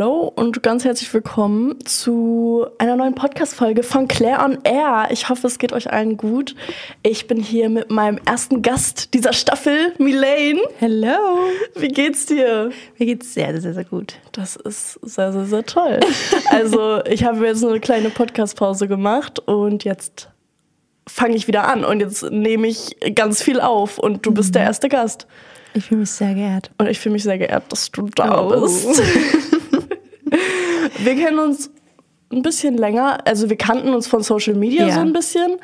Hallo 0.00 0.32
und 0.36 0.62
ganz 0.62 0.84
herzlich 0.84 1.12
willkommen 1.12 1.84
zu 1.84 2.64
einer 2.78 2.94
neuen 2.94 3.16
Podcast-Folge 3.16 3.82
von 3.82 4.06
Claire 4.06 4.44
on 4.44 4.58
Air. 4.62 5.08
Ich 5.10 5.28
hoffe, 5.28 5.48
es 5.48 5.58
geht 5.58 5.72
euch 5.72 5.92
allen 5.92 6.16
gut. 6.16 6.54
Ich 7.02 7.26
bin 7.26 7.40
hier 7.40 7.68
mit 7.68 7.90
meinem 7.90 8.20
ersten 8.24 8.62
Gast 8.62 9.12
dieser 9.12 9.32
Staffel, 9.32 9.94
Milane. 9.98 10.60
Hello. 10.78 11.48
Wie 11.74 11.88
geht's 11.88 12.26
dir? 12.26 12.70
Mir 12.96 13.06
geht's 13.06 13.34
sehr, 13.34 13.60
sehr, 13.60 13.74
sehr 13.74 13.82
gut. 13.84 14.14
Das 14.30 14.54
ist 14.54 15.00
sehr, 15.02 15.32
sehr, 15.32 15.46
sehr 15.46 15.66
toll. 15.66 15.98
Also, 16.52 17.04
ich 17.04 17.24
habe 17.24 17.44
jetzt 17.44 17.64
eine 17.64 17.80
kleine 17.80 18.10
Podcast-Pause 18.10 18.86
gemacht 18.86 19.40
und 19.48 19.82
jetzt 19.82 20.28
fange 21.08 21.34
ich 21.34 21.48
wieder 21.48 21.66
an 21.66 21.84
und 21.84 21.98
jetzt 21.98 22.22
nehme 22.30 22.68
ich 22.68 22.96
ganz 23.16 23.42
viel 23.42 23.60
auf 23.60 23.98
und 23.98 24.24
du 24.24 24.30
bist 24.32 24.54
der 24.54 24.62
erste 24.62 24.88
Gast. 24.88 25.26
Ich 25.74 25.86
fühle 25.86 26.00
mich 26.02 26.10
sehr 26.12 26.34
geehrt. 26.34 26.70
Und 26.78 26.86
ich 26.86 27.00
fühle 27.00 27.14
mich 27.14 27.24
sehr 27.24 27.38
geehrt, 27.38 27.64
dass 27.70 27.90
du 27.90 28.08
da 28.14 28.44
Oh. 28.46 28.60
bist. 28.60 29.02
wir 30.98 31.14
kennen 31.14 31.38
uns 31.38 31.70
ein 32.32 32.42
bisschen 32.42 32.76
länger, 32.76 33.18
also 33.26 33.48
wir 33.48 33.56
kannten 33.56 33.94
uns 33.94 34.06
von 34.06 34.22
Social 34.22 34.54
Media 34.54 34.86
Ja. 34.86 34.94
so 34.94 35.00
ein 35.00 35.12
bisschen. 35.12 35.56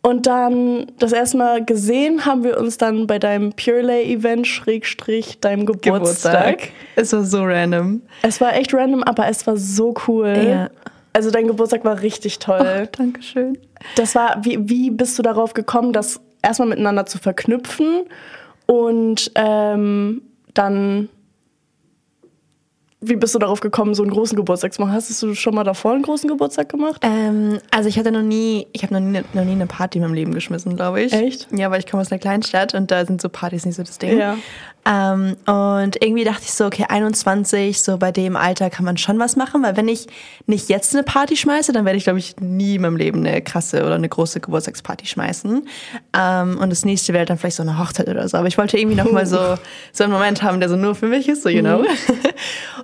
Und 0.00 0.26
dann 0.26 0.86
das 0.98 1.12
erste 1.12 1.36
Mal 1.38 1.64
gesehen 1.64 2.24
haben 2.24 2.44
wir 2.44 2.58
uns 2.58 2.78
dann 2.78 3.06
bei 3.08 3.18
deinem 3.18 3.52
Purelay-Event, 3.52 4.46
Schrägstrich, 4.46 5.40
deinem 5.40 5.66
Geburtstag. 5.66 6.70
Es 6.94 7.12
war 7.12 7.24
so 7.24 7.42
random. 7.42 8.02
Es 8.22 8.40
war 8.40 8.54
echt 8.54 8.72
random, 8.72 9.02
aber 9.02 9.28
es 9.28 9.46
war 9.46 9.56
so 9.56 9.94
cool. 10.06 10.34
Ja. 10.48 10.70
Also 11.12 11.30
dein 11.32 11.48
Geburtstag 11.48 11.84
war 11.84 12.00
richtig 12.00 12.38
toll. 12.38 12.88
Dankeschön. 12.96 13.58
Das 13.96 14.14
war, 14.14 14.36
wie, 14.44 14.68
wie 14.68 14.90
bist 14.90 15.18
du 15.18 15.22
darauf 15.22 15.52
gekommen, 15.52 15.92
das 15.92 16.20
erstmal 16.42 16.68
miteinander 16.68 17.06
zu 17.06 17.18
verknüpfen 17.18 18.04
und 18.66 19.32
ähm, 19.34 20.22
dann, 20.54 21.08
wie 23.00 23.14
bist 23.14 23.34
du 23.34 23.38
darauf 23.38 23.60
gekommen, 23.60 23.94
so 23.94 24.02
einen 24.02 24.10
großen 24.10 24.36
Geburtstag 24.36 24.72
zu 24.74 24.80
machen? 24.80 24.92
Hast 24.92 25.22
du 25.22 25.34
schon 25.34 25.54
mal 25.54 25.62
davor 25.62 25.92
einen 25.92 26.02
großen 26.02 26.28
Geburtstag 26.28 26.68
gemacht? 26.68 27.02
Ähm, 27.04 27.58
also 27.70 27.88
ich 27.88 27.98
hatte 27.98 28.10
noch 28.10 28.22
nie, 28.22 28.66
ich 28.72 28.82
habe 28.82 28.94
noch 28.94 29.00
nie, 29.00 29.22
noch 29.34 29.44
nie 29.44 29.52
eine 29.52 29.66
Party 29.66 29.98
in 29.98 30.04
meinem 30.04 30.14
Leben 30.14 30.34
geschmissen, 30.34 30.74
glaube 30.74 31.02
ich. 31.02 31.12
Echt? 31.12 31.46
Ja, 31.52 31.70
weil 31.70 31.78
ich 31.78 31.86
komme 31.86 32.00
aus 32.00 32.10
einer 32.10 32.18
kleinen 32.18 32.42
Stadt 32.42 32.74
und 32.74 32.90
da 32.90 33.06
sind 33.06 33.20
so 33.20 33.28
Partys 33.28 33.64
nicht 33.64 33.76
so 33.76 33.84
das 33.84 33.98
Ding. 33.98 34.18
Ja. 34.18 34.36
Ähm, 34.88 35.36
und 35.44 36.02
irgendwie 36.02 36.24
dachte 36.24 36.44
ich 36.44 36.52
so, 36.52 36.64
okay, 36.64 36.86
21, 36.88 37.82
so 37.82 37.98
bei 37.98 38.10
dem 38.10 38.36
Alter 38.36 38.70
kann 38.70 38.86
man 38.86 38.96
schon 38.96 39.18
was 39.18 39.36
machen, 39.36 39.62
weil 39.62 39.76
wenn 39.76 39.86
ich 39.86 40.06
nicht 40.46 40.70
jetzt 40.70 40.94
eine 40.94 41.02
Party 41.02 41.36
schmeiße, 41.36 41.72
dann 41.72 41.84
werde 41.84 41.98
ich, 41.98 42.04
glaube 42.04 42.18
ich, 42.18 42.36
nie 42.40 42.76
in 42.76 42.82
meinem 42.82 42.96
Leben 42.96 43.26
eine 43.26 43.42
krasse 43.42 43.84
oder 43.84 43.96
eine 43.96 44.08
große 44.08 44.40
Geburtstagsparty 44.40 45.04
schmeißen. 45.04 45.68
Ähm, 46.18 46.58
und 46.58 46.70
das 46.70 46.86
nächste 46.86 47.12
wäre 47.12 47.26
dann 47.26 47.36
vielleicht 47.36 47.56
so 47.56 47.62
eine 47.62 47.78
Hochzeit 47.78 48.08
oder 48.08 48.26
so. 48.28 48.38
Aber 48.38 48.48
ich 48.48 48.56
wollte 48.56 48.78
irgendwie 48.78 48.96
noch 48.96 49.12
mal 49.12 49.26
so, 49.26 49.56
so 49.92 50.04
einen 50.04 50.12
Moment 50.12 50.42
haben, 50.42 50.58
der 50.58 50.70
so 50.70 50.76
nur 50.76 50.94
für 50.94 51.06
mich 51.06 51.28
ist, 51.28 51.42
so, 51.42 51.50
you 51.50 51.60
know. 51.60 51.78
und 51.80 51.86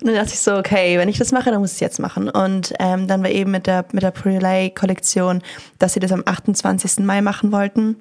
dann 0.02 0.14
dachte 0.14 0.32
ich 0.34 0.40
so, 0.40 0.56
okay, 0.56 0.98
wenn 0.98 1.08
ich 1.08 1.16
das 1.16 1.32
mache, 1.32 1.50
dann 1.50 1.60
muss 1.60 1.70
ich 1.70 1.76
es 1.76 1.80
jetzt 1.80 2.00
machen. 2.00 2.28
Und 2.28 2.74
ähm, 2.80 3.08
dann 3.08 3.22
war 3.22 3.30
eben 3.30 3.50
mit 3.50 3.66
der, 3.66 3.86
mit 3.92 4.02
der 4.02 4.10
Prelay-Kollektion, 4.10 5.40
dass 5.78 5.94
sie 5.94 6.00
das 6.00 6.12
am 6.12 6.22
28. 6.26 6.98
Mai 6.98 7.22
machen 7.22 7.50
wollten. 7.50 7.96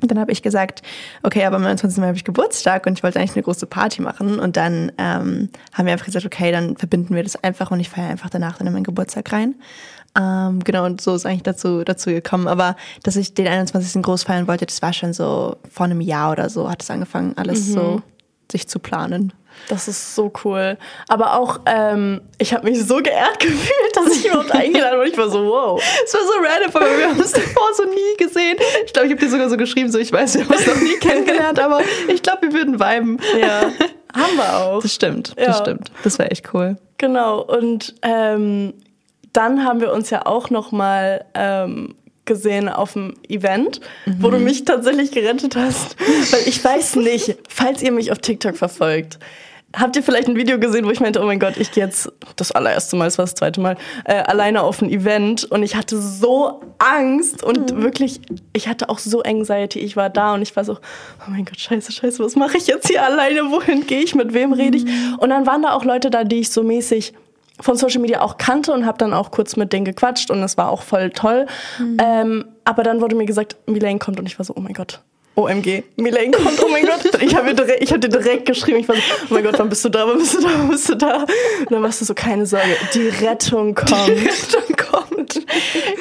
Und 0.00 0.10
dann 0.10 0.18
habe 0.18 0.32
ich 0.32 0.42
gesagt, 0.42 0.82
okay, 1.22 1.44
aber 1.44 1.56
am 1.56 1.62
29. 1.62 1.98
Mai 1.98 2.08
habe 2.08 2.16
ich 2.16 2.24
Geburtstag 2.24 2.86
und 2.86 2.98
ich 2.98 3.02
wollte 3.02 3.18
eigentlich 3.18 3.36
eine 3.36 3.42
große 3.42 3.66
Party 3.66 4.02
machen. 4.02 4.38
Und 4.38 4.56
dann 4.56 4.92
ähm, 4.98 5.50
haben 5.72 5.86
wir 5.86 5.92
einfach 5.92 6.06
gesagt, 6.06 6.26
okay, 6.26 6.50
dann 6.52 6.76
verbinden 6.76 7.14
wir 7.14 7.22
das 7.22 7.42
einfach 7.42 7.70
und 7.70 7.80
ich 7.80 7.88
feiere 7.88 8.10
einfach 8.10 8.30
danach 8.30 8.58
dann 8.58 8.66
in 8.66 8.72
meinen 8.72 8.84
Geburtstag 8.84 9.32
rein. 9.32 9.54
Ähm, 10.16 10.62
genau, 10.62 10.84
und 10.84 11.00
so 11.00 11.14
ist 11.14 11.26
eigentlich 11.26 11.42
dazu, 11.42 11.84
dazu 11.84 12.10
gekommen. 12.10 12.48
Aber 12.48 12.76
dass 13.02 13.16
ich 13.16 13.34
den 13.34 13.46
21. 13.46 14.02
groß 14.02 14.24
feiern 14.24 14.46
wollte, 14.46 14.66
das 14.66 14.82
war 14.82 14.92
schon 14.92 15.12
so 15.12 15.56
vor 15.70 15.84
einem 15.84 16.00
Jahr 16.00 16.32
oder 16.32 16.48
so, 16.50 16.70
hat 16.70 16.82
es 16.82 16.90
angefangen, 16.90 17.36
alles 17.36 17.66
so 17.66 18.02
sich 18.50 18.68
zu 18.68 18.78
planen. 18.78 19.32
Das 19.68 19.86
ist 19.86 20.16
so 20.16 20.32
cool. 20.44 20.76
Aber 21.08 21.38
auch, 21.38 21.60
ähm, 21.66 22.20
ich 22.38 22.52
habe 22.52 22.68
mich 22.68 22.84
so 22.84 22.96
geehrt 22.96 23.38
gefühlt, 23.38 23.94
dass 23.96 24.08
ich 24.16 24.26
überhaupt 24.26 24.50
eingeladen 24.54 24.98
wurde. 24.98 25.10
Ich 25.10 25.16
war 25.18 25.28
so, 25.30 25.46
wow. 25.46 25.82
Es 26.04 26.12
war 26.12 26.20
so 26.22 26.32
random, 26.42 26.74
weil 26.74 26.98
wir 26.98 27.08
haben 27.10 27.20
uns 27.20 27.32
davor 27.32 27.68
so 27.76 27.84
nie 27.84 28.16
gesehen. 28.18 28.56
Ich 28.84 28.92
glaube, 28.92 29.06
ich 29.06 29.12
habe 29.12 29.24
dir 29.24 29.30
sogar 29.30 29.48
so 29.48 29.56
geschrieben, 29.56 29.90
so 29.92 29.98
ich 29.98 30.12
weiß, 30.12 30.34
wir 30.34 30.44
haben 30.44 30.54
uns 30.54 30.66
noch 30.66 30.80
nie 30.80 30.96
kennengelernt, 30.98 31.60
aber 31.60 31.80
ich 32.08 32.22
glaube, 32.22 32.42
wir 32.42 32.52
würden 32.52 32.80
viben. 32.80 33.18
Ja, 33.40 33.60
haben 34.12 34.36
wir 34.36 34.56
auch. 34.56 34.82
Das 34.82 34.92
stimmt, 34.92 35.34
Ja. 35.38 35.46
das 35.46 35.58
stimmt. 35.58 35.90
Das 36.02 36.18
wäre 36.18 36.30
echt 36.32 36.52
cool. 36.52 36.76
Genau, 36.98 37.40
und 37.40 37.94
ähm, 38.02 38.74
dann 39.32 39.64
haben 39.64 39.80
wir 39.80 39.92
uns 39.92 40.10
ja 40.10 40.26
auch 40.26 40.50
noch 40.50 40.72
mal 40.72 41.24
ähm, 41.34 41.94
gesehen 42.24 42.68
auf 42.68 42.94
dem 42.94 43.14
Event, 43.28 43.80
wo 44.18 44.30
du 44.30 44.38
mich 44.38 44.64
tatsächlich 44.64 45.10
gerettet 45.10 45.56
hast. 45.56 45.96
Weil 46.30 46.46
ich 46.46 46.64
weiß 46.64 46.96
nicht, 46.96 47.36
falls 47.48 47.82
ihr 47.82 47.92
mich 47.92 48.12
auf 48.12 48.18
TikTok 48.18 48.56
verfolgt, 48.56 49.18
habt 49.76 49.96
ihr 49.96 50.02
vielleicht 50.02 50.28
ein 50.28 50.36
Video 50.36 50.58
gesehen, 50.58 50.86
wo 50.86 50.90
ich 50.90 51.00
meinte, 51.00 51.20
oh 51.20 51.26
mein 51.26 51.38
Gott, 51.38 51.56
ich 51.56 51.72
gehe 51.72 51.84
jetzt 51.84 52.10
das 52.36 52.52
allererste 52.52 52.96
Mal, 52.96 53.08
es 53.08 53.18
war 53.18 53.24
das 53.24 53.34
zweite 53.34 53.60
Mal, 53.60 53.76
äh, 54.04 54.14
alleine 54.14 54.62
auf 54.62 54.80
ein 54.82 54.90
Event 54.90 55.44
und 55.44 55.62
ich 55.62 55.76
hatte 55.76 56.00
so 56.00 56.60
Angst 56.78 57.42
und 57.42 57.82
wirklich, 57.82 58.20
ich 58.52 58.68
hatte 58.68 58.88
auch 58.88 58.98
so 58.98 59.22
Anxiety. 59.22 59.80
Ich 59.80 59.96
war 59.96 60.10
da 60.10 60.34
und 60.34 60.42
ich 60.42 60.54
war 60.56 60.64
so, 60.64 60.74
oh 60.74 61.30
mein 61.30 61.44
Gott, 61.44 61.58
scheiße, 61.58 61.92
scheiße, 61.92 62.22
was 62.24 62.36
mache 62.36 62.56
ich 62.56 62.66
jetzt 62.66 62.88
hier 62.88 63.02
alleine? 63.02 63.50
Wohin 63.50 63.86
gehe 63.86 64.00
ich? 64.00 64.14
Mit 64.14 64.34
wem 64.34 64.52
rede 64.52 64.78
ich? 64.78 64.84
Und 65.18 65.30
dann 65.30 65.46
waren 65.46 65.62
da 65.62 65.72
auch 65.72 65.84
Leute 65.84 66.10
da, 66.10 66.24
die 66.24 66.40
ich 66.40 66.50
so 66.50 66.62
mäßig 66.62 67.14
von 67.60 67.76
Social 67.76 68.00
Media 68.00 68.20
auch 68.20 68.36
kannte 68.36 68.72
und 68.72 68.84
habe 68.84 68.98
dann 68.98 69.12
auch 69.12 69.30
kurz 69.30 69.56
mit 69.56 69.72
denen 69.72 69.84
gequatscht 69.84 70.30
und 70.30 70.42
es 70.42 70.56
war 70.56 70.70
auch 70.70 70.82
voll 70.82 71.10
toll. 71.10 71.46
Ähm, 71.98 72.46
aber 72.64 72.82
dann 72.82 73.00
wurde 73.00 73.14
mir 73.14 73.26
gesagt, 73.26 73.56
Milane 73.66 73.98
kommt 73.98 74.18
und 74.18 74.26
ich 74.26 74.38
war 74.38 74.44
so, 74.44 74.54
oh 74.56 74.60
mein 74.60 74.74
Gott. 74.74 75.00
OMG, 75.36 75.82
Milane 75.96 76.30
kommt, 76.30 76.62
oh 76.64 76.68
mein 76.70 76.86
Gott. 76.86 77.00
Ich 77.20 77.34
habe 77.34 77.54
dir, 77.54 77.64
hab 77.66 78.00
dir 78.00 78.08
direkt 78.08 78.46
geschrieben, 78.46 78.78
ich 78.78 78.88
war 78.88 78.94
so, 78.94 79.02
oh 79.30 79.34
mein 79.34 79.42
Gott, 79.42 79.58
wann 79.58 79.68
bist 79.68 79.84
du 79.84 79.88
da, 79.88 80.06
wann 80.06 80.18
bist 80.18 80.34
du 80.34 80.40
da, 80.40 80.48
wann 80.58 80.68
bist 80.68 80.88
du 80.88 80.94
da? 80.94 81.24
Und 81.60 81.70
dann 81.70 81.82
warst 81.82 82.00
du 82.00 82.04
so, 82.04 82.14
keine 82.14 82.46
Sorge, 82.46 82.76
die 82.94 83.08
Rettung 83.08 83.74
kommt. 83.74 83.90
Dann 83.90 84.76
kommt. 84.76 85.40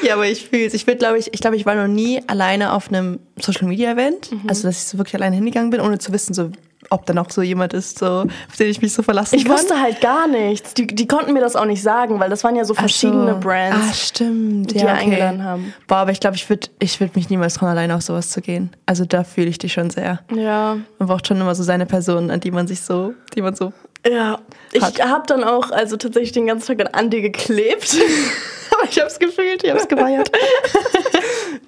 Ja, 0.04 0.14
aber 0.14 0.28
ich 0.28 0.46
fühle 0.50 0.66
es. 0.66 0.74
Ich 0.74 0.86
würde, 0.86 1.00
glaube 1.00 1.18
ich, 1.18 1.34
ich 1.34 1.42
glaube, 1.42 1.56
ich 1.56 1.66
war 1.66 1.76
noch 1.76 1.88
nie 1.88 2.22
alleine 2.28 2.74
auf 2.74 2.90
einem 2.90 3.20
Social 3.40 3.68
Media 3.68 3.92
Event. 3.92 4.30
Also, 4.48 4.68
dass 4.68 4.78
ich 4.78 4.86
so 4.86 4.98
wirklich 4.98 5.16
alleine 5.16 5.36
hingegangen 5.36 5.70
bin, 5.72 5.82
ohne 5.82 5.98
zu 5.98 6.14
wissen, 6.14 6.34
so, 6.34 6.52
ob 6.94 7.06
da 7.08 7.14
noch 7.14 7.30
so 7.32 7.42
jemand 7.42 7.74
ist, 7.74 8.00
so, 8.00 8.06
auf 8.06 8.56
den 8.58 8.70
ich 8.70 8.82
mich 8.82 8.94
so 8.94 9.02
verlassen 9.02 9.36
Ich 9.36 9.46
kann. 9.46 9.54
wusste 9.54 9.82
halt 9.82 10.00
gar 10.00 10.28
nichts. 10.28 10.74
Die, 10.76 10.88
die 10.88 11.08
konnten 11.08 11.34
mir 11.34 11.42
das 11.42 11.56
auch 11.56 11.66
nicht 11.66 11.82
sagen, 11.82 12.20
weil 12.20 12.30
das 12.30 12.44
waren 12.44 12.56
ja 12.56 12.66
so 12.66 12.74
verschiedene 12.74 13.34
so. 13.34 13.40
Brands. 13.40 13.78
Ah, 13.90 13.94
stimmt. 13.94 14.72
die 14.72 14.78
ja, 14.78 14.94
okay. 14.94 15.04
eingeladen 15.04 15.44
haben. 15.44 15.74
Boah, 15.88 15.98
aber 15.98 16.12
ich 16.12 16.20
glaube, 16.20 16.36
ich 16.36 16.48
würde 16.50 16.68
ich 16.80 17.00
würd 17.00 17.16
mich 17.16 17.30
niemals 17.30 17.56
trauen, 17.56 17.70
alleine 17.70 17.96
auf 17.96 18.04
sowas 18.04 18.30
zu 18.30 18.42
gehen. 18.42 18.70
Also 18.86 19.06
da 19.06 19.24
fühle 19.24 19.48
ich 19.48 19.58
dich 19.58 19.74
schon 19.74 19.90
sehr. 19.90 20.20
Ja. 20.36 20.78
Man 21.00 21.08
braucht 21.08 21.28
schon 21.28 21.42
immer 21.42 21.56
so 21.56 21.64
seine 21.64 21.86
Person, 21.86 22.30
an 22.30 22.40
die 22.40 22.52
man 22.52 22.68
sich 22.68 22.82
so, 22.82 23.14
die 23.36 23.42
man 23.42 23.56
so. 23.56 23.74
Ja, 24.06 24.40
ich 24.74 24.84
habe 24.84 25.24
dann 25.28 25.44
auch 25.44 25.72
also 25.72 25.98
tatsächlich 25.98 26.34
den 26.34 26.46
ganzen 26.46 26.78
Tag 26.78 26.96
an 26.96 27.10
dir 27.10 27.22
geklebt. 27.22 27.98
Ich 28.90 29.00
hab's 29.02 29.20
gefühlt, 29.20 29.64
ich 29.64 29.72
hab's 29.72 29.88
geweiert. 29.88 30.32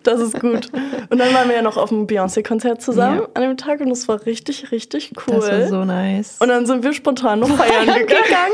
Das 0.04 0.20
ist 0.20 0.40
gut. 0.40 0.70
Und 1.10 1.18
dann 1.18 1.34
waren 1.34 1.48
wir 1.50 1.56
ja 1.56 1.62
noch 1.64 1.78
auf 1.78 1.90
dem 1.90 2.06
Beyoncé-Konzert 2.06 2.80
zusammen 2.82 3.22
Ja. 3.22 3.28
an 3.34 3.42
dem 3.42 3.58
Tag 3.58 3.80
und 3.80 3.90
das 3.90 4.08
war 4.08 4.24
richtig, 4.28 4.72
richtig 4.72 5.12
cool. 5.28 5.36
Das 5.40 5.50
war 5.50 5.68
so 5.68 5.84
nice. 5.86 6.36
und 6.40 6.48
dann 6.50 6.68
sind 6.68 6.84
wir 6.84 6.94
spontan 6.94 7.40
noch 7.40 7.50
feiern 7.50 7.86
gegangen. 8.00 8.54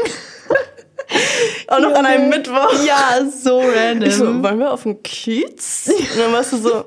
Auch 1.68 1.80
noch 1.80 1.94
an 1.94 2.06
einem 2.06 2.30
Mittwoch. 2.30 2.72
ja, 2.86 3.20
so 3.30 3.60
random. 3.60 4.08
Ich 4.10 4.16
so, 4.16 4.26
wollen 4.42 4.60
wir 4.60 4.72
auf 4.72 4.84
den 4.84 5.04
Kiez? 5.04 5.90
Und 5.94 6.20
dann 6.22 6.32
warst 6.34 6.54
du 6.54 6.58
so, 6.58 6.86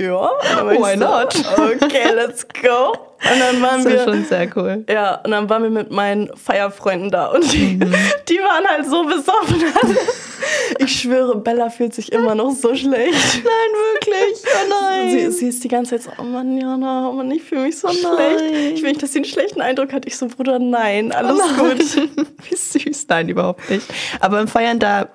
ja. 0.00 0.30
Ich 0.72 0.80
Why 0.80 0.94
so, 0.98 1.04
not? 1.04 1.34
Okay, 1.82 2.12
let's 2.14 2.46
go. 2.48 2.92
Und 3.22 3.38
dann 3.38 3.60
waren 3.62 3.84
das 3.84 3.92
wir 3.92 4.04
schon 4.04 4.24
sehr 4.24 4.48
cool. 4.56 4.84
Ja, 4.88 5.16
und 5.24 5.30
dann 5.30 5.48
waren 5.50 5.62
wir 5.62 5.70
mit 5.70 5.90
meinen 5.90 6.30
Feierfreunden 6.36 7.10
da 7.10 7.26
und 7.26 7.52
die, 7.52 7.76
Mhm. 7.76 7.94
die 8.28 8.38
waren 8.38 8.66
halt 8.66 8.86
so 8.86 9.04
besoffen. 9.04 9.62
Ich 10.78 11.00
schwöre, 11.02 11.36
Bella 11.36 11.68
fühlt 11.68 11.92
sich 11.94 12.12
immer 12.12 12.34
noch 12.34 12.52
so 12.52 12.74
schlecht. 12.74 13.12
Nein, 13.44 13.72
wirklich. 13.92 14.42
Oh 14.46 14.68
nein. 14.70 15.10
Sie, 15.10 15.30
sie 15.32 15.48
ist 15.48 15.62
die 15.62 15.68
ganze 15.68 15.98
Zeit 15.98 16.02
so, 16.02 16.10
oh 16.22 16.24
Mann, 16.24 16.56
Jana, 16.58 17.08
oh 17.10 17.12
Mann, 17.12 17.30
ich 17.30 17.42
fühle 17.42 17.62
mich 17.62 17.78
so 17.78 17.88
schlecht. 17.88 18.06
nein. 18.16 18.72
Ich 18.74 18.82
will 18.82 18.88
nicht, 18.90 19.02
dass 19.02 19.12
sie 19.12 19.18
einen 19.18 19.26
schlechten 19.26 19.60
Eindruck 19.60 19.92
hat. 19.92 20.06
Ich 20.06 20.16
so, 20.16 20.28
Bruder, 20.28 20.58
nein, 20.58 21.12
alles 21.12 21.38
Oh 21.38 21.62
nein. 21.62 21.78
gut. 22.16 22.28
Wie 22.48 22.56
süß. 22.56 23.06
Nein, 23.08 23.28
überhaupt 23.28 23.68
nicht. 23.68 23.86
Aber 24.20 24.40
im 24.40 24.48
Feiern, 24.48 24.78
da 24.78 25.08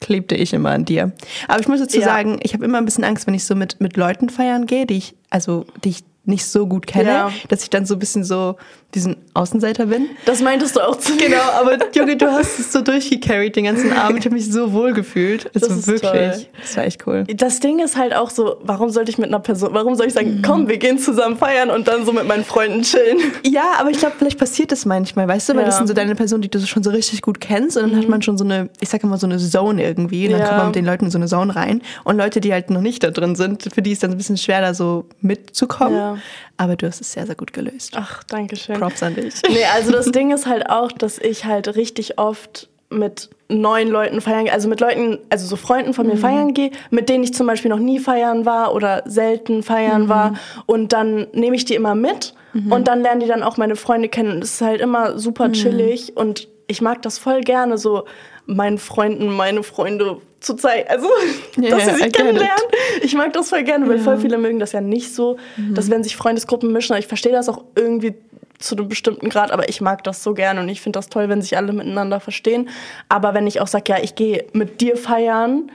klebte 0.00 0.34
ich 0.34 0.52
immer 0.52 0.70
an 0.70 0.84
dir. 0.84 1.12
Aber 1.48 1.60
ich 1.60 1.68
muss 1.68 1.80
dazu 1.80 1.98
Ja. 1.98 2.04
sagen, 2.04 2.38
ich 2.42 2.54
habe 2.54 2.64
immer 2.64 2.78
ein 2.78 2.84
bisschen 2.84 3.04
Angst, 3.04 3.26
wenn 3.26 3.34
ich 3.34 3.44
so 3.44 3.54
mit, 3.54 3.80
mit 3.80 3.96
Leuten 3.96 4.28
feiern 4.30 4.66
gehe, 4.66 4.86
die 4.86 4.96
ich, 4.98 5.14
also 5.30 5.66
die 5.84 5.90
ich 5.90 6.04
nicht 6.28 6.46
so 6.46 6.66
gut 6.66 6.86
kenne, 6.86 7.08
Ja. 7.10 7.30
dass 7.48 7.62
ich 7.62 7.70
dann 7.70 7.86
so 7.86 7.94
ein 7.94 7.98
bisschen 7.98 8.22
so 8.24 8.56
diesen 8.94 9.16
Außenseiter 9.34 9.86
bin. 9.86 10.06
Das 10.24 10.40
meintest 10.40 10.76
du 10.76 10.80
auch 10.80 10.96
zu 10.96 11.12
mir. 11.14 11.26
Genau, 11.28 11.42
aber 11.60 11.76
Junge, 11.94 12.16
du 12.16 12.26
hast 12.30 12.58
es 12.58 12.72
so 12.72 12.80
durchgecarried 12.80 13.54
den 13.54 13.64
ganzen 13.64 13.92
Abend. 13.92 14.18
Ich 14.20 14.24
habe 14.24 14.34
mich 14.34 14.50
so 14.50 14.72
wohl 14.72 14.94
gefühlt. 14.94 15.50
Das 15.52 15.64
Also 15.64 15.74
ist 15.76 15.86
wirklich. 15.88 16.10
toll. 16.10 16.46
Das 16.62 16.76
war 16.76 16.84
echt 16.84 17.06
cool. 17.06 17.24
Das 17.34 17.60
Ding 17.60 17.80
ist 17.80 17.96
halt 17.98 18.14
auch 18.14 18.30
so, 18.30 18.56
warum 18.62 18.88
sollte 18.88 19.10
ich 19.10 19.18
mit 19.18 19.28
einer 19.28 19.40
Person, 19.40 19.70
warum 19.72 19.94
soll 19.94 20.06
ich 20.06 20.14
sagen, 20.14 20.40
komm, 20.44 20.68
wir 20.68 20.78
gehen 20.78 20.98
zusammen 20.98 21.36
feiern 21.36 21.68
und 21.70 21.86
dann 21.86 22.06
so 22.06 22.12
mit 22.12 22.26
meinen 22.26 22.44
Freunden 22.44 22.80
chillen? 22.82 23.18
Ja, 23.44 23.72
aber 23.78 23.90
ich 23.90 23.98
glaube, 23.98 24.14
vielleicht 24.18 24.38
passiert 24.38 24.72
das 24.72 24.86
manchmal, 24.86 25.28
weißt 25.28 25.50
du, 25.50 25.56
weil 25.56 25.64
das 25.66 25.74
Ja. 25.74 25.78
sind 25.78 25.88
so 25.88 25.94
deine 25.94 26.14
Personen, 26.14 26.40
die 26.42 26.48
du 26.50 26.58
schon 26.66 26.82
so 26.82 26.88
richtig 26.90 27.20
gut 27.20 27.40
kennst 27.40 27.76
und 27.76 27.90
dann 27.90 27.98
hat 28.00 28.08
man 28.08 28.22
schon 28.22 28.38
so 28.38 28.44
eine, 28.44 28.70
ich 28.80 28.88
sag 28.88 29.02
immer 29.04 29.18
so 29.18 29.26
eine 29.26 29.36
Zone 29.38 29.82
irgendwie 29.84 30.26
und 30.26 30.32
dann 30.32 30.40
Ja. 30.40 30.46
kommt 30.46 30.58
man 30.58 30.66
mit 30.68 30.76
den 30.76 30.86
Leuten 30.86 31.04
in 31.06 31.10
so 31.10 31.18
eine 31.18 31.26
Zone 31.26 31.54
rein 31.54 31.82
und 32.04 32.16
Leute, 32.16 32.40
die 32.40 32.52
halt 32.54 32.70
noch 32.70 32.80
nicht 32.80 33.02
da 33.02 33.10
drin 33.10 33.36
sind, 33.36 33.68
für 33.74 33.82
die 33.82 33.92
ist 33.92 34.02
dann 34.02 34.12
ein 34.12 34.16
bisschen 34.16 34.38
schwer, 34.38 34.60
da 34.62 34.72
so 34.72 35.04
mitzukommen. 35.20 35.94
Ja. 35.94 36.16
Aber 36.56 36.76
du 36.76 36.86
hast 36.86 37.00
es 37.00 37.12
sehr, 37.12 37.26
sehr 37.26 37.34
gut 37.34 37.52
gelöst. 37.52 37.94
Ach, 37.96 38.22
danke 38.24 38.56
schön. 38.56 38.78
Props 38.78 39.02
an 39.02 39.14
dich. 39.14 39.34
Nee, 39.48 39.64
also 39.74 39.90
das 39.92 40.10
Ding 40.12 40.30
ist 40.32 40.46
halt 40.46 40.68
auch, 40.70 40.92
dass 40.92 41.18
ich 41.18 41.44
halt 41.44 41.74
richtig 41.76 42.18
oft 42.18 42.68
mit 42.90 43.28
neuen 43.50 43.88
Leuten 43.88 44.20
feiern 44.22 44.44
gehe, 44.44 44.52
also 44.52 44.66
mit 44.68 44.80
Leuten, 44.80 45.18
also 45.28 45.46
so 45.46 45.56
Freunden 45.56 45.92
von 45.92 46.06
mir 46.06 46.14
Mhm. 46.14 46.18
feiern 46.18 46.54
gehe, 46.54 46.70
mit 46.90 47.08
denen 47.10 47.22
ich 47.22 47.34
zum 47.34 47.46
Beispiel 47.46 47.68
noch 47.70 47.78
nie 47.78 47.98
feiern 47.98 48.46
war 48.46 48.74
oder 48.74 49.02
selten 49.06 49.62
feiern 49.62 50.04
Mhm. 50.04 50.08
war. 50.08 50.34
Und 50.66 50.92
dann 50.94 51.26
nehme 51.32 51.54
ich 51.56 51.64
die 51.66 51.74
immer 51.74 51.94
mit 51.94 52.34
und 52.70 52.88
dann 52.88 53.02
lernen 53.02 53.20
die 53.20 53.26
dann 53.26 53.42
auch 53.42 53.56
meine 53.58 53.76
Freunde 53.76 54.08
kennen. 54.08 54.32
Und 54.32 54.42
es 54.44 54.54
ist 54.54 54.60
halt 54.62 54.80
immer 54.80 55.12
Mhm. 55.12 55.18
super 55.18 55.52
chillig 55.52 56.16
und 56.16 56.48
ich 56.66 56.80
mag 56.80 57.02
das 57.02 57.18
voll 57.18 57.42
gerne, 57.42 57.76
so 57.78 58.04
meinen 58.46 58.78
Freunden 58.78 59.28
meine 59.30 59.62
Freunde 59.62 60.20
zu 60.40 60.54
zeigen. 60.54 60.88
Also, 60.88 61.08
Ja, 61.56 61.70
dass 61.70 61.84
sie 61.86 61.94
sich 62.02 62.12
kennenlernen. 62.12 62.62
Ich 63.02 63.14
mag 63.14 63.32
das 63.32 63.48
voll 63.50 63.62
gerne, 63.64 63.88
weil 63.88 63.98
voll 63.98 64.18
viele 64.18 64.38
mögen 64.38 64.58
das 64.58 64.72
ja 64.72 64.80
nicht 64.80 65.14
so, 65.14 65.36
Mhm. 65.56 65.74
dass 65.74 65.90
wenn 65.90 66.02
sich 66.04 66.16
Freundesgruppen 66.16 66.72
mischen, 66.72 66.96
ich 66.96 67.06
verstehe 67.06 67.32
das 67.32 67.48
auch 67.48 67.64
irgendwie 67.74 68.14
zu 68.58 68.74
einem 68.76 68.88
bestimmten 68.88 69.28
Grad, 69.28 69.52
aber 69.52 69.68
ich 69.68 69.80
mag 69.80 70.02
das 70.04 70.22
so 70.24 70.34
gerne 70.34 70.60
und 70.60 70.68
ich 70.68 70.80
finde 70.80 70.98
das 70.98 71.08
toll, 71.08 71.28
wenn 71.28 71.40
sich 71.42 71.56
alle 71.56 71.72
miteinander 71.72 72.18
verstehen. 72.18 72.68
Aber 73.08 73.32
wenn 73.34 73.46
ich 73.46 73.60
auch 73.60 73.68
sage, 73.68 73.84
ja, 73.92 73.98
ich 74.02 74.14
gehe 74.16 74.46
mit 74.52 74.80
dir 74.80 74.96
feiern, 74.96 75.70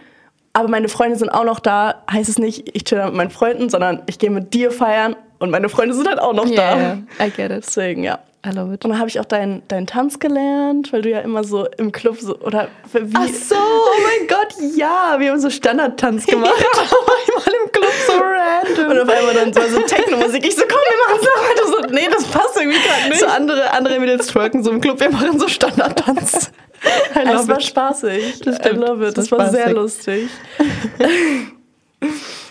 aber 0.51 0.67
meine 0.67 0.89
Freunde 0.89 1.15
sind 1.17 1.29
auch 1.29 1.45
noch 1.45 1.59
da, 1.61 2.03
heißt 2.11 2.29
es 2.29 2.37
nicht, 2.39 2.75
ich 2.75 2.83
chill 2.83 2.97
da 2.97 3.05
mit 3.05 3.15
meinen 3.15 3.31
Freunden, 3.31 3.69
sondern 3.69 4.03
ich 4.07 4.19
gehe 4.19 4.29
mit 4.29 4.53
dir 4.53 4.69
feiern 4.71 5.15
und 5.39 5.49
meine 5.49 5.69
Freunde 5.69 5.95
sind 5.95 6.07
halt 6.09 6.19
auch 6.19 6.33
noch 6.33 6.49
da. 6.49 6.75
Yeah, 6.77 6.97
I 7.19 7.29
get 7.31 7.51
it. 7.51 7.63
Deswegen, 7.65 8.03
ja. 8.03 8.19
I 8.45 8.49
love 8.49 8.73
it. 8.73 8.83
Und 8.83 8.91
dann 8.91 8.99
habe 8.99 9.07
ich 9.07 9.19
auch 9.21 9.25
deinen 9.25 9.65
deinen 9.69 9.87
Tanz 9.87 10.19
gelernt, 10.19 10.91
weil 10.91 11.01
du 11.01 11.09
ja 11.09 11.19
immer 11.19 11.45
so 11.45 11.65
im 11.77 11.93
Club 11.93 12.17
so, 12.19 12.37
oder 12.39 12.67
wie... 12.91 13.13
Ach 13.15 13.27
so, 13.27 13.55
oh 13.55 14.01
mein 14.03 14.27
Gott, 14.27 14.53
ja. 14.75 15.15
Wir 15.17 15.31
haben 15.31 15.39
so 15.39 15.49
Standardtanz 15.49 16.25
gemacht. 16.27 16.51
Einmal 16.53 17.63
im 17.65 17.71
Club 17.71 17.91
so 18.05 18.13
random. 18.13 18.91
Und 18.91 19.01
auf 19.01 19.17
einmal 19.17 19.33
dann 19.33 19.53
so, 19.53 19.61
so 19.61 19.81
Techno-Musik. 19.81 20.45
Ich 20.45 20.55
so, 20.55 20.63
komm, 20.63 20.77
wir 20.77 21.15
machen 21.15 21.21
es 21.21 21.25
noch 21.25 21.41
weiter. 21.49 21.87
So, 21.87 21.93
nee, 21.93 22.09
das 22.11 22.25
passt 22.25 22.57
irgendwie 22.59 22.79
gerade 22.79 23.09
nicht. 23.09 23.19
So 23.21 23.27
andere, 23.27 23.71
andere 23.71 24.05
jetzt 24.07 24.27
twerken 24.31 24.61
so 24.61 24.71
im 24.71 24.81
Club. 24.81 24.99
Wir 24.99 25.09
machen 25.09 25.39
so 25.39 25.47
Standardtanz. 25.47 26.51
I 27.15 27.19
love 27.25 27.47
war 27.47 27.57
it. 27.57 27.63
spaßig. 27.63 28.41
Das 28.41 28.59
I 28.59 28.75
love 28.75 29.07
it. 29.07 29.17
Das 29.17 29.29
Das 29.29 29.31
war 29.31 29.49
sehr 29.49 29.71
lustig. 29.71 30.29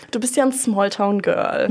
du 0.09 0.19
bist 0.19 0.35
ja 0.35 0.43
ein 0.43 0.51
Smalltown-Girl. 0.51 1.69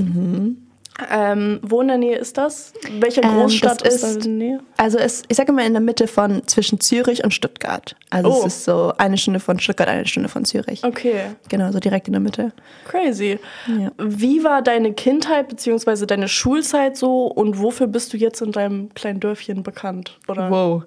Ähm, 1.11 1.59
wo 1.63 1.81
in 1.81 1.89
der 1.89 1.97
Nähe 1.99 2.17
ist 2.17 2.37
das? 2.37 2.75
Welche. 3.01 3.23
Ähm, 3.23 3.31
Großstadt 3.31 3.85
das 3.87 3.95
ist, 3.95 4.03
ist- 4.05 4.05
da 4.05 4.09
in 4.31 4.39
der 4.39 4.49
Nähe? 4.49 4.61
Also 4.77 4.99
es, 4.99 5.23
ich 5.29 5.37
sage 5.39 5.51
immer 5.51 5.65
in 5.65 5.73
der 5.73 5.81
Mitte 5.81 6.07
von 6.07 6.47
zwischen 6.47 6.81
Zürich 6.81 7.25
und 7.25 7.33
Stuttgart. 7.33 7.97
Also 8.11 8.31
Oh. 8.31 8.39
es 8.47 8.57
ist 8.57 8.65
so 8.65 8.93
eine 8.99 9.17
Stunde 9.17 9.41
von 9.41 9.59
Stuttgart, 9.59 9.89
eine 9.89 10.07
Stunde 10.07 10.29
von 10.29 10.45
Zürich. 10.45 10.85
Okay, 10.85 11.23
Genau, 11.49 11.73
so 11.73 11.81
direkt 11.81 12.09
in 12.09 12.13
der 12.13 12.21
Mitte. 12.21 12.53
crazy. 12.87 13.39
Ja. 13.67 13.91
Wie 13.99 14.45
war 14.45 14.61
deine 14.61 14.93
Kindheit 14.93 15.49
bzw. 15.49 16.05
deine 16.05 16.29
Schulzeit 16.29 16.97
so 16.97 17.27
und 17.27 17.59
wofür 17.59 17.87
bist 17.87 18.13
du 18.13 18.17
jetzt 18.19 18.43
in 18.43 18.53
deinem 18.53 18.93
kleinen 18.95 19.19
Dörfchen 19.21 19.63
bekannt? 19.63 20.19
Oder? 20.29 20.51
Wow. 20.51 20.83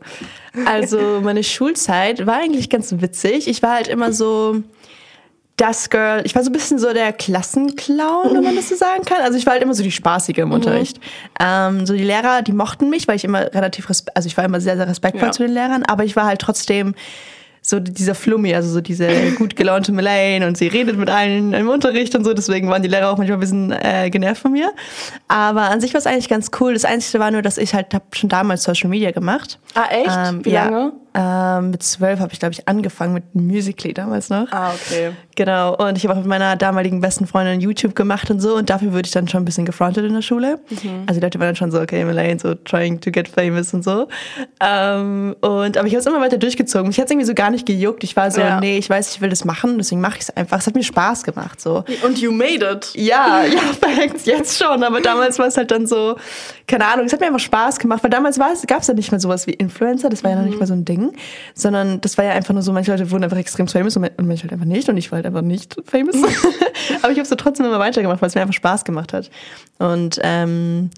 Also 0.66 1.00
meine 1.24 1.44
Schulzeit 1.44 2.25
war 2.28 2.36
eigentlich 2.38 2.69
ganz 2.69 2.94
witzig. 3.01 3.48
Ich 3.48 3.63
war 3.63 3.74
halt 3.74 3.88
immer 3.88 4.13
so 4.13 4.62
das 5.57 5.90
Girl. 5.90 6.22
Ich 6.25 6.36
war 6.36 6.44
so 6.44 6.50
ein 6.50 6.54
bisschen 6.54 6.80
so 6.80 6.92
der 6.94 7.13
Klassenclown, 7.13 8.34
wenn 8.34 8.44
man 8.44 8.56
das 8.56 8.69
so 8.69 8.75
sagen 8.75 9.04
kann. 9.06 9.22
Also 9.22 9.38
ich 9.38 9.46
war 9.46 9.54
halt 9.54 9.63
immer 9.63 9.74
so 9.74 9.84
die 9.84 9.92
Spaßige 9.92 10.40
im 10.40 10.52
Unterricht. 10.52 11.00
Ähm, 11.40 11.86
so 11.86 11.94
die 11.94 12.04
Lehrer, 12.04 12.42
die 12.42 12.52
mochten 12.52 12.90
mich, 12.90 13.07
weil 13.07 13.16
ich 13.16 13.24
immer 13.24 13.54
relativ, 13.54 13.88
also 13.90 14.28
ich 14.28 14.36
war 14.36 14.44
immer 14.44 14.60
sehr, 14.60 14.75
sehr 14.75 14.88
respektvoll 14.88 15.28
Ja. 15.30 15.31
zu 15.31 15.44
den 15.44 15.54
Lehrern, 15.54 15.84
aber 15.84 16.04
ich 16.04 16.16
war 16.16 16.25
halt 16.25 16.42
trotzdem 16.42 16.94
so 17.62 17.80
dieser 17.80 18.13
Flummi, 18.13 18.54
also 18.54 18.69
so 18.69 18.80
diese 18.81 19.07
gut 19.38 19.56
gelaunte 19.56 19.92
Melaine 19.92 20.46
und 20.46 20.56
sie 20.57 20.68
redet 20.68 20.98
mit 20.98 21.10
allen 21.10 21.52
im 21.54 21.68
Unterricht 21.69 22.13
und 22.16 22.24
so, 22.24 22.34
deswegen 22.34 22.69
waren 22.69 22.84
die 22.84 22.90
Lehrer 22.90 23.10
auch 23.10 23.18
manchmal 23.18 23.38
ein 23.38 23.40
bisschen 23.40 23.72
äh, 23.72 24.10
genervt 24.12 24.42
von 24.42 24.51
mir. 24.51 24.72
Aber 25.30 25.62
an 25.62 25.81
sich 25.81 25.94
war 25.94 26.00
es 26.00 26.06
eigentlich 26.06 26.30
ganz 26.30 26.51
cool. 26.60 26.74
Das 26.74 26.86
Einzige 26.86 27.19
war 27.19 27.31
nur, 27.31 27.42
dass 27.42 27.58
ich 27.58 27.74
halt 27.74 27.94
hab 27.94 28.16
schon 28.16 28.30
damals 28.30 28.63
Social 28.63 28.90
Media 28.90 29.10
gemacht. 29.12 29.58
Ah, 29.74 29.86
echt? 29.90 30.12
Ähm, 30.16 30.46
Wie 30.46 30.51
ja. 30.51 30.66
lange? 30.66 30.94
Ähm, 31.18 31.72
mit 31.72 31.82
zwölf 31.84 32.20
habe 32.20 32.34
ich, 32.34 32.40
glaube 32.40 32.54
ich, 32.54 32.68
angefangen 32.68 33.14
mit 33.14 33.34
Musically 33.34 33.94
damals 33.94 34.30
noch. 34.30 34.52
Ah, 34.52 34.72
okay. 34.74 35.12
Genau. 35.36 35.76
Und 35.76 35.98
ich 35.98 36.04
habe 36.04 36.14
auch 36.14 36.18
mit 36.20 36.28
meiner 36.28 36.56
damaligen 36.56 37.02
besten 37.02 37.26
Freundin 37.28 37.62
YouTube 37.62 37.96
gemacht 37.96 38.30
und 38.30 38.40
so. 38.40 38.56
Und 38.56 38.70
dafür 38.70 38.92
wurde 38.92 39.04
ich 39.06 39.12
dann 39.12 39.28
schon 39.28 39.42
ein 39.42 39.46
bisschen 39.46 39.66
gefrontet 39.66 40.06
in 40.06 40.14
der 40.14 40.22
Schule. 40.22 40.60
Also 41.08 41.20
die 41.20 41.26
Leute 41.26 41.40
waren 41.40 41.48
dann 41.48 41.56
schon 41.56 41.72
so, 41.72 41.80
okay, 41.80 42.02
Elaine, 42.02 42.40
so 42.40 42.54
trying 42.56 43.00
to 43.00 43.12
get 43.12 43.28
famous 43.28 43.74
und 43.74 43.84
so. 43.84 44.08
Ähm, 44.62 45.36
und, 45.42 45.78
aber 45.78 45.88
ich 45.88 45.94
habe 45.94 46.00
es 46.00 46.06
immer 46.06 46.22
weiter 46.22 46.38
durchgezogen. 46.38 46.88
Mich 46.88 46.98
hat 46.98 47.06
es 47.06 47.12
irgendwie 47.12 47.28
so 47.28 47.34
gar 47.34 47.50
nicht 47.52 47.66
gejuckt. 47.66 48.04
Ich 48.04 48.16
war 48.16 48.32
so, 48.32 48.42
Ja. 48.42 48.60
nee, 48.60 48.78
ich 48.78 48.90
weiß, 48.90 49.16
ich 49.16 49.22
will 49.22 49.30
das 49.30 49.46
machen, 49.46 49.78
deswegen 49.78 50.02
mache 50.02 50.16
ich 50.18 50.24
es 50.24 50.30
einfach. 50.36 50.60
Es 50.60 50.68
hat 50.68 50.76
mir 50.76 50.84
Spaß 50.84 51.24
gemacht. 51.24 51.62
So. 51.62 51.84
Und 52.04 52.20
you 52.20 52.32
made 52.32 52.66
it. 52.66 52.92
Ja, 52.96 53.44
ja, 53.44 53.60
jetzt 54.26 54.58
schon. 54.62 54.84
Aber 54.84 55.02
damals 55.02 55.40
war 55.40 55.48
es 55.48 55.58
halt 55.58 55.72
dann 55.72 55.88
so, 55.88 56.16
keine 56.68 56.88
Ahnung, 56.88 57.06
es 57.06 57.14
hat 57.14 57.20
mir 57.20 57.28
einfach 57.28 57.40
Spaß 57.40 57.80
gemacht, 57.80 58.04
weil 58.04 58.10
damals 58.10 58.40
gab 58.68 58.82
es 58.82 58.88
ja 58.88 58.94
nicht 58.94 59.12
mal 59.12 59.20
sowas 59.20 59.48
wie 59.48 59.52
Influencer, 59.52 60.10
das 60.10 60.24
war 60.24 60.32
ja 60.32 60.38
noch 60.38 60.46
nicht 60.46 60.60
mal 60.60 60.66
so 60.66 60.74
ein 60.74 60.86
Ding, 60.86 61.14
sondern 61.54 62.02
das 62.02 62.18
war 62.18 62.26
ja 62.26 62.32
einfach 62.32 62.54
nur 62.54 62.64
so, 62.64 62.72
manche 62.72 62.92
Leute 62.92 63.12
wurden 63.12 63.24
einfach 63.24 63.38
extrem 63.38 63.68
famous 63.68 63.96
und 63.96 64.02
man- 64.02 64.12
und 64.18 64.28
manche 64.28 64.44
halt 64.44 64.54
einfach 64.54 64.66
nicht 64.66 64.90
und 64.90 64.98
ich 64.98 65.12
war 65.12 65.18
halt 65.18 65.26
einfach 65.26 65.42
nicht 65.42 65.76
famous. 65.86 66.16
Aber 67.02 67.12
ich 67.12 67.18
habe 67.18 67.28
so 67.28 67.36
trotzdem 67.36 67.66
immer 67.66 67.80
weitergemacht, 67.80 68.22
weil 68.22 68.28
es 68.28 68.36
mir 68.36 68.42
einfach 68.42 68.54
Spaß 68.54 68.86
gemacht 68.86 69.14
hat. 69.14 69.30
Und 69.78 70.20
ähm, 70.24 70.90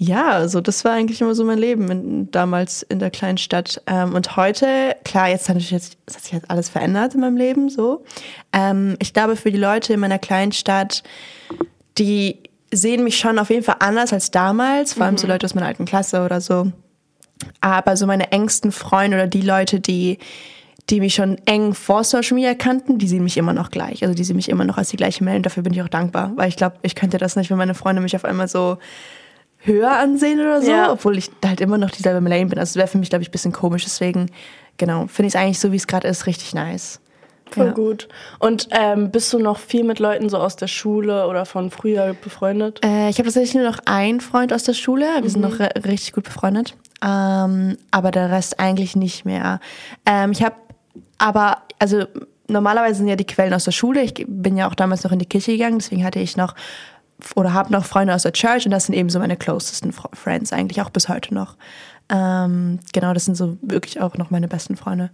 ja, 0.00 0.28
also 0.28 0.60
das 0.60 0.84
war 0.84 0.92
eigentlich 0.92 1.20
immer 1.20 1.34
so 1.34 1.44
mein 1.44 1.58
Leben 1.58 1.90
in, 1.90 2.30
damals 2.30 2.82
in 2.82 3.00
der 3.00 3.10
kleinen 3.10 3.36
Stadt. 3.36 3.82
Ähm, 3.86 4.14
und 4.14 4.36
heute, 4.36 4.96
klar, 5.04 5.28
jetzt 5.28 5.48
hat, 5.48 5.56
natürlich 5.56 5.72
jetzt, 5.72 5.98
es 6.06 6.14
hat 6.14 6.22
sich 6.22 6.32
jetzt 6.32 6.50
alles 6.50 6.68
verändert 6.68 7.14
in 7.14 7.20
meinem 7.20 7.36
Leben 7.36 7.68
so. 7.68 8.04
Ähm, 8.52 8.96
ich 9.00 9.12
glaube, 9.12 9.34
für 9.34 9.50
die 9.50 9.58
Leute 9.58 9.94
in 9.94 10.00
meiner 10.00 10.20
kleinen 10.20 10.52
Stadt, 10.52 11.02
die 11.98 12.38
sehen 12.72 13.04
mich 13.04 13.18
schon 13.18 13.38
auf 13.38 13.50
jeden 13.50 13.62
Fall 13.64 13.76
anders 13.80 14.12
als 14.12 14.30
damals, 14.30 14.92
vor 14.94 15.06
allem 15.06 15.16
so 15.18 15.26
Leute 15.26 15.46
aus 15.46 15.54
meiner 15.54 15.66
alten 15.66 15.84
Klasse 15.84 16.24
oder 16.24 16.40
so. 16.40 16.70
Aber 17.60 17.96
so 17.96 18.06
meine 18.06 18.32
engsten 18.32 18.72
Freunde 18.72 19.16
oder 19.16 19.26
die 19.26 19.42
Leute, 19.42 19.80
die, 19.80 20.18
die 20.90 21.00
mich 21.00 21.14
schon 21.14 21.38
eng 21.46 21.72
vor 21.74 22.04
Social 22.04 22.34
Media 22.34 22.54
kannten, 22.54 22.98
die 22.98 23.08
sehen 23.08 23.22
mich 23.22 23.36
immer 23.36 23.52
noch 23.52 23.70
gleich. 23.70 24.02
Also 24.02 24.14
die 24.14 24.24
sehen 24.24 24.36
mich 24.36 24.48
immer 24.48 24.64
noch 24.64 24.76
als 24.78 24.88
die 24.90 24.96
gleiche 24.96 25.22
Meldung. 25.24 25.44
Dafür 25.44 25.62
bin 25.62 25.72
ich 25.72 25.82
auch 25.82 25.88
dankbar, 25.88 26.32
weil 26.36 26.48
ich 26.48 26.56
glaube, 26.56 26.76
ich 26.82 26.94
könnte 26.94 27.18
das 27.18 27.36
nicht, 27.36 27.50
wenn 27.50 27.58
meine 27.58 27.74
Freunde 27.74 28.02
mich 28.02 28.16
auf 28.16 28.24
einmal 28.24 28.48
so 28.48 28.78
höher 29.60 29.90
ansehen 29.92 30.40
oder 30.40 30.62
so, 30.62 30.70
Ja. 30.70 30.92
obwohl 30.92 31.18
ich 31.18 31.30
halt 31.44 31.60
immer 31.60 31.78
noch 31.78 31.90
dieselbe 31.90 32.20
Melane 32.20 32.46
bin. 32.46 32.58
Also 32.58 32.76
wäre 32.78 32.88
für 32.88 32.98
mich, 32.98 33.10
glaube 33.10 33.22
ich, 33.22 33.28
ein 33.28 33.32
bisschen 33.32 33.52
komisch. 33.52 33.84
Deswegen, 33.84 34.30
genau, 34.76 35.06
finde 35.08 35.28
ich 35.28 35.34
es 35.34 35.40
eigentlich 35.40 35.58
so, 35.58 35.72
wie 35.72 35.76
es 35.76 35.86
gerade 35.86 36.06
ist, 36.08 36.26
richtig 36.26 36.54
nice. 36.54 37.00
Voll 37.50 37.66
Ja. 37.66 37.72
gut. 37.72 38.08
Und 38.38 38.68
ähm, 38.72 39.10
bist 39.10 39.32
du 39.32 39.38
noch 39.38 39.58
viel 39.58 39.84
mit 39.84 39.98
Leuten 39.98 40.28
so 40.28 40.38
aus 40.38 40.56
der 40.56 40.66
Schule 40.66 41.26
oder 41.26 41.46
von 41.46 41.70
früher 41.70 42.14
befreundet? 42.14 42.80
Äh, 42.84 43.08
ich 43.10 43.18
habe 43.18 43.24
tatsächlich 43.28 43.54
nur 43.54 43.64
noch 43.70 43.78
einen 43.86 44.20
Freund 44.20 44.52
aus 44.52 44.64
der 44.64 44.74
Schule. 44.74 45.06
Wir 45.22 45.30
sind 45.30 45.40
noch 45.42 45.58
richtig 45.60 46.12
gut 46.12 46.24
befreundet. 46.24 46.74
Ähm, 47.04 47.76
aber 47.90 48.10
der 48.10 48.30
Rest 48.30 48.58
eigentlich 48.60 48.96
nicht 48.96 49.24
mehr. 49.24 49.60
Ähm, 50.04 50.32
ich 50.32 50.42
habe 50.42 50.56
aber, 51.18 51.58
also 51.78 52.04
normalerweise 52.48 52.96
sind 52.98 53.08
ja 53.08 53.16
die 53.16 53.26
Quellen 53.26 53.52
aus 53.54 53.64
der 53.64 53.72
Schule. 53.72 54.02
Ich 54.02 54.14
bin 54.26 54.56
ja 54.56 54.68
auch 54.68 54.74
damals 54.74 55.04
noch 55.04 55.12
in 55.12 55.18
die 55.18 55.26
Kirche 55.26 55.52
gegangen, 55.52 55.78
deswegen 55.78 56.04
hatte 56.04 56.18
ich 56.18 56.36
noch 56.36 56.54
oder 57.34 57.52
habe 57.52 57.72
noch 57.72 57.84
Freunde 57.84 58.14
aus 58.14 58.22
der 58.22 58.32
Church 58.32 58.64
und 58.64 58.70
das 58.70 58.86
sind 58.86 58.94
eben 58.94 59.10
so 59.10 59.18
meine 59.18 59.36
closesten 59.36 59.92
Fr- 59.92 60.14
Friends 60.14 60.52
eigentlich 60.52 60.80
auch 60.82 60.90
bis 60.90 61.08
heute 61.08 61.34
noch. 61.34 61.56
Ähm, 62.08 62.78
genau, 62.92 63.12
das 63.12 63.24
sind 63.26 63.36
so 63.36 63.58
wirklich 63.60 64.00
auch 64.00 64.16
noch 64.16 64.30
meine 64.30 64.48
besten 64.48 64.76
Freunde. 64.76 65.10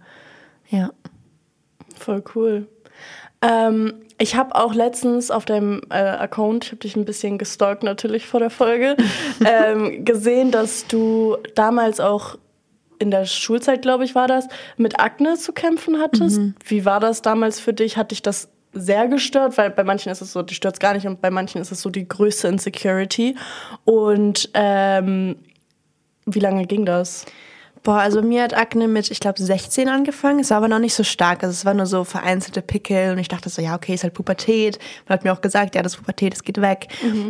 Ja. 0.69 0.91
Voll 1.99 2.23
cool. 2.35 2.67
Ähm, 3.41 3.93
ich 4.17 4.35
habe 4.35 4.55
auch 4.55 4.73
letztens 4.73 5.29
auf 5.29 5.45
deinem 5.45 5.81
äh, 5.89 5.95
Account, 5.95 6.65
ich 6.65 6.71
habe 6.71 6.79
dich 6.79 6.95
ein 6.95 7.05
bisschen 7.05 7.37
gestalkt 7.37 7.83
natürlich 7.83 8.27
vor 8.27 8.39
der 8.39 8.49
Folge, 8.49 8.95
ähm, 9.45 10.05
gesehen, 10.05 10.51
dass 10.51 10.87
du 10.87 11.37
damals 11.53 11.99
auch 11.99 12.37
in 12.97 13.11
der 13.11 13.25
Schulzeit, 13.25 13.81
glaube 13.81 14.05
ich, 14.05 14.15
war 14.15 14.27
das, 14.27 14.47
mit 14.77 14.99
Akne 15.01 15.35
zu 15.35 15.51
kämpfen 15.51 15.99
hattest. 15.99 16.39
Wie 16.65 16.85
war 16.85 17.01
das 17.01 17.21
damals 17.21 17.59
für 17.59 17.73
dich? 17.73 17.97
Hat 17.97 18.11
dich 18.11 18.21
das 18.21 18.47
sehr 18.71 19.09
gestört? 19.09 19.57
Weil 19.57 19.69
bei 19.69 19.83
manchen 19.83 20.13
ist 20.13 20.21
es 20.21 20.31
so, 20.31 20.41
die 20.41 20.55
stört 20.55 20.79
gar 20.79 20.93
nicht 20.93 21.05
und 21.05 21.19
bei 21.19 21.29
manchen 21.29 21.59
ist 21.59 21.73
es 21.73 21.81
so 21.81 21.89
die 21.89 22.07
größte 22.07 22.47
Insecurity. 22.47 23.35
Und 23.83 24.49
ähm, 24.53 25.35
wie 26.25 26.39
lange 26.39 26.65
ging 26.67 26.85
das? 26.85 27.25
Boah, 27.85 27.99
also 27.99 28.21
mir 28.23 28.41
hat 28.43 28.57
Akne 28.57 28.87
mit, 28.87 29.11
ich 29.11 29.19
glaube, 29.19 29.41
16 29.41 29.87
angefangen. 29.87 30.39
Es 30.39 30.49
war 30.49 30.57
aber 30.57 30.67
noch 30.67 30.79
nicht 30.79 30.95
so 30.95 31.03
stark. 31.03 31.43
Also 31.43 31.51
es 31.53 31.65
war 31.65 31.75
nur 31.75 31.85
so 31.85 32.03
vereinzelte 32.03 32.61
Pickel 32.63 33.11
und 33.11 33.19
ich 33.19 33.27
dachte 33.27 33.47
so, 33.49 33.61
ja, 33.61 33.75
okay, 33.75 33.93
ist 33.93 34.03
halt 34.03 34.15
Pubertät. 34.15 34.79
Man 35.07 35.17
hat 35.17 35.23
mir 35.23 35.31
auch 35.31 35.39
gesagt, 35.39 35.75
ja, 35.75 35.83
das 35.83 35.95
Pubertät, 35.95 36.33
das 36.33 36.43
geht 36.43 36.59
weg. 36.59 36.87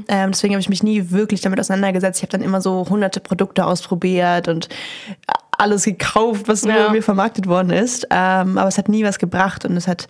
Ähm, 0.08 0.32
deswegen 0.32 0.54
habe 0.54 0.62
ich 0.62 0.70
mich 0.70 0.82
nie 0.82 1.12
wirklich 1.12 1.42
damit 1.42 1.60
auseinandergesetzt. 1.60 2.20
Ich 2.20 2.24
habe 2.24 2.32
dann 2.32 2.42
immer 2.42 2.62
so 2.62 2.86
hunderte 2.90 3.20
Produkte 3.20 3.66
ausprobiert 3.66 4.48
und 4.48 4.70
alles 5.58 5.84
gekauft, 5.84 6.48
was 6.48 6.64
Ja. 6.64 6.90
mir 6.90 7.04
vermarktet 7.04 7.48
worden 7.48 7.70
ist. 7.72 8.08
Ähm, 8.10 8.58
aber 8.58 8.70
es 8.70 8.78
hat 8.78 8.88
nie 8.90 9.04
was 9.04 9.20
gebracht 9.20 9.66
und 9.66 9.76
es 9.76 9.88
hat 9.90 10.08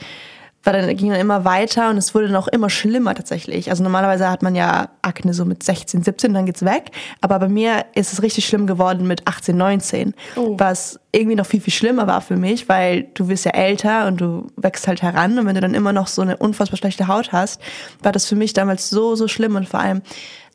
war 0.65 0.73
dann, 0.73 0.95
ging 0.95 1.09
dann 1.09 1.19
immer 1.19 1.45
weiter 1.45 1.89
und 1.89 1.97
es 1.97 2.13
wurde 2.15 2.27
dann 2.27 2.35
auch 2.35 2.47
immer 2.47 2.69
schlimmer 2.69 3.13
tatsächlich. 3.15 3.69
Also 3.69 3.83
normalerweise 3.83 4.29
hat 4.29 4.41
man 4.41 4.55
ja 4.55 4.89
Akne 5.01 5.33
so 5.33 5.45
mit 5.45 5.63
16, 5.63 6.03
17, 6.03 6.33
dann 6.33 6.45
geht's 6.45 6.65
weg. 6.65 6.91
Aber 7.21 7.39
bei 7.39 7.47
mir 7.47 7.85
ist 7.93 8.11
es 8.11 8.21
richtig 8.21 8.45
schlimm 8.45 8.67
geworden 8.67 9.07
mit 9.07 9.27
18, 9.27 9.55
19. 9.55 10.13
Oh. 10.35 10.55
Was 10.57 10.99
irgendwie 11.11 11.35
noch 11.35 11.45
viel, 11.45 11.61
viel 11.61 11.73
schlimmer 11.73 12.07
war 12.07 12.21
für 12.21 12.35
mich, 12.35 12.67
weil 12.67 13.03
du 13.13 13.27
wirst 13.27 13.45
ja 13.45 13.51
älter 13.51 14.07
und 14.07 14.19
du 14.19 14.47
wächst 14.57 14.87
halt 14.87 15.01
heran 15.01 15.37
und 15.37 15.45
wenn 15.45 15.55
du 15.55 15.61
dann 15.61 15.73
immer 15.73 15.93
noch 15.93 16.07
so 16.07 16.21
eine 16.21 16.37
unfassbar 16.37 16.77
schlechte 16.77 17.07
Haut 17.07 17.31
hast, 17.31 17.61
war 18.01 18.11
das 18.11 18.25
für 18.25 18.35
mich 18.35 18.53
damals 18.53 18.89
so, 18.89 19.15
so 19.15 19.27
schlimm 19.27 19.55
und 19.55 19.69
vor 19.69 19.79
allem 19.79 20.01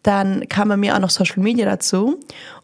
dann 0.03 0.49
kam 0.49 0.69
bei 0.69 0.77
mir 0.77 0.95
auch 0.95 1.01
noch 1.01 1.11
Social 1.11 1.43
Media 1.43 1.67
dazu. 1.67 2.19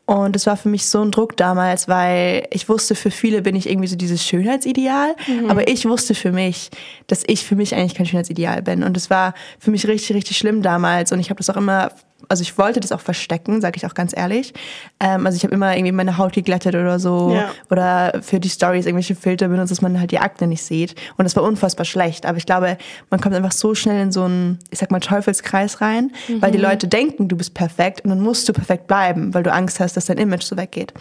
Und 0.07 0.37
es 0.37 0.47
war 0.47 0.57
für 0.57 0.69
mich 0.69 0.87
so 0.89 1.03
ein 1.03 1.11
Druck 1.11 1.37
damals, 1.37 1.89
weil 1.89 2.47
ich 2.53 2.69
wusste, 2.69 2.95
für 2.95 3.11
viele 3.11 3.43
bin 3.43 3.57
ich 3.57 3.69
irgendwie 3.69 3.89
so 3.89 3.97
dieses 3.97 4.25
Schönheitsideal. 4.25 5.17
Mhm. 5.27 5.51
Aber 5.51 5.67
ich 5.69 5.85
wusste 5.85 6.15
für 6.15 6.31
mich, 6.31 6.71
dass 7.09 7.25
ich 7.27 7.45
für 7.45 7.57
mich 7.57 7.75
eigentlich 7.75 7.97
kein 7.97 8.07
Schönheitsideal 8.07 8.63
bin. 8.63 8.85
Und 8.85 8.97
es 8.97 9.11
war 9.11 9.35
für 9.59 9.73
mich 9.73 9.87
richtig, 9.89 10.17
richtig 10.17 10.39
schlimm 10.39 10.63
damals. 10.63 11.11
Und 11.11 11.19
ich 11.19 11.29
habe 11.29 11.39
das 11.39 11.51
auch 11.51 11.57
immer 11.57 11.91
also 12.28 12.42
ich 12.42 12.59
wollte 12.59 12.80
das 12.80 12.92
auch 12.92 13.00
verstecken, 13.00 13.61
sage 13.61 13.76
ich 13.76 13.87
auch 13.87 13.95
ganz 13.95 14.16
ehrlich. 14.16 14.54
Ähm, 15.00 15.26
also 15.26 15.37
ich 15.37 15.45
habe 15.45 15.54
immer 15.54 15.76
irgendwie 15.76 15.92
meine 15.92 16.18
Haut 16.18 16.33
geglättet 16.33 16.75
oder 16.75 16.99
so 16.99 17.35
ja. 17.35 17.50
oder 17.71 18.21
für 18.23 18.40
die 18.40 18.49
Stories 18.49 18.87
irgendwelche 18.87 19.14
Filter 19.14 19.49
benutzt, 19.49 19.71
dass 19.71 19.83
man 19.83 19.99
halt 19.99 20.11
die 20.11 20.18
Akne 20.18 20.47
nicht 20.47 20.62
sieht. 20.62 20.95
Und 21.16 21.25
das 21.25 21.37
war 21.37 21.42
unfassbar 21.42 21.85
schlecht. 21.85 22.26
Aber 22.26 22.38
ich 22.38 22.47
glaube, 22.47 22.78
man 23.11 23.21
kommt 23.21 23.35
einfach 23.35 23.52
so 23.52 23.75
schnell 23.75 24.02
in 24.02 24.12
so 24.12 24.25
einen, 24.25 24.59
ich 24.71 24.78
sag 24.78 24.90
mal, 24.90 25.00
Teufelskreis 25.00 25.80
rein, 25.80 26.12
mhm. 26.28 26.42
weil 26.42 26.52
die 26.52 26.59
Leute 26.59 26.88
denken, 26.88 27.28
du 27.28 27.37
bist 27.37 27.54
perfekt 27.54 28.02
und 28.04 28.11
dann 28.11 28.21
musst 28.21 28.49
du 28.49 28.52
perfekt 28.52 28.87
bleiben, 28.87 29.35
weil 29.35 29.42
du 29.42 29.52
Angst 29.52 29.80
hast, 29.80 29.97
dass 29.97 30.06
dein 30.06 30.18
Image 30.18 30.45
so 30.45 30.56
weggeht. 30.56 30.92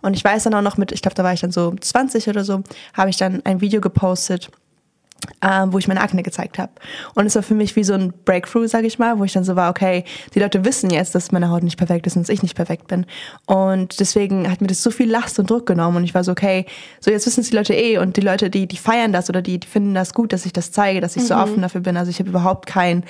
Und 0.00 0.14
ich 0.14 0.24
weiß 0.24 0.44
dann 0.44 0.54
auch 0.54 0.62
noch 0.62 0.76
mit, 0.76 0.92
ich 0.92 1.02
glaube, 1.02 1.14
da 1.14 1.24
war 1.24 1.32
ich 1.32 1.40
dann 1.40 1.52
so 1.52 1.74
20 1.78 2.28
oder 2.28 2.44
so, 2.44 2.62
habe 2.94 3.10
ich 3.10 3.16
dann 3.16 3.42
ein 3.44 3.60
Video 3.60 3.80
gepostet 3.80 4.50
äh, 5.40 5.66
wo 5.66 5.78
ich 5.78 5.88
meine 5.88 6.00
Akne 6.00 6.22
gezeigt 6.22 6.58
habe. 6.58 6.72
Und 7.14 7.26
es 7.26 7.34
war 7.34 7.42
für 7.42 7.54
mich 7.54 7.76
wie 7.76 7.84
so 7.84 7.94
ein 7.94 8.12
Breakthrough, 8.24 8.68
sage 8.68 8.86
ich 8.86 8.98
mal, 8.98 9.18
wo 9.18 9.24
ich 9.24 9.32
dann 9.32 9.44
so 9.44 9.56
war, 9.56 9.70
okay, 9.70 10.04
die 10.34 10.40
Leute 10.40 10.64
wissen 10.64 10.90
jetzt, 10.90 11.14
dass 11.14 11.32
meine 11.32 11.50
Haut 11.50 11.62
nicht 11.62 11.76
perfekt 11.76 12.06
ist 12.06 12.16
und 12.16 12.22
dass 12.22 12.28
ich 12.28 12.42
nicht 12.42 12.56
perfekt 12.56 12.88
bin. 12.88 13.06
Und 13.46 14.00
deswegen 14.00 14.50
hat 14.50 14.60
mir 14.60 14.66
das 14.66 14.82
so 14.82 14.90
viel 14.90 15.10
Last 15.10 15.38
und 15.38 15.50
Druck 15.50 15.66
genommen 15.66 15.98
und 15.98 16.04
ich 16.04 16.14
war 16.14 16.24
so, 16.24 16.32
okay, 16.32 16.66
so 17.00 17.10
jetzt 17.10 17.26
wissen 17.26 17.40
es 17.40 17.50
die 17.50 17.56
Leute 17.56 17.74
eh 17.74 17.98
und 17.98 18.16
die 18.16 18.20
Leute, 18.20 18.50
die, 18.50 18.66
die 18.66 18.76
feiern 18.76 19.12
das 19.12 19.28
oder 19.28 19.42
die, 19.42 19.58
die 19.58 19.68
finden 19.68 19.94
das 19.94 20.14
gut, 20.14 20.32
dass 20.32 20.46
ich 20.46 20.52
das 20.52 20.72
zeige, 20.72 21.00
dass 21.00 21.16
ich 21.16 21.22
mhm. 21.22 21.26
so 21.26 21.34
offen 21.36 21.62
dafür 21.62 21.80
bin. 21.80 21.96
Also 21.96 22.10
ich 22.10 22.18
habe 22.18 22.30
überhaupt 22.30 22.66
kein 22.66 23.04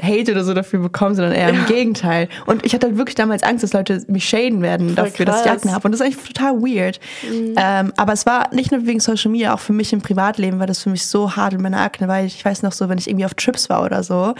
Hate 0.00 0.30
oder 0.30 0.44
so 0.44 0.54
dafür 0.54 0.80
bekommen, 0.80 1.14
sondern 1.14 1.34
eher 1.34 1.48
im 1.48 1.66
Gegenteil. 1.66 2.28
Und 2.46 2.64
ich 2.64 2.72
hatte 2.72 2.86
halt 2.86 2.98
wirklich 2.98 3.16
damals 3.16 3.42
Angst, 3.42 3.64
dass 3.64 3.72
Leute 3.72 4.04
mich 4.08 4.24
schäden 4.24 4.62
werden 4.62 4.94
Voll 4.94 5.04
dafür, 5.06 5.26
krass. 5.26 5.36
dass 5.42 5.46
ich 5.46 5.52
Akne 5.52 5.72
habe. 5.72 5.88
Und 5.88 5.92
das 5.92 6.00
ist 6.00 6.06
eigentlich 6.06 6.32
total 6.32 6.60
weird. 6.60 7.00
Mhm. 7.28 7.54
Ähm, 7.56 7.92
aber 7.96 8.12
es 8.12 8.24
war 8.24 8.54
nicht 8.54 8.70
nur 8.70 8.86
wegen 8.86 9.00
Social 9.00 9.30
Media, 9.30 9.54
auch 9.54 9.60
für 9.60 9.72
mich 9.72 9.92
im 9.92 10.00
Privatleben 10.00 10.58
war 10.58 10.66
das 10.66 10.82
für 10.82 10.90
mich 10.90 11.06
so 11.06 11.34
hart 11.34 11.54
in 11.54 11.62
meiner 11.62 11.80
Akne, 11.80 12.06
weil 12.08 12.26
ich, 12.26 12.36
ich 12.36 12.44
weiß 12.44 12.62
noch 12.62 12.72
so, 12.72 12.88
wenn 12.88 12.98
ich 12.98 13.08
irgendwie 13.08 13.24
auf 13.24 13.34
Trips 13.34 13.68
war 13.68 13.82
oder 13.82 14.02
so 14.02 14.34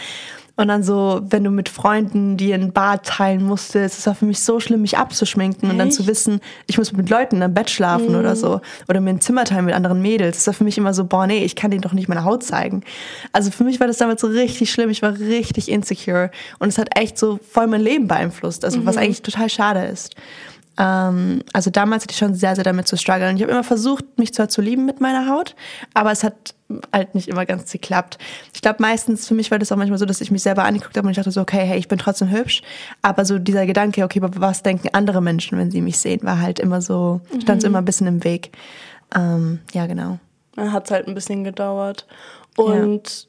und 0.58 0.66
dann 0.66 0.82
so, 0.82 1.20
wenn 1.30 1.44
du 1.44 1.50
mit 1.50 1.68
Freunden 1.68 2.36
dir 2.36 2.56
ein 2.56 2.72
Bad 2.72 3.06
teilen 3.06 3.44
musstest, 3.44 4.00
es 4.00 4.06
war 4.08 4.16
für 4.16 4.24
mich 4.24 4.40
so 4.40 4.58
schlimm, 4.58 4.82
mich 4.82 4.98
abzuschminken 4.98 5.62
Echt? 5.62 5.72
und 5.72 5.78
dann 5.78 5.92
zu 5.92 6.08
wissen, 6.08 6.40
ich 6.66 6.78
muss 6.78 6.92
mit 6.92 7.08
Leuten 7.08 7.40
im 7.40 7.54
Bett 7.54 7.70
schlafen 7.70 8.08
mhm. 8.08 8.18
oder 8.18 8.34
so. 8.34 8.60
Oder 8.88 9.00
mir 9.00 9.10
ein 9.10 9.20
Zimmer 9.20 9.44
teilen 9.44 9.66
mit 9.66 9.74
anderen 9.76 10.02
Mädels. 10.02 10.38
Das 10.38 10.48
war 10.48 10.54
für 10.54 10.64
mich 10.64 10.76
immer 10.76 10.92
so, 10.92 11.04
boah, 11.04 11.28
nee, 11.28 11.44
ich 11.44 11.54
kann 11.54 11.70
denen 11.70 11.82
doch 11.82 11.92
nicht 11.92 12.08
meine 12.08 12.24
Haut 12.24 12.42
zeigen. 12.42 12.82
Also 13.32 13.52
für 13.52 13.62
mich 13.62 13.78
war 13.78 13.86
das 13.86 13.98
damals 13.98 14.20
so 14.20 14.26
richtig 14.26 14.72
schlimm. 14.72 14.90
Ich 14.90 15.00
war 15.00 15.16
richtig 15.16 15.70
insecure. 15.70 16.32
Und 16.58 16.70
es 16.70 16.78
hat 16.78 16.88
echt 16.98 17.18
so 17.18 17.38
voll 17.48 17.68
mein 17.68 17.80
Leben 17.80 18.08
beeinflusst. 18.08 18.64
Also 18.64 18.80
mhm. 18.80 18.86
was 18.86 18.96
eigentlich 18.96 19.22
total 19.22 19.48
schade 19.48 19.84
ist. 19.84 20.16
Ähm, 20.78 21.42
also 21.52 21.70
damals 21.70 22.04
hatte 22.04 22.12
ich 22.12 22.18
schon 22.18 22.34
sehr, 22.34 22.54
sehr 22.54 22.64
damit 22.64 22.86
zu 22.86 22.96
strugglen. 22.96 23.36
Ich 23.36 23.42
habe 23.42 23.50
immer 23.50 23.64
versucht, 23.64 24.04
mich 24.16 24.32
zwar 24.32 24.48
zu 24.48 24.60
lieben 24.60 24.86
mit 24.86 25.00
meiner 25.00 25.28
Haut, 25.28 25.56
aber 25.92 26.12
es 26.12 26.22
hat 26.22 26.54
halt 26.92 27.14
nicht 27.14 27.28
immer 27.28 27.46
ganz 27.46 27.72
geklappt. 27.72 28.18
Ich 28.54 28.62
glaube, 28.62 28.80
meistens, 28.80 29.26
für 29.26 29.34
mich 29.34 29.50
war 29.50 29.58
das 29.58 29.72
auch 29.72 29.76
manchmal 29.76 29.98
so, 29.98 30.04
dass 30.04 30.20
ich 30.20 30.30
mich 30.30 30.42
selber 30.42 30.64
angeguckt 30.64 30.96
habe 30.96 31.06
und 31.06 31.10
ich 31.10 31.16
dachte 31.16 31.32
so, 31.32 31.40
okay, 31.40 31.64
hey, 31.64 31.78
ich 31.78 31.88
bin 31.88 31.98
trotzdem 31.98 32.30
hübsch. 32.30 32.62
Aber 33.02 33.24
so 33.24 33.38
dieser 33.38 33.66
Gedanke, 33.66 34.04
okay, 34.04 34.20
aber 34.22 34.40
was 34.40 34.62
denken 34.62 34.88
andere 34.92 35.20
Menschen, 35.20 35.58
wenn 35.58 35.70
sie 35.70 35.80
mich 35.80 35.98
sehen, 35.98 36.20
war 36.22 36.40
halt 36.40 36.60
immer 36.60 36.80
so, 36.80 37.20
stand 37.42 37.62
mhm. 37.62 37.68
immer 37.68 37.78
ein 37.78 37.84
bisschen 37.84 38.06
im 38.06 38.22
Weg. 38.22 38.52
Ähm, 39.16 39.60
ja, 39.72 39.86
genau. 39.86 40.18
Hat 40.56 40.84
es 40.84 40.90
halt 40.90 41.08
ein 41.08 41.14
bisschen 41.14 41.42
gedauert. 41.42 42.06
Und 42.56 43.26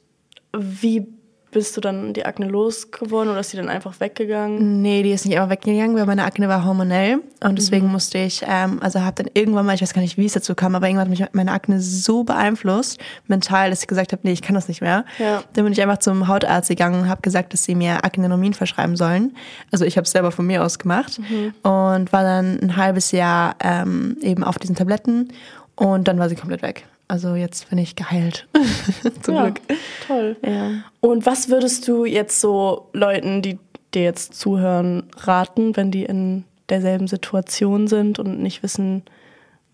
ja. 0.54 0.60
wie 0.60 1.06
bist 1.52 1.76
du 1.76 1.80
dann 1.80 2.12
die 2.12 2.24
Akne 2.24 2.46
losgeworden 2.46 3.30
oder 3.30 3.40
ist 3.40 3.52
die 3.52 3.56
dann 3.56 3.68
einfach 3.68 3.98
weggegangen? 4.00 4.82
Nee, 4.82 5.02
die 5.02 5.10
ist 5.10 5.26
nicht 5.26 5.36
einfach 5.36 5.50
weggegangen, 5.50 5.96
weil 5.96 6.06
meine 6.06 6.24
Akne 6.24 6.48
war 6.48 6.64
hormonell 6.64 7.20
und 7.42 7.58
deswegen 7.58 7.86
mhm. 7.86 7.92
musste 7.92 8.18
ich, 8.18 8.42
ähm, 8.46 8.78
also 8.82 9.00
habe 9.00 9.22
dann 9.22 9.32
irgendwann 9.34 9.66
mal, 9.66 9.74
ich 9.74 9.82
weiß 9.82 9.92
gar 9.92 10.02
nicht, 10.02 10.16
wie 10.16 10.26
es 10.26 10.32
dazu 10.32 10.54
kam, 10.54 10.74
aber 10.74 10.86
irgendwann 10.86 11.10
hat 11.10 11.18
mich 11.18 11.24
meine 11.32 11.52
Akne 11.52 11.80
so 11.80 12.24
beeinflusst, 12.24 13.00
mental, 13.26 13.70
dass 13.70 13.80
ich 13.82 13.88
gesagt 13.88 14.12
habe, 14.12 14.22
nee, 14.24 14.32
ich 14.32 14.42
kann 14.42 14.54
das 14.54 14.68
nicht 14.68 14.80
mehr. 14.80 15.04
Ja. 15.18 15.42
Dann 15.54 15.64
bin 15.64 15.72
ich 15.72 15.82
einfach 15.82 15.98
zum 15.98 16.28
Hautarzt 16.28 16.68
gegangen 16.68 17.02
und 17.02 17.08
habe 17.08 17.22
gesagt, 17.22 17.52
dass 17.52 17.64
sie 17.64 17.74
mir 17.74 18.04
Aknenomin 18.04 18.54
verschreiben 18.54 18.96
sollen. 18.96 19.36
Also 19.72 19.84
ich 19.84 19.96
habe 19.96 20.04
es 20.04 20.12
selber 20.12 20.30
von 20.30 20.46
mir 20.46 20.64
aus 20.64 20.78
gemacht 20.78 21.18
mhm. 21.18 21.54
und 21.62 22.12
war 22.12 22.22
dann 22.22 22.60
ein 22.60 22.76
halbes 22.76 23.10
Jahr 23.10 23.56
ähm, 23.60 24.16
eben 24.20 24.44
auf 24.44 24.58
diesen 24.58 24.76
Tabletten 24.76 25.32
und 25.74 26.06
dann 26.08 26.18
war 26.18 26.28
sie 26.28 26.36
komplett 26.36 26.62
weg. 26.62 26.84
Also 27.10 27.34
jetzt 27.34 27.68
bin 27.70 27.78
ich 27.78 27.96
geheilt. 27.96 28.46
Zum 29.22 29.34
ja, 29.34 29.42
Glück. 29.48 29.60
Toll. 30.06 30.36
Ja. 30.46 30.84
Und 31.00 31.26
was 31.26 31.48
würdest 31.48 31.88
du 31.88 32.04
jetzt 32.04 32.40
so 32.40 32.88
Leuten, 32.92 33.42
die 33.42 33.58
dir 33.92 34.04
jetzt 34.04 34.34
zuhören, 34.34 35.02
raten, 35.16 35.76
wenn 35.76 35.90
die 35.90 36.04
in 36.04 36.44
derselben 36.68 37.08
Situation 37.08 37.88
sind 37.88 38.20
und 38.20 38.40
nicht 38.40 38.62
wissen, 38.62 39.02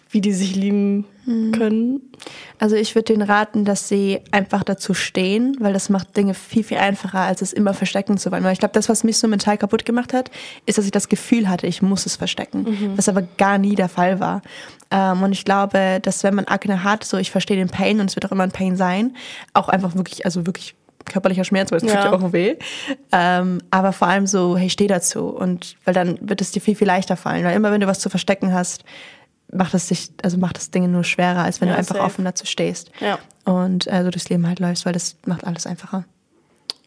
wie 0.09 0.23
die 0.23 0.33
sich 0.33 0.57
lieben 0.57 1.05
mhm. 1.27 1.53
können? 1.53 2.01
Also 2.59 2.75
ich 2.75 2.95
würde 2.95 3.13
denen 3.13 3.29
raten, 3.29 3.67
dass 3.67 3.87
sie 3.87 4.21
einfach 4.31 4.65
dazu 4.65 4.95
stehen, 4.95 5.59
weil 5.61 5.75
das 5.75 5.91
macht 5.91 6.17
Dinge 6.17 6.33
viel, 6.33 6.65
viel 6.65 6.79
einfacher, 6.79 7.21
als 7.21 7.43
es 7.43 7.53
immer 7.53 7.75
verstecken 7.75 8.17
zu 8.17 8.33
wollen. 8.33 8.45
Weil 8.45 8.55
ich 8.55 8.61
glaube, 8.61 8.73
das, 8.73 8.89
was 8.89 9.05
mich 9.05 9.19
so 9.19 9.29
mental 9.29 9.59
kaputt 9.59 9.85
gemacht 9.85 10.15
hat, 10.15 10.31
ist, 10.65 10.79
dass 10.79 10.87
ich 10.87 10.91
das 10.91 11.11
Gefühl 11.11 11.51
hatte, 11.51 11.67
ich 11.67 11.83
muss 11.83 12.07
es 12.07 12.17
verstecken. 12.17 12.63
Mhm. 12.63 12.93
Was 12.97 13.11
aber 13.11 13.23
gar 13.37 13.59
nie 13.59 13.75
der 13.75 13.91
Fall 13.91 14.21
war. 14.21 14.41
Ähm, 14.91 15.23
und 15.23 15.33
ich 15.33 15.45
glaube, 15.45 15.99
dass 16.03 16.23
wenn 16.23 16.35
man 16.35 16.47
Akne 16.47 16.85
hat, 16.85 17.05
so 17.05 17.17
ich 17.17 17.31
verstehe 17.31 17.57
den 17.57 17.69
Pain 17.69 18.01
und 18.01 18.11
es 18.11 18.17
wird 18.17 18.27
auch 18.27 18.33
immer 18.33 18.45
ein 18.45 18.53
Pain 18.53 18.77
sein, 18.77 19.17
auch 19.53 19.69
einfach 19.69 19.95
wirklich, 19.97 20.25
also 20.25 20.47
wirklich 20.47 20.75
körperlicher 21.07 21.45
Schmerz, 21.45 21.71
weil 21.71 21.79
es 21.79 21.85
ja. 21.85 22.03
tut 22.03 22.05
ja 22.05 22.13
auch 22.13 22.33
weh. 22.33 22.57
Ähm, 23.13 23.61
aber 23.71 23.93
vor 23.93 24.09
allem 24.09 24.27
so, 24.27 24.57
hey, 24.57 24.69
steh 24.69 24.87
dazu. 24.87 25.29
Und 25.29 25.77
weil 25.85 25.95
dann 25.95 26.19
wird 26.21 26.41
es 26.41 26.51
dir 26.51 26.61
viel, 26.61 26.75
viel 26.75 26.87
leichter 26.87 27.17
fallen. 27.17 27.45
Weil 27.45 27.57
immer 27.57 27.71
wenn 27.71 27.81
du 27.81 27.87
was 27.87 28.01
zu 28.01 28.11
verstecken 28.11 28.53
hast, 28.53 28.85
macht 29.53 29.75
es 29.75 29.87
dich, 29.89 30.11
also 30.23 30.37
macht 30.39 30.57
das 30.57 30.71
Dinge 30.71 30.89
nur 30.89 31.05
schwerer, 31.05 31.43
als 31.45 31.61
wenn 31.61 31.69
ja, 31.69 31.75
du 31.75 31.79
einfach 31.79 31.95
safe. 31.95 32.07
offen 32.07 32.25
dazu 32.25 32.47
stehst. 32.47 32.91
Ja. 33.01 33.19
Und 33.45 33.87
äh, 33.87 34.03
so 34.03 34.11
durchs 34.11 34.29
Leben 34.29 34.47
halt 34.47 34.59
läufst, 34.59 34.85
weil 34.85 34.93
das 34.93 35.17
macht 35.25 35.45
alles 35.45 35.67
einfacher. 35.67 36.05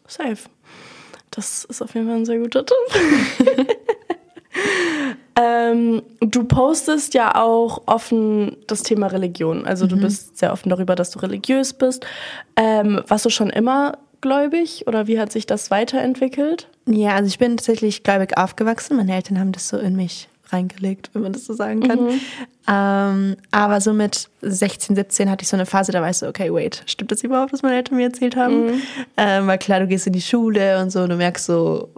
Safe. 0.06 0.38
Das 1.30 1.64
ist 1.64 1.80
auf 1.80 1.94
jeden 1.94 2.06
Fall 2.06 2.16
ein 2.16 2.26
sehr 2.26 2.38
guter 2.38 2.64
Tipp. 2.66 2.76
ähm, 5.40 6.02
du 6.20 6.44
postest 6.44 7.14
ja 7.14 7.34
auch 7.34 7.82
offen 7.86 8.56
das 8.66 8.82
Thema 8.82 9.06
Religion. 9.06 9.66
Also 9.66 9.86
du 9.86 9.96
mhm. 9.96 10.02
bist 10.02 10.38
sehr 10.38 10.52
offen 10.52 10.68
darüber, 10.68 10.94
dass 10.94 11.10
du 11.10 11.18
religiös 11.20 11.72
bist. 11.72 12.04
Ähm, 12.56 13.00
warst 13.06 13.24
du 13.24 13.30
schon 13.30 13.50
immer 13.50 13.98
gläubig 14.20 14.86
oder 14.86 15.06
wie 15.06 15.18
hat 15.18 15.32
sich 15.32 15.46
das 15.46 15.70
weiterentwickelt? 15.70 16.68
Ja, 16.86 17.14
also 17.14 17.28
ich 17.28 17.38
bin 17.38 17.56
tatsächlich 17.56 18.02
gläubig 18.02 18.36
aufgewachsen. 18.36 18.96
Meine 18.96 19.14
Eltern 19.14 19.38
haben 19.38 19.52
das 19.52 19.68
so 19.68 19.78
in 19.78 19.96
mich 19.96 20.28
reingelegt, 20.52 21.10
wenn 21.12 21.22
man 21.22 21.32
das 21.32 21.44
so 21.46 21.54
sagen 21.54 21.80
kann. 21.80 22.04
Mhm. 22.04 22.20
Ähm, 22.68 23.36
aber 23.50 23.80
so 23.80 23.92
mit 23.92 24.28
16, 24.42 24.94
17 24.94 25.30
hatte 25.30 25.42
ich 25.42 25.48
so 25.48 25.56
eine 25.56 25.66
Phase, 25.66 25.92
da 25.92 26.00
war 26.00 26.10
ich 26.10 26.18
so, 26.18 26.28
okay, 26.28 26.52
wait, 26.52 26.82
stimmt 26.86 27.10
das 27.10 27.24
überhaupt, 27.24 27.52
was 27.52 27.62
meine 27.62 27.76
Eltern 27.76 27.96
mir 27.96 28.04
erzählt 28.04 28.36
haben? 28.36 28.66
Mhm. 28.66 28.82
Ähm, 29.16 29.46
weil 29.46 29.58
klar, 29.58 29.80
du 29.80 29.86
gehst 29.86 30.06
in 30.06 30.12
die 30.12 30.20
Schule 30.20 30.80
und 30.80 30.90
so 30.90 31.00
und 31.00 31.10
du 31.10 31.16
merkst 31.16 31.46
so, 31.46 31.88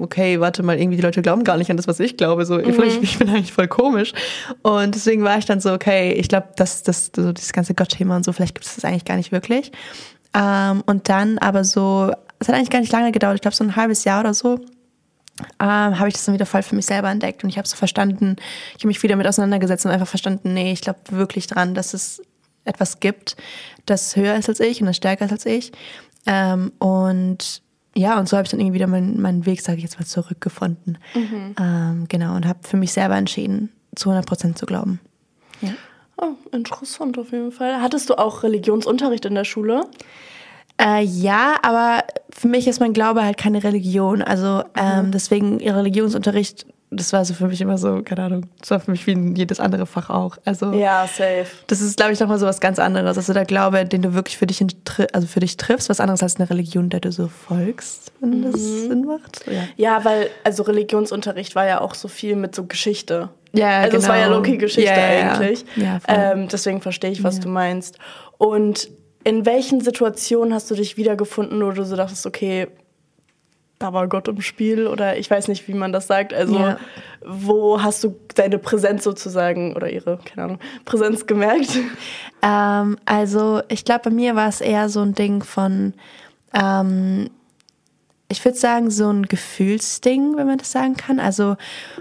okay, 0.00 0.38
warte 0.38 0.62
mal, 0.62 0.78
irgendwie 0.78 0.96
die 0.96 1.02
Leute 1.02 1.22
glauben 1.22 1.42
gar 1.44 1.56
nicht 1.56 1.70
an 1.70 1.76
das, 1.76 1.88
was 1.88 1.98
ich 2.00 2.16
glaube. 2.16 2.44
So, 2.46 2.54
mhm. 2.54 2.72
vielleicht 2.72 3.02
ich 3.02 3.18
bin 3.18 3.28
eigentlich 3.28 3.52
voll 3.52 3.68
komisch. 3.68 4.12
Und 4.62 4.94
deswegen 4.94 5.24
war 5.24 5.38
ich 5.38 5.46
dann 5.46 5.60
so, 5.60 5.72
okay, 5.72 6.12
ich 6.12 6.28
glaube, 6.28 6.48
dass 6.56 6.82
das, 6.82 7.10
so 7.14 7.32
dieses 7.32 7.52
ganze 7.52 7.74
Gott-Thema 7.74 8.16
und 8.16 8.24
so, 8.24 8.32
vielleicht 8.32 8.54
gibt 8.54 8.66
es 8.66 8.76
das 8.76 8.84
eigentlich 8.84 9.04
gar 9.04 9.16
nicht 9.16 9.32
wirklich. 9.32 9.72
Ähm, 10.34 10.82
und 10.86 11.08
dann 11.08 11.38
aber 11.38 11.64
so, 11.64 12.12
es 12.38 12.48
hat 12.48 12.54
eigentlich 12.54 12.70
gar 12.70 12.80
nicht 12.80 12.92
lange 12.92 13.10
gedauert, 13.10 13.36
ich 13.36 13.42
glaube 13.42 13.56
so 13.56 13.64
ein 13.64 13.74
halbes 13.74 14.04
Jahr 14.04 14.20
oder 14.20 14.34
so, 14.34 14.60
ähm, 15.58 15.98
habe 15.98 16.08
ich 16.08 16.14
das 16.14 16.24
dann 16.24 16.34
wieder 16.34 16.46
voll 16.46 16.62
für 16.62 16.74
mich 16.74 16.86
selber 16.86 17.10
entdeckt 17.10 17.44
und 17.44 17.50
ich 17.50 17.58
habe 17.58 17.68
so 17.68 17.76
verstanden, 17.76 18.36
ich 18.70 18.80
habe 18.80 18.88
mich 18.88 19.02
wieder 19.02 19.16
mit 19.16 19.26
auseinandergesetzt 19.26 19.84
und 19.86 19.92
einfach 19.92 20.08
verstanden, 20.08 20.54
nee, 20.54 20.72
ich 20.72 20.80
glaube 20.80 21.00
wirklich 21.10 21.46
dran, 21.46 21.74
dass 21.74 21.94
es 21.94 22.22
etwas 22.64 23.00
gibt, 23.00 23.36
das 23.86 24.16
höher 24.16 24.36
ist 24.36 24.48
als 24.48 24.60
ich 24.60 24.80
und 24.80 24.86
das 24.86 24.96
stärker 24.96 25.24
ist 25.24 25.32
als 25.32 25.46
ich. 25.46 25.72
Ähm, 26.26 26.72
und 26.78 27.62
ja, 27.94 28.18
und 28.18 28.28
so 28.28 28.36
habe 28.36 28.44
ich 28.44 28.50
dann 28.50 28.60
irgendwie 28.60 28.74
wieder 28.74 28.86
meinen, 28.86 29.20
meinen 29.20 29.46
Weg, 29.46 29.62
sage 29.62 29.78
ich 29.78 29.84
jetzt 29.84 29.98
mal, 29.98 30.06
zurückgefunden. 30.06 30.98
Mhm. 31.14 31.54
Ähm, 31.58 32.06
genau, 32.08 32.36
und 32.36 32.46
habe 32.46 32.60
für 32.62 32.76
mich 32.76 32.92
selber 32.92 33.16
entschieden, 33.16 33.70
zu 33.96 34.10
100 34.10 34.26
Prozent 34.26 34.58
zu 34.58 34.66
glauben. 34.66 35.00
Ja. 35.60 35.72
Oh, 36.16 36.34
interessant 36.52 37.18
auf 37.18 37.32
jeden 37.32 37.50
Fall. 37.50 37.80
Hattest 37.80 38.10
du 38.10 38.18
auch 38.18 38.42
Religionsunterricht 38.42 39.24
in 39.24 39.34
der 39.34 39.44
Schule? 39.44 39.86
Äh, 40.80 41.02
ja, 41.02 41.56
aber 41.62 42.04
für 42.30 42.48
mich 42.48 42.66
ist 42.66 42.80
mein 42.80 42.92
Glaube 42.92 43.22
halt 43.22 43.36
keine 43.36 43.62
Religion. 43.62 44.22
Also 44.22 44.64
ähm, 44.76 45.06
mhm. 45.06 45.10
deswegen 45.10 45.58
Religionsunterricht, 45.58 46.66
das 46.90 47.12
war 47.12 47.24
so 47.24 47.34
für 47.34 47.48
mich 47.48 47.60
immer 47.60 47.76
so, 47.76 48.02
keine 48.02 48.22
Ahnung, 48.22 48.46
das 48.60 48.70
war 48.70 48.80
für 48.80 48.90
mich 48.90 49.06
wie 49.06 49.14
jedes 49.36 49.60
andere 49.60 49.84
Fach 49.84 50.08
auch. 50.08 50.38
Also 50.44 50.72
ja, 50.72 51.06
safe. 51.06 51.46
Das 51.66 51.82
ist, 51.82 51.98
glaube 51.98 52.12
ich, 52.12 52.20
nochmal 52.20 52.38
so 52.38 52.46
was 52.46 52.60
ganz 52.60 52.78
anderes. 52.78 53.18
Also 53.18 53.32
der 53.34 53.44
Glaube, 53.44 53.84
den 53.84 54.00
du 54.00 54.14
wirklich 54.14 54.38
für 54.38 54.46
dich, 54.46 54.64
also 55.12 55.26
für 55.26 55.40
dich 55.40 55.58
triffst, 55.58 55.90
was 55.90 56.00
anderes 56.00 56.22
als 56.22 56.36
eine 56.36 56.48
Religion, 56.48 56.88
der 56.88 57.00
du 57.00 57.12
so 57.12 57.28
folgst, 57.28 58.12
wenn 58.20 58.42
das 58.42 58.60
mhm. 58.60 58.88
Sinn 58.88 59.04
macht. 59.04 59.44
Ja. 59.46 59.64
ja, 59.76 60.04
weil 60.04 60.30
also 60.44 60.62
Religionsunterricht 60.62 61.54
war 61.54 61.66
ja 61.66 61.80
auch 61.82 61.94
so 61.94 62.08
viel 62.08 62.36
mit 62.36 62.54
so 62.54 62.64
Geschichte. 62.64 63.28
Ja, 63.52 63.80
also 63.80 63.90
genau. 63.90 64.02
es 64.02 64.08
war 64.08 64.16
ja 64.16 64.24
genau. 64.26 64.36
Loki-Geschichte 64.36 64.90
ja, 64.90 65.32
eigentlich. 65.32 65.64
Ja, 65.76 65.98
ähm, 66.06 66.48
deswegen 66.48 66.80
verstehe 66.80 67.10
ich, 67.10 67.22
was 67.22 67.40
du 67.40 67.48
meinst. 67.48 67.98
Und 68.38 68.88
in 69.24 69.44
welchen 69.46 69.80
Situationen 69.80 70.54
hast 70.54 70.70
du 70.70 70.74
dich 70.74 70.96
wiedergefunden, 70.96 71.62
wo 71.62 71.70
du 71.70 71.84
so 71.84 71.96
dachtest, 71.96 72.26
okay, 72.26 72.68
da 73.78 73.92
war 73.94 74.08
Gott 74.08 74.28
im 74.28 74.42
Spiel 74.42 74.86
oder 74.86 75.16
ich 75.16 75.30
weiß 75.30 75.48
nicht, 75.48 75.66
wie 75.66 75.72
man 75.74 75.92
das 75.92 76.06
sagt. 76.06 76.34
Also 76.34 76.54
Ja. 76.58 76.78
wo 77.24 77.82
hast 77.82 78.04
du 78.04 78.14
deine 78.34 78.58
Präsenz 78.58 79.04
sozusagen 79.04 79.74
oder 79.74 79.90
ihre, 79.90 80.18
keine 80.24 80.44
Ahnung, 80.44 80.58
Präsenz 80.84 81.26
gemerkt? 81.26 81.78
Ähm, 82.42 82.98
also 83.06 83.62
ich 83.68 83.84
glaube, 83.84 84.02
bei 84.04 84.10
mir 84.10 84.36
war 84.36 84.48
es 84.48 84.60
eher 84.60 84.88
so 84.90 85.00
ein 85.00 85.14
Ding 85.14 85.42
von, 85.42 85.94
ähm, 86.54 87.30
ich 88.30 88.44
würde 88.44 88.56
sagen, 88.56 88.90
so 88.90 89.10
ein 89.12 89.24
Gefühlsding, 89.26 90.36
wenn 90.36 90.46
man 90.46 90.58
das 90.58 90.70
sagen 90.70 90.96
kann. 90.96 91.18
Also, 91.18 91.56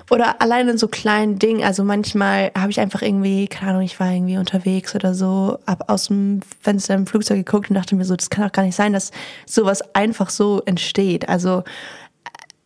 oder 0.09 0.41
allein 0.41 0.69
in 0.69 0.77
so 0.77 0.87
kleinen 0.87 1.39
Dingen. 1.39 1.63
Also 1.63 1.83
manchmal 1.83 2.51
habe 2.57 2.69
ich 2.71 2.79
einfach 2.79 3.01
irgendwie, 3.01 3.47
keine 3.47 3.71
Ahnung, 3.71 3.83
ich 3.83 3.99
war 3.99 4.11
irgendwie 4.11 4.37
unterwegs 4.37 4.93
oder 4.95 5.15
so, 5.15 5.57
habe 5.65 5.89
aus 5.89 6.07
dem 6.07 6.41
Fenster 6.61 6.93
im 6.93 7.07
Flugzeug 7.07 7.37
geguckt 7.45 7.69
und 7.69 7.75
dachte 7.75 7.95
mir 7.95 8.05
so, 8.05 8.15
das 8.15 8.29
kann 8.29 8.45
doch 8.45 8.51
gar 8.51 8.63
nicht 8.63 8.75
sein, 8.75 8.93
dass 8.93 9.11
sowas 9.45 9.81
einfach 9.95 10.29
so 10.29 10.61
entsteht. 10.65 11.27
Also 11.27 11.63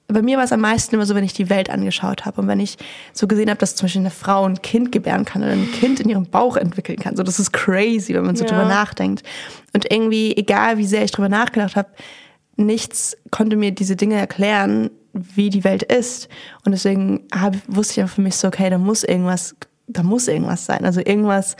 bei 0.08 0.22
mir 0.22 0.38
war 0.38 0.44
es 0.44 0.52
am 0.52 0.60
meisten 0.60 0.94
immer 0.96 1.06
so, 1.06 1.16
wenn 1.16 1.24
ich 1.24 1.34
die 1.34 1.50
Welt 1.50 1.70
angeschaut 1.70 2.26
habe 2.26 2.42
und 2.42 2.48
wenn 2.48 2.60
ich 2.60 2.78
so 3.14 3.28
gesehen 3.28 3.50
habe, 3.50 3.58
dass 3.60 3.76
zum 3.76 3.86
Beispiel 3.86 4.02
eine 4.02 4.12
Frau 4.12 4.46
ein 4.48 4.62
Kind 4.62 4.92
gebären 4.92 5.26
kann 5.26 5.42
oder 5.42 5.54
ein 5.54 5.72
Kind 5.72 6.02
in 6.02 6.10
ihrem 6.10 6.26
Bauch 6.26 6.58
entwickeln 6.58 7.00
kann. 7.00 7.16
So, 7.16 7.24
das 7.24 7.40
ist 7.40 7.54
crazy, 7.54 8.14
wenn 8.14 8.26
man 8.26 8.36
so 8.36 8.44
Ja. 8.44 8.50
drüber 8.50 8.66
nachdenkt. 8.66 9.24
Und 9.74 9.90
irgendwie, 9.92 10.36
egal 10.36 10.78
wie 10.78 10.86
sehr 10.86 11.04
ich 11.04 11.12
drüber 11.12 11.30
nachgedacht 11.30 11.76
habe, 11.76 11.90
nichts 12.56 13.18
konnte 13.32 13.56
mir 13.56 13.72
diese 13.72 13.96
Dinge 13.96 14.16
erklären, 14.16 14.90
wie 15.14 15.50
die 15.50 15.64
Welt 15.64 15.84
ist. 15.84 16.30
Und 16.66 16.72
deswegen 16.72 17.22
hab, 17.34 17.56
wusste 17.68 17.94
ich 17.94 18.02
einfach 18.02 18.16
für 18.16 18.22
mich 18.22 18.36
so, 18.36 18.48
okay, 18.48 18.70
da 18.70 18.78
muss 18.78 19.04
irgendwas, 19.04 19.56
da 19.88 20.04
muss 20.04 20.28
irgendwas 20.28 20.66
sein. 20.66 20.86
Also 20.86 21.02
irgendwas 21.02 21.56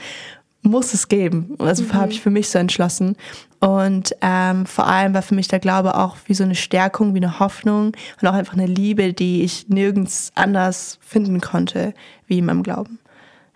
muss 0.62 0.94
es 0.94 1.08
geben. 1.08 1.56
Also 1.58 1.92
habe 1.92 2.10
ich 2.10 2.20
für 2.20 2.30
mich 2.30 2.48
so 2.48 2.58
entschlossen. 2.58 3.16
Und 3.60 4.14
ähm, 4.20 4.66
vor 4.66 4.86
allem 4.86 5.14
war 5.14 5.22
für 5.22 5.34
mich 5.34 5.48
der 5.48 5.58
Glaube 5.58 5.96
auch 5.96 6.16
wie 6.26 6.34
so 6.34 6.44
eine 6.44 6.54
Stärkung, 6.54 7.14
wie 7.14 7.18
eine 7.18 7.38
Hoffnung 7.38 7.92
und 8.20 8.28
auch 8.28 8.34
einfach 8.34 8.54
eine 8.54 8.66
Liebe, 8.66 9.12
die 9.12 9.42
ich 9.42 9.68
nirgends 9.68 10.32
anders 10.34 10.98
finden 11.00 11.40
konnte, 11.40 11.94
wie 12.26 12.38
in 12.38 12.46
meinem 12.46 12.62
Glauben. 12.62 12.98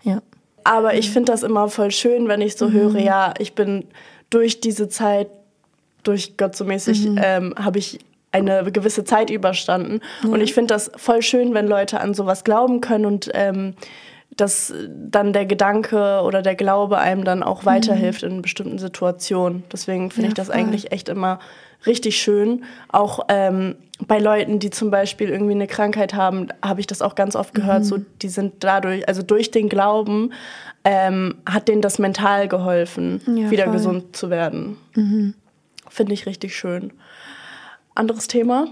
Ja. 0.03 0.21
Aber 0.63 0.93
ich 0.93 1.09
finde 1.09 1.31
das 1.31 1.43
immer 1.43 1.67
voll 1.67 1.91
schön, 1.91 2.27
wenn 2.27 2.41
ich 2.41 2.55
so 2.57 2.71
höre, 2.71 2.99
ja, 2.99 3.33
ich 3.39 3.55
bin 3.55 3.85
durch 4.29 4.61
diese 4.61 4.87
Zeit, 4.89 5.29
durch 6.09 6.37
Gott 6.37 6.55
so 6.55 6.65
mäßig, 6.65 7.07
ähm, 7.17 7.53
habe 7.57 7.79
ich 7.79 7.99
eine 8.31 8.63
gewisse 8.71 9.03
Zeit 9.03 9.29
überstanden. 9.29 10.01
Und 10.23 10.41
ich 10.41 10.53
finde 10.53 10.73
das 10.73 10.91
voll 10.95 11.21
schön, 11.21 11.53
wenn 11.53 11.67
Leute 11.67 11.99
an 11.99 12.13
sowas 12.13 12.43
glauben 12.43 12.79
können 12.81 13.05
und 13.05 13.29
ähm, 13.33 13.73
dass 14.37 14.73
dann 14.87 15.33
der 15.33 15.45
Gedanke 15.45 16.21
oder 16.23 16.41
der 16.41 16.55
Glaube 16.55 16.99
einem 16.99 17.23
dann 17.23 17.41
auch 17.43 17.65
weiterhilft 17.65 18.23
in 18.23 18.41
bestimmten 18.41 18.77
Situationen. 18.77 19.63
Deswegen 19.71 20.11
finde 20.11 20.27
Ja, 20.27 20.29
ich 20.29 20.33
das 20.35 20.47
voll. 20.47 20.55
eigentlich 20.57 20.91
echt 20.91 21.09
immer 21.09 21.39
richtig 21.87 22.21
schön. 22.21 22.63
Auch 22.89 23.21
ähm, 23.29 23.75
bei 24.07 24.19
Leuten, 24.19 24.59
die 24.59 24.69
zum 24.69 24.91
Beispiel 24.91 25.29
irgendwie 25.29 25.53
eine 25.55 25.67
Krankheit 25.67 26.13
haben, 26.13 26.47
habe 26.63 26.79
ich 26.79 26.87
das 26.87 27.01
auch 27.01 27.15
ganz 27.15 27.35
oft 27.35 27.53
gehört. 27.55 27.83
So, 27.83 27.97
die 28.21 28.29
sind 28.29 28.53
dadurch, 28.63 29.07
also 29.09 29.23
durch 29.23 29.49
den 29.51 29.67
Glauben, 29.69 30.31
ähm, 30.85 31.35
hat 31.45 31.67
denen 31.67 31.81
das 31.81 31.99
mental 31.99 32.47
geholfen, 32.47 33.19
Ja, 33.35 33.49
wieder 33.51 33.63
voll. 33.65 33.73
gesund 33.73 34.15
zu 34.15 34.29
werden. 34.29 34.77
Finde 35.89 36.13
ich 36.13 36.25
richtig 36.25 36.55
schön. 36.55 36.91
Anderes 37.95 38.27
Thema. 38.27 38.67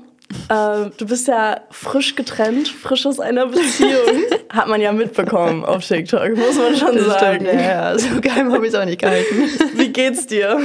Äh, 0.50 0.90
du 0.98 1.06
bist 1.06 1.28
ja 1.28 1.62
frisch 1.72 2.16
getrennt, 2.16 2.68
frisch 2.68 3.06
aus 3.06 3.20
einer 3.20 3.48
Beziehung. 3.48 4.24
Hat 4.50 4.68
man 4.68 4.82
ja 4.82 4.92
mitbekommen 4.92 5.64
auf 5.64 5.86
TikTok, 5.86 6.36
muss 6.36 6.58
man 6.58 6.76
schon 6.76 7.00
sagen. 7.00 7.46
ja, 7.46 7.54
ja, 7.54 8.00
so 8.00 8.20
geheim 8.22 8.52
habe 8.52 8.66
ich 8.66 8.74
es 8.74 8.80
auch 8.80 8.86
nicht 8.86 9.00
gehalten. 9.02 9.50
Wie 9.76 9.90
geht's 9.90 10.28
dir? 10.28 10.60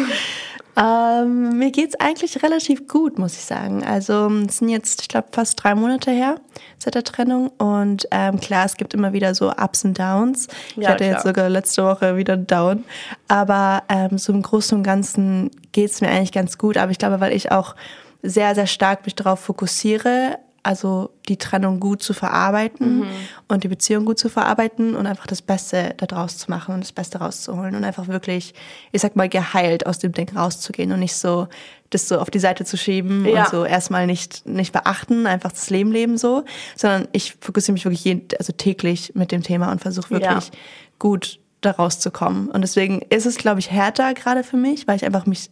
Ähm, 0.74 1.58
mir 1.58 1.70
geht's 1.70 1.94
eigentlich 2.00 2.42
relativ 2.42 2.88
gut, 2.88 3.18
muss 3.18 3.34
ich 3.34 3.44
sagen. 3.44 3.84
Also 3.84 4.30
es 4.48 4.58
sind 4.58 4.70
jetzt, 4.70 5.02
ich 5.02 5.08
glaube, 5.08 5.28
fast 5.32 5.62
drei 5.62 5.74
Monate 5.74 6.10
her 6.10 6.36
seit 6.78 6.94
der 6.94 7.04
Trennung. 7.04 7.48
Und 7.58 8.08
ähm, 8.10 8.40
klar, 8.40 8.64
es 8.64 8.76
gibt 8.76 8.94
immer 8.94 9.12
wieder 9.12 9.34
so 9.34 9.50
Ups 9.50 9.84
und 9.84 9.98
Downs. 9.98 10.48
Ich 10.70 10.82
Ja, 10.84 10.90
hatte 10.90 11.04
jetzt 11.04 11.20
klar. 11.22 11.34
sogar 11.34 11.48
letzte 11.50 11.84
Woche 11.84 12.16
wieder 12.16 12.34
einen 12.34 12.46
Down. 12.46 12.84
Aber 13.28 13.82
ähm, 13.90 14.16
so 14.16 14.32
im 14.32 14.40
Großen 14.42 14.78
und 14.78 14.82
Ganzen 14.82 15.50
geht's 15.72 16.00
mir 16.00 16.08
eigentlich 16.08 16.32
ganz 16.32 16.56
gut. 16.56 16.78
Aber 16.78 16.90
ich 16.90 16.98
glaube, 16.98 17.20
weil 17.20 17.32
ich 17.32 17.52
auch 17.52 17.74
sehr, 18.22 18.54
sehr 18.54 18.66
stark 18.66 19.04
mich 19.04 19.14
darauf 19.14 19.40
fokussiere, 19.40 20.38
also 20.64 21.10
die 21.28 21.36
Trennung 21.36 21.80
gut 21.80 22.02
zu 22.02 22.14
verarbeiten 22.14 23.04
und 23.48 23.64
die 23.64 23.68
Beziehung 23.68 24.04
gut 24.04 24.18
zu 24.18 24.28
verarbeiten 24.28 24.94
und 24.94 25.06
einfach 25.06 25.26
das 25.26 25.42
Beste 25.42 25.94
daraus 25.96 26.38
zu 26.38 26.50
machen 26.50 26.74
und 26.74 26.80
das 26.84 26.92
Beste 26.92 27.18
rauszuholen 27.18 27.74
und 27.74 27.82
einfach 27.84 28.06
wirklich, 28.08 28.54
ich 28.92 29.00
sag 29.02 29.16
mal, 29.16 29.28
geheilt 29.28 29.86
aus 29.86 29.98
dem 29.98 30.12
Ding 30.12 30.30
rauszugehen 30.36 30.92
und 30.92 31.00
nicht 31.00 31.16
so 31.16 31.48
das 31.90 32.08
so 32.08 32.18
auf 32.18 32.30
die 32.30 32.38
Seite 32.38 32.64
zu 32.64 32.76
schieben 32.78 33.26
Ja. 33.26 33.42
und 33.44 33.50
so 33.50 33.64
erstmal 33.64 34.06
nicht, 34.06 34.46
nicht 34.46 34.72
beachten, 34.72 35.26
einfach 35.26 35.52
das 35.52 35.68
Leben 35.68 35.92
leben 35.92 36.16
so, 36.16 36.44
sondern 36.76 37.06
ich 37.12 37.34
fokussiere 37.40 37.72
mich 37.74 37.84
wirklich 37.84 38.04
jeden, 38.04 38.28
also 38.38 38.52
täglich 38.52 39.12
mit 39.14 39.30
dem 39.32 39.42
Thema 39.42 39.70
und 39.72 39.80
versuche 39.82 40.10
wirklich 40.10 40.46
Ja. 40.46 40.52
gut 40.98 41.38
da 41.60 41.72
rauszukommen. 41.72 42.48
Und 42.50 42.62
deswegen 42.62 43.02
ist 43.10 43.26
es, 43.26 43.36
glaube 43.36 43.60
ich, 43.60 43.70
härter 43.70 44.14
gerade 44.14 44.42
für 44.42 44.56
mich, 44.56 44.86
weil 44.88 44.96
ich 44.96 45.04
einfach 45.04 45.26
mich 45.26 45.50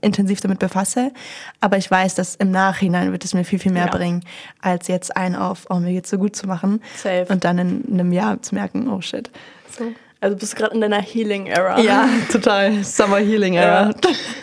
intensiv 0.00 0.40
damit 0.40 0.58
befasse. 0.58 1.12
Aber 1.60 1.76
ich 1.76 1.90
weiß, 1.90 2.14
dass 2.14 2.34
im 2.36 2.50
Nachhinein 2.50 3.12
wird 3.12 3.24
es 3.24 3.34
mir 3.34 3.44
viel, 3.44 3.58
viel 3.58 3.72
mehr 3.72 3.86
Ja. 3.86 3.90
bringen, 3.90 4.24
als 4.60 4.88
jetzt 4.88 5.16
einen 5.16 5.36
auf, 5.36 5.66
oh, 5.70 5.76
mir 5.76 5.92
geht's 5.92 6.10
so 6.10 6.18
gut 6.18 6.36
zu 6.36 6.46
machen. 6.46 6.82
Safe. 6.96 7.26
Und 7.28 7.44
dann 7.44 7.58
in 7.58 7.84
einem 7.92 8.12
Jahr 8.12 8.40
zu 8.42 8.54
merken, 8.54 8.88
oh 8.88 9.00
shit. 9.00 9.30
So. 9.76 9.84
Also 10.22 10.36
bist 10.36 10.52
du 10.52 10.56
gerade 10.58 10.74
in 10.74 10.82
deiner 10.82 11.00
Healing-Era. 11.00 11.80
Ja, 11.80 12.06
total. 12.30 12.84
Summer 12.84 13.16
Healing 13.18 13.54
Ja. 13.54 13.62
Era. 13.62 13.94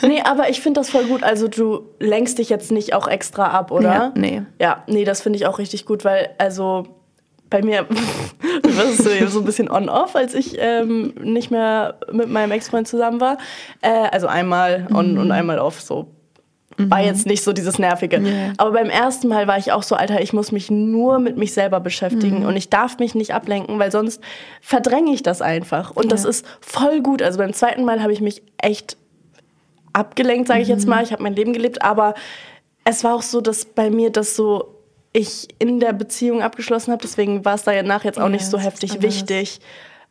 Nee, 0.01 0.21
aber 0.23 0.49
ich 0.49 0.59
finde 0.61 0.79
das 0.79 0.89
voll 0.89 1.05
gut. 1.05 1.21
Also 1.21 1.47
du 1.47 1.83
lenkst 1.99 2.39
dich 2.39 2.49
jetzt 2.49 2.71
nicht 2.71 2.95
auch 2.95 3.07
extra 3.07 3.45
ab, 3.51 3.69
oder? 3.69 3.93
Ja, 3.93 4.11
nee. 4.15 4.41
Ja, 4.59 4.83
nee, 4.87 5.03
das 5.03 5.21
finde 5.21 5.37
ich 5.37 5.45
auch 5.45 5.59
richtig 5.59 5.85
gut, 5.85 6.03
weil 6.03 6.29
also 6.39 6.87
bei 7.49 7.61
mir 7.61 7.85
war 8.63 8.85
es 8.85 8.97
so, 9.31 9.39
ein 9.39 9.45
bisschen 9.45 9.69
on-off, 9.71 10.15
als 10.15 10.33
ich 10.33 10.57
ähm, 10.59 11.13
nicht 11.21 11.51
mehr 11.51 11.95
mit 12.11 12.29
meinem 12.29 12.51
Ex-Freund 12.51 12.87
zusammen 12.87 13.19
war. 13.21 13.37
Äh, 13.81 13.89
also 14.11 14.27
einmal 14.27 14.87
on 14.93 15.17
und 15.17 15.31
einmal 15.31 15.59
off, 15.59 15.81
so. 15.81 16.07
War 16.79 17.01
jetzt 17.01 17.25
nicht 17.25 17.43
so 17.43 17.53
dieses 17.53 17.79
Nervige. 17.79 18.17
Ja. 18.19 18.53
Aber 18.57 18.71
beim 18.71 18.91
ersten 18.91 19.29
Mal 19.29 19.47
war 19.47 19.57
ich 19.57 19.71
auch 19.71 19.81
so, 19.81 19.95
Alter, 19.95 20.21
ich 20.21 20.31
muss 20.31 20.51
mich 20.51 20.69
nur 20.69 21.17
mit 21.17 21.35
mich 21.35 21.51
selber 21.51 21.79
beschäftigen 21.79 22.45
und 22.45 22.55
ich 22.55 22.69
darf 22.69 22.99
mich 22.99 23.15
nicht 23.15 23.33
ablenken, 23.33 23.79
weil 23.79 23.91
sonst 23.91 24.21
verdränge 24.61 25.11
ich 25.11 25.23
das 25.23 25.41
einfach. 25.41 25.95
Und 25.95 26.11
das 26.11 26.21
Ja. 26.23 26.29
ist 26.29 26.45
voll 26.61 27.01
gut. 27.01 27.23
Also 27.23 27.39
beim 27.39 27.51
zweiten 27.53 27.83
Mal 27.83 28.03
habe 28.03 28.13
ich 28.13 28.21
mich 28.21 28.43
echt 28.61 28.95
abgelenkt, 29.91 30.47
sage 30.47 30.61
ich 30.61 30.67
jetzt 30.67 30.87
mal. 30.87 31.03
Ich 31.03 31.11
habe 31.11 31.23
mein 31.23 31.33
Leben 31.35 31.51
gelebt, 31.51 31.81
aber 31.81 32.13
es 32.83 33.03
war 33.03 33.15
auch 33.15 33.23
so, 33.23 33.41
dass 33.41 33.65
bei 33.65 33.89
mir 33.89 34.11
das 34.11 34.35
so 34.35 34.75
ich 35.17 35.47
in 35.57 35.79
der 35.79 35.93
Beziehung 35.93 36.43
abgeschlossen 36.43 36.91
habe. 36.91 37.01
Deswegen 37.01 37.43
war 37.43 37.55
es 37.55 37.63
da 37.63 37.73
danach 37.73 38.03
jetzt 38.03 38.19
auch 38.19 38.23
Ja, 38.23 38.29
nicht 38.29 38.45
so 38.45 38.59
heftig 38.59 39.01
wichtig, 39.01 39.59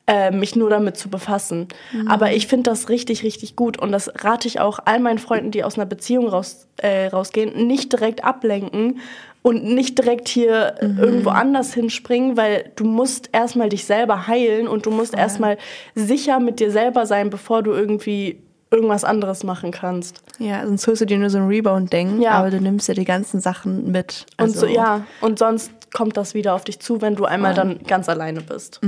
äh, 0.08 0.32
mich 0.32 0.56
nur 0.56 0.68
damit 0.68 0.96
zu 0.96 1.08
befassen. 1.08 1.68
Aber 2.08 2.32
ich 2.32 2.46
finde 2.48 2.70
das 2.70 2.88
richtig, 2.88 3.22
richtig 3.22 3.54
gut 3.56 3.78
und 3.78 3.92
das 3.92 4.10
rate 4.24 4.48
ich 4.48 4.60
auch 4.60 4.80
all 4.84 4.98
meinen 4.98 5.18
Freunden, 5.18 5.52
die 5.52 5.64
aus 5.64 5.76
einer 5.76 5.86
Beziehung 5.86 6.28
raus, 6.28 6.66
äh, 6.78 7.06
rausgehen, 7.06 7.66
nicht 7.66 7.92
direkt 7.92 8.24
ablenken 8.24 9.00
und 9.42 9.62
nicht 9.62 9.96
direkt 9.96 10.28
hier 10.28 10.74
irgendwo 10.80 11.30
anders 11.30 11.72
hinspringen, 11.72 12.36
weil 12.36 12.72
du 12.74 12.84
musst 12.84 13.30
erstmal 13.32 13.68
dich 13.68 13.84
selber 13.84 14.26
heilen 14.26 14.66
und 14.66 14.86
du 14.86 14.90
musst 14.90 15.14
erstmal 15.14 15.56
sicher 15.94 16.40
mit 16.40 16.58
dir 16.58 16.72
selber 16.72 17.06
sein, 17.06 17.30
bevor 17.30 17.62
du 17.62 17.70
irgendwie 17.70 18.40
irgendwas 18.72 19.04
anderes 19.04 19.44
machen 19.44 19.70
kannst. 19.70 20.22
Ja, 20.38 20.66
sonst 20.66 20.87
holst 20.87 21.01
du 21.01 21.07
dir 21.07 21.18
nur 21.18 21.31
so 21.31 21.38
ein 21.38 21.46
Rebound-Ding, 21.46 22.20
Ja. 22.20 22.33
aber 22.33 22.51
du 22.51 22.61
nimmst 22.61 22.88
ja 22.88 22.94
die 22.94 23.05
ganzen 23.05 23.40
Sachen 23.40 23.90
mit. 23.90 24.27
Und 24.38 24.44
Also, 24.44 24.61
so, 24.61 24.66
ja, 24.66 25.07
und 25.20 25.38
sonst 25.38 25.70
kommt 25.94 26.16
das 26.18 26.35
wieder 26.35 26.53
auf 26.55 26.64
dich 26.64 26.79
zu, 26.81 27.01
wenn 27.01 27.14
du 27.14 27.25
einmal 27.25 27.55
Voll. 27.55 27.64
dann 27.64 27.83
ganz 27.85 28.09
alleine 28.09 28.42
bist. 28.42 28.81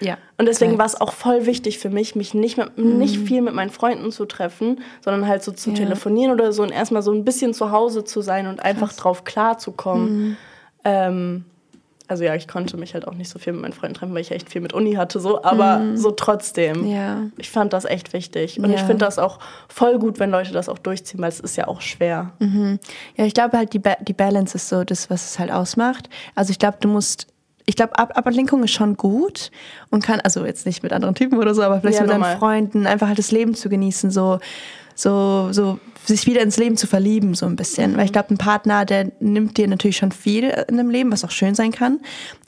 ja. 0.00 0.18
Und 0.36 0.46
deswegen 0.46 0.76
war 0.76 0.84
es 0.84 1.00
auch 1.00 1.12
voll 1.12 1.46
wichtig 1.46 1.78
für 1.78 1.88
mich, 1.88 2.14
mich 2.14 2.34
nicht, 2.34 2.58
mit, 2.58 2.76
nicht 2.76 3.16
viel 3.18 3.40
mit 3.40 3.54
meinen 3.54 3.70
Freunden 3.70 4.12
zu 4.12 4.26
treffen, 4.26 4.80
sondern 5.02 5.26
halt 5.26 5.42
so 5.42 5.52
zu 5.52 5.70
Mhm. 5.70 5.76
Ja. 5.76 5.82
telefonieren 5.84 6.32
oder 6.32 6.52
so 6.52 6.62
und 6.62 6.70
erstmal 6.70 7.02
so 7.02 7.12
ein 7.12 7.24
bisschen 7.24 7.54
zu 7.54 7.70
Hause 7.70 8.04
zu 8.04 8.20
sein 8.20 8.46
und 8.48 8.60
einfach 8.62 8.92
drauf 8.92 9.24
klarzukommen. 9.24 10.12
Mhm. 10.30 10.36
Ähm, 10.84 11.44
also 12.12 12.24
ja, 12.24 12.34
ich 12.34 12.46
konnte 12.46 12.76
mich 12.76 12.94
halt 12.94 13.08
auch 13.08 13.14
nicht 13.14 13.28
so 13.30 13.38
viel 13.38 13.52
mit 13.54 13.62
meinen 13.62 13.72
Freunden 13.72 13.94
treffen, 13.94 14.14
weil 14.14 14.20
ich 14.20 14.30
echt 14.30 14.48
viel 14.50 14.60
mit 14.60 14.72
Uni 14.72 14.92
hatte, 14.94 15.18
so, 15.18 15.42
aber 15.42 15.82
so 15.94 16.10
trotzdem. 16.12 16.82
Mhm. 16.82 16.86
Ja. 16.86 17.16
Ich 17.38 17.50
fand 17.50 17.72
das 17.72 17.84
echt 17.84 18.12
wichtig. 18.12 18.58
Und 18.58 18.66
ich 18.70 18.80
Ja. 18.80 18.86
finde 18.86 19.04
das 19.04 19.18
auch 19.18 19.38
voll 19.68 19.98
gut, 19.98 20.20
wenn 20.20 20.30
Leute 20.30 20.52
das 20.52 20.68
auch 20.68 20.78
durchziehen, 20.78 21.20
weil 21.20 21.30
es 21.30 21.40
ist 21.40 21.56
ja 21.56 21.66
auch 21.68 21.80
schwer. 21.80 22.32
Ja, 23.16 23.24
ich 23.24 23.34
glaube 23.34 23.56
halt, 23.58 23.72
die, 23.72 23.78
ba 23.78 23.96
die 24.00 24.12
Balance 24.12 24.54
ist 24.56 24.68
so 24.68 24.84
das, 24.84 25.10
was 25.10 25.24
es 25.30 25.38
halt 25.38 25.50
ausmacht. 25.50 26.08
Also 26.34 26.50
ich 26.50 26.58
glaube, 26.58 26.76
du 26.80 26.88
musst, 26.88 27.26
ich 27.66 27.76
glaube, 27.76 27.98
Ab 27.98 28.16
Ablenkung 28.16 28.62
ist 28.64 28.72
schon 28.72 28.96
gut 28.96 29.50
und 29.90 30.04
kann, 30.04 30.20
also 30.20 30.44
jetzt 30.44 30.66
nicht 30.66 30.82
mit 30.82 30.92
anderen 30.92 31.14
Typen 31.14 31.38
oder 31.38 31.54
so, 31.54 31.62
aber 31.62 31.80
vielleicht 31.80 31.96
Ja, 31.96 32.02
mit 32.02 32.10
deinen 32.10 32.20
normal. 32.20 32.36
Freunden, 32.38 32.86
einfach 32.86 33.08
halt 33.08 33.18
das 33.18 33.30
Leben 33.30 33.54
zu 33.54 33.68
genießen, 33.68 34.10
so 34.10 34.38
so, 34.94 35.52
so 35.52 35.78
sich 36.04 36.26
wieder 36.26 36.42
ins 36.42 36.56
Leben 36.56 36.76
zu 36.76 36.86
verlieben, 36.86 37.34
so 37.34 37.46
ein 37.46 37.56
bisschen. 37.56 37.96
Weil 37.96 38.06
ich 38.06 38.12
glaube, 38.12 38.30
ein 38.30 38.38
Partner, 38.38 38.84
der 38.84 39.12
nimmt 39.20 39.56
dir 39.56 39.68
natürlich 39.68 39.96
schon 39.96 40.12
viel 40.12 40.48
in 40.68 40.76
dem 40.76 40.90
Leben, 40.90 41.12
was 41.12 41.24
auch 41.24 41.30
schön 41.30 41.54
sein 41.54 41.72
kann. 41.72 42.00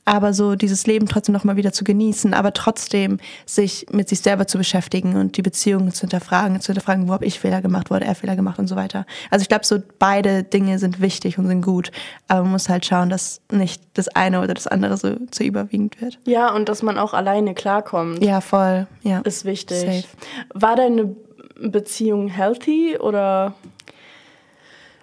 Aber 0.07 0.35
so 0.35 0.55
dieses 0.55 0.87
Leben 0.87 1.07
trotzdem 1.07 1.33
nochmal 1.33 1.57
wieder 1.57 1.73
zu 1.73 1.83
genießen, 1.83 2.35
aber 2.35 2.53
trotzdem 2.53 3.19
sich 3.47 3.87
mit 3.91 4.09
sich 4.11 4.21
selber 4.21 4.47
zu 4.47 4.59
beschäftigen 4.59 5.17
und 5.17 5.39
die 5.39 5.43
Beziehungen 5.43 5.93
zu 5.93 6.03
hinterfragen, 6.03 6.61
zu 6.61 6.73
hinterfragen, 6.73 7.09
wo 7.09 7.13
habe 7.13 7.25
ich 7.25 7.41
Fehler 7.41 7.63
gemacht, 7.63 7.91
wo 7.91 7.95
hat 7.95 8.03
er 8.03 8.15
Fehler 8.15 8.37
gemacht 8.37 8.59
und 8.59 8.67
so 8.67 8.77
weiter. 8.77 9.07
Also 9.31 9.43
ich 9.43 9.49
glaube, 9.49 9.65
so 9.65 9.79
beide 9.99 10.43
Dinge 10.43 10.79
sind 10.79 11.01
wichtig 11.01 11.39
und 11.39 11.47
sind 11.47 11.63
gut. 11.63 11.91
Aber 12.29 12.43
man 12.43 12.53
muss 12.53 12.69
halt 12.69 12.85
schauen, 12.85 13.09
dass 13.09 13.41
nicht 13.51 13.83
das 13.95 14.09
eine 14.09 14.43
oder 14.43 14.53
das 14.53 14.67
andere 14.67 14.99
so 14.99 15.17
zu 15.31 15.43
überwiegend 15.43 15.99
wird. 16.03 16.19
Ja, 16.27 16.53
und 16.53 16.69
dass 16.69 16.83
man 16.83 16.99
auch 16.99 17.15
alleine 17.15 17.55
klarkommt. 17.55 18.23
Ja, 18.23 18.43
voll. 18.43 18.87
Ja. 19.05 19.21
Ist 19.21 19.47
wichtig. 19.47 19.79
Safe. 19.81 20.05
War 20.53 20.77
deine 20.77 21.17
Beziehung 21.57 22.29
healthy 22.29 22.97
oder? 22.99 23.55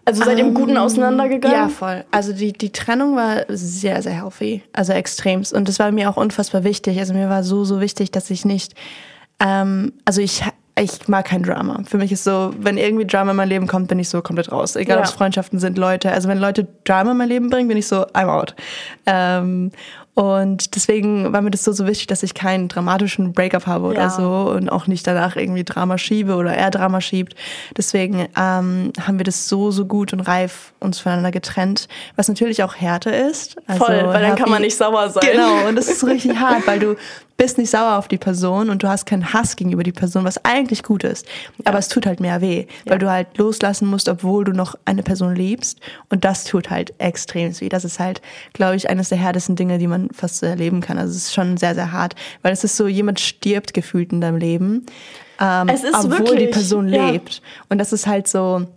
Also 0.03 0.23
seid 0.23 0.39
ihr 0.39 0.45
im 0.45 0.53
Guten 0.53 0.71
ähm, 0.71 0.77
auseinandergegangen? 0.77 1.57
Ja, 1.57 1.69
voll. 1.69 2.03
Also 2.11 2.33
die, 2.33 2.53
die 2.53 2.71
Trennung 2.71 3.15
war 3.15 3.45
sehr, 3.49 4.01
sehr 4.01 4.13
healthy. 4.13 4.63
Also 4.73 4.93
extremst. 4.93 5.53
Und 5.53 5.67
das 5.67 5.79
war 5.79 5.91
mir 5.91 6.09
auch 6.09 6.17
unfassbar 6.17 6.63
wichtig. 6.63 6.97
Also 6.99 7.13
mir 7.13 7.29
war 7.29 7.43
so, 7.43 7.63
so 7.65 7.79
wichtig, 7.79 8.11
dass 8.11 8.29
ich 8.29 8.43
nicht. 8.43 8.73
Ähm, 9.39 9.93
also 10.05 10.21
ich 10.21 10.43
ich 10.79 11.07
mag 11.07 11.25
kein 11.25 11.43
Drama. 11.43 11.83
Für 11.85 11.97
mich 11.97 12.11
ist 12.11 12.23
so, 12.23 12.53
wenn 12.57 12.77
irgendwie 12.77 13.05
Drama 13.05 13.31
in 13.31 13.37
mein 13.37 13.49
Leben 13.49 13.67
kommt, 13.67 13.87
bin 13.89 13.99
ich 13.99 14.09
so 14.09 14.21
komplett 14.21 14.51
raus. 14.51 14.75
Egal, 14.75 14.97
ja. 14.97 15.01
ob 15.01 15.05
es 15.05 15.11
Freundschaften 15.11 15.59
sind, 15.59 15.77
Leute. 15.77 16.11
Also 16.11 16.29
wenn 16.29 16.39
Leute 16.39 16.67
Drama 16.85 17.11
in 17.11 17.17
mein 17.17 17.29
Leben 17.29 17.49
bringen, 17.49 17.67
bin 17.67 17.77
ich 17.77 17.87
so, 17.87 18.05
I'm 18.07 18.27
out. 18.27 18.55
Ähm, 19.05 19.71
und 20.13 20.75
deswegen 20.75 21.31
war 21.31 21.41
mir 21.41 21.51
das 21.51 21.63
so, 21.63 21.71
so 21.71 21.87
wichtig, 21.87 22.07
dass 22.07 22.21
ich 22.21 22.33
keinen 22.33 22.67
dramatischen 22.67 23.31
Breakup 23.31 23.65
habe 23.65 23.87
oder 23.87 24.01
ja. 24.01 24.09
so 24.09 24.51
und 24.53 24.69
auch 24.69 24.87
nicht 24.87 25.07
danach 25.07 25.37
irgendwie 25.37 25.63
Drama 25.63 25.97
schiebe 25.97 26.35
oder 26.35 26.53
er 26.53 26.69
Drama 26.69 26.99
schiebt. 26.99 27.35
Deswegen 27.77 28.27
ähm, 28.37 28.91
haben 28.99 29.17
wir 29.17 29.23
das 29.23 29.47
so, 29.47 29.71
so 29.71 29.85
gut 29.85 30.11
und 30.11 30.19
reif 30.19 30.73
uns 30.81 30.99
voneinander 30.99 31.31
getrennt, 31.31 31.87
was 32.17 32.27
natürlich 32.27 32.61
auch 32.61 32.75
härter 32.75 33.29
ist. 33.29 33.55
Also 33.67 33.85
Voll, 33.85 34.03
weil 34.07 34.21
dann 34.21 34.35
kann 34.35 34.49
man 34.49 34.61
nicht 34.61 34.75
sauer 34.75 35.09
sein. 35.09 35.23
Genau, 35.31 35.67
und 35.69 35.77
das 35.77 35.87
ist 35.87 36.03
richtig 36.05 36.37
hart, 36.37 36.67
weil 36.67 36.79
du 36.79 36.97
bist 37.41 37.57
nicht 37.57 37.71
sauer 37.71 37.97
auf 37.97 38.07
die 38.07 38.19
Person 38.19 38.69
und 38.69 38.83
du 38.83 38.87
hast 38.87 39.05
keinen 39.05 39.33
Hass 39.33 39.55
gegenüber 39.55 39.81
die 39.81 39.91
Person, 39.91 40.23
was 40.23 40.45
eigentlich 40.45 40.83
gut 40.83 41.03
ist. 41.03 41.25
Ja. 41.57 41.65
Aber 41.65 41.79
es 41.79 41.87
tut 41.87 42.05
halt 42.05 42.19
mehr 42.19 42.39
weh, 42.39 42.67
weil 42.85 42.99
du 42.99 43.09
halt 43.09 43.35
loslassen 43.37 43.87
musst, 43.87 44.09
obwohl 44.09 44.43
du 44.43 44.51
noch 44.51 44.75
eine 44.85 45.01
Person 45.01 45.35
liebst. 45.35 45.79
Und 46.09 46.23
das 46.23 46.43
tut 46.43 46.69
halt 46.69 46.93
extrem 46.99 47.59
weh. 47.59 47.67
Das 47.67 47.83
ist 47.83 47.99
halt, 47.99 48.21
glaube 48.53 48.75
ich, 48.75 48.91
eines 48.91 49.09
der 49.09 49.17
härtesten 49.17 49.55
Dinge, 49.55 49.79
die 49.79 49.87
man 49.87 50.00
fast 50.11 50.37
so 50.37 50.45
erleben 50.45 50.81
kann. 50.81 50.97
Also 50.97 51.11
es 51.11 51.27
ist 51.27 51.33
schon 51.33 51.57
sehr, 51.57 51.75
sehr 51.75 51.91
hart, 51.91 52.15
weil 52.41 52.53
es 52.53 52.63
ist 52.63 52.77
so, 52.77 52.87
jemand 52.87 53.19
stirbt 53.19 53.73
gefühlt 53.73 54.11
in 54.11 54.21
deinem 54.21 54.37
Leben, 54.37 54.85
ähm, 55.39 55.69
obwohl 55.69 56.11
wirklich, 56.11 56.39
die 56.39 56.47
Person 56.47 56.87
ja. 56.89 57.09
lebt. 57.09 57.41
Und 57.69 57.77
das 57.77 57.93
ist 57.93 58.07
halt 58.07 58.27
so, 58.27 58.67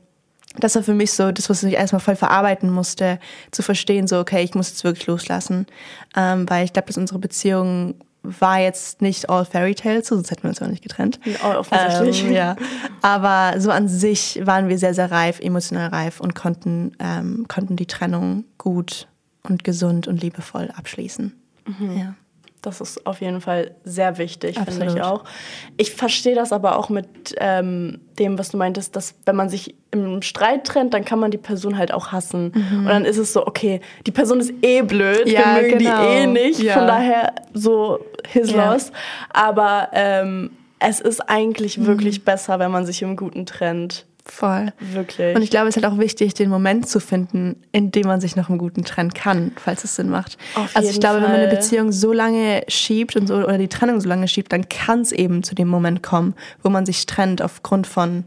das 0.59 0.75
war 0.77 0.83
für 0.83 0.95
mich 0.95 1.13
so 1.13 1.33
das, 1.33 1.51
was 1.51 1.63
ich 1.63 1.75
erstmal 1.75 2.01
voll 2.01 2.17
verarbeiten 2.17 2.71
musste, 2.71 3.19
zu 3.51 3.63
verstehen, 3.63 4.07
so, 4.07 4.19
okay, 4.19 4.43
ich 4.43 4.55
muss 4.55 4.71
jetzt 4.71 4.85
wirklich 4.85 5.07
loslassen. 5.07 5.67
Ähm, 6.17 6.49
weil 6.49 6.65
ich 6.65 6.73
glaube, 6.73 6.87
dass 6.87 6.97
unsere 6.97 7.19
Beziehung 7.19 7.95
war 8.23 8.59
jetzt 8.59 9.03
nicht 9.03 9.29
all 9.29 9.45
Fairy 9.45 9.75
Tales, 9.75 10.09
sonst 10.09 10.31
hätten 10.31 10.45
wir 10.45 10.51
uns 10.51 10.63
auch 10.63 10.67
nicht 10.67 10.83
getrennt. 10.83 11.21
Oh, 11.45 11.59
offensichtlich. 11.59 12.25
Ähm, 12.25 12.33
ja. 12.33 12.57
Aber 13.03 13.61
so 13.61 13.71
an 13.71 13.89
sich 13.89 14.41
waren 14.45 14.69
wir 14.69 14.79
sehr, 14.79 14.95
sehr 14.95 15.11
reif, 15.11 15.41
emotional 15.41 15.89
reif 15.89 16.21
und 16.21 16.35
konnten, 16.35 16.93
ähm, 16.99 17.45
konnten 17.49 17.77
die 17.77 17.87
Trennung 17.87 18.45
gut 18.57 19.07
und 19.49 19.65
gesund 19.65 20.09
und 20.09 20.23
liebevoll 20.23 20.71
abschließen. 20.77 21.33
Mhm. 21.67 21.99
Ja. 21.99 22.15
Das 22.65 22.81
ist 22.81 23.07
auf 23.07 23.21
jeden 23.21 23.43
Fall 23.43 23.73
sehr 23.85 24.17
wichtig, 24.17 24.59
finde 24.59 24.87
ich 24.87 25.03
auch. 25.03 25.25
Ich 25.77 25.93
verstehe 25.93 26.35
das 26.35 26.51
aber 26.51 26.79
auch 26.79 26.89
mit 26.89 27.35
ähm, 27.37 28.01
dem, 28.19 28.39
was 28.39 28.51
du 28.51 28.57
meintest, 28.57 28.97
dass 28.97 29.15
wenn 29.27 29.37
man 29.37 29.51
sich 29.51 29.75
im 29.91 30.23
Streit 30.23 30.65
trennt, 30.65 30.95
dann 30.95 31.05
kann 31.05 31.19
man 31.19 31.31
die 31.31 31.39
Person 31.39 31.77
halt 31.77 31.93
auch 31.93 32.11
hassen. 32.11 32.53
Mhm. 32.55 32.79
Und 32.79 32.87
dann 32.87 33.05
ist 33.05 33.19
es 33.19 33.35
so, 33.35 33.47
okay, 33.47 33.83
die 34.07 34.13
Person 34.13 34.41
ist 34.41 34.53
eh 34.63 34.81
blöd, 34.81 35.29
ja, 35.29 35.57
wir 35.57 35.63
mögen 35.63 35.79
genau. 35.79 36.03
die 36.03 36.09
eh 36.09 36.27
nicht, 36.27 36.61
ja. 36.61 36.73
von 36.73 36.87
daher 36.87 37.35
so 37.53 37.99
his 38.27 38.51
ja. 38.51 38.73
loss. 38.73 38.93
Aber 39.29 39.91
ähm, 39.93 40.51
es 40.79 41.01
ist 41.01 41.21
eigentlich 41.21 41.77
mhm. 41.77 41.87
wirklich 41.87 42.25
besser, 42.25 42.59
wenn 42.59 42.71
man 42.71 42.87
sich 42.87 43.03
im 43.03 43.17
Guten 43.17 43.45
trennt. 43.45 44.07
Voll. 44.27 44.73
Wirklich. 44.81 45.37
Und 45.37 45.43
ich 45.43 45.51
glaube, 45.51 45.69
es 45.69 45.77
ist 45.77 45.83
halt 45.83 45.93
auch 45.93 45.99
wichtig, 45.99 46.33
den 46.33 46.49
Moment 46.49 46.89
zu 46.89 46.99
finden, 46.99 47.63
in 47.73 47.91
dem 47.91 48.07
man 48.07 48.23
sich 48.23 48.37
noch 48.37 48.49
einen 48.49 48.57
guten 48.57 48.83
trennen 48.83 49.13
kann, 49.13 49.53
falls 49.57 49.85
es 49.85 49.97
Sinn 49.97 50.09
macht. 50.09 50.39
Auf 50.55 50.75
also 50.75 50.89
ich 50.89 50.99
glaube, 50.99 51.17
Fall. 51.21 51.25
wenn 51.25 51.33
man 51.33 51.41
eine 51.41 51.55
Beziehung 51.55 51.93
so 51.93 52.13
lange 52.13 52.63
schiebt 52.69 53.17
und 53.17 53.27
so, 53.27 53.35
oder 53.35 53.59
die 53.59 53.69
Trennung 53.69 54.01
so 54.01 54.09
lange 54.09 54.27
schiebt, 54.27 54.53
dann 54.53 54.69
kann 54.69 55.03
es 55.03 55.13
eben 55.13 55.43
zu 55.43 55.55
dem 55.55 55.69
Moment 55.69 56.03
kommen, 56.03 56.35
wo 56.63 56.71
man 56.71 56.87
sich 56.87 57.05
trennt 57.05 57.43
aufgrund 57.43 57.87
von 57.87 58.25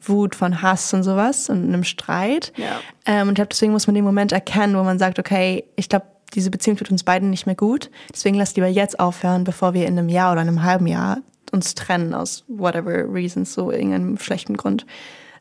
Wut, 0.00 0.34
von 0.34 0.62
Hass 0.62 0.94
und 0.94 1.02
sowas 1.02 1.50
und 1.50 1.64
einem 1.64 1.84
Streit. 1.84 2.52
Ja. 2.56 2.80
Ähm, 3.04 3.28
und 3.28 3.32
ich 3.32 3.36
glaube, 3.36 3.48
deswegen 3.50 3.72
muss 3.72 3.86
man 3.86 3.94
den 3.94 4.04
Moment 4.04 4.32
erkennen, 4.32 4.76
wo 4.76 4.82
man 4.82 4.98
sagt, 4.98 5.18
okay, 5.18 5.64
ich 5.76 5.90
glaube, 5.90 6.06
diese 6.34 6.50
Beziehung 6.50 6.78
tut 6.78 6.90
uns 6.90 7.04
beiden 7.04 7.28
nicht 7.28 7.44
mehr 7.44 7.54
gut. 7.54 7.90
Deswegen 8.12 8.36
lass 8.36 8.56
lieber 8.56 8.66
jetzt 8.66 8.98
aufhören, 8.98 9.44
bevor 9.44 9.74
wir 9.74 9.86
in 9.86 9.98
einem 9.98 10.08
Jahr 10.08 10.32
oder 10.32 10.40
einem 10.40 10.62
halben 10.62 10.86
Jahr 10.86 11.18
uns 11.52 11.74
trennen 11.74 12.14
aus 12.14 12.44
whatever 12.48 13.04
reasons, 13.12 13.52
so 13.52 13.70
irgendeinem 13.70 14.18
schlechten 14.18 14.56
Grund 14.56 14.86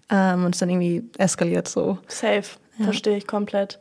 ähm, 0.09 0.45
und 0.45 0.55
es 0.55 0.59
dann 0.59 0.69
irgendwie 0.69 1.03
eskaliert 1.17 1.67
so. 1.67 1.97
Safe, 2.07 2.43
ja. 2.77 2.85
verstehe 2.85 3.17
ich 3.17 3.27
komplett. 3.27 3.79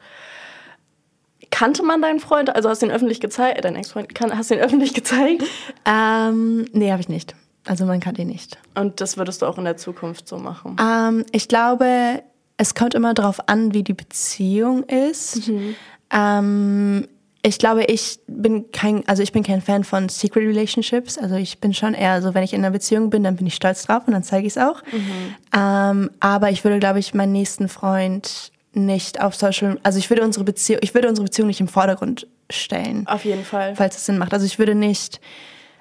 Kannte 1.50 1.82
man 1.82 2.00
deinen 2.00 2.20
Freund? 2.20 2.54
Also 2.54 2.68
hast 2.68 2.80
du 2.80 2.86
ihn 2.86 2.92
öffentlich 2.92 3.20
gezeigt? 3.20 3.64
Dein 3.64 3.76
Ex-Freund, 3.76 4.08
hast 4.20 4.50
du 4.50 4.54
ihn 4.54 4.60
öffentlich 4.60 4.94
gezeigt? 4.94 5.44
Ähm, 5.84 6.66
nee, 6.72 6.90
habe 6.90 7.02
ich 7.02 7.08
nicht. 7.08 7.34
Also 7.66 7.84
man 7.84 8.00
kannte 8.00 8.22
ihn 8.22 8.28
nicht. 8.28 8.58
Und 8.74 9.00
das 9.00 9.16
würdest 9.16 9.42
du 9.42 9.46
auch 9.46 9.58
in 9.58 9.64
der 9.64 9.76
Zukunft 9.76 10.26
so 10.26 10.38
machen? 10.38 10.76
Ähm, 10.80 11.24
ich 11.30 11.48
glaube, 11.48 12.22
es 12.56 12.74
kommt 12.74 12.94
immer 12.94 13.14
darauf 13.14 13.48
an, 13.48 13.74
wie 13.74 13.82
die 13.82 13.92
Beziehung 13.92 14.84
ist. 14.84 15.48
Mhm. 15.48 15.74
Ähm, 16.10 17.08
ich 17.44 17.58
glaube, 17.58 17.84
ich 17.84 18.20
bin 18.28 18.70
kein, 18.70 19.06
also 19.08 19.22
ich 19.22 19.32
bin 19.32 19.42
kein 19.42 19.60
Fan 19.60 19.82
von 19.82 20.08
Secret 20.08 20.44
Relationships. 20.46 21.18
Also 21.18 21.34
ich 21.34 21.58
bin 21.58 21.74
schon 21.74 21.92
eher 21.92 22.22
so, 22.22 22.34
wenn 22.34 22.44
ich 22.44 22.52
in 22.52 22.60
einer 22.60 22.70
Beziehung 22.70 23.10
bin, 23.10 23.24
dann 23.24 23.34
bin 23.34 23.46
ich 23.46 23.54
stolz 23.54 23.84
drauf 23.84 24.02
und 24.06 24.12
dann 24.12 24.22
zeige 24.22 24.46
ich 24.46 24.56
es 24.56 24.58
auch. 24.58 24.82
Mhm. 24.92 25.34
Ähm, 25.56 26.10
aber 26.20 26.50
ich 26.50 26.62
würde, 26.62 26.78
glaube 26.78 27.00
ich, 27.00 27.14
meinen 27.14 27.32
nächsten 27.32 27.68
Freund 27.68 28.52
nicht 28.74 29.20
auf 29.20 29.34
Social, 29.34 29.78
also 29.82 29.98
ich 29.98 30.08
würde 30.08 30.22
unsere 30.22 30.44
Beziehung, 30.44 30.80
ich 30.82 30.94
würde 30.94 31.08
unsere 31.08 31.24
Beziehung 31.24 31.48
nicht 31.48 31.60
im 31.60 31.68
Vordergrund 31.68 32.28
stellen. 32.48 33.06
Auf 33.08 33.24
jeden 33.24 33.44
Fall. 33.44 33.74
Falls 33.74 33.96
es 33.96 34.06
Sinn 34.06 34.18
macht. 34.18 34.32
Also 34.32 34.46
ich 34.46 34.60
würde 34.60 34.76
nicht, 34.76 35.20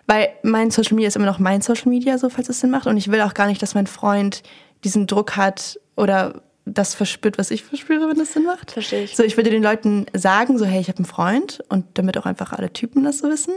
weil 0.08 0.30
mein 0.42 0.72
Social 0.72 0.96
Media 0.96 1.10
ist 1.10 1.16
immer 1.16 1.28
noch 1.28 1.40
mein 1.40 1.62
Social 1.62 1.90
Media, 1.90 2.18
so 2.18 2.30
falls 2.30 2.50
es 2.50 2.60
Sinn 2.60 2.72
macht. 2.72 2.88
Und 2.88 2.98
ich 2.98 3.12
will 3.12 3.22
auch 3.22 3.36
gar 3.36 3.46
nicht, 3.46 3.62
dass 3.62 3.76
mein 3.76 3.88
Freund 3.88 4.42
diesen 4.84 5.06
Druck 5.06 5.38
hat 5.38 5.80
oder 5.96 6.42
das 6.66 6.94
verspürt, 6.94 7.38
was 7.38 7.52
ich 7.52 7.64
verspüre, 7.64 8.08
wenn 8.08 8.18
das 8.18 8.34
Sinn 8.34 8.44
macht. 8.44 8.72
Verstehe 8.72 9.04
ich. 9.04 9.16
So, 9.16 9.24
ich 9.24 9.36
würde 9.36 9.50
den 9.50 9.64
Leuten 9.64 10.06
sagen, 10.14 10.58
so, 10.58 10.66
hey, 10.66 10.80
ich 10.80 10.88
habe 10.88 11.00
einen 11.00 11.06
Freund 11.06 11.64
und 11.70 11.86
damit 11.96 12.18
auch 12.18 12.26
einfach 12.26 12.54
alle 12.54 12.72
Typen 12.72 13.04
das 13.04 13.20
so 13.20 13.30
wissen. 13.30 13.54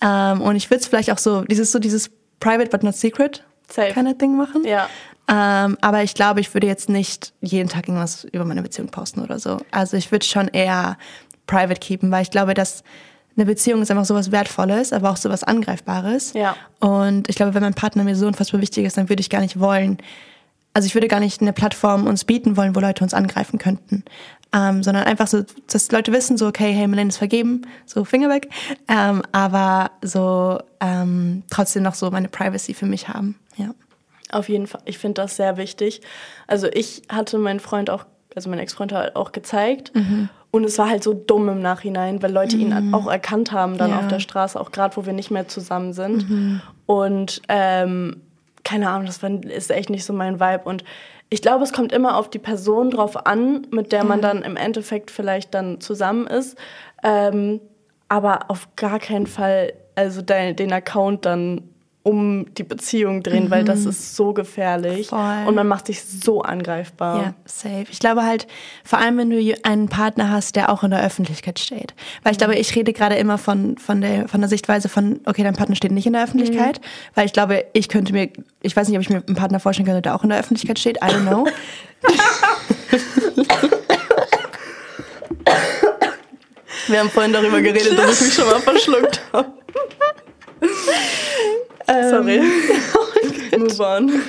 Ähm, 0.00 0.40
und 0.42 0.56
ich 0.56 0.70
würde 0.70 0.80
es 0.80 0.86
vielleicht 0.86 1.10
auch 1.10 1.18
so, 1.18 1.42
dieses 1.42 1.72
so 1.72 1.78
dieses 1.78 2.10
Private 2.40 2.70
but 2.70 2.82
not 2.82 2.94
secret 2.94 3.42
Safe. 3.70 3.92
kind 3.92 4.08
of 4.08 4.18
Ding 4.18 4.36
machen. 4.36 4.64
Ja. 4.64 4.88
Ähm, 5.28 5.78
aber 5.80 6.02
ich 6.02 6.14
glaube, 6.14 6.40
ich 6.40 6.52
würde 6.52 6.66
jetzt 6.66 6.88
nicht 6.88 7.32
jeden 7.40 7.68
Tag 7.68 7.88
irgendwas 7.88 8.24
über 8.24 8.44
meine 8.44 8.62
Beziehung 8.62 8.88
posten 8.88 9.22
oder 9.22 9.38
so. 9.38 9.58
Also 9.70 9.96
ich 9.96 10.10
würde 10.12 10.26
schon 10.26 10.48
eher 10.48 10.98
private 11.46 11.80
keepen, 11.80 12.10
weil 12.10 12.22
ich 12.22 12.30
glaube, 12.30 12.54
dass 12.54 12.82
eine 13.36 13.46
Beziehung 13.46 13.80
ist 13.80 13.90
einfach 13.90 14.04
sowas 14.04 14.30
Wertvolles, 14.30 14.92
aber 14.92 15.10
auch 15.10 15.16
sowas 15.16 15.42
Angreifbares. 15.42 16.34
Ja. 16.34 16.54
Und 16.80 17.30
ich 17.30 17.36
glaube, 17.36 17.54
wenn 17.54 17.62
mein 17.62 17.74
Partner 17.74 18.04
mir 18.04 18.16
so 18.16 18.26
unfassbar 18.26 18.60
wichtig 18.60 18.84
ist, 18.84 18.98
dann 18.98 19.08
würde 19.08 19.20
ich 19.20 19.30
gar 19.30 19.40
nicht 19.40 19.58
wollen, 19.58 19.98
also 20.74 20.86
ich 20.86 20.94
würde 20.94 21.08
gar 21.08 21.20
nicht 21.20 21.40
eine 21.40 21.52
Plattform 21.52 22.06
uns 22.06 22.24
bieten 22.24 22.56
wollen, 22.56 22.74
wo 22.74 22.80
Leute 22.80 23.04
uns 23.04 23.14
angreifen 23.14 23.58
könnten. 23.58 24.04
Ähm, 24.54 24.82
sondern 24.82 25.04
einfach 25.04 25.28
so, 25.28 25.44
dass 25.70 25.90
Leute 25.92 26.12
wissen, 26.12 26.36
so, 26.36 26.46
okay, 26.46 26.72
hey, 26.72 26.86
Melanie 26.86 27.08
ist 27.08 27.16
vergeben, 27.16 27.62
so 27.86 28.04
Finger 28.04 28.28
weg, 28.28 28.50
ähm, 28.86 29.22
aber 29.32 29.92
so 30.02 30.58
ähm, 30.78 31.42
trotzdem 31.48 31.82
noch 31.82 31.94
so 31.94 32.10
meine 32.10 32.28
Privacy 32.28 32.74
für 32.74 32.84
mich 32.84 33.08
haben, 33.08 33.38
ja. 33.56 33.70
Auf 34.30 34.50
jeden 34.50 34.66
Fall, 34.66 34.82
ich 34.84 34.98
finde 34.98 35.22
das 35.22 35.36
sehr 35.36 35.56
wichtig. 35.56 36.02
Also 36.46 36.66
ich 36.70 37.02
hatte 37.08 37.38
meinen 37.38 37.60
Freund 37.60 37.88
auch, 37.88 38.04
also 38.34 38.50
mein 38.50 38.58
Ex-Freund 38.58 38.92
halt 38.92 39.16
auch 39.16 39.32
gezeigt 39.32 39.92
mhm. 39.94 40.28
und 40.50 40.64
es 40.64 40.76
war 40.76 40.90
halt 40.90 41.02
so 41.02 41.14
dumm 41.14 41.48
im 41.48 41.62
Nachhinein, 41.62 42.22
weil 42.22 42.30
Leute 42.30 42.56
mhm. 42.56 42.62
ihn 42.62 42.94
auch 42.94 43.10
erkannt 43.10 43.52
haben 43.52 43.78
dann 43.78 43.90
ja. 43.90 44.00
auf 44.00 44.08
der 44.08 44.20
Straße, 44.20 44.60
auch 44.60 44.70
gerade 44.70 44.94
wo 44.98 45.06
wir 45.06 45.14
nicht 45.14 45.30
mehr 45.30 45.48
zusammen 45.48 45.94
sind. 45.94 46.28
Mhm. 46.28 46.60
Und 46.84 47.40
ähm, 47.48 48.20
keine 48.64 48.88
Ahnung, 48.88 49.06
das 49.06 49.20
ist 49.22 49.70
echt 49.70 49.90
nicht 49.90 50.04
so 50.04 50.12
mein 50.12 50.40
Vibe. 50.40 50.64
Und 50.64 50.84
ich 51.30 51.42
glaube, 51.42 51.64
es 51.64 51.72
kommt 51.72 51.92
immer 51.92 52.16
auf 52.16 52.30
die 52.30 52.38
Person 52.38 52.90
drauf 52.90 53.26
an, 53.26 53.66
mit 53.70 53.92
der 53.92 54.04
man 54.04 54.18
mhm. 54.18 54.22
dann 54.22 54.42
im 54.42 54.56
Endeffekt 54.56 55.10
vielleicht 55.10 55.54
dann 55.54 55.80
zusammen 55.80 56.26
ist. 56.26 56.58
Ähm, 57.02 57.60
aber 58.08 58.50
auf 58.50 58.68
gar 58.76 58.98
keinen 58.98 59.26
Fall, 59.26 59.72
also 59.94 60.20
den, 60.20 60.54
den 60.56 60.72
Account 60.72 61.24
dann 61.24 61.71
um 62.04 62.52
die 62.54 62.64
Beziehung 62.64 63.22
drehen, 63.22 63.50
weil 63.50 63.64
das 63.64 63.84
ist 63.84 64.16
so 64.16 64.32
gefährlich 64.32 65.06
Mhm. 65.12 65.16
Voll. 65.16 65.46
und 65.46 65.54
man 65.54 65.68
macht 65.68 65.86
sich 65.86 66.02
so 66.02 66.42
angreifbar. 66.42 67.22
Ja, 67.22 67.34
safe. 67.44 67.86
Ich 67.90 68.00
glaube 68.00 68.24
halt, 68.24 68.48
vor 68.84 68.98
allem 68.98 69.18
wenn 69.18 69.30
du 69.30 69.54
einen 69.62 69.88
Partner 69.88 70.30
hast, 70.30 70.56
der 70.56 70.70
auch 70.70 70.82
in 70.82 70.90
der 70.90 71.04
Öffentlichkeit 71.04 71.60
steht. 71.60 71.94
Weil 72.24 72.32
ich 72.32 72.38
glaube, 72.38 72.56
ich 72.56 72.74
rede 72.74 72.92
gerade 72.92 73.14
immer 73.14 73.38
von, 73.38 73.78
von, 73.78 74.00
der, 74.00 74.26
von 74.28 74.40
der 74.40 74.48
Sichtweise 74.48 74.88
von, 74.88 75.20
okay, 75.26 75.44
dein 75.44 75.54
Partner 75.54 75.76
steht 75.76 75.92
nicht 75.92 76.06
in 76.06 76.14
der 76.14 76.24
Öffentlichkeit. 76.24 76.80
Weil 77.14 77.26
ich 77.26 77.32
glaube, 77.32 77.64
ich 77.72 77.88
könnte 77.88 78.12
mir, 78.12 78.30
ich 78.62 78.74
weiß 78.74 78.88
nicht, 78.88 78.96
ob 78.96 79.02
ich 79.02 79.10
mir 79.10 79.22
einen 79.24 79.36
Partner 79.36 79.60
vorstellen 79.60 79.86
könnte, 79.86 80.02
der 80.02 80.16
auch 80.16 80.24
in 80.24 80.30
der 80.30 80.40
Öffentlichkeit 80.40 80.80
steht. 80.80 80.96
I 80.96 81.06
don't 81.06 81.28
know. 81.28 81.46
Wir 86.88 86.98
haben 87.00 87.10
vorhin 87.10 87.32
darüber 87.32 87.60
geredet, 87.60 87.96
dass 87.96 88.20
ich 88.20 88.26
mich 88.26 88.34
schon 88.34 88.46
mal 88.46 88.60
verschluckt 88.60 89.20
habe. 89.32 89.52
Sorry. 91.86 92.40
Move 93.58 93.80
on. 93.80 94.22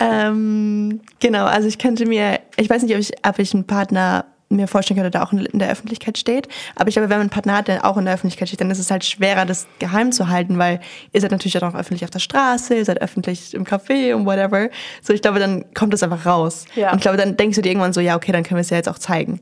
ähm, 0.00 1.00
genau, 1.18 1.44
also 1.44 1.68
ich 1.68 1.78
könnte 1.78 2.06
mir, 2.06 2.40
ich 2.56 2.70
weiß 2.70 2.82
nicht, 2.82 2.94
ob 2.94 3.00
ich, 3.00 3.12
ob 3.26 3.38
ich 3.38 3.54
einen 3.54 3.66
Partner 3.66 4.24
mir 4.50 4.66
vorstellen 4.66 4.98
könnte, 4.98 5.12
der 5.12 5.22
auch 5.22 5.32
in 5.32 5.58
der 5.58 5.70
Öffentlichkeit 5.70 6.18
steht. 6.18 6.48
Aber 6.74 6.88
ich 6.88 6.94
glaube, 6.94 7.08
wenn 7.08 7.18
man 7.18 7.22
einen 7.22 7.30
Partner 7.30 7.56
hat, 7.56 7.68
der 7.68 7.84
auch 7.84 7.96
in 7.96 8.04
der 8.04 8.14
Öffentlichkeit 8.14 8.48
steht, 8.48 8.60
dann 8.60 8.70
ist 8.70 8.80
es 8.80 8.90
halt 8.90 9.04
schwerer, 9.04 9.46
das 9.46 9.68
geheim 9.78 10.10
zu 10.10 10.28
halten, 10.28 10.58
weil 10.58 10.80
ihr 11.12 11.20
seid 11.20 11.30
natürlich 11.30 11.56
auch 11.62 11.74
öffentlich 11.74 12.02
auf 12.02 12.10
der 12.10 12.18
Straße, 12.18 12.74
ihr 12.74 12.84
seid 12.84 13.00
öffentlich 13.00 13.54
im 13.54 13.64
Café 13.64 14.12
und 14.12 14.26
whatever. 14.26 14.68
So, 15.02 15.12
ich 15.12 15.22
glaube, 15.22 15.38
dann 15.38 15.72
kommt 15.74 15.92
das 15.92 16.02
einfach 16.02 16.26
raus. 16.26 16.64
Ja. 16.74 16.90
Und 16.90 16.96
ich 16.96 17.02
glaube, 17.02 17.16
dann 17.16 17.36
denkst 17.36 17.56
du 17.56 17.62
dir 17.62 17.70
irgendwann 17.70 17.92
so, 17.92 18.00
ja, 18.00 18.16
okay, 18.16 18.32
dann 18.32 18.42
können 18.42 18.56
wir 18.56 18.62
es 18.62 18.70
ja 18.70 18.76
jetzt 18.76 18.88
auch 18.88 18.98
zeigen. 18.98 19.40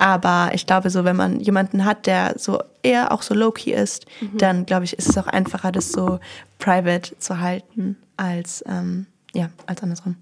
Aber 0.00 0.50
ich 0.54 0.64
glaube, 0.64 0.90
so, 0.90 1.04
wenn 1.04 1.16
man 1.16 1.40
jemanden 1.40 1.84
hat, 1.84 2.06
der 2.06 2.34
so 2.38 2.62
eher 2.82 3.10
auch 3.10 3.22
so 3.22 3.34
low-key 3.34 3.72
ist, 3.72 4.06
dann 4.34 4.64
glaube 4.64 4.84
ich, 4.84 4.92
ist 4.92 5.08
es 5.08 5.18
auch 5.18 5.26
einfacher, 5.26 5.72
das 5.72 5.90
so 5.90 6.20
private 6.58 7.18
zu 7.18 7.40
halten, 7.40 7.96
als, 8.16 8.64
ähm, 8.68 9.06
ja, 9.34 9.50
als 9.66 9.82
andersrum. 9.82 10.14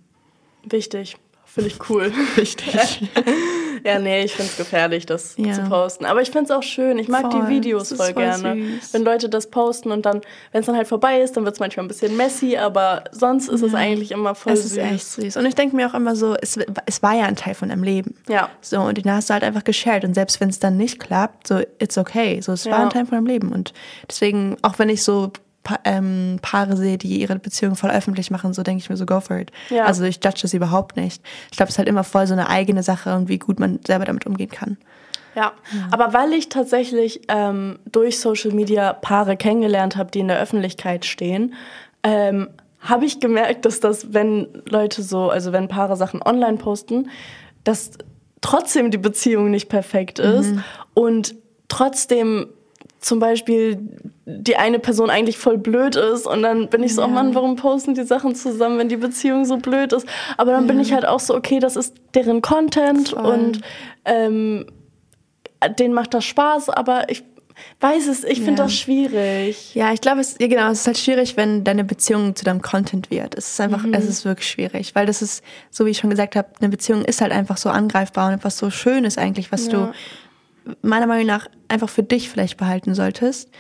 Wichtig. 0.65 1.19
Finde 1.57 1.71
ich 1.71 1.89
cool. 1.89 2.13
Wichtig. 2.37 3.09
Ja, 3.83 3.99
nee, 3.99 4.25
ich 4.25 4.33
finde 4.35 4.51
es 4.51 4.59
gefährlich, 4.59 5.07
das 5.07 5.35
Ja. 5.39 5.55
zu 5.55 5.63
posten. 5.63 6.05
Aber 6.05 6.21
ich 6.21 6.31
finde 6.31 6.45
es 6.45 6.51
auch 6.51 6.63
schön. 6.63 6.99
Ich 6.99 7.09
mag 7.09 7.31
Voll. 7.33 7.41
die 7.47 7.49
Videos 7.49 7.89
voll, 7.89 8.13
voll 8.13 8.15
gerne. 8.15 8.55
süß. 8.81 8.93
Wenn 8.93 9.05
Leute 9.05 9.31
das 9.31 9.49
posten 9.49 9.91
und 9.91 10.05
dann, 10.05 10.21
wenn 10.53 10.61
es 10.61 10.67
dann 10.67 10.77
halt 10.77 10.87
vorbei 10.87 11.21
ist, 11.23 11.35
dann 11.35 11.45
wird 11.47 11.55
es 11.55 11.61
manchmal 11.61 11.87
ein 11.87 11.89
bisschen 11.89 12.15
messy, 12.15 12.59
aber 12.59 13.05
sonst 13.11 13.49
ist 13.49 13.63
es 13.63 13.73
eigentlich 13.75 14.11
immer 14.13 14.35
voll 14.35 14.53
es 14.53 14.65
süß. 14.65 14.73
ist 14.73 14.79
echt 14.79 15.07
süß. 15.07 15.37
Und 15.39 15.47
ich 15.47 15.55
denke 15.55 15.75
mir 15.77 15.89
auch 15.89 15.95
immer 15.95 16.15
so, 16.15 16.35
es, 16.35 16.59
es 16.85 17.03
war 17.03 17.15
ja 17.15 17.25
ein 17.25 17.37
Teil 17.37 17.55
von 17.55 17.71
deinem 17.71 17.85
Leben. 17.85 18.15
Ja. 18.29 18.51
So, 18.61 18.81
und 18.83 18.99
den 18.99 19.11
hast 19.11 19.31
du 19.31 19.33
halt 19.35 19.43
einfach 19.43 19.65
geshared. 19.65 20.05
Und 20.05 20.13
selbst 20.13 20.39
wenn 20.43 20.51
es 20.51 20.59
dann 20.59 20.77
nicht 20.77 21.01
klappt, 21.01 21.47
so, 21.47 21.61
it's 21.79 21.97
okay. 21.97 22.43
So, 22.43 22.53
es 22.53 22.67
war 22.67 22.73
Ja. 22.81 22.83
ein 22.85 22.91
Teil 22.91 23.07
von 23.07 23.17
deinem 23.17 23.27
Leben. 23.27 23.51
Und 23.51 23.73
deswegen, 24.11 24.59
auch 24.61 24.79
wenn 24.79 24.91
ich 24.91 25.03
so 25.03 25.33
Pa- 25.67 25.81
ähm, 25.83 26.39
Paare 26.43 26.77
sehe, 26.77 26.97
die 26.97 27.21
ihre 27.21 27.37
Beziehung 27.41 27.75
voll 27.75 27.91
öffentlich 27.91 28.31
machen, 28.31 28.55
so 28.55 28.63
denke 28.63 28.83
ich 28.83 28.89
mir 28.89 28.97
so, 28.97 29.05
go 29.05 29.19
for 29.21 29.37
it. 29.37 29.51
Ja. 29.69 29.85
Also 29.85 30.05
ich 30.05 30.21
judge 30.25 30.39
das 30.43 30.55
überhaupt 30.55 30.97
nicht. 30.97 31.21
Ich 31.51 31.57
glaube, 31.57 31.69
es 31.69 31.75
ist 31.75 31.79
halt 31.79 31.89
immer 31.89 32.05
voll 32.05 32.29
so 32.29 32.35
eine 32.35 32.49
eigene 32.49 32.85
Sache 32.85 33.17
und 33.17 33.29
wie 33.29 33.39
gut 33.39 33.59
man 33.59 33.81
selber 33.85 34.05
damit 34.05 34.27
umgehen 34.27 34.51
kann. 34.51 34.77
Ja, 35.35 35.53
aber 35.91 36.13
weil 36.15 36.33
ich 36.33 36.49
tatsächlich 36.49 37.23
ähm, 37.27 37.81
durch 37.91 38.21
Social 38.21 38.53
Media 38.53 38.93
Paare 38.93 39.37
kennengelernt 39.37 39.97
habe, 39.97 40.11
die 40.13 40.21
in 40.21 40.29
der 40.29 40.39
Öffentlichkeit 40.39 41.05
stehen, 41.05 41.55
ähm, 42.05 42.49
habe 42.81 43.05
ich 43.05 43.19
gemerkt, 43.19 43.65
dass 43.65 43.81
das, 43.81 44.15
wenn 44.15 44.47
Leute 44.69 45.03
so, 45.03 45.29
also 45.29 45.51
wenn 45.51 45.67
Paare 45.67 45.97
Sachen 45.97 46.23
online 46.23 46.59
posten, 46.59 47.11
dass 47.65 47.91
trotzdem 48.41 48.93
die 48.93 48.99
Beziehung 48.99 49.51
nicht 49.51 49.69
perfekt 49.69 50.21
ist 50.21 50.55
und 50.95 51.35
trotzdem 51.69 52.47
zum 53.07 53.21
Beispiel 53.21 53.79
die 54.27 54.57
eine 54.57 54.81
Person 54.81 55.11
eigentlich 55.11 55.39
voll 55.39 55.59
blöd 55.59 55.95
ist 55.95 56.27
und 56.27 56.43
dann 56.43 56.69
bin 56.69 56.83
ich 56.83 56.95
so, 56.97 57.05
oh 57.05 57.07
Mann, 57.09 57.37
warum 57.37 57.55
posten 57.55 57.95
die 57.95 58.03
Sachen 58.03 58.35
zusammen, 58.35 58.79
wenn 58.79 58.89
die 58.89 58.97
Beziehung 58.97 59.45
so 59.45 59.59
blöd 59.59 59.93
ist? 59.93 60.07
Aber 60.37 60.51
dann 60.51 60.67
bin 60.67 60.81
ich 60.81 60.93
halt 60.93 61.07
auch 61.07 61.21
so, 61.21 61.35
okay, 61.37 61.61
das 61.61 61.77
ist 61.77 61.95
deren 62.17 62.43
Content 62.43 63.11
Voll. 63.11 63.25
und 63.25 63.61
ähm, 64.05 64.67
denen 65.79 65.95
macht 65.95 66.15
das 66.15 66.25
Spaß, 66.25 66.69
aber 66.71 67.09
ich 67.09 67.23
weiß 67.81 68.09
es, 68.09 68.25
ich 68.25 68.39
finde 68.41 68.63
Ja. 68.63 68.65
das 68.65 68.75
schwierig. 68.75 69.75
Ja, 69.77 69.93
ich 69.93 70.01
glaube, 70.01 70.21
es, 70.21 70.35
ja, 70.41 70.49
genau, 70.49 70.69
es 70.73 70.81
ist 70.81 70.87
halt 70.89 70.99
schwierig, 70.99 71.37
wenn 71.37 71.63
deine 71.63 71.85
Beziehung 71.85 72.35
zu 72.35 72.45
deinem 72.45 72.61
Content 72.63 73.11
wird. 73.13 73.37
Es 73.37 73.49
ist 73.53 73.61
einfach, 73.61 73.85
es 73.93 74.05
ist 74.07 74.25
wirklich 74.25 74.49
schwierig, 74.51 74.95
weil 74.97 75.07
das 75.07 75.23
ist, 75.23 75.45
so 75.71 75.87
wie 75.87 75.91
ich 75.91 75.99
schon 75.99 76.11
gesagt 76.11 76.35
habe, 76.35 76.49
eine 76.59 76.69
Beziehung 76.69 77.05
ist 77.05 77.21
halt 77.21 77.31
einfach 77.33 77.57
so 77.57 77.71
angreifbar 77.71 78.29
und 78.29 78.35
etwas 78.35 78.59
so 78.59 78.71
Schönes 78.71 79.17
eigentlich, 79.17 79.53
was 79.53 79.67
Ja. 79.67 79.73
du 79.73 79.93
meiner 80.83 81.07
Meinung 81.07 81.27
nach 81.27 81.49
einfach 81.69 81.89
für 81.89 82.03
dich 82.03 82.29
vielleicht 82.29 82.57
behalten 82.57 82.95
solltest. 82.95 83.51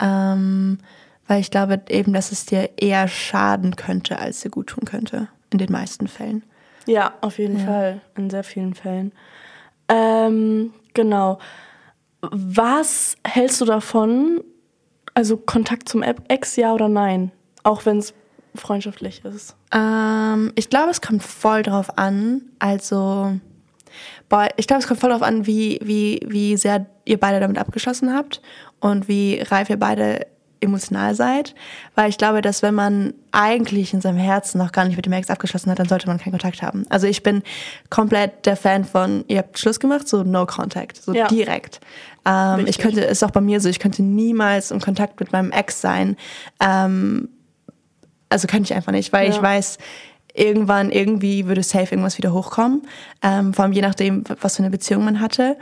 Ähm, 0.00 0.78
weil 1.26 1.40
ich 1.40 1.50
glaube 1.50 1.82
eben, 1.88 2.12
dass 2.12 2.32
es 2.32 2.46
dir 2.46 2.70
eher 2.76 3.08
schaden 3.08 3.76
könnte, 3.76 4.18
als 4.18 4.40
dir 4.40 4.50
gut 4.50 4.68
tun 4.68 4.84
könnte. 4.84 5.28
In 5.50 5.58
den 5.58 5.72
meisten 5.72 6.08
Fällen. 6.08 6.42
Ja, 6.86 7.14
auf 7.20 7.38
jeden 7.38 7.58
Fall, 7.58 8.00
in 8.16 8.30
sehr 8.30 8.44
vielen 8.44 8.74
Fällen. 8.74 9.12
Ähm, 9.88 10.72
genau. 10.94 11.38
Was 12.20 13.16
hältst 13.24 13.60
du 13.60 13.64
davon? 13.64 14.40
Also 15.14 15.36
Kontakt 15.36 15.88
zum 15.88 16.02
Ex, 16.02 16.56
ja 16.56 16.72
oder 16.72 16.88
nein? 16.88 17.32
Auch 17.62 17.86
wenn 17.86 17.98
es 17.98 18.14
freundschaftlich 18.54 19.24
ist. 19.24 19.54
Ähm, 19.72 20.52
ich 20.54 20.70
glaube, 20.70 20.90
es 20.90 21.00
kommt 21.00 21.22
voll 21.22 21.62
drauf 21.62 21.98
an. 21.98 22.42
Also, 22.58 23.38
boah, 24.28 24.48
ich 24.56 24.66
glaube, 24.66 24.80
es 24.82 24.88
kommt 24.88 25.00
voll 25.00 25.10
drauf 25.10 25.22
an, 25.22 25.46
wie, 25.46 25.78
wie, 25.82 26.20
wie 26.26 26.56
sehr 26.56 26.86
ihr 27.04 27.18
beide 27.18 27.40
damit 27.40 27.58
abgeschlossen 27.58 28.12
habt 28.14 28.40
und 28.80 29.08
wie 29.08 29.40
reif 29.40 29.70
ihr 29.70 29.78
beide 29.78 30.26
emotional 30.60 31.14
seid. 31.14 31.54
Weil 31.94 32.08
ich 32.08 32.16
glaube, 32.18 32.40
dass 32.40 32.62
wenn 32.62 32.74
man 32.74 33.12
eigentlich 33.30 33.92
in 33.92 34.00
seinem 34.00 34.16
Herzen 34.16 34.58
noch 34.58 34.72
gar 34.72 34.84
nicht 34.86 34.96
mit 34.96 35.04
dem 35.04 35.12
Ex 35.12 35.28
abgeschlossen 35.30 35.70
hat, 35.70 35.78
dann 35.78 35.88
sollte 35.88 36.06
man 36.08 36.18
keinen 36.18 36.32
Kontakt 36.32 36.62
haben. 36.62 36.84
Also 36.88 37.06
ich 37.06 37.22
bin 37.22 37.42
komplett 37.90 38.46
der 38.46 38.56
Fan 38.56 38.84
von, 38.84 39.24
ihr 39.28 39.38
habt 39.38 39.58
Schluss 39.58 39.78
gemacht, 39.78 40.08
so 40.08 40.22
no 40.24 40.46
contact, 40.46 40.96
so 41.02 41.12
Ja. 41.12 41.28
direkt. 41.28 41.80
Ähm, 42.24 42.66
ich 42.66 42.78
könnte, 42.78 43.02
ist 43.02 43.22
auch 43.22 43.30
bei 43.30 43.42
mir 43.42 43.60
so, 43.60 43.68
ich 43.68 43.78
könnte 43.78 44.02
niemals 44.02 44.70
im 44.70 44.80
Kontakt 44.80 45.20
mit 45.20 45.30
meinem 45.30 45.52
Ex 45.52 45.80
sein. 45.80 46.16
Ähm, 46.58 47.28
also 48.30 48.48
könnte 48.48 48.64
ich 48.64 48.74
einfach 48.74 48.92
nicht, 48.92 49.12
weil 49.12 49.28
Ja. 49.28 49.34
ich 49.36 49.40
weiß, 49.40 49.78
irgendwann, 50.36 50.90
irgendwie 50.90 51.46
würde 51.46 51.62
safe 51.62 51.92
irgendwas 51.92 52.18
wieder 52.18 52.32
hochkommen. 52.32 52.82
Ähm, 53.22 53.54
vor 53.54 53.64
allem 53.64 53.72
je 53.72 53.82
nachdem, 53.82 54.24
was 54.40 54.56
für 54.56 54.62
eine 54.62 54.70
Beziehung 54.70 55.04
man 55.04 55.20
hatte. 55.20 55.56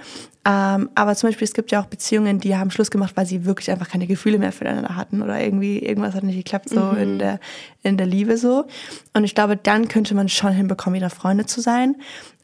Ähm, 0.46 0.90
aber 0.94 1.14
zum 1.14 1.28
Beispiel, 1.28 1.46
es 1.46 1.54
gibt 1.54 1.70
ja 1.70 1.80
auch 1.80 1.86
Beziehungen, 1.86 2.38
die 2.38 2.54
haben 2.56 2.70
Schluss 2.70 2.90
gemacht, 2.90 3.16
weil 3.16 3.24
sie 3.24 3.46
wirklich 3.46 3.70
einfach 3.70 3.88
keine 3.88 4.06
Gefühle 4.06 4.38
mehr 4.38 4.52
füreinander 4.52 4.94
hatten 4.94 5.22
oder 5.22 5.40
irgendwie 5.40 5.78
irgendwas 5.78 6.14
hat 6.14 6.22
nicht 6.22 6.36
geklappt 6.36 6.68
so 6.68 6.90
in 6.90 7.18
der 7.18 7.40
in 7.82 7.96
der 7.96 8.06
Liebe 8.06 8.36
so. 8.36 8.66
Und 9.14 9.24
ich 9.24 9.34
glaube, 9.34 9.56
dann 9.56 9.88
könnte 9.88 10.14
man 10.14 10.28
schon 10.28 10.52
hinbekommen, 10.52 10.96
wieder 10.96 11.10
Freunde 11.10 11.46
zu 11.46 11.60
sein. 11.60 11.96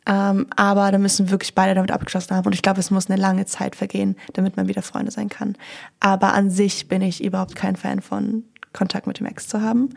Ähm, 0.07 0.47
aber 0.57 0.91
da 0.91 0.99
müssen 0.99 1.31
wirklich 1.31 1.55
beide 1.55 1.75
damit 1.75 1.91
abgeschlossen 1.91 2.35
haben. 2.35 2.47
Und 2.47 2.55
ich 2.55 2.63
glaube, 2.63 2.81
es 2.81 2.91
muss 2.91 3.11
eine 3.11 3.21
lange 3.21 3.45
Zeit 3.47 3.77
vergehen, 3.77 4.17
damit 4.33 4.57
man 4.57 4.67
wieder 4.67 4.83
Freunde 4.83 5.11
sein 5.11 5.29
kann. 5.29 5.57
Aber 6.01 6.33
an 6.33 6.51
sich 6.51 6.89
bin 6.89 7.03
ich 7.03 7.23
überhaupt 7.23 7.55
kein 7.55 7.77
Fan 7.77 8.01
von 8.01 8.45
Kontakt 8.73 9.07
mit 9.07 9.19
dem 9.19 9.27
Ex 9.27 9.49
zu 9.49 9.61
haben. 9.63 9.91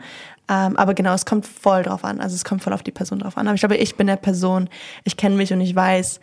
Ähm, 0.48 0.76
aber 0.76 0.94
genau, 0.94 1.14
es 1.14 1.24
kommt 1.24 1.46
voll 1.46 1.84
drauf 1.84 2.04
an. 2.04 2.20
Also 2.20 2.34
es 2.34 2.44
kommt 2.44 2.62
voll 2.62 2.72
auf 2.72 2.82
die 2.82 2.90
Person 2.90 3.20
drauf 3.20 3.36
an. 3.36 3.46
Aber 3.46 3.54
ich 3.54 3.60
glaube, 3.60 3.76
ich 3.76 3.96
bin 3.96 4.06
der 4.06 4.16
Person, 4.16 4.68
ich 5.04 5.16
kenne 5.16 5.36
mich 5.36 5.52
und 5.52 5.60
ich 5.60 5.74
weiß, 5.74 6.20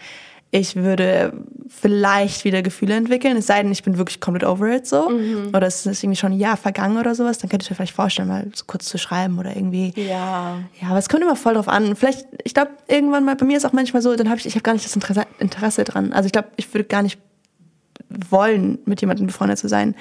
ich 0.54 0.76
würde 0.76 1.32
vielleicht 1.70 2.44
wieder 2.44 2.62
Gefühle 2.62 2.96
entwickeln, 2.96 3.38
es 3.38 3.48
sei 3.48 3.64
denn, 3.64 3.72
ich 3.72 3.84
bin 3.84 3.98
wirklich 3.98 4.20
komplett 4.20 4.44
over 4.44 4.68
it 4.76 4.86
so. 4.86 5.10
Oder 5.54 5.68
es 5.68 5.86
ist 5.86 6.04
irgendwie 6.04 6.18
schon 6.18 6.34
ein 6.34 6.40
Jahr 6.40 6.58
vergangen 6.58 6.98
oder 6.98 7.16
sowas, 7.16 7.38
dann 7.38 7.50
könnte 7.50 7.64
ich 7.64 7.70
mir 7.70 7.78
vielleicht 7.78 7.96
vorstellen, 7.96 8.28
mal 8.28 8.48
so 8.54 8.66
kurz 8.68 8.86
zu 8.86 8.98
schreiben 8.98 9.40
oder 9.40 9.56
irgendwie. 9.56 9.94
Ja. 9.96 10.60
Ja, 10.82 10.90
aber 10.90 10.98
es 10.98 11.08
kommt 11.08 11.24
immer 11.24 11.38
voll 11.38 11.54
drauf 11.54 11.70
an. 11.70 11.96
Vielleicht, 11.96 12.28
ich 12.44 12.54
glaube, 12.54 12.72
irgendwann 12.90 13.24
mal, 13.24 13.38
bei 13.38 13.46
mir 13.46 13.56
ist 13.56 13.66
auch 13.66 13.72
manchmal 13.72 14.02
so, 14.02 14.14
dann 14.18 14.30
habe 14.30 14.40
ich, 14.40 14.46
ich 14.46 14.56
habe 14.56 14.64
gar 14.64 14.74
nicht 14.74 14.84
das 14.84 14.94
Interesse, 14.94 15.26
Interesse 15.40 15.86
dran. 15.86 16.12
Also 16.12 16.26
ich 16.26 16.34
glaube, 16.34 16.50
ich 16.58 16.72
würde 16.74 16.84
gar 16.84 17.02
nicht 17.02 17.18
wollen, 18.10 18.80
mit 18.86 19.00
jemandem 19.00 19.28
befreundet 19.28 19.58
zu 19.58 19.70
sein. 19.70 19.96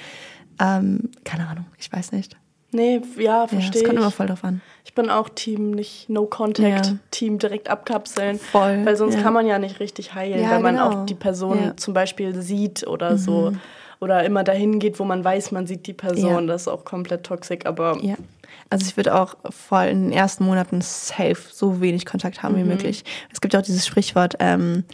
Ähm, 0.61 1.09
keine 1.23 1.47
Ahnung, 1.47 1.65
ich 1.79 1.91
weiß 1.91 2.11
nicht. 2.11 2.37
Nee, 2.73 3.01
ja, 3.17 3.23
Ja, 3.41 3.47
verstehe 3.47 3.81
es 3.81 3.87
kommt 3.87 3.99
immer 3.99 4.11
voll 4.11 4.27
drauf 4.27 4.43
an. 4.45 4.61
Ich 4.85 4.93
bin 4.93 5.09
auch 5.09 5.27
Team 5.27 5.71
nicht 5.71 6.09
No 6.09 6.25
Contact, 6.25 6.85
Ja. 6.85 6.93
Team 7.11 7.37
direkt 7.37 7.69
abkapseln. 7.69 8.39
Voll, 8.39 8.85
Weil 8.85 8.95
sonst 8.95 9.15
ja. 9.15 9.21
kann 9.21 9.33
man 9.33 9.45
ja 9.45 9.59
nicht 9.59 9.79
richtig 9.81 10.13
heilen, 10.13 10.41
Ja, 10.41 10.51
wenn 10.51 10.61
man 10.61 10.75
genau. 10.75 11.01
auch 11.01 11.05
die 11.05 11.15
Person 11.15 11.57
Ja. 11.59 11.65
Mhm. 11.71 11.77
zum 11.77 11.93
Beispiel 11.93 12.41
sieht 12.41 12.87
oder 12.87 13.17
so. 13.17 13.51
Oder 13.99 14.23
immer 14.23 14.43
dahin 14.43 14.79
geht, 14.79 14.99
wo 14.99 15.03
man 15.03 15.23
weiß, 15.23 15.51
man 15.51 15.67
sieht 15.67 15.85
die 15.85 15.93
Person. 15.93 16.45
Ja. 16.47 16.53
Das 16.53 16.61
ist 16.63 16.67
auch 16.69 16.85
komplett 16.85 17.23
toxisch, 17.25 17.65
aber 17.65 17.97
Ja. 18.01 18.15
Also 18.69 18.85
ich 18.87 18.95
würde 18.95 19.19
auch 19.19 19.35
voll 19.49 19.85
in 19.87 20.03
den 20.05 20.11
ersten 20.13 20.45
Monaten 20.45 20.79
safe 20.81 21.37
so 21.51 21.81
wenig 21.81 22.05
Kontakt 22.05 22.41
haben 22.41 22.55
wie 22.55 22.63
möglich. 22.63 23.03
Es 23.33 23.41
gibt 23.41 23.53
ja 23.53 23.59
auch 23.59 23.63
dieses 23.65 23.85
Sprichwort 23.85 24.35
ähm, 24.39 24.85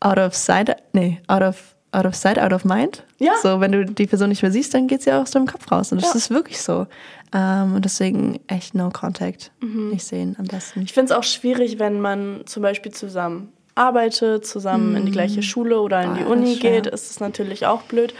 out 0.00 0.18
of 0.18 0.34
sight, 0.36 0.76
nee, 0.92 1.20
out 1.26 1.42
of 1.42 1.74
out 1.92 2.04
of 2.04 2.14
sight, 2.14 2.38
out 2.38 2.52
of 2.52 2.64
mind. 2.64 3.04
Ja. 3.18 3.32
So, 3.42 3.60
wenn 3.60 3.72
du 3.72 3.84
die 3.84 4.06
Person 4.06 4.28
nicht 4.28 4.42
mehr 4.42 4.52
siehst, 4.52 4.74
dann 4.74 4.86
geht 4.88 5.02
sie 5.02 5.12
auch 5.12 5.22
aus 5.22 5.30
deinem 5.30 5.46
Kopf 5.46 5.70
raus. 5.72 5.90
Und 5.92 6.02
das 6.02 6.10
Ja. 6.10 6.16
ist 6.16 6.30
wirklich 6.30 6.60
so. 6.60 6.86
Ähm, 7.34 7.74
und 7.76 7.84
deswegen 7.84 8.40
echt 8.46 8.74
no 8.74 8.90
contact. 8.90 9.50
Nicht 9.60 10.04
sehen 10.04 10.36
am 10.38 10.46
besten. 10.46 10.82
Ich 10.82 10.92
finde 10.92 11.12
es 11.12 11.18
auch 11.18 11.22
schwierig, 11.24 11.78
wenn 11.78 12.00
man 12.00 12.42
zum 12.46 12.62
Beispiel 12.62 12.92
zusammen 12.92 13.52
arbeitet, 13.74 14.46
zusammen 14.46 14.96
in 14.96 15.06
die 15.06 15.12
gleiche 15.12 15.42
Schule 15.42 15.80
oder 15.80 16.02
in 16.02 16.10
Ah, 16.10 16.14
die 16.14 16.20
ja, 16.22 16.26
Uni 16.26 16.52
ist 16.54 16.60
geht, 16.60 16.86
ist 16.86 17.10
es 17.10 17.20
natürlich 17.20 17.66
auch 17.66 17.82
blöd. 17.82 18.12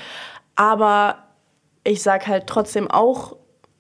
Aber 0.57 1.17
ich 1.85 2.03
sag 2.03 2.27
halt 2.27 2.47
trotzdem 2.47 2.91
auch 2.91 3.37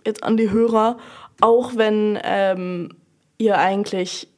jetzt 0.06 0.22
an 0.22 0.36
die 0.36 0.50
Hörer, 0.50 0.98
auch 1.40 1.76
wenn 1.76 2.18
ähm, 2.24 2.90
ihr 3.36 3.58
eigentlich 3.58 4.28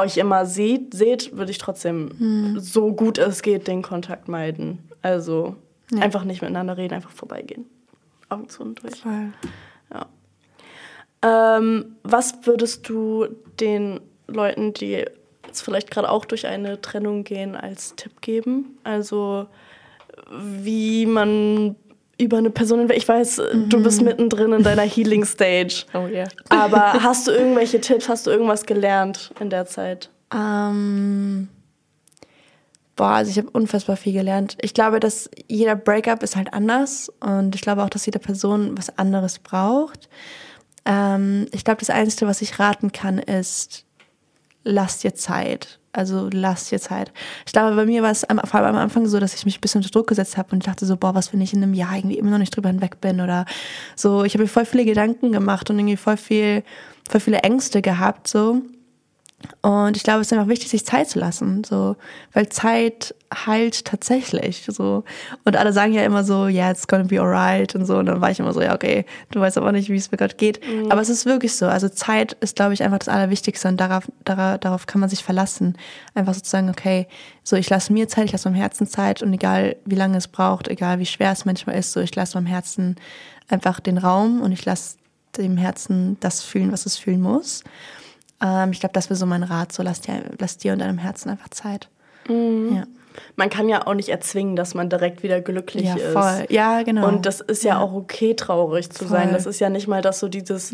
euch 0.00 0.16
immer 0.16 0.46
seht, 0.46 0.94
seht 0.94 1.36
würde 1.36 1.50
ich 1.50 1.58
trotzdem 1.58 2.10
Hm. 2.18 2.60
so 2.60 2.92
gut 2.92 3.18
es 3.18 3.42
geht 3.42 3.68
den 3.68 3.82
Kontakt 3.82 4.28
meiden. 4.28 4.78
Also 5.02 5.56
einfach 5.98 6.24
nicht 6.24 6.42
miteinander 6.42 6.76
reden, 6.76 6.94
einfach 6.94 7.10
vorbeigehen. 7.10 7.66
Augen 8.28 8.48
zu 8.48 8.62
und 8.62 8.82
durch. 8.82 9.00
Voll. 9.00 9.32
Ja. 9.92 11.56
Ähm, 11.58 11.96
was 12.02 12.34
würdest 12.44 12.88
du 12.88 13.26
den 13.58 14.00
Leuten, 14.26 14.72
die 14.72 15.04
jetzt 15.46 15.62
vielleicht 15.62 15.90
gerade 15.90 16.08
auch 16.10 16.24
durch 16.24 16.46
eine 16.46 16.80
Trennung 16.80 17.24
gehen, 17.24 17.56
als 17.56 17.96
Tipp 17.96 18.20
geben? 18.20 18.78
Also 18.84 19.46
wie 20.30 21.06
man 21.06 21.76
über 22.20 22.38
eine 22.38 22.50
Person 22.50 22.80
hinweg. 22.80 22.96
Ich 22.96 23.08
weiß, 23.08 23.40
du 23.68 23.82
bist 23.82 24.02
mittendrin 24.02 24.52
in 24.52 24.62
deiner 24.62 24.82
Healing 24.86 25.24
Stage. 25.24 25.84
Oh 25.94 26.06
ja. 26.06 26.24
Aber 26.48 26.92
hast 27.02 27.26
du 27.26 27.32
irgendwelche 27.32 27.80
Tipps? 27.80 28.08
Hast 28.08 28.26
du 28.26 28.30
irgendwas 28.30 28.66
gelernt 28.66 29.32
in 29.40 29.50
der 29.50 29.66
Zeit? 29.66 30.10
Ähm, 30.32 31.48
boah, 32.94 33.08
also 33.10 33.30
ich 33.30 33.38
habe 33.38 33.50
unfassbar 33.50 33.96
viel 33.96 34.12
gelernt. 34.12 34.56
Ich 34.60 34.74
glaube, 34.74 35.00
dass 35.00 35.30
jeder 35.48 35.74
Breakup 35.74 36.22
ist 36.22 36.36
halt 36.36 36.52
anders 36.52 37.10
und 37.20 37.54
ich 37.54 37.62
glaube 37.62 37.82
auch, 37.82 37.90
dass 37.90 38.06
jede 38.06 38.18
Person 38.18 38.76
was 38.76 38.96
anderes 38.98 39.38
braucht. 39.38 40.08
Ähm, 40.84 41.46
ich 41.52 41.64
glaube, 41.64 41.80
das 41.80 41.90
Einzige, 41.90 42.26
was 42.26 42.42
ich 42.42 42.58
raten 42.58 42.92
kann, 42.92 43.18
ist, 43.18 43.84
lass 44.62 44.98
dir 44.98 45.14
Zeit. 45.14 45.79
Also 45.92 46.28
lass 46.32 46.68
dir 46.68 46.80
Zeit. 46.80 47.12
Ich 47.46 47.52
glaube, 47.52 47.74
bei 47.74 47.84
mir 47.84 48.02
war 48.02 48.12
es 48.12 48.24
vor 48.44 48.60
allem 48.60 48.76
am 48.76 48.76
Anfang 48.76 49.06
so, 49.06 49.18
dass 49.18 49.34
ich 49.34 49.44
mich 49.44 49.58
ein 49.58 49.60
bisschen 49.60 49.80
unter 49.80 49.90
Druck 49.90 50.06
gesetzt 50.06 50.36
habe 50.36 50.52
und 50.52 50.64
dachte 50.66 50.86
so, 50.86 50.96
boah, 50.96 51.14
was, 51.16 51.32
wenn 51.32 51.40
ich 51.40 51.52
in 51.52 51.62
einem 51.62 51.74
Jahr 51.74 51.96
irgendwie 51.96 52.18
immer 52.18 52.30
noch 52.30 52.38
nicht 52.38 52.54
drüber 52.54 52.68
hinweg 52.68 53.00
bin 53.00 53.20
oder 53.20 53.44
so. 53.96 54.22
Ich 54.22 54.34
habe 54.34 54.44
mir 54.44 54.48
voll 54.48 54.66
viele 54.66 54.84
Gedanken 54.84 55.32
gemacht 55.32 55.68
und 55.68 55.78
irgendwie 55.78 55.96
voll 55.96 56.16
viel, 56.16 56.62
voll 57.08 57.20
viele 57.20 57.38
Ängste 57.38 57.82
gehabt, 57.82 58.28
so. 58.28 58.62
Und 59.62 59.96
ich 59.96 60.02
glaube, 60.02 60.20
es 60.20 60.26
ist 60.26 60.32
einfach 60.32 60.48
wichtig, 60.48 60.68
sich 60.68 60.84
Zeit 60.84 61.08
zu 61.08 61.18
lassen, 61.18 61.64
so, 61.64 61.96
weil 62.32 62.48
Zeit 62.48 63.14
heilt 63.34 63.84
tatsächlich, 63.86 64.66
so. 64.68 65.04
Und 65.44 65.56
alle 65.56 65.72
sagen 65.72 65.92
ja 65.92 66.02
immer 66.04 66.24
so, 66.24 66.46
yeah, 66.46 66.70
it's 66.70 66.86
gonna 66.86 67.04
be 67.04 67.20
alright 67.20 67.74
und 67.74 67.86
so. 67.86 67.98
Und 67.98 68.06
dann 68.06 68.20
war 68.20 68.30
ich 68.30 68.38
immer 68.38 68.52
so, 68.52 68.60
ja, 68.60 68.74
okay, 68.74 69.04
du 69.30 69.40
weißt 69.40 69.56
aber 69.56 69.72
nicht, 69.72 69.88
wie 69.88 69.96
es 69.96 70.10
mir 70.10 70.18
gerade 70.18 70.34
geht. 70.34 70.60
Aber 70.90 71.00
es 71.00 71.08
ist 71.08 71.26
wirklich 71.26 71.56
so. 71.56 71.66
Also 71.66 71.88
Zeit 71.88 72.34
ist, 72.40 72.56
glaube 72.56 72.74
ich, 72.74 72.82
einfach 72.82 72.98
das 72.98 73.08
Allerwichtigste 73.08 73.68
und 73.68 73.78
darauf, 73.78 74.10
darauf, 74.24 74.58
darauf 74.58 74.86
kann 74.86 75.00
man 75.00 75.08
sich 75.08 75.24
verlassen. 75.24 75.76
Einfach 76.14 76.34
sozusagen, 76.34 76.68
okay, 76.68 77.06
so, 77.42 77.56
ich 77.56 77.70
lasse 77.70 77.92
mir 77.92 78.08
Zeit, 78.08 78.26
ich 78.26 78.32
lasse 78.32 78.48
meinem 78.48 78.60
Herzen 78.60 78.86
Zeit 78.86 79.22
und 79.22 79.32
egal, 79.32 79.76
wie 79.86 79.94
lange 79.94 80.18
es 80.18 80.28
braucht, 80.28 80.68
egal, 80.68 80.98
wie 80.98 81.06
schwer 81.06 81.32
es 81.32 81.44
manchmal 81.44 81.76
ist, 81.76 81.92
so, 81.92 82.00
ich 82.00 82.14
lasse 82.14 82.36
meinem 82.36 82.46
Herzen 82.46 82.96
einfach 83.48 83.80
den 83.80 83.98
Raum 83.98 84.42
und 84.42 84.52
ich 84.52 84.64
lasse 84.64 84.96
dem 85.36 85.56
Herzen 85.56 86.16
das 86.20 86.42
fühlen, 86.42 86.72
was 86.72 86.86
es 86.86 86.98
fühlen 86.98 87.20
muss. 87.20 87.62
Ähm, 88.42 88.72
ich 88.72 88.80
glaube, 88.80 88.92
das 88.92 89.10
wäre 89.10 89.16
so 89.16 89.26
mein 89.26 89.42
Rat. 89.42 89.72
So, 89.72 89.82
lass 89.82 90.00
dir, 90.00 90.22
lass 90.38 90.56
dir 90.56 90.72
und 90.72 90.78
deinem 90.80 90.98
Herzen 90.98 91.30
einfach 91.30 91.48
Zeit. 91.48 91.88
Ja. 92.28 92.84
Man 93.36 93.50
kann 93.50 93.68
ja 93.68 93.86
auch 93.86 93.94
nicht 93.94 94.08
erzwingen, 94.08 94.56
dass 94.56 94.74
man 94.74 94.88
direkt 94.88 95.22
wieder 95.22 95.40
glücklich 95.40 95.84
ja, 95.84 95.96
ist. 95.96 96.12
voll. 96.12 96.46
Ja, 96.48 96.82
genau. 96.82 97.08
Und 97.08 97.26
das 97.26 97.40
ist 97.40 97.64
ja, 97.64 97.80
auch 97.80 97.92
okay, 97.92 98.34
traurig 98.34 98.90
zu 98.90 99.06
sein. 99.06 99.28
Voll. 99.28 99.32
Das 99.32 99.46
ist 99.46 99.60
ja 99.60 99.68
nicht 99.68 99.88
mal 99.88 100.02
das 100.02 100.20
so 100.20 100.28
dieses. 100.28 100.72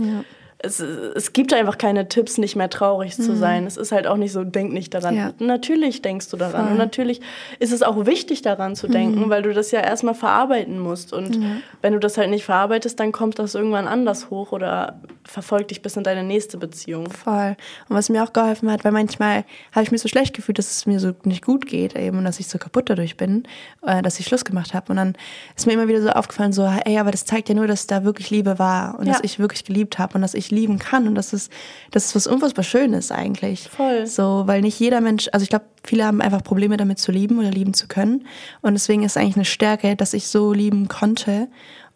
Es, 0.59 0.81
es 0.81 1.35
gibt 1.35 1.53
einfach 1.53 1.77
keine 1.77 2.09
Tipps, 2.09 2.39
nicht 2.39 2.57
mehr 2.57 2.71
traurig 2.71 3.15
zu 3.15 3.37
sein. 3.37 3.67
Es 3.67 3.77
ist 3.77 3.93
halt 3.93 4.07
auch 4.07 4.17
nicht 4.17 4.33
so, 4.33 4.43
denk 4.43 4.73
nicht 4.73 4.95
daran. 4.95 5.15
Mhm. 5.15 5.21
Ja. 5.21 5.33
Natürlich 5.39 6.01
denkst 6.01 6.31
du 6.31 6.37
daran. 6.39 6.53
Voll. 6.53 6.63
Mhm. 6.65 6.71
Und 6.73 6.79
natürlich 6.79 7.21
ist 7.59 7.73
es 7.73 7.83
auch 7.83 8.07
wichtig, 8.07 8.41
daran 8.43 8.75
zu 8.75 8.89
denken, 8.89 9.29
weil 9.29 9.43
du 9.43 9.53
das 9.53 9.71
ja 9.71 9.81
erstmal 9.81 10.15
verarbeiten 10.15 10.79
musst. 10.79 11.13
Und 11.13 11.39
wenn 11.83 11.93
du 11.93 11.99
das 11.99 12.17
halt 12.17 12.31
nicht 12.31 12.45
verarbeitest, 12.47 12.99
dann 12.99 13.13
kommt 13.13 13.39
das 13.39 13.55
irgendwann 13.55 13.87
anders 13.87 14.31
hoch 14.31 14.53
oder 14.53 14.99
verfolgt 15.25 15.73
dich 15.73 15.83
bis 15.83 15.97
in 15.97 16.05
deine 16.05 16.23
nächste 16.23 16.57
Beziehung. 16.57 17.11
Voll. 17.11 17.57
Und 17.89 17.97
was 17.97 18.09
mir 18.09 18.23
auch 18.25 18.33
geholfen 18.33 18.71
hat, 18.71 18.85
weil 18.85 18.93
manchmal 18.93 19.45
habe 19.73 19.83
ich 19.83 19.91
mich 19.93 20.01
so 20.01 20.09
schlecht 20.09 20.35
gefühlt, 20.35 20.59
dass 20.59 20.71
es 20.71 20.87
mir 20.87 21.01
so 21.01 21.13
nicht 21.25 21.45
gut 21.45 21.67
geht 21.67 21.95
eben 21.97 22.17
und 22.19 22.25
dass 22.25 22.41
ich 22.41 22.49
so 22.49 22.59
kaputt 22.59 22.89
dadurch 22.89 23.17
bin, 23.17 23.43
äh, 23.83 24.01
dass 24.03 24.19
ich 24.21 24.27
Schluss 24.27 24.45
gemacht 24.45 24.73
habe. 24.73 24.91
Und 24.91 24.97
dann 24.97 25.17
ist 25.55 25.67
mir 25.67 25.73
immer 25.75 25.89
wieder 25.89 26.01
so 26.01 26.09
aufgefallen, 26.11 26.53
so, 26.53 26.63
ey, 26.85 26.99
aber 26.99 27.11
das 27.11 27.25
zeigt 27.27 27.49
ja 27.51 27.55
nur, 27.55 27.67
dass 27.67 27.87
da 27.87 28.05
wirklich 28.05 28.31
Liebe 28.31 28.59
war 28.59 28.99
und 28.99 29.07
Ja. 29.07 29.13
dass 29.15 29.23
ich 29.25 29.39
wirklich 29.39 29.65
geliebt 29.65 29.99
habe 29.99 30.15
und 30.15 30.23
dass 30.23 30.33
ich 30.35 30.46
lieben 30.51 30.79
kann 30.79 31.07
und 31.09 31.15
dass 31.15 31.33
es, 31.33 31.51
dass 31.91 32.07
es 32.07 32.15
was 32.15 32.27
unfassbar 32.27 32.65
Schönes 32.65 33.11
eigentlich. 33.11 33.69
Voll. 33.69 34.07
So, 34.07 34.45
weil 34.47 34.63
nicht 34.63 34.79
jeder 34.79 35.01
Mensch, 35.01 35.29
also 35.33 35.43
ich 35.43 35.51
glaube, 35.51 35.67
viele 35.85 36.05
haben 36.05 36.21
einfach 36.21 36.43
Probleme 36.43 36.77
damit 36.77 36.99
zu 36.99 37.13
lieben 37.13 37.39
oder 37.39 37.51
lieben 37.51 37.75
zu 37.75 37.89
können. 37.89 38.27
Und 38.63 38.75
deswegen 38.75 39.03
ist 39.03 39.17
eigentlich 39.17 39.37
eine 39.37 39.45
Stärke, 39.45 39.97
dass 39.97 40.15
ich 40.15 40.29
so 40.29 40.53
lieben 40.53 40.89
konnte. 40.89 41.49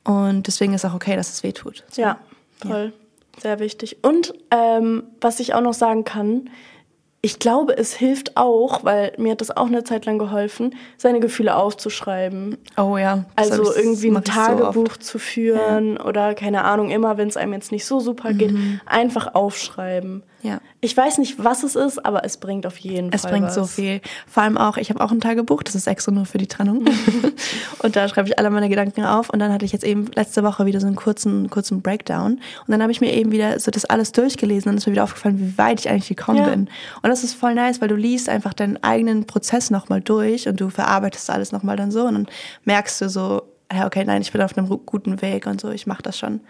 Und 0.04 0.46
deswegen 0.46 0.74
ist 0.74 0.84
auch 0.84 0.94
okay, 0.94 1.16
dass 1.16 1.32
es 1.32 1.42
weh 1.42 1.52
tut. 1.52 1.84
So. 1.90 2.02
Ja, 2.02 2.18
voll. 2.56 2.92
Sehr 3.40 3.58
wichtig. 3.58 3.98
Und 4.02 4.34
ähm, 4.50 5.04
was 5.20 5.40
ich 5.40 5.54
auch 5.54 5.62
noch 5.62 5.74
sagen 5.74 6.04
kann, 6.04 6.50
ich 7.22 7.38
glaube, 7.38 7.76
es 7.76 7.92
hilft 7.92 8.36
auch, 8.38 8.82
weil 8.82 9.12
mir 9.18 9.32
hat 9.32 9.42
das 9.42 9.54
auch 9.54 9.66
eine 9.66 9.84
Zeit 9.84 10.06
lang 10.06 10.18
geholfen, 10.18 10.74
seine 10.96 11.20
Gefühle 11.20 11.54
aufzuschreiben. 11.54 12.56
Oh 12.78 12.96
ja. 12.96 13.26
das 13.36 13.50
Also 13.50 13.74
irgendwie 13.74 14.08
ein 14.08 14.22
ich 14.24 14.26
so. 14.26 14.32
Tagebuch 14.32 14.96
zu 14.96 15.18
führen 15.18 15.98
oder 15.98 16.34
keine 16.34 16.64
Ahnung, 16.64 16.90
immer 16.90 17.18
wenn 17.18 17.28
es 17.28 17.36
einem 17.36 17.52
jetzt 17.52 17.72
nicht 17.72 17.84
so 17.84 18.00
super 18.00 18.32
geht, 18.32 18.54
einfach 18.86 19.34
aufschreiben. 19.34 20.22
Ja. 20.42 20.60
Ich 20.80 20.96
weiß 20.96 21.18
nicht, 21.18 21.42
was 21.44 21.62
es 21.62 21.76
ist, 21.76 22.04
aber 22.04 22.24
es 22.24 22.38
bringt 22.38 22.66
auf 22.66 22.78
jeden 22.78 23.12
Es 23.12 23.22
Fall 23.22 23.32
bringt 23.32 23.46
was. 23.48 23.54
so 23.54 23.66
viel. 23.66 24.00
Vor 24.26 24.42
allem 24.42 24.56
auch, 24.56 24.78
ich 24.78 24.88
habe 24.88 25.00
auch 25.04 25.10
ein 25.10 25.20
Tagebuch, 25.20 25.62
das 25.62 25.74
ist 25.74 25.86
extra 25.86 26.12
nur 26.12 26.24
für 26.24 26.38
die 26.38 26.46
Trennung. 26.46 26.86
und 27.80 27.96
da 27.96 28.08
schreibe 28.08 28.28
ich 28.28 28.38
alle 28.38 28.48
meine 28.50 28.68
Gedanken 28.70 29.04
auf. 29.04 29.28
Und 29.30 29.38
dann 29.38 29.52
hatte 29.52 29.64
ich 29.66 29.72
jetzt 29.72 29.84
eben 29.84 30.06
letzte 30.14 30.42
Woche 30.42 30.64
wieder 30.64 30.80
so 30.80 30.86
einen 30.86 30.96
kurzen, 30.96 31.50
kurzen 31.50 31.82
Breakdown. 31.82 32.32
Und 32.32 32.68
dann 32.68 32.80
habe 32.80 32.90
ich 32.90 33.00
mir 33.02 33.12
eben 33.12 33.32
wieder 33.32 33.60
so 33.60 33.70
das 33.70 33.84
alles 33.84 34.12
durchgelesen 34.12 34.70
und 34.70 34.76
es 34.78 34.84
ist 34.84 34.86
mir 34.86 34.92
wieder 34.92 35.04
aufgefallen, 35.04 35.38
wie 35.38 35.58
weit 35.58 35.80
ich 35.80 35.90
eigentlich 35.90 36.08
gekommen 36.08 36.38
Ja. 36.38 36.48
bin. 36.48 36.68
Und 37.02 37.10
das 37.10 37.22
ist 37.22 37.34
voll 37.34 37.54
nice, 37.54 37.80
weil 37.82 37.88
du 37.88 37.96
liest 37.96 38.28
einfach 38.30 38.54
deinen 38.54 38.82
eigenen 38.82 39.26
Prozess 39.26 39.70
nochmal 39.70 40.00
durch 40.00 40.48
und 40.48 40.60
du 40.60 40.70
verarbeitest 40.70 41.28
alles 41.28 41.52
nochmal 41.52 41.76
dann 41.76 41.90
so 41.90 42.04
und 42.04 42.14
dann 42.14 42.26
merkst 42.64 43.00
du 43.02 43.08
so, 43.10 43.42
ja, 43.72 43.86
okay, 43.86 44.04
nein, 44.04 44.22
ich 44.22 44.32
bin 44.32 44.40
auf 44.40 44.56
einem 44.56 44.68
guten 44.86 45.20
Weg 45.20 45.46
und 45.46 45.60
so, 45.60 45.70
ich 45.70 45.86
mache 45.86 46.02
das 46.02 46.18
schon. 46.18 46.40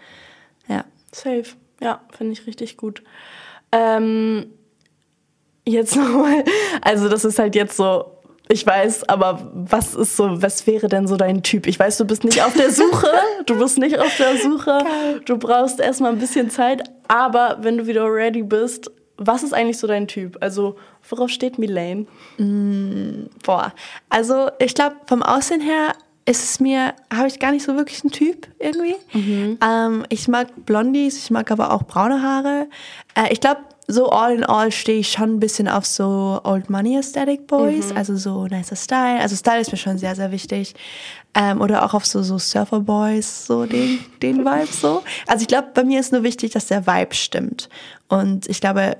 Ja. 0.67 0.85
Safe. 1.11 1.43
Ja, 1.81 1.99
finde 2.15 2.33
ich 2.33 2.45
richtig 2.47 2.77
gut. 2.77 3.01
Ähm, 3.71 4.47
jetzt 5.65 5.95
nochmal, 5.95 6.43
also 6.81 7.09
das 7.09 7.25
ist 7.25 7.39
halt 7.39 7.55
jetzt 7.55 7.77
so, 7.77 8.05
ich 8.49 8.65
weiß, 8.65 9.07
aber 9.07 9.51
was 9.53 9.95
ist 9.95 10.17
so, 10.17 10.41
was 10.41 10.67
wäre 10.67 10.89
denn 10.89 11.07
so 11.07 11.15
dein 11.15 11.41
Typ? 11.41 11.67
Ich 11.67 11.79
weiß, 11.79 11.97
du 11.97 12.05
bist 12.05 12.23
nicht 12.23 12.43
auf 12.43 12.53
der 12.53 12.71
Suche, 12.71 13.11
du 13.45 13.57
bist 13.57 13.77
nicht 13.77 13.97
auf 13.97 14.15
der 14.17 14.37
Suche, 14.37 14.83
du 15.25 15.37
brauchst 15.37 15.79
erstmal 15.79 16.11
ein 16.11 16.19
bisschen 16.19 16.49
Zeit, 16.49 16.83
aber 17.07 17.59
wenn 17.61 17.77
du 17.77 17.87
wieder 17.87 18.05
ready 18.05 18.43
bist, 18.43 18.91
was 19.17 19.43
ist 19.43 19.53
eigentlich 19.53 19.77
so 19.77 19.85
dein 19.85 20.07
Typ? 20.07 20.37
Also, 20.41 20.77
worauf 21.07 21.29
steht 21.29 21.59
Milane? 21.59 22.07
Boah, 23.43 23.71
also 24.09 24.49
ich 24.57 24.73
glaube, 24.73 24.95
vom 25.05 25.21
Aussehen 25.21 25.61
her 25.61 25.93
ist 26.25 26.43
es 26.43 26.59
mir, 26.59 26.93
habe 27.13 27.27
ich 27.27 27.39
gar 27.39 27.51
nicht 27.51 27.65
so 27.65 27.75
wirklich 27.75 28.03
einen 28.03 28.11
Typ 28.11 28.47
irgendwie. 28.59 28.95
Ähm, 29.61 30.05
ich 30.09 30.27
mag 30.27 30.65
Blondies, 30.65 31.17
ich 31.17 31.31
mag 31.31 31.51
aber 31.51 31.73
auch 31.73 31.83
braune 31.83 32.21
Haare. 32.21 32.67
Äh, 33.15 33.33
ich 33.33 33.41
glaube, 33.41 33.61
so 33.87 34.09
all 34.09 34.33
in 34.35 34.43
all 34.43 34.71
stehe 34.71 34.99
ich 34.99 35.11
schon 35.11 35.35
ein 35.35 35.39
bisschen 35.39 35.67
auf 35.67 35.85
so 35.85 36.39
Old 36.43 36.69
Money 36.69 36.97
Aesthetic 36.97 37.47
Boys, 37.47 37.91
also 37.95 38.15
so 38.15 38.45
nicer 38.45 38.75
Style. 38.75 39.19
Also 39.19 39.35
Style 39.35 39.59
ist 39.59 39.71
mir 39.71 39.77
schon 39.77 39.97
sehr, 39.97 40.15
sehr 40.15 40.31
wichtig. 40.31 40.75
Ähm, 41.33 41.59
oder 41.59 41.83
auch 41.83 41.93
auf 41.93 42.05
so, 42.05 42.21
so 42.23 42.37
Surfer 42.37 42.81
Boys, 42.81 43.47
so 43.47 43.65
den, 43.65 43.99
den 44.21 44.45
Vibe 44.45 44.71
so. 44.71 45.03
Also 45.27 45.41
ich 45.41 45.47
glaube, 45.47 45.69
bei 45.73 45.83
mir 45.83 45.99
ist 45.99 46.11
nur 46.11 46.23
wichtig, 46.23 46.51
dass 46.51 46.67
der 46.67 46.85
Vibe 46.87 47.15
stimmt. 47.15 47.69
Und 48.07 48.47
ich 48.47 48.61
glaube, 48.61 48.97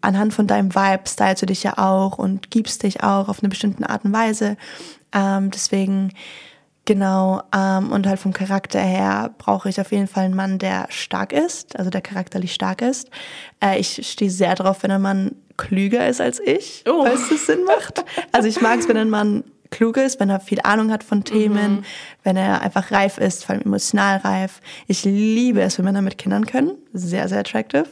anhand 0.00 0.34
von 0.34 0.46
deinem 0.46 0.74
Vibe 0.74 1.04
stylst 1.06 1.42
du 1.42 1.46
dich 1.46 1.62
ja 1.62 1.78
auch 1.78 2.18
und 2.18 2.50
gibst 2.50 2.82
dich 2.82 3.02
auch 3.02 3.28
auf 3.28 3.40
eine 3.40 3.48
bestimmte 3.48 3.88
Art 3.88 4.04
und 4.04 4.12
Weise. 4.12 4.56
Ähm, 5.12 5.50
deswegen, 5.50 6.12
genau, 6.88 7.42
ähm, 7.54 7.92
und 7.92 8.06
halt 8.06 8.18
vom 8.18 8.32
Charakter 8.32 8.80
her 8.80 9.30
brauche 9.36 9.68
ich 9.68 9.78
auf 9.78 9.92
jeden 9.92 10.08
Fall 10.08 10.24
einen 10.24 10.34
Mann, 10.34 10.58
der 10.58 10.86
stark 10.88 11.34
ist, 11.34 11.78
also 11.78 11.90
der 11.90 12.00
charakterlich 12.00 12.54
stark 12.54 12.80
ist. 12.80 13.10
Äh, 13.62 13.78
ich 13.78 14.08
stehe 14.10 14.30
sehr 14.30 14.54
drauf, 14.54 14.82
wenn 14.82 14.90
ein 14.90 15.02
Mann 15.02 15.36
klüger 15.58 16.08
ist 16.08 16.20
als 16.22 16.40
ich, 16.40 16.84
Oh. 16.88 17.04
falls 17.04 17.28
das 17.28 17.44
Sinn 17.44 17.64
macht. 17.64 18.02
Also 18.32 18.48
ich 18.48 18.62
mag 18.62 18.78
es, 18.80 18.88
wenn 18.88 18.96
ein 18.96 19.10
Mann 19.10 19.44
klug 19.70 19.98
ist, 19.98 20.18
wenn 20.18 20.30
er 20.30 20.40
viel 20.40 20.60
Ahnung 20.62 20.90
hat 20.90 21.04
von 21.04 21.24
Themen, 21.24 21.84
wenn 22.22 22.38
er 22.38 22.62
einfach 22.62 22.90
reif 22.90 23.18
ist, 23.18 23.44
vor 23.44 23.54
allem 23.54 23.64
emotional 23.66 24.16
reif. 24.18 24.62
Ich 24.86 25.04
liebe 25.04 25.60
es, 25.60 25.76
wenn 25.76 25.84
Männer 25.84 26.00
mit 26.00 26.16
Kindern 26.16 26.46
können. 26.46 26.72
Sehr, 26.94 27.28
sehr 27.28 27.40
attractive. 27.40 27.84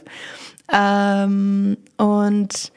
Ähm, 0.73 1.77
und 1.97 2.71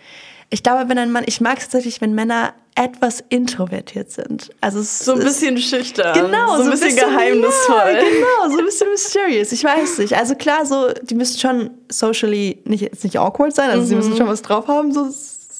ich 0.50 0.62
glaube, 0.62 0.88
wenn 0.88 0.98
ein 0.98 1.12
Mann, 1.12 1.24
ich 1.26 1.40
mag 1.40 1.58
es 1.58 1.64
tatsächlich, 1.64 2.00
wenn 2.00 2.14
Männer 2.14 2.52
etwas 2.74 3.22
introvertiert 3.28 4.10
sind. 4.10 4.50
Also 4.60 4.80
So 4.82 5.12
ein 5.12 5.18
ist- 5.18 5.24
bisschen 5.24 5.58
schüchtern. 5.58 6.14
Genau, 6.14 6.56
so 6.56 6.62
ein 6.64 6.70
bisschen, 6.70 6.96
geheimnisvoll. 6.96 7.76
Ja, 7.94 8.00
genau, 8.00 8.50
so 8.52 8.58
ein 8.58 8.64
bisschen 8.64 8.88
mysterious. 8.90 9.52
Ich 9.52 9.62
weiß 9.64 9.98
nicht. 9.98 10.14
Also 10.16 10.34
klar, 10.34 10.64
so 10.66 10.88
die 11.02 11.14
müssen 11.14 11.38
schon 11.38 11.70
socially 11.90 12.60
nicht 12.64 12.80
jetzt 12.80 13.04
nicht 13.04 13.18
awkward 13.18 13.54
sein. 13.54 13.70
Also 13.70 13.84
sie 13.84 13.94
müssen 13.96 14.16
schon 14.16 14.28
was 14.28 14.42
drauf 14.42 14.66
haben, 14.68 14.92
so 14.92 15.08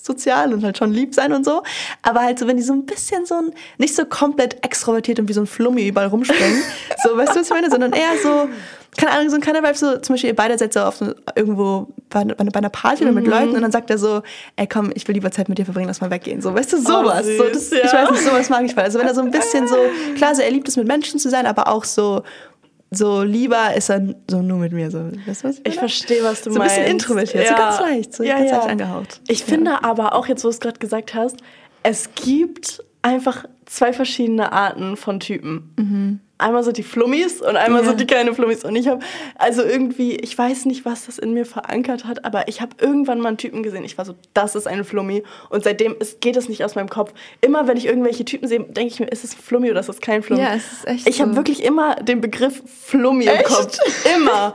sozial 0.03 0.53
und 0.55 0.65
halt 0.65 0.79
schon 0.79 0.93
lieb 0.93 1.15
sein 1.15 1.33
und 1.33 1.45
so. 1.45 1.63
Aber 2.03 2.21
halt 2.23 2.39
so, 2.39 2.47
wenn 2.47 2.57
die 2.57 2.63
so 2.63 2.73
ein 2.73 2.87
bisschen 2.87 3.27
so 3.27 3.35
ein, 3.35 3.53
nicht 3.79 3.95
so 3.95 4.05
komplett 4.07 4.65
extrovertiert 4.65 5.19
und 5.21 5.29
wie 5.29 5.33
so 5.35 5.41
ein 5.43 5.47
Flummi 5.47 5.87
überall 5.87 6.09
rumspringen, 6.09 6.63
so, 7.05 7.17
weißt 7.17 7.35
du, 7.35 7.41
was 7.41 7.47
ich 7.47 7.53
meine? 7.53 7.71
Sondern 7.71 7.93
eher 7.93 8.17
so, 8.23 8.49
keine 8.97 9.13
Ahnung, 9.13 9.31
so 9.31 9.37
ein 9.37 9.43
Vibe, 9.43 9.75
so 9.77 9.97
zum 9.99 10.15
Beispiel 10.15 10.31
ihr 10.31 10.37
beide 10.37 10.59
seid 10.59 10.73
so 10.73 10.81
auf 10.81 10.97
so, 10.97 11.15
irgendwo 11.37 11.89
bei, 12.11 12.25
bei, 12.25 12.45
bei 12.45 12.59
einer 12.59 12.69
Party 12.71 13.05
oder 13.05 13.13
mit 13.13 13.25
Mhm. 13.25 13.31
Leuten 13.31 13.55
und 13.57 13.63
dann 13.63 13.71
sagt 13.73 13.89
er 13.91 13.99
so, 13.99 14.23
ey 14.57 14.67
komm, 14.67 14.91
ich 14.95 15.07
will 15.07 15.15
lieber 15.15 15.31
Zeit 15.31 15.49
mit 15.49 15.59
dir 15.59 15.65
verbringen, 15.65 15.87
lass 15.89 16.01
mal 16.01 16.11
weggehen. 16.11 16.41
So, 16.43 16.53
weißt 16.55 16.73
du, 16.73 16.79
sowas. 16.79 17.25
so, 17.27 17.45
das, 17.45 17.55
Oh, 17.57 17.59
süß, 17.59 17.73
Ich 17.73 17.93
ja. 17.93 18.03
weiß 18.03 18.11
nicht, 18.11 18.25
sowas 18.25 18.49
mag 18.51 18.65
ich 18.65 18.75
voll. 18.75 18.83
Also 18.85 18.99
wenn 18.99 19.07
er 19.07 19.15
so 19.15 19.21
ein 19.23 19.31
bisschen 19.31 19.69
so, 19.69 19.77
klar, 20.17 20.35
so 20.35 20.43
er 20.43 20.51
liebt 20.51 20.69
es 20.69 20.77
mit 20.77 20.87
Menschen 20.89 21.19
zu 21.21 21.31
sein, 21.31 21.47
aber 21.47 21.69
auch 21.69 21.85
so, 21.85 22.23
so 22.91 23.23
lieber 23.23 23.75
ist 23.77 23.89
er 23.91 24.03
so 24.29 24.43
nur 24.43 24.59
mit 24.59 24.73
mir. 24.73 24.91
So, 24.91 24.99
weißt 25.27 25.45
du, 25.45 25.49
was 25.49 25.59
ich 25.59 25.67
Ich 25.67 25.75
verstehe, 25.77 26.25
was 26.25 26.43
du 26.43 26.51
So 26.51 26.57
ein 26.57 26.59
meinst. 26.67 26.75
bisschen 26.77 26.91
introvertiert, 26.91 27.47
so 27.49 27.55
ganz 27.55 27.81
leicht, 27.81 28.15
so 28.15 28.25
ganz 28.25 28.51
leicht 28.51 28.69
angehaucht. 28.69 29.21
Ich 29.29 29.45
finde 29.45 29.85
aber 29.85 30.15
auch, 30.15 30.27
jetzt 30.27 30.43
wo 30.43 30.49
du 30.49 30.55
es 30.55 30.61
gerade 30.61 30.79
gesagt 30.81 31.15
hast, 31.15 31.37
es 31.85 32.09
gibt 32.17 32.83
einfach 33.03 33.45
zwei 33.67 33.93
verschiedene 33.93 34.51
Arten 34.53 34.97
von 34.97 35.21
Typen. 35.21 36.21
Einmal 36.41 36.63
so 36.63 36.73
die 36.73 36.83
Flummis 36.83 37.41
und 37.41 37.57
einmal 37.57 37.85
so. 37.85 37.91
Ja. 37.91 37.97
die 37.97 38.07
keine 38.07 38.35
Flummis. 38.35 38.65
Und 38.65 38.77
ich 38.77 38.89
habe, 38.89 39.01
also 39.37 39.63
irgendwie, 39.63 40.17
ich 40.17 40.37
weiß 40.37 40.65
nicht, 40.67 40.85
was 40.85 41.07
das 41.07 41.19
in 41.19 41.33
mir 41.33 41.47
verankert 41.47 42.05
hat, 42.05 42.25
aber 42.25 42.49
ich 42.49 42.61
habe 42.61 42.73
irgendwann 42.81 43.21
mal 43.21 43.29
einen 43.29 43.37
Typen 43.37 43.63
gesehen. 43.63 43.85
Ich 43.85 43.99
war 43.99 44.05
so, 44.05 44.15
das 44.35 44.55
ist 44.55 44.67
ein 44.67 44.85
Flummi. 44.85 45.23
Und 45.51 45.65
seitdem 45.65 45.97
ist, 45.99 46.21
geht 46.21 46.37
es 46.37 46.49
nicht 46.49 46.65
aus 46.65 46.75
meinem 46.75 46.89
Kopf. 46.89 47.13
Immer, 47.41 47.69
wenn 47.69 47.77
ich 47.77 47.87
irgendwelche 47.87 48.25
Typen 48.25 48.49
sehe, 48.49 48.61
denke 48.61 48.93
ich 48.93 49.01
mir, 49.01 49.07
ist 49.07 49.25
es 49.25 49.35
ein 49.35 49.43
Flummi 49.43 49.71
oder 49.71 49.81
ist 49.81 49.89
es 49.89 50.01
kein 50.01 50.23
Flummi? 50.23 50.43
Ja, 50.43 50.55
es 50.55 50.73
ist 50.73 50.87
echt 50.87 51.09
Ich 51.09 51.21
habe 51.21 51.31
so. 51.33 51.37
wirklich 51.37 51.63
immer 51.63 51.97
den 51.97 52.21
Begriff 52.21 52.63
Flummi 52.67 53.25
im 53.25 53.31
Echt? 53.31 53.45
Kopf. 53.45 53.79
Immer. 54.17 54.55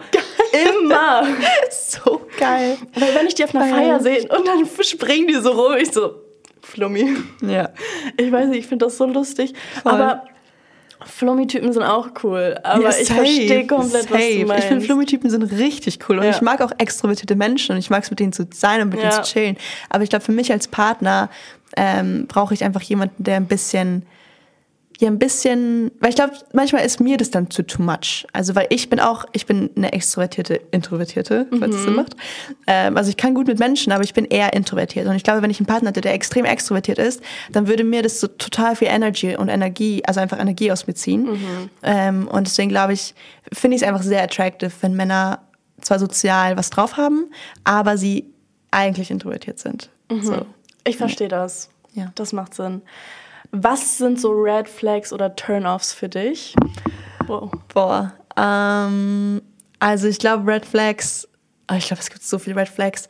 immer. 0.82 1.28
so 1.72 2.22
geil. 2.40 2.78
Weil 2.96 3.16
wenn 3.16 3.28
ich 3.28 3.36
die 3.36 3.44
auf 3.44 3.54
einer. 3.56 3.66
Feier 3.66 4.00
sehe 4.00 4.22
und 4.28 4.48
dann 4.48 4.66
springen 4.82 5.28
die 5.28 5.36
so 5.36 5.52
rum, 5.52 5.76
ich 5.78 5.92
so, 5.92 6.22
Flummi. 6.62 7.16
Ja. 7.42 7.70
Ich 8.18 8.32
weiß 8.32 8.48
nicht, 8.48 8.60
ich 8.60 8.68
finde 8.68 8.86
das 8.86 8.98
so 8.98 9.06
lustig. 9.06 9.54
Voll. 9.82 9.92
Aber 9.92 10.24
Flummi-Typen 11.04 11.74
sind 11.74 11.84
auch 11.84 12.10
cool. 12.24 12.58
Aber 12.64 12.84
Ja, 12.84 12.90
ich 12.90 13.08
safe, 13.08 13.14
verstehe 13.20 13.68
komplett, 13.68 14.10
was 14.12 14.22
safe. 14.22 14.40
du 14.40 14.46
meinst. 14.46 14.64
Ich 14.64 14.70
finde, 14.70 14.86
Flummi-Typen 14.86 15.30
sind 15.30 15.44
richtig 15.44 16.00
cool. 16.10 16.18
Und 16.20 16.24
Ja. 16.26 16.32
ich 16.32 16.42
mag 16.42 16.62
auch 16.62 16.72
extrovertierte 16.78 17.36
Menschen 17.36 17.74
und 17.74 17.78
ich 17.80 17.90
mag 17.90 18.04
es 18.04 18.10
mit 18.10 18.20
denen 18.20 18.34
zu 18.34 18.48
sein 18.54 18.82
und 18.82 18.90
mit 18.90 19.00
denen 19.00 19.12
Ja. 19.12 19.22
zu 19.22 19.32
chillen. 19.34 19.58
Aber 19.90 20.04
ich 20.04 20.10
glaube, 20.10 20.24
für 20.26 20.32
mich 20.32 20.52
als 20.52 20.68
Partner 20.68 21.30
ähm, 21.78 22.26
brauche 22.28 22.54
ich 22.54 22.64
einfach 22.64 22.82
jemanden, 22.82 23.22
der 23.24 23.36
ein 23.36 23.48
bisschen, 23.48 24.04
ja, 25.00 25.08
ein 25.10 25.20
bisschen, 25.20 25.92
weil 26.00 26.10
ich 26.10 26.16
glaube, 26.16 26.34
manchmal 26.54 26.86
ist 26.86 27.00
mir 27.02 27.18
das 27.18 27.30
dann 27.30 27.50
zu 27.50 27.64
too 27.64 27.82
much. 27.82 28.26
Also, 28.32 28.56
weil 28.56 28.68
ich 28.70 28.90
bin 28.90 29.00
auch, 29.00 29.26
ich 29.34 29.46
bin 29.46 29.70
eine 29.76 29.92
extrovertierte 29.92 30.62
Introvertierte, 30.72 31.48
falls 31.60 31.76
es 31.76 31.82
Mhm. 31.82 31.86
Sinn 31.86 31.96
macht. 31.96 32.16
Ähm, 32.68 32.96
also, 32.96 33.10
ich 33.10 33.18
kann 33.18 33.34
gut 33.34 33.48
mit 33.48 33.60
Menschen, 33.60 33.92
aber 33.92 34.04
ich 34.04 34.14
bin 34.14 34.26
eher 34.26 34.54
introvertiert. 34.54 35.08
Und 35.08 35.16
ich 35.16 35.24
glaube, 35.24 35.42
wenn 35.42 35.50
ich 35.50 35.60
einen 35.60 35.68
Partner 35.68 35.90
hätte, 35.90 36.02
der 36.02 36.14
extrem 36.14 36.46
extrovertiert 36.46 36.98
ist, 36.98 37.22
dann 37.52 37.68
würde 37.68 37.84
mir 37.84 38.04
das 38.04 38.20
so 38.20 38.28
total 38.28 38.76
viel 38.76 38.88
Energy 38.88 39.36
und 39.36 39.50
Energie, 39.50 40.02
also 40.06 40.20
einfach 40.22 40.40
Energie 40.40 40.72
aus 40.72 40.88
mir 40.88 40.94
ziehen. 40.94 41.24
Mhm. 41.24 41.70
Ähm, 41.84 42.28
und 42.28 42.48
deswegen 42.48 42.70
glaube 42.70 42.94
ich, 42.94 43.14
finde 43.52 43.76
ich 43.76 43.82
es 43.82 43.88
einfach 43.88 44.04
sehr 44.04 44.24
attractive, 44.24 44.72
wenn 44.82 44.96
Männer 44.96 45.40
zwar 45.82 46.00
sozial 46.00 46.58
was 46.58 46.70
drauf 46.70 46.96
haben, 46.98 47.26
aber 47.64 47.98
sie 47.98 48.26
eigentlich 48.72 49.12
introvertiert 49.12 49.60
sind. 49.60 49.90
So. 50.22 50.46
Ich 50.86 50.98
verstehe 50.98 51.28
das. 51.28 51.70
Ja. 51.94 52.12
Das 52.16 52.32
macht 52.34 52.54
Sinn. 52.54 52.82
Was 53.58 53.98
sind 53.98 54.20
so 54.20 54.32
Red 54.32 54.68
Flags 54.68 55.14
oder 55.14 55.36
Turn-Offs 55.36 55.94
für 55.94 56.10
dich? 56.10 56.56
Wow. 57.26 57.52
Boah. 57.74 58.14
Ähm, 58.36 59.42
also 59.80 60.08
ich 60.08 60.20
glaube, 60.20 60.52
Red 60.52 60.66
Flags, 60.66 61.28
oh, 61.72 61.76
ich 61.76 61.88
glaube, 61.88 62.02
es 62.02 62.10
gibt 62.10 62.24
so 62.24 62.38
viele 62.38 62.58
Red 62.58 62.68
Flags. 62.68 63.08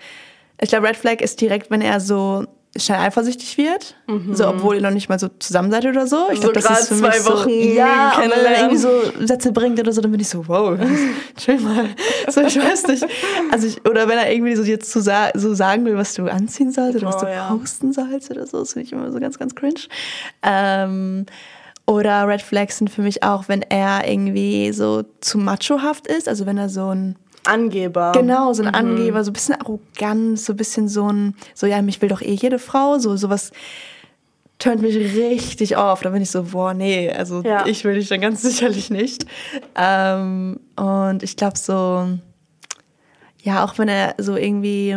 Ich 0.61 0.69
glaube, 0.69 0.87
Red 0.87 0.97
Flag 0.97 1.21
ist 1.21 1.41
direkt, 1.41 1.71
wenn 1.71 1.81
er 1.81 1.99
so 1.99 2.45
schnell 2.77 2.99
eifersüchtig 2.99 3.57
wird, 3.57 3.95
so 4.33 4.47
obwohl 4.49 4.75
ihr 4.75 4.81
noch 4.81 4.91
nicht 4.91 5.07
mal 5.07 5.17
so 5.17 5.29
zusammen 5.39 5.71
seid 5.71 5.85
oder 5.85 6.07
so. 6.07 6.25
Ich 6.31 6.39
Mhm. 6.39 6.43
So 6.43 6.51
glaub, 6.51 6.63
das 6.65 6.79
ist 6.81 6.87
für 6.89 6.95
zwei 6.95 7.07
mich 7.07 7.17
so, 7.19 7.31
Wochen 7.33 7.49
ja, 7.49 8.11
aber 8.17 8.23
wenn 8.35 8.45
er 8.45 8.57
irgendwie 8.59 8.77
so 8.77 8.89
Sätze 9.25 9.51
bringt 9.53 9.79
oder 9.79 9.93
so, 9.93 10.01
dann 10.01 10.11
bin 10.11 10.19
ich 10.19 10.27
so, 10.27 10.45
wow, 10.47 10.77
chill 11.37 11.59
mal. 11.59 11.85
So, 12.29 12.41
ich 12.41 12.57
weiß 12.59 12.87
nicht. 12.87 13.05
Also 13.51 13.67
ich, 13.67 13.85
oder 13.89 14.07
wenn 14.09 14.17
er 14.17 14.29
irgendwie 14.31 14.55
so 14.55 14.63
jetzt 14.63 14.91
sa 14.91 15.29
so 15.35 15.53
sagen 15.53 15.85
will, 15.85 15.95
was 15.95 16.13
du 16.15 16.25
anziehen 16.29 16.71
sollst 16.71 16.97
oder 16.97 17.07
was 17.07 17.15
Oh, 17.17 17.25
du 17.25 17.31
ja. 17.31 17.47
posten 17.53 17.93
sollst 17.93 18.29
oder 18.31 18.45
so, 18.45 18.59
das 18.59 18.73
finde 18.73 18.87
ich 18.87 18.91
immer 18.91 19.09
so 19.11 19.19
ganz, 19.19 19.39
ganz 19.39 19.55
cringe. 19.55 19.79
Ähm, 20.43 21.25
oder 21.87 22.27
Red 22.27 22.41
Flags 22.41 22.79
sind 22.79 22.89
für 22.89 23.03
mich 23.03 23.21
auch, 23.23 23.47
wenn 23.47 23.61
er 23.61 24.07
irgendwie 24.09 24.73
so 24.73 25.03
zu 25.21 25.37
machohaft 25.37 26.07
ist, 26.07 26.27
also 26.27 26.45
wenn 26.45 26.57
er 26.57 26.67
so 26.67 26.89
ein 26.89 27.15
Angeber. 27.47 28.11
Genau, 28.13 28.53
so 28.53 28.63
ein 28.63 28.73
Angeber, 28.73 29.23
so 29.23 29.31
ein 29.31 29.33
bisschen 29.33 29.55
arrogant, 29.55 30.39
so 30.39 30.53
ein 30.53 30.57
bisschen 30.57 30.87
so 30.87 31.11
ein, 31.11 31.35
so 31.53 31.67
ja, 31.67 31.81
mich 31.81 32.01
will 32.01 32.09
doch 32.09 32.21
eh 32.21 32.33
jede 32.33 32.59
Frau, 32.59 32.97
so 32.99 33.15
sowas 33.17 33.51
turnt 34.59 34.81
mich 34.81 34.95
richtig 34.95 35.75
auf. 35.75 36.01
Da 36.01 36.09
bin 36.09 36.21
ich 36.21 36.31
so, 36.31 36.43
boah, 36.43 36.73
nee, 36.73 37.09
also 37.11 37.41
Ja. 37.43 37.65
ich 37.65 37.83
will 37.83 37.95
dich 37.95 38.07
dann 38.07 38.21
ganz 38.21 38.41
sicherlich 38.43 38.89
nicht. 38.89 39.25
Ähm, 39.75 40.59
und 40.75 41.23
ich 41.23 41.35
glaube 41.35 41.57
so, 41.57 42.07
ja, 43.43 43.63
auch 43.65 43.77
wenn 43.77 43.89
er 43.89 44.15
so 44.17 44.35
irgendwie, 44.35 44.95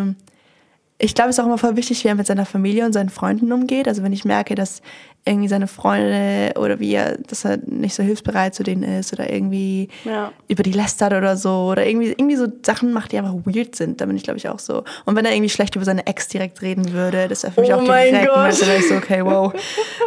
ich 0.98 1.14
glaube, 1.14 1.30
es 1.30 1.36
ist 1.36 1.40
auch 1.40 1.46
immer 1.46 1.58
voll 1.58 1.76
wichtig, 1.76 2.02
wie 2.04 2.08
er 2.08 2.14
mit 2.14 2.26
seiner 2.26 2.46
Familie 2.46 2.84
und 2.84 2.92
seinen 2.92 3.08
Freunden 3.10 3.52
umgeht. 3.52 3.86
Also 3.88 4.02
wenn 4.02 4.12
ich 4.12 4.24
merke, 4.24 4.54
dass 4.54 4.82
irgendwie 5.24 5.48
seine 5.48 5.66
Freunde 5.66 6.54
oder 6.58 6.80
wie 6.80 6.94
er, 6.94 7.18
dass 7.18 7.44
er 7.44 7.58
nicht 7.66 7.94
so 7.94 8.02
hilfsbereit 8.02 8.54
zu 8.54 8.62
denen 8.62 8.82
ist 8.82 9.12
oder 9.12 9.30
irgendwie 9.30 9.88
Ja. 10.04 10.32
über 10.46 10.62
die 10.62 10.72
lästert 10.72 11.12
oder 11.12 11.36
so 11.36 11.66
oder 11.70 11.84
irgendwie, 11.86 12.08
irgendwie 12.12 12.36
so 12.36 12.46
Sachen 12.64 12.92
macht, 12.94 13.12
die 13.12 13.18
einfach 13.18 13.34
weird 13.44 13.76
sind, 13.76 14.00
da 14.00 14.06
bin 14.06 14.16
ich 14.16 14.22
glaube 14.22 14.38
ich 14.38 14.48
auch 14.48 14.58
so. 14.58 14.84
Und 15.04 15.16
wenn 15.16 15.26
er 15.26 15.32
irgendwie 15.32 15.50
schlecht 15.50 15.76
über 15.76 15.84
seine 15.84 16.06
Ex 16.06 16.28
direkt 16.28 16.62
reden 16.62 16.92
würde, 16.92 17.28
das 17.28 17.42
wäre 17.42 17.52
für 17.52 17.60
mich 17.60 17.70
Oh 17.72 17.74
auch 17.74 17.86
mein 17.86 18.08
direkt, 18.10 18.28
Gott. 18.28 18.36
weißt 18.38 18.60
du, 18.62 18.64
da 18.64 18.70
wäre 18.70 18.80
ich 18.80 18.88
so, 18.88 18.94
okay, 18.94 19.22
wow. 19.24 19.52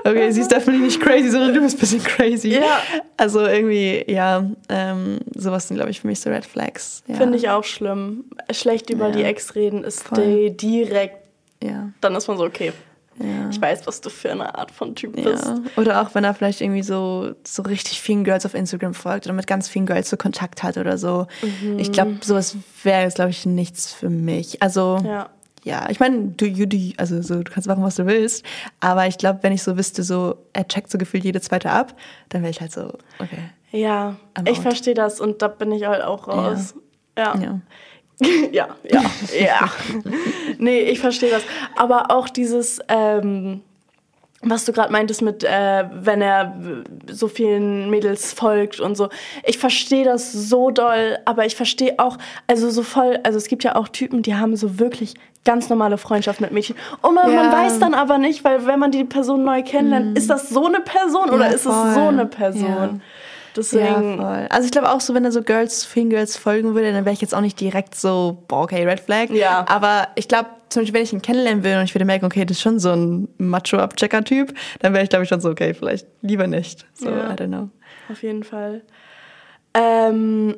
Okay, 0.04 0.32
sie 0.32 0.42
ist 0.42 0.52
definitely 0.52 0.86
nicht 0.86 1.00
crazy, 1.00 1.30
sondern 1.30 1.54
du 1.54 1.62
bist 1.62 1.76
ein 1.78 1.80
bisschen 1.80 2.04
crazy. 2.04 2.54
Ja. 2.56 2.80
Also 3.18 3.42
irgendwie, 3.46 4.04
ja, 4.08 4.44
ähm, 4.70 5.20
sowas 5.36 5.68
sind 5.68 5.78
glaube 5.78 5.92
ich 5.92 6.02
für 6.02 6.08
mich 6.08 6.20
so 6.20 6.32
Red 6.32 6.46
Flags. 6.46 7.04
Ja. 7.08 7.16
Finde 7.16 7.38
ich 7.38 7.48
auch 7.50 7.64
schlimm. 7.66 8.24
Schlecht 8.50 8.90
über 8.90 9.12
die 9.12 9.24
Ex 9.24 9.54
reden 9.54 9.84
ist 9.84 10.02
Voll. 10.04 10.50
die 10.50 10.56
direkt, 10.86 11.18
Ja. 11.64 11.90
dann 12.02 12.16
ist 12.16 12.28
man 12.28 12.38
so, 12.38 12.44
okay, 12.46 12.74
Ja. 13.20 13.50
ich 13.50 13.62
weiß, 13.62 13.86
was 13.88 14.02
du 14.02 14.10
für 14.10 14.32
eine 14.32 14.56
Art 14.56 14.72
von 14.72 14.96
Typ 14.96 15.16
bist. 15.16 15.46
Ja. 15.46 15.60
Oder 15.78 16.02
auch 16.02 16.16
wenn 16.16 16.24
er 16.24 16.34
vielleicht 16.34 16.62
irgendwie 16.62 16.82
so, 16.84 17.34
so 17.44 17.62
richtig 17.64 18.02
vielen 18.02 18.24
Girls 18.24 18.46
auf 18.46 18.54
Instagram 18.54 18.94
folgt 18.94 19.26
oder 19.28 19.34
mit 19.36 19.48
ganz 19.48 19.68
vielen 19.70 19.86
Girls 19.86 20.10
so 20.10 20.18
Kontakt 20.18 20.64
hat 20.64 20.78
oder 20.78 20.98
so. 20.98 21.28
Ich 21.78 21.92
glaube, 21.92 22.18
sowas 22.22 22.56
wäre 22.84 23.04
jetzt, 23.04 23.16
glaube 23.16 23.32
ich, 23.32 23.46
nichts 23.46 23.92
für 23.94 24.10
mich. 24.10 24.62
Also, 24.64 24.98
ja, 25.04 25.30
Ja. 25.64 25.88
ich 25.90 26.00
meine, 26.00 26.30
du, 26.30 26.46
you, 26.46 26.66
do, 26.66 26.78
also 26.98 27.22
so, 27.22 27.44
du 27.44 27.52
kannst 27.52 27.68
machen, 27.68 27.84
was 27.84 27.96
du 27.96 28.08
willst. 28.08 28.44
Aber 28.80 29.06
ich 29.08 29.18
glaube, 29.20 29.40
wenn 29.44 29.52
ich 29.54 29.62
so 29.62 29.78
wüsste, 29.78 30.02
so, 30.04 30.38
er 30.54 30.68
checkt 30.68 30.90
so 30.90 30.98
gefühlt 30.98 31.24
jede 31.24 31.42
zweite 31.42 31.70
ab, 31.70 31.94
dann 32.30 32.42
wäre 32.42 32.50
ich 32.52 32.62
halt 32.62 32.72
so, 32.72 32.94
okay. 33.20 33.50
Ja, 33.74 34.16
ich 34.48 34.60
verstehe 34.60 34.96
das 34.96 35.20
und 35.22 35.42
da 35.42 35.48
bin 35.48 35.72
ich 35.72 35.86
halt 35.86 36.02
auch 36.02 36.28
raus. 36.28 36.74
Ja. 37.18 37.38
Ja. 37.38 37.60
Ja, 38.52 38.68
ja, 38.90 39.02
ja. 39.40 39.70
nee, 40.58 40.80
ich 40.82 41.00
verstehe 41.00 41.30
das. 41.32 41.44
Aber 41.76 42.12
auch 42.12 42.30
dieses, 42.30 42.80
ähm, 42.88 43.62
was 44.44 44.66
du 44.66 44.72
gerade 44.74 44.92
meintest 44.92 45.22
mit, 45.22 45.44
äh, 45.44 45.86
wenn 45.92 46.22
er 46.22 46.56
so 47.12 47.28
vielen 47.28 47.90
Mädels 47.90 48.34
folgt 48.34 48.80
und 48.80 48.96
so. 48.96 49.10
Ich 49.46 49.58
verstehe 49.58 50.04
das 50.04 50.32
so 50.34 50.72
doll, 50.72 51.18
aber 51.26 51.46
ich 51.46 51.56
verstehe 51.56 51.96
auch, 52.00 52.18
also 52.48 52.70
so 52.70 52.84
voll, 52.84 53.20
also 53.24 53.38
es 53.38 53.48
gibt 53.48 53.64
ja 53.64 53.76
auch 53.76 53.88
Typen, 53.88 54.22
die 54.24 54.36
haben 54.36 54.56
so 54.56 54.80
wirklich 54.80 55.14
ganz 55.44 55.70
normale 55.70 55.98
Freundschaft 55.98 56.42
mit 56.42 56.52
Mädchen. 56.52 56.76
Und 57.02 57.16
man, 57.16 57.34
man 57.36 57.46
Ja. 57.46 57.52
weiß 57.52 57.80
dann 57.80 57.94
aber 57.96 58.18
nicht, 58.20 58.44
weil 58.44 58.66
wenn 58.68 58.80
man 58.80 58.92
die 58.92 59.04
Person 59.04 59.44
neu 59.44 59.64
kennenlernt, 59.64 60.18
ist 60.18 60.30
das 60.30 60.50
so 60.50 60.66
eine 60.68 60.82
Person 60.82 61.30
oder 61.32 61.46
Ja, 61.48 61.52
ist 61.54 61.66
es 61.66 61.74
voll. 61.76 61.94
so 61.94 62.08
eine 62.08 62.26
Person? 62.28 62.62
Ja. 62.70 62.90
Deswegen, 63.56 63.86
Ja, 63.86 64.16
voll. 64.18 64.48
Also 64.50 64.66
ich 64.66 64.72
glaube 64.72 64.90
auch 64.92 65.02
so, 65.02 65.14
wenn 65.14 65.26
er 65.26 65.32
so 65.32 65.42
Girls, 65.42 65.84
vielen 65.84 66.10
Girls 66.10 66.38
folgen 66.38 66.74
würde, 66.74 66.92
dann 66.94 67.06
wäre 67.06 67.14
ich 67.14 67.22
jetzt 67.22 67.36
auch 67.36 67.42
nicht 67.42 67.60
direkt 67.60 67.96
so, 67.96 68.44
boah, 68.48 68.64
okay, 68.64 68.86
Red 68.86 69.02
Flag. 69.02 69.30
Ja. 69.30 69.66
Aber 69.68 70.08
ich 70.16 70.28
glaube, 70.28 70.50
zum 70.70 70.82
Beispiel, 70.82 70.94
wenn 70.94 71.04
ich 71.04 71.14
ihn 71.14 71.22
kennenlernen 71.22 71.64
will 71.64 71.78
und 71.78 71.84
ich 71.84 71.94
würde 71.94 72.06
merken, 72.06 72.26
okay, 72.26 72.46
das 72.46 72.58
ist 72.58 72.62
schon 72.62 72.80
so 72.80 72.92
ein 72.92 73.28
Macho-Abchecker-Typ, 73.38 74.54
dann 74.80 74.94
wäre 74.94 75.04
ich, 75.04 75.10
glaube 75.10 75.24
ich, 75.24 75.30
schon 75.30 75.42
so, 75.42 75.50
okay, 75.50 75.74
vielleicht 75.74 76.08
lieber 76.22 76.48
nicht. 76.48 76.86
So, 76.94 77.10
Ja. 77.10 77.32
I 77.32 77.36
don't 77.36 77.48
know. 77.48 77.70
Auf 78.10 78.24
jeden 78.24 78.44
Fall. 78.44 78.82
Ähm, 79.74 80.56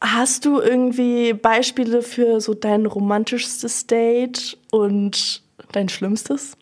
hast 0.00 0.44
du 0.44 0.60
irgendwie 0.60 1.32
Beispiele 1.32 2.02
für 2.02 2.40
so 2.40 2.54
dein 2.54 2.86
romantischstes 2.86 3.86
Date 3.86 4.56
und 4.70 5.42
dein 5.72 5.88
schlimmstes? 5.88 6.56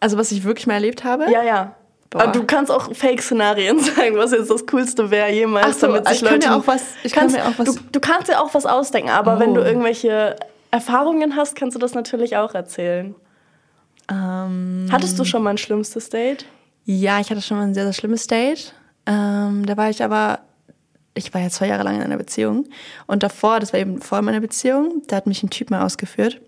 Also 0.00 0.18
was 0.18 0.30
ich 0.32 0.44
wirklich 0.44 0.66
mal 0.66 0.74
erlebt 0.74 1.04
habe? 1.04 1.30
Ja, 1.30 1.42
ja. 1.42 1.74
Boah. 2.16 2.22
Aber 2.24 2.32
du 2.32 2.44
kannst 2.44 2.70
auch 2.70 2.92
Fake-Szenarien 2.94 3.78
sagen, 3.96 4.16
was 4.16 4.32
jetzt 4.32 4.50
das 4.50 4.66
Coolste 4.66 5.10
wäre 5.10 5.30
jemals, 5.32 5.66
Ach 5.68 5.72
so, 5.80 5.86
damit 5.88 6.08
sich 6.08 6.16
ich 6.16 6.22
kann 6.24 6.32
Leute... 6.34 6.48
mir 6.48 6.56
auch 6.56 6.66
was- 6.66 6.82
ich 7.02 7.12
kann 7.12 7.20
kannst, 7.22 7.36
mir 7.36 7.44
auch 7.46 7.52
was- 7.58 7.74
Du, 7.74 7.80
du 7.92 8.00
kannst 8.00 8.28
dir 8.28 8.40
auch 8.40 8.52
was 8.54 8.66
ausdenken, 8.66 9.10
aber 9.10 9.38
wenn 9.38 9.50
Oh. 9.50 9.54
du 9.56 9.60
irgendwelche 9.62 10.36
Erfahrungen 10.70 11.36
hast, 11.36 11.54
kannst 11.56 11.74
du 11.74 11.78
das 11.78 11.94
natürlich 11.94 12.36
auch 12.36 12.54
erzählen. 12.54 13.14
Ähm, 14.10 14.88
Hattest 14.90 15.18
du 15.18 15.24
schon 15.24 15.42
mal 15.42 15.50
ein 15.50 15.58
schlimmstes 15.58 16.08
Date? 16.10 16.46
ja, 16.84 17.18
ich 17.20 17.30
hatte 17.30 17.42
schon 17.42 17.56
mal 17.56 17.64
ein 17.64 17.74
sehr, 17.74 17.84
sehr 17.84 17.92
schlimmes 17.92 18.26
Date. 18.28 18.72
Ähm, 19.06 19.66
da 19.66 19.76
war 19.76 19.90
ich 19.90 20.02
aber, 20.04 20.38
ich 21.14 21.34
war 21.34 21.40
ja 21.40 21.48
zwei 21.50 21.66
Jahre 21.68 21.82
lang 21.82 21.96
in 21.96 22.02
einer 22.02 22.16
Beziehung. 22.16 22.66
Und 23.08 23.22
davor, 23.24 23.58
das 23.58 23.72
war 23.72 23.80
eben 23.80 24.00
vor 24.00 24.22
meiner 24.22 24.40
Beziehung, 24.40 25.02
da 25.08 25.16
hat 25.16 25.26
mich 25.26 25.42
ein 25.42 25.50
Typ 25.50 25.70
mal 25.70 25.82
ausgeführt. 25.84 26.40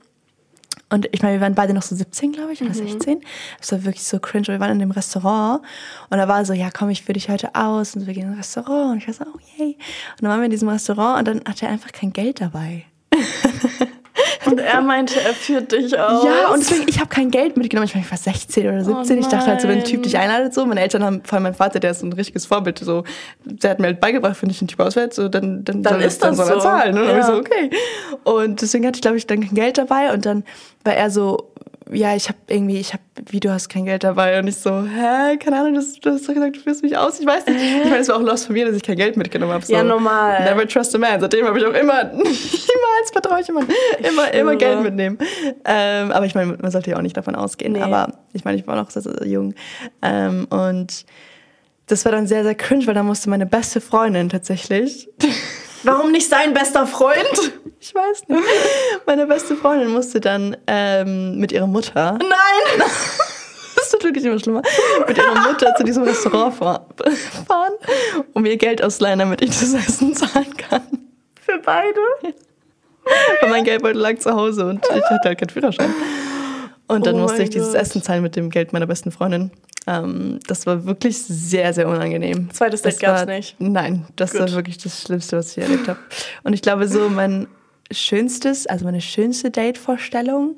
Und 0.90 1.08
ich 1.12 1.22
meine, 1.22 1.34
wir 1.34 1.40
waren 1.42 1.54
beide 1.54 1.74
noch 1.74 1.82
so 1.82 1.94
17, 1.94 2.32
glaube 2.32 2.52
ich, 2.52 2.62
oder 2.62 2.72
16. 2.72 3.20
Das 3.58 3.72
war 3.72 3.84
wirklich 3.84 4.04
so 4.04 4.18
cringe. 4.18 4.46
Wir 4.46 4.60
waren 4.60 4.70
in 4.70 4.78
dem 4.78 4.90
Restaurant 4.90 5.62
und 6.08 6.18
da 6.18 6.28
war 6.28 6.44
so, 6.44 6.54
ja, 6.54 6.70
komm, 6.70 6.88
ich 6.88 7.02
führe 7.02 7.14
dich 7.14 7.28
heute 7.28 7.54
aus. 7.54 7.94
Und 7.94 8.06
wir 8.06 8.14
gehen 8.14 8.28
ins 8.28 8.38
Restaurant. 8.38 8.92
Und 8.92 8.98
ich 8.98 9.06
war 9.06 9.14
so, 9.14 9.24
oh 9.24 9.38
yay. 9.58 9.74
Und 9.74 10.22
dann 10.22 10.30
waren 10.30 10.40
wir 10.40 10.46
in 10.46 10.50
diesem 10.50 10.68
Restaurant 10.68 11.18
und 11.18 11.28
dann 11.28 11.44
hatte 11.46 11.66
er 11.66 11.72
einfach 11.72 11.92
kein 11.92 12.12
Geld 12.12 12.40
dabei. 12.40 12.84
Und 14.50 14.58
er 14.60 14.80
meinte, 14.80 15.20
er 15.20 15.32
führt 15.34 15.72
dich 15.72 15.98
aus. 15.98 16.24
Ja, 16.24 16.48
und 16.52 16.60
deswegen, 16.60 16.88
ich 16.88 16.98
habe 16.98 17.08
kein 17.08 17.30
Geld 17.30 17.56
mitgenommen. 17.56 17.86
Ich 17.86 17.94
meine, 17.94 18.04
ich 18.04 18.10
war 18.10 18.18
16 18.18 18.66
oder 18.68 18.84
17. 18.84 19.18
ich 19.18 19.26
dachte 19.26 19.46
halt 19.46 19.60
so, 19.60 19.68
wenn 19.68 19.78
ein 19.78 19.84
Typ 19.84 20.02
dich 20.02 20.16
einladet, 20.18 20.54
so. 20.54 20.64
Meine 20.66 20.80
Eltern 20.80 21.04
haben, 21.04 21.22
vor 21.24 21.34
allem 21.36 21.42
mein 21.44 21.54
Vater, 21.54 21.80
der 21.80 21.90
ist 21.90 22.02
ein 22.02 22.12
richtiges 22.12 22.46
Vorbild, 22.46 22.78
so. 22.78 23.04
Der 23.44 23.70
hat 23.70 23.78
mir 23.80 23.86
halt 23.86 24.00
beigebracht, 24.00 24.40
wenn 24.42 24.50
ich 24.50 24.60
einen 24.60 24.68
Typ 24.68 24.80
auswählt, 24.80 25.14
so, 25.14 25.28
dann, 25.28 25.64
dann, 25.64 25.82
Dann 25.82 25.94
soll, 25.94 26.02
ist 26.02 26.22
dann 26.22 26.36
das 26.36 26.46
soll 26.46 26.56
er 26.56 26.60
so. 26.60 26.66
zahlen. 26.68 26.98
Und 26.98 27.04
dann 27.06 27.14
Ja. 27.16 27.20
ich 27.20 27.26
so, 27.26 27.34
okay. 27.34 27.70
Und 28.24 28.62
deswegen 28.62 28.86
hatte 28.86 28.96
ich, 28.96 29.02
glaube 29.02 29.16
ich, 29.16 29.26
dann 29.26 29.40
kein 29.40 29.54
Geld 29.54 29.78
dabei. 29.78 30.12
Und 30.12 30.26
dann 30.26 30.44
war 30.84 30.94
er 30.94 31.10
so, 31.10 31.50
ja, 31.92 32.14
ich 32.14 32.28
habe 32.28 32.38
irgendwie, 32.48 32.78
ich 32.78 32.92
habe, 32.92 33.02
wie 33.30 33.40
du 33.40 33.50
hast 33.50 33.68
kein 33.68 33.84
Geld 33.84 34.04
dabei. 34.04 34.38
Und 34.38 34.48
ich 34.48 34.56
so, 34.56 34.70
hä, 34.82 35.36
keine 35.38 35.58
Ahnung, 35.60 35.74
du, 35.74 35.80
hast- 35.80 36.04
du 36.04 36.10
hast 36.10 36.28
doch 36.28 36.34
gesagt, 36.34 36.56
du 36.56 36.60
führst 36.60 36.82
mich 36.82 36.96
aus. 36.96 37.18
Ich 37.20 37.26
weiß 37.26 37.46
nicht. 37.46 37.56
Ich 37.60 37.84
meine, 37.84 37.98
es 37.98 38.08
war 38.08 38.16
auch 38.16 38.22
los 38.22 38.44
von 38.46 38.54
mir, 38.54 38.66
dass 38.66 38.74
ich 38.76 38.82
kein 38.82 38.96
Geld 38.96 39.16
mitgenommen 39.16 39.52
habe. 39.52 39.64
So. 39.64 39.72
Ja, 39.72 39.82
normal. 39.82 40.44
Never 40.44 40.66
trust 40.66 40.94
a 40.94 40.98
man. 40.98 41.20
Seitdem 41.20 41.46
habe 41.46 41.58
ich 41.58 41.64
auch 41.66 41.72
immer, 41.74 42.04
niemals 42.12 43.10
vertraue 43.12 43.40
ich 43.40 43.46
jemandem. 43.46 43.74
Immer, 44.08 44.32
immer. 44.34 44.56
Geld 44.56 44.82
mitnehmen. 44.82 45.18
Ähm, 45.64 46.12
aber 46.12 46.26
ich 46.26 46.34
meine, 46.34 46.56
man 46.60 46.70
sollte 46.70 46.90
ja 46.90 46.96
auch 46.96 47.02
nicht 47.02 47.16
davon 47.16 47.34
ausgehen. 47.34 47.72
Nee. 47.72 47.82
Aber 47.82 48.12
ich 48.32 48.44
meine, 48.44 48.58
ich 48.58 48.66
war 48.66 48.76
noch 48.76 48.90
sehr, 48.90 49.02
sehr 49.02 49.26
jung. 49.26 49.54
Ähm, 50.02 50.46
und 50.50 51.04
das 51.86 52.04
war 52.04 52.12
dann 52.12 52.26
sehr, 52.26 52.42
sehr 52.44 52.54
cringe, 52.54 52.86
weil 52.86 52.94
da 52.94 53.02
musste 53.02 53.30
meine 53.30 53.46
beste 53.46 53.80
Freundin 53.80 54.28
tatsächlich, 54.28 55.08
Warum 55.84 56.10
nicht 56.12 56.28
sein 56.28 56.54
bester 56.54 56.86
Freund? 56.86 57.52
ich 57.80 57.94
weiß 57.94 58.28
nicht, 58.28 58.42
meine 59.06 59.26
beste 59.26 59.56
Freundin 59.56 59.88
musste 59.88 60.20
dann 60.20 60.56
ähm, 60.66 61.38
mit 61.38 61.52
ihrer 61.52 61.66
Mutter, 61.66 62.18
Nein! 62.20 62.88
das 63.76 63.92
wird 63.92 64.04
wirklich 64.04 64.24
immer 64.24 64.38
schlimmer, 64.38 64.62
mit 65.06 65.16
ihrer 65.16 65.40
Mutter 65.48 65.74
zu 65.76 65.84
diesem 65.84 66.02
Restaurant 66.02 66.54
fahr- 66.56 66.86
fahren, 67.46 67.72
um 68.34 68.44
ihr 68.44 68.56
Geld 68.56 68.82
ausleihen, 68.82 69.20
damit 69.20 69.40
ich 69.42 69.50
das 69.50 69.72
Essen 69.74 70.14
zahlen 70.14 70.56
kann. 70.56 70.82
Für 71.40 71.58
beide? 71.58 72.00
Weil 73.40 73.50
mein 73.50 73.64
Geldbeutel 73.64 74.00
lag 74.00 74.18
zu 74.18 74.32
Hause 74.34 74.66
und 74.66 74.84
ich 74.84 74.90
hatte 75.04 75.28
halt 75.28 75.38
keinen 75.38 75.48
Führerschein. 75.50 75.94
Und 76.88 77.06
dann 77.06 77.14
Oh 77.16 77.18
musste 77.20 77.42
ich 77.42 77.50
dieses 77.50 77.72
Gott. 77.72 77.80
Essen 77.82 78.02
zahlen 78.02 78.22
mit 78.22 78.34
dem 78.36 78.50
Geld 78.50 78.72
meiner 78.72 78.86
besten 78.86 79.10
Freundin. 79.12 79.50
Ähm, 79.90 80.38
das 80.46 80.66
war 80.66 80.84
wirklich 80.84 81.16
sehr, 81.22 81.72
sehr 81.72 81.88
unangenehm. 81.88 82.50
Zweites 82.52 82.82
Date 82.82 83.00
gab's 83.00 83.20
war- 83.20 83.26
nicht? 83.34 83.56
Nein, 83.58 84.04
das 84.16 84.32
Gut. 84.32 84.40
war 84.42 84.52
wirklich 84.52 84.76
das 84.76 85.00
Schlimmste, 85.02 85.38
was 85.38 85.56
ich 85.56 85.62
erlebt 85.62 85.88
habe. 85.88 85.98
Und 86.42 86.52
ich 86.52 86.60
glaube, 86.60 86.86
so 86.88 87.08
mein 87.08 87.46
schönstes, 87.90 88.66
also 88.66 88.84
meine 88.84 89.00
schönste 89.00 89.50
Date-Vorstellung, 89.50 90.56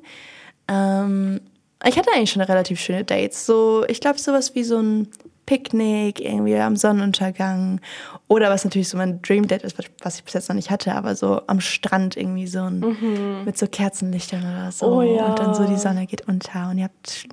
ähm, 0.67 1.41
ich 1.87 1.97
hatte 1.97 2.11
eigentlich 2.15 2.33
schon 2.33 2.43
relativ 2.43 2.81
schöne 2.81 3.05
Dates. 3.05 3.47
So, 3.47 3.85
ich 3.89 4.01
glaube, 4.01 4.19
sowas 4.19 4.55
wie 4.57 4.65
so 4.65 4.79
ein 4.79 5.09
Picknick 5.51 6.21
irgendwie 6.21 6.57
am 6.59 6.77
Sonnenuntergang. 6.77 7.81
Oder 8.29 8.51
was 8.51 8.65
natürlich 8.65 8.89
so 8.89 8.97
mein 8.97 9.21
Dream 9.21 9.49
Date 9.49 9.65
ist, 9.65 9.77
was 10.01 10.15
ich 10.15 10.23
bis 10.23 10.35
jetzt 10.35 10.49
noch 10.49 10.55
nicht 10.55 10.71
hatte, 10.71 10.95
aber 10.95 11.17
so 11.17 11.41
am 11.49 11.61
Strand 11.61 12.17
irgendwie 12.17 12.47
so 12.47 12.61
ein, 12.61 13.43
mit 13.45 13.59
so 13.59 13.67
Kerzenlichtern 13.67 14.43
oder 14.43 14.71
so. 14.71 14.87
Mhm. 14.87 14.93
Oh 14.93 15.03
ja. 15.03 15.27
Und 15.27 15.41
dann 15.41 15.55
so 15.57 15.67
die 15.67 15.77
Sonne 15.77 16.07
geht 16.07 16.29
unter 16.29 16.71
und 16.71 16.79
ihr 16.79 16.85
habt 16.85 17.27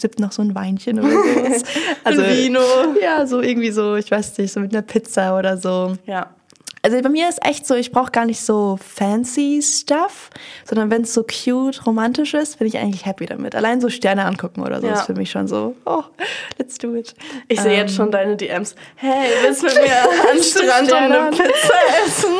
sippt 0.00 0.18
noch 0.18 0.32
so 0.32 0.40
ein 0.40 0.54
Weinchen 0.54 0.98
oder 0.98 1.10
sowas. 1.10 1.62
Also, 2.04 2.22
Ein 2.22 2.36
Vino. 2.38 2.60
Ja, 3.02 3.26
so 3.26 3.42
irgendwie 3.42 3.70
so, 3.70 3.96
ich 3.96 4.10
weiß 4.10 4.38
nicht, 4.38 4.50
so 4.50 4.60
mit 4.60 4.72
einer 4.72 4.80
Pizza 4.80 5.36
oder 5.36 5.58
so. 5.58 5.94
Ja. 6.06 6.30
Also 6.82 7.00
bei 7.02 7.08
mir 7.08 7.28
ist 7.28 7.44
echt 7.44 7.66
so, 7.66 7.74
ich 7.74 7.90
brauche 7.92 8.10
gar 8.12 8.24
nicht 8.24 8.40
so 8.40 8.78
fancy 8.82 9.60
Stuff, 9.62 10.30
sondern 10.64 10.90
wenn 10.90 11.02
es 11.02 11.12
so 11.12 11.24
cute, 11.24 11.84
romantisch 11.86 12.34
ist, 12.34 12.58
bin 12.58 12.68
ich 12.68 12.78
eigentlich 12.78 13.04
happy 13.06 13.26
damit. 13.26 13.54
Allein 13.56 13.80
so 13.80 13.88
Sterne 13.88 14.24
angucken 14.24 14.62
oder 14.62 14.80
so 14.80 14.86
Ja. 14.86 14.94
ist 14.94 15.02
für 15.06 15.14
mich 15.14 15.30
schon 15.30 15.48
so, 15.48 15.74
oh, 15.86 16.02
let's 16.58 16.78
do 16.78 16.94
it. 16.94 17.14
Ich 17.48 17.60
sehe 17.60 17.76
jetzt 17.76 17.90
Ähm, 17.90 17.96
schon 17.96 18.10
deine 18.12 18.36
DMs. 18.36 18.74
Hey, 18.96 19.28
willst 19.42 19.62
du 19.62 19.66
mit 19.66 19.74
mir 19.76 19.82
den 20.34 20.42
Strand 20.42 20.92
und 20.92 20.98
eine? 20.98 21.30
Pizza 21.30 21.74
essen? 22.06 22.30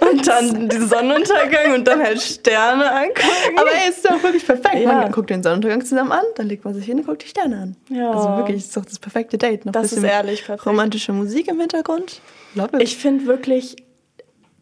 Und 0.12 0.26
dann 0.26 0.68
den 0.68 0.88
Sonnenuntergang 0.88 1.74
und 1.74 1.86
dann 1.86 2.02
halt 2.02 2.20
Sterne 2.20 2.90
angucken. 2.90 3.56
Aber 3.56 3.70
ey, 3.70 3.88
es 3.88 3.98
ist 3.98 4.04
doch 4.10 4.20
wirklich 4.22 4.44
perfekt. 4.44 4.74
Ja. 4.80 4.92
Man 4.92 5.12
guckt 5.12 5.30
den 5.30 5.42
Sonnenuntergang 5.42 5.84
zusammen 5.84 6.10
an, 6.12 6.24
dann 6.36 6.48
legt 6.48 6.64
man 6.64 6.74
sich 6.74 6.84
hin 6.84 6.98
und 6.98 7.06
guckt 7.06 7.22
die 7.22 7.28
Sterne 7.28 7.56
an. 7.56 7.76
Ja. 7.88 8.10
Also 8.10 8.28
wirklich, 8.36 8.58
es 8.58 8.64
ist 8.66 8.76
doch 8.76 8.84
das 8.84 8.98
perfekte 8.98 9.38
Date. 9.38 9.64
Noch 9.64 9.72
Das 9.72 9.92
ist 9.92 10.02
ehrlich 10.02 10.44
perfekt. 10.44 10.66
Romantische 10.66 11.12
Musik 11.12 11.48
im 11.48 11.60
Hintergrund. 11.60 12.20
Love 12.54 12.76
it. 12.76 12.82
Ich 12.82 12.96
finde 12.96 13.26
wirklich, 13.26 13.76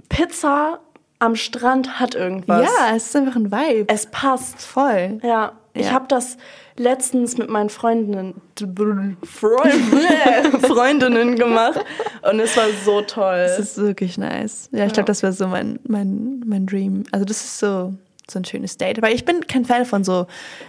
Pizza 0.09 0.81
am 1.19 1.37
Strand 1.37 2.01
hat 2.01 2.15
irgendwas. 2.15 2.63
ja, 2.65 2.97
es 2.97 3.07
ist 3.07 3.17
einfach 3.17 3.37
ein 3.37 3.51
Vibe. 3.53 3.93
Es 3.93 4.07
passt. 4.07 4.61
Voll. 4.63 5.19
Ja, 5.23 5.53
ich 5.75 5.87
Ja. 5.87 5.93
habe 5.93 6.07
das 6.09 6.37
letztens 6.77 7.37
mit 7.37 7.51
meinen 7.51 7.69
Freundinnen, 7.69 8.35
Freund, 8.57 9.19
Freundinnen 10.67 11.37
gemacht 11.37 11.85
und 12.31 12.41
es 12.41 12.57
war 12.57 12.67
so 12.85 13.03
toll. 13.03 13.45
Das 13.49 13.59
ist 13.59 13.77
wirklich 13.77 14.17
nice. 14.17 14.69
Ja, 14.73 14.87
ich 14.87 14.93
glaube, 14.95 15.07
das 15.07 15.23
wäre 15.23 15.33
so 15.35 15.47
mein, 15.47 15.79
mein, 15.87 16.43
mein 16.47 16.67
Dream. 16.67 17.05
Also 17.13 17.25
das 17.27 17.37
ist 17.45 17.59
so, 17.59 17.93
so 18.31 18.39
ein 18.39 18.45
schönes 18.45 18.77
Date. 18.77 18.99
Aber 18.99 19.11
ich 19.11 19.25
bin 19.25 19.47
kein 19.47 19.65
Fan 19.65 19.85
von 19.85 20.05
so, 20.05 20.27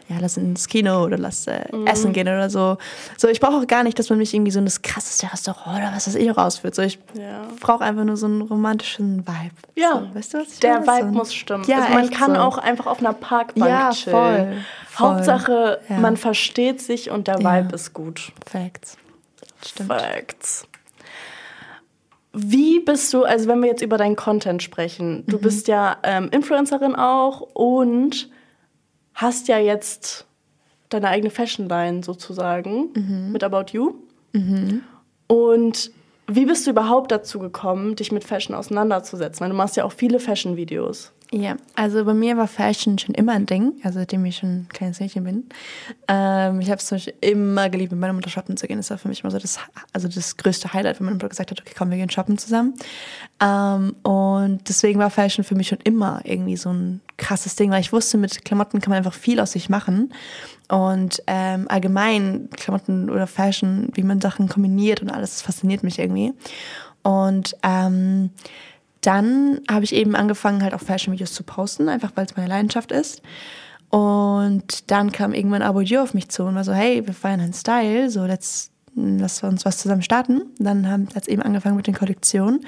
ja, 0.09 0.18
lass 0.20 0.38
ins 0.38 0.68
Kino 0.68 1.03
oder 1.03 1.18
lass 1.18 1.47
äh, 1.47 1.62
Mhm. 1.72 1.88
essen 1.88 2.14
gehen 2.14 2.28
oder 2.28 2.49
so. 2.49 2.78
So, 3.18 3.28
ich 3.28 3.39
brauche 3.39 3.55
auch 3.57 3.68
gar 3.68 3.84
nicht, 3.84 3.97
dass 3.99 4.09
man 4.09 4.18
mich 4.20 4.34
irgendwie 4.34 4.51
so 4.51 4.59
in 4.59 4.66
das 4.66 4.82
krasseste 4.82 5.32
Restaurant 5.32 5.78
oder 5.78 5.91
was 5.95 6.07
weiß 6.07 6.16
ich 6.16 6.30
auch 6.32 6.38
ausführt. 6.38 6.76
So, 6.76 6.82
ich 6.82 6.99
Ja. 7.14 7.47
brauche 7.59 7.84
einfach 7.84 8.03
nur 8.03 8.18
so 8.18 8.26
einen 8.26 8.41
romantischen 8.41 9.26
Vibe. 9.28 9.55
Ja, 9.76 10.01
so, 10.09 10.16
weißt 10.16 10.34
du, 10.34 10.38
was 10.39 10.53
ich 10.53 10.59
der? 10.59 10.82
Vibe 10.82 11.07
so 11.07 11.18
muss 11.18 11.34
stimmen. 11.34 11.64
Ja, 11.68 11.80
also 11.84 11.93
man 11.93 12.09
kann 12.09 12.36
so. 12.36 12.41
auch 12.41 12.57
einfach 12.57 12.88
auf 12.88 12.99
einer 12.99 13.14
Parkbank 13.14 13.70
Ja, 13.72 13.91
chillen. 13.91 14.16
voll, 14.16 14.57
voll. 14.88 15.07
Hauptsache, 15.16 15.80
Ja. 15.89 15.97
man 15.99 16.18
versteht 16.18 16.82
sich 16.82 17.09
und 17.12 17.28
der. 17.28 17.39
Vibe 17.39 17.74
ist 17.76 17.93
gut. 17.93 18.32
Facts. 18.49 18.97
Stimmt. 19.66 19.89
Facts. 19.93 20.66
Wie 22.34 22.79
bist 22.79 23.13
du, 23.13 23.23
also 23.23 23.47
wenn 23.49 23.59
wir 23.61 23.67
jetzt 23.69 23.82
über 23.82 23.97
deinen 23.97 24.15
Content 24.15 24.63
sprechen, 24.63 25.23
du 25.27 25.38
bist 25.38 25.67
ja 25.67 25.97
ähm, 26.03 26.29
Influencerin 26.32 26.95
auch 26.95 27.41
und 27.41 28.29
hast 29.13 29.47
ja 29.49 29.59
jetzt 29.59 30.25
deine 30.89 31.09
eigene 31.09 31.29
Fashion 31.29 31.67
Line 31.67 32.03
sozusagen 32.03 32.89
mit 33.32 33.43
About 33.43 33.71
You. 33.73 33.95
Und 35.27 35.91
wie 36.27 36.45
bist 36.45 36.65
du 36.65 36.71
überhaupt 36.71 37.11
dazu 37.11 37.39
gekommen, 37.39 37.95
dich 37.95 38.11
mit 38.13 38.23
Fashion 38.23 38.55
auseinanderzusetzen? 38.55 39.41
Weil 39.41 39.49
du 39.49 39.55
machst 39.55 39.75
ja 39.75 39.84
auch 39.84 39.91
viele 39.91 40.19
Fashion-Videos. 40.19 41.11
Ja, 41.34 41.55
also 41.75 42.03
bei 42.03 42.13
mir 42.13 42.36
war 42.36 42.45
Fashion 42.45 42.99
schon 42.99 43.15
immer 43.15 43.32
ein 43.32 43.45
Ding, 43.45 43.75
also 43.84 43.99
seitdem 43.99 44.25
ich 44.25 44.36
schon 44.36 44.49
ein 44.49 44.67
kleines 44.67 44.99
Mädchen 44.99 45.23
bin. 45.23 45.45
Ähm, 46.09 46.59
ich 46.59 46.69
habe 46.69 46.79
es 46.79 46.88
zum 46.88 46.97
Beispiel 46.97 47.13
immer 47.21 47.69
geliebt, 47.69 47.93
mit 47.93 48.01
meiner 48.01 48.11
Mutter 48.11 48.29
shoppen 48.29 48.57
zu 48.57 48.67
gehen. 48.67 48.75
Das 48.75 48.89
war 48.89 48.97
für 48.97 49.07
mich 49.07 49.21
immer 49.21 49.32
so 49.32 49.39
das, 49.39 49.57
also 49.93 50.09
das 50.09 50.36
größte 50.36 50.73
Highlight, 50.73 50.99
wenn 50.99 51.05
meine 51.05 51.15
Mutter 51.15 51.29
gesagt 51.29 51.51
hat, 51.51 51.61
okay, 51.61 51.73
komm, 51.77 51.89
wir 51.89 51.95
gehen 51.95 52.09
shoppen 52.09 52.38
zusammen. 52.38 52.73
Ähm, 53.41 53.95
und 54.03 54.67
deswegen 54.67 54.99
war 54.99 55.09
Fashion 55.09 55.45
für 55.45 55.55
mich 55.55 55.69
schon 55.69 55.79
immer 55.86 56.19
irgendwie 56.25 56.57
so 56.57 56.69
ein 56.73 56.99
krasses 57.15 57.55
Ding, 57.55 57.71
weil 57.71 57.79
ich 57.79 57.93
wusste, 57.93 58.17
mit 58.17 58.43
Klamotten 58.43 58.82
kann 58.82 58.89
man 58.89 58.97
einfach 58.97 59.13
viel 59.13 59.39
aus 59.39 59.53
sich 59.53 59.69
machen. 59.69 60.13
Und 60.67 61.23
ähm, 61.27 61.65
allgemein 61.69 62.49
Klamotten 62.57 63.09
oder 63.09 63.25
Fashion, 63.25 63.88
wie 63.93 64.03
man 64.03 64.19
Sachen 64.19 64.49
kombiniert 64.49 65.01
und 65.01 65.09
alles, 65.09 65.32
das 65.32 65.41
fasziniert 65.43 65.84
mich 65.84 65.97
irgendwie. 65.97 66.34
Und 67.03 67.55
ähm, 67.63 68.32
dann 69.02 69.60
habe 69.70 69.84
ich 69.84 69.93
eben 69.93 70.16
angefangen, 70.16 70.64
halt 70.64 70.74
auch 70.74 70.80
Fashion-Videos 70.82 71.34
zu 71.34 71.43
posten, 71.43 71.89
einfach 71.89 72.12
weil 72.16 72.26
es 72.26 72.36
meine 72.38 72.49
Leidenschaft 72.49 72.91
ist. 72.91 73.22
Und 73.89 74.89
dann 74.89 75.12
kam 75.12 75.34
irgendwann 75.34 75.62
Abo 75.62 75.82
You 75.82 75.99
auf 75.99 76.14
mich 76.14 76.30
zu 76.30 76.43
und 76.43 76.56
war 76.56 76.64
so, 76.64 76.74
hey, 76.74 77.06
wir 77.06 77.14
feiern 77.14 77.41
einen 77.41 77.54
Style, 77.54 78.10
so 78.10 78.24
let's, 78.26 78.72
lass 78.95 79.43
uns 79.43 79.66
was 79.66 79.80
zusammen 79.80 80.02
starten. 80.02 80.43
Dann 80.60 80.89
haben 80.89 81.08
es 81.14 81.28
eben 81.28 81.41
angefangen 81.41 81.76
mit 81.76 81.88
den 81.88 81.95
Kollektionen. 81.95 82.66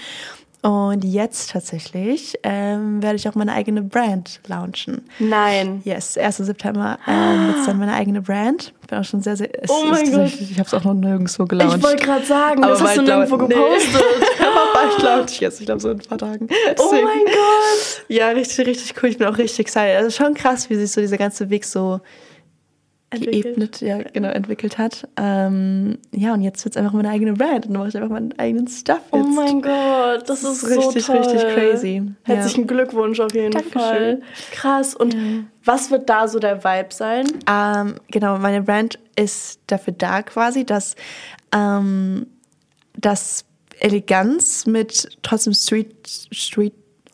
Und 0.64 1.04
jetzt 1.04 1.52
tatsächlich 1.52 2.40
ähm, 2.44 3.04
werde 3.04 3.18
ich 3.18 3.28
auch 3.28 3.36
meine 3.36 3.52
eigene 3.52 3.82
Brand 3.82 4.40
launchen. 4.48 5.02
Nein. 5.20 5.82
Yes, 5.84 6.18
1. 6.18 6.38
September 6.38 7.00
ähm, 7.06 7.48
wird 7.48 7.58
es 7.60 7.66
dann 7.66 7.80
meine 7.80 7.94
eigene 7.94 8.22
Brand. 8.22 8.74
Ich 8.82 8.88
bin 8.88 8.98
auch 9.00 9.04
schon 9.04 9.22
sehr, 9.22 9.36
sehr. 9.36 9.50
Oh 9.68 9.84
mein 9.90 10.06
ist, 10.06 10.14
Gott. 10.14 10.26
Ich, 10.28 10.52
ich 10.52 10.60
habe 10.60 10.68
es 10.68 10.74
auch 10.74 10.86
noch 10.86 10.94
nirgendwo 10.94 11.44
gelauncht. 11.46 11.78
Ich 11.78 11.84
wollte 11.84 12.06
gerade 12.06 12.26
sagen, 12.26 12.62
das 12.62 12.82
hast 12.82 12.96
du 12.98 13.06
bald 13.06 13.08
nirgendwo 13.30 13.36
lau- 13.36 13.48
nee. 13.48 13.56
gepostet. 14.84 15.04
Aber 15.06 15.16
bald 15.16 15.20
launch 15.20 15.32
ich 15.34 15.40
jetzt. 15.40 15.60
Ich 15.60 15.66
glaube, 15.66 15.82
so 15.82 15.90
in 15.92 16.00
ein 16.00 16.06
paar 16.08 16.18
Tagen. 16.18 16.48
Oh 16.50 16.56
Deswegen- 16.78 17.04
mein 17.06 17.26
Gott. 17.26 18.06
Ja, 18.08 18.30
richtig, 18.30 18.68
richtig 18.68 18.94
cool. 19.02 19.10
Ich 19.10 19.18
bin 19.18 19.28
auch 19.28 19.38
richtig 19.38 19.60
excited. 19.60 19.96
Also 19.98 20.10
schon 20.12 20.34
krass, 20.34 20.70
wie 20.70 20.76
sich 20.76 20.92
so 20.92 21.02
dieser 21.02 21.18
ganze 21.18 21.50
Weg 21.50 21.66
so 21.66 22.00
Entwickelt. 23.10 23.44
geebnet, 23.44 23.82
ja, 23.82 24.00
genau, 24.12 24.30
entwickelt 24.30 24.80
hat. 24.80 25.08
Ähm, 25.18 26.00
ja, 26.12 26.34
und 26.34 26.42
jetzt 26.42 26.66
wird 26.66 26.76
es 26.76 26.80
einfach 26.82 26.94
meine 26.94 27.10
eigene 27.10 27.34
Brand 27.34 27.68
und 27.68 27.74
dann 27.74 27.78
mache 27.80 27.90
ich 27.90 27.96
einfach 27.96 28.10
meinen 28.10 28.34
eigenen 28.40 28.68
Stuff 28.68 29.02
Oh 29.12 29.18
jetzt. 29.18 29.36
mein 29.36 29.62
Gott, 29.62 30.28
das, 30.28 30.42
Das 30.42 30.44
ist, 30.44 30.64
ist 30.64 30.74
so 30.74 30.80
richtig, 30.80 31.06
toll. 31.06 31.18
richtig 31.18 31.42
crazy. 31.54 32.02
Ja. 32.28 32.34
Herzlichen 32.34 32.66
Glückwunsch 32.66 33.20
auf 33.20 33.32
jeden 33.36 33.52
Dankeschön. 33.52 33.80
Fall. 33.80 34.22
Krass. 34.52 34.96
Und 34.96 35.16
was 35.64 35.92
wird 35.92 36.10
da 36.10 36.28
so 36.28 36.40
der 36.40 36.64
Vibe 36.64 36.90
sein? 36.92 37.28
Ähm, 37.48 37.96
genau, 38.10 38.40
meine 38.40 38.64
Brand 38.64 38.98
ist 39.16 39.60
dafür 39.68 39.94
da 39.96 40.24
quasi, 40.24 40.66
dass, 40.66 40.96
ähm, 41.54 42.26
dass 42.98 43.46
Eleganz 43.80 44.65
mit 44.65 45.17
trotzdem 45.21 45.53
Street, 45.53 45.95
Street 46.32 46.74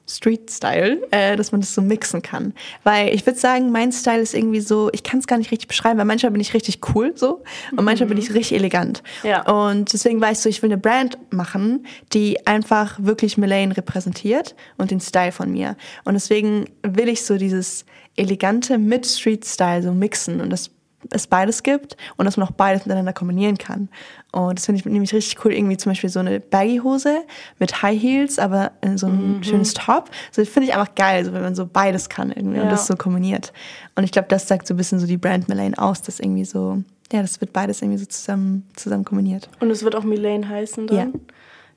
Street-Style, 0.09 1.07
äh, 1.11 1.35
dass 1.35 1.51
man 1.51 1.61
das 1.61 1.73
so 1.73 1.81
mixen 1.81 2.21
kann. 2.21 2.53
Weil 2.83 3.13
ich 3.13 3.25
würde 3.25 3.39
sagen, 3.39 3.71
mein 3.71 3.91
Style 3.91 4.21
ist 4.21 4.33
irgendwie 4.33 4.59
so, 4.59 4.89
ich 4.91 5.03
kann 5.03 5.19
es 5.19 5.27
gar 5.27 5.37
nicht 5.37 5.51
richtig 5.51 5.67
beschreiben, 5.67 5.99
weil 5.99 6.05
manchmal 6.05 6.31
bin 6.31 6.41
ich 6.41 6.53
richtig 6.53 6.79
cool 6.93 7.13
so 7.15 7.43
und 7.75 7.85
manchmal 7.85 8.09
bin 8.09 8.17
ich 8.17 8.33
richtig 8.33 8.57
elegant. 8.57 9.03
Ja. 9.23 9.43
Und 9.43 9.93
deswegen 9.93 10.21
ich 10.23 10.39
so, 10.39 10.49
ich 10.49 10.61
will 10.61 10.71
eine 10.71 10.79
Brand 10.79 11.17
machen, 11.31 11.85
die 12.11 12.45
einfach 12.47 12.97
wirklich 12.99 13.37
Melaine 13.37 13.77
repräsentiert 13.77 14.55
und 14.77 14.91
den 14.91 14.99
Style 14.99 15.31
von 15.31 15.51
mir. 15.51 15.77
Und 16.05 16.15
deswegen 16.15 16.65
will 16.81 17.07
ich 17.07 17.23
so 17.23 17.37
dieses 17.37 17.85
elegante 18.15 18.77
mit 18.77 19.05
Street-Style 19.05 19.83
so 19.83 19.91
mixen 19.93 20.41
und 20.41 20.49
das 20.49 20.71
es 21.11 21.27
beides 21.27 21.63
gibt 21.63 21.95
und 22.17 22.25
dass 22.25 22.35
man 22.37 22.47
auch 22.47 22.51
beides 22.51 22.85
miteinander 22.85 23.13
kombinieren 23.13 23.57
kann. 23.57 23.89
Und 24.31 24.59
das 24.59 24.65
finde 24.65 24.79
ich 24.79 24.85
nämlich 24.85 25.13
richtig 25.13 25.43
cool, 25.45 25.53
irgendwie 25.53 25.77
zum 25.77 25.91
Beispiel 25.91 26.09
so 26.09 26.19
eine 26.19 26.39
Baggy-Hose 26.39 27.23
mit 27.57 27.81
High 27.81 28.01
Heels, 28.01 28.37
aber 28.39 28.71
in 28.81 28.97
so 28.97 29.07
ein 29.07 29.37
Mhm. 29.37 29.43
schönes 29.43 29.73
Top. 29.73 30.09
So 30.31 30.41
das 30.41 30.49
finde 30.49 30.67
ich 30.69 30.75
einfach 30.75 30.93
geil, 30.95 31.23
so 31.25 31.33
wenn 31.33 31.41
man 31.41 31.55
so 31.55 31.65
beides 31.65 32.09
kann 32.09 32.31
irgendwie 32.31 32.59
und 32.59 32.65
Ja. 32.65 32.71
das 32.71 32.85
so 32.87 32.95
kombiniert. 32.95 33.53
Und 33.95 34.03
ich 34.03 34.11
glaube, 34.11 34.27
das 34.27 34.47
sagt 34.47 34.67
so 34.67 34.73
ein 34.73 34.77
bisschen 34.77 34.99
so 34.99 35.07
die 35.07 35.17
Brand 35.17 35.47
Melaine 35.49 35.77
aus, 35.77 36.01
dass 36.01 36.19
irgendwie 36.19 36.45
so, 36.45 36.83
ja, 37.11 37.21
das 37.21 37.39
wird 37.41 37.53
beides 37.53 37.81
irgendwie 37.81 37.97
so 37.99 38.05
zusammen, 38.05 38.67
zusammen 38.75 39.05
kombiniert. 39.05 39.49
Und 39.61 39.71
es 39.71 39.83
wird 39.83 39.95
auch 39.95 40.03
Milane 40.03 40.47
heißen 40.47 40.87
dann? 40.87 40.97
Ja. 40.97 41.07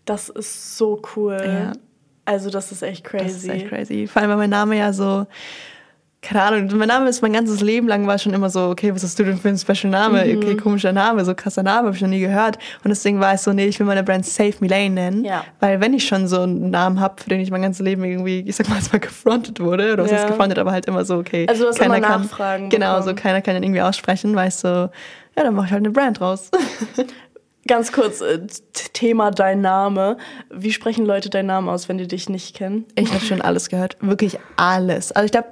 Das 0.05 0.29
ist 0.29 0.77
so 0.77 1.01
cool. 1.17 1.39
Ja. 1.43 1.73
Also 2.25 2.51
das 2.51 2.71
ist 2.73 2.83
echt 2.83 3.05
crazy. 3.05 3.25
Das 3.25 3.37
ist 3.37 3.49
echt 3.49 3.69
crazy. 3.69 4.07
Vor 4.07 4.21
allem, 4.21 4.31
weil 4.33 4.37
mein 4.37 4.51
Name 4.51 4.77
ja 4.79 4.93
so, 4.93 5.27
keine 6.25 6.41
Ahnung, 6.43 6.79
mein 6.79 6.87
Name 6.87 7.09
ist 7.09 7.21
mein 7.21 7.33
ganzes 7.33 7.61
Leben 7.63 7.89
lang 7.89 8.07
war 8.07 8.17
schon 8.17 8.33
immer 8.33 8.49
so, 8.49 8.69
okay, 8.69 8.95
was 8.95 9.03
hast 9.03 9.19
du 9.19 9.25
denn 9.25 9.39
für 9.39 9.49
einen 9.49 9.59
Special 9.59 9.91
Name? 9.91 10.25
Mhm. 10.25 10.37
Okay, 10.37 10.57
komischer 10.57 10.93
Name, 10.93 11.25
so 11.25 11.35
krasser 11.35 11.65
Name, 11.65 11.87
habe 11.89 11.97
ich 11.97 12.01
noch 12.01 12.09
nie 12.09 12.21
gehört. 12.21 12.59
Und 12.85 12.91
deswegen 12.91 13.19
war 13.19 13.35
es 13.35 13.43
so, 13.43 13.53
nee, 13.53 13.67
ich 13.67 13.79
will 13.81 13.87
meine 13.87 14.05
Brand 14.05 14.25
Safe 14.25 14.55
Milane 14.61 14.91
nennen. 14.91 15.25
Ja. 15.25 15.45
Weil 15.59 15.81
wenn 15.81 15.93
ich 15.95 16.07
schon 16.07 16.29
so 16.29 16.43
einen 16.43 16.71
Namen 16.71 17.01
habe, 17.01 17.21
für 17.21 17.29
den 17.29 17.41
ich 17.41 17.51
mein 17.51 17.63
ganzes 17.63 17.85
Leben 17.85 18.05
irgendwie, 18.05 18.39
ich 18.47 18.55
sag 18.55 18.69
mal, 18.69 18.79
mal 18.93 19.01
gefrontet 19.01 19.59
wurde, 19.59 19.93
oder 19.95 20.05
was 20.05 20.13
Ja. 20.13 20.19
heißt 20.19 20.29
gefrontet, 20.29 20.59
aber 20.61 20.71
halt 20.71 20.87
immer 20.87 21.05
so, 21.05 21.17
okay, 21.17 21.47
Also 21.49 21.69
du 21.71 21.77
keiner 21.77 22.01
kann, 22.01 22.23
Nachfragen 22.23 22.69
Genau, 22.71 22.99
bekommen. 22.99 23.17
so 23.17 23.21
keiner 23.21 23.43
kann 23.43 23.55
den 23.55 23.65
irgendwie 23.65 23.83
aussprechen, 23.83 24.33
weißt 24.35 24.63
du, 24.65 24.91
ja, 25.37 25.43
dann 25.43 25.55
mache 25.55 25.67
ich 25.67 25.73
halt 25.73 25.81
eine 25.83 25.91
Brand 25.91 26.21
raus. 26.21 26.51
Ganz 27.69 27.93
kurz, 27.93 28.21
äh, 28.21 28.41
Thema 28.93 29.31
dein 29.31 29.61
Name. 29.61 30.17
Wie 30.51 30.73
sprechen 30.73 31.07
Leute 31.07 31.31
deinen 31.31 31.47
Namen 31.47 31.69
aus, 31.69 31.89
wenn 31.89 31.97
die 31.97 32.09
dich 32.09 32.29
nicht 32.29 32.57
kennen? 32.57 32.85
Ich 32.97 33.13
habe 33.13 33.25
schon 33.25 33.41
alles 33.41 33.69
gehört, 33.69 33.97
wirklich 34.01 34.39
alles. 34.57 35.13
Also 35.13 35.27
ich 35.27 35.33
glaube, 35.33 35.51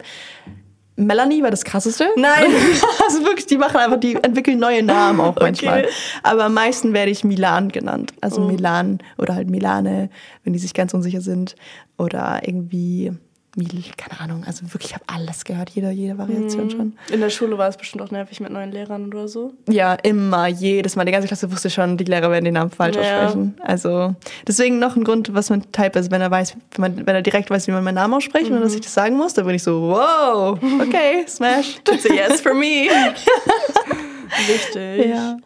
Melanie 0.96 1.42
war 1.42 1.50
das 1.50 1.64
krasseste. 1.64 2.08
Nein. 2.16 2.44
also 3.06 3.24
wirklich, 3.24 3.46
die 3.46 3.56
machen 3.56 3.76
einfach, 3.76 3.98
die 3.98 4.14
entwickeln 4.16 4.58
neue 4.58 4.82
Namen 4.82 5.20
auch 5.20 5.36
manchmal. 5.38 5.84
Okay. 5.84 5.92
Aber 6.22 6.44
am 6.44 6.54
meisten 6.54 6.92
werde 6.92 7.10
ich 7.10 7.24
Milan 7.24 7.70
genannt. 7.70 8.12
Also 8.20 8.42
Oh. 8.42 8.46
Milan 8.46 8.98
oder 9.18 9.34
halt 9.34 9.48
Milane, 9.48 10.10
wenn 10.44 10.52
die 10.52 10.58
sich 10.58 10.74
ganz 10.74 10.92
unsicher 10.92 11.20
sind. 11.20 11.54
Oder 11.96 12.40
irgendwie 12.44 13.12
Mil, 13.56 13.82
keine 13.96 14.20
Ahnung. 14.20 14.44
Also 14.46 14.62
wirklich, 14.72 14.90
ich 14.90 14.94
habe 14.94 15.04
alles 15.08 15.44
gehört, 15.44 15.70
jede, 15.70 15.90
jede 15.90 16.16
Variation 16.18 16.66
Mhm. 16.66 16.70
schon. 16.70 16.98
In 17.12 17.20
der 17.20 17.30
Schule 17.30 17.58
war 17.58 17.68
es 17.68 17.76
bestimmt 17.76 18.00
auch 18.00 18.12
nervig 18.12 18.38
mit 18.38 18.52
neuen 18.52 18.70
Lehrern 18.70 19.06
oder 19.08 19.26
so. 19.26 19.52
Ja, 19.68 19.94
immer, 19.94 20.46
jedes 20.46 20.94
Mal. 20.94 21.04
Die 21.04 21.10
ganze 21.10 21.26
Klasse 21.26 21.50
wusste 21.50 21.68
schon, 21.68 21.96
die 21.96 22.04
Lehrer 22.04 22.30
werden 22.30 22.44
den 22.44 22.54
Namen 22.54 22.70
falsch 22.70 22.94
Ja. 22.96 23.24
aussprechen. 23.26 23.56
Also 23.60 24.14
deswegen 24.46 24.78
noch 24.78 24.94
ein 24.94 25.02
Grund, 25.02 25.34
was 25.34 25.50
man 25.50 25.62
Type 25.72 25.98
ist, 25.98 26.12
wenn 26.12 26.20
er 26.20 26.30
weiß, 26.30 26.54
wenn, 26.76 26.80
man, 26.80 27.06
wenn 27.06 27.14
er 27.16 27.22
direkt 27.22 27.50
weiß, 27.50 27.66
wie 27.66 27.72
man 27.72 27.82
meinen 27.82 27.96
Namen 27.96 28.14
ausspricht 28.14 28.50
Mhm. 28.50 28.56
und 28.58 28.62
dass 28.62 28.74
ich 28.74 28.82
das 28.82 28.94
sagen 28.94 29.16
muss, 29.16 29.34
dann 29.34 29.46
bin 29.46 29.56
ich 29.56 29.64
so, 29.64 29.82
wow, 29.82 30.56
okay, 30.80 31.24
smash. 31.26 31.80
It's 31.90 32.08
a 32.08 32.14
yes 32.14 32.40
for 32.40 32.54
me. 32.54 32.88
Wichtig. 34.46 35.06
Ja. 35.10 35.38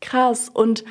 Krass. 0.00 0.48
Und 0.48 0.84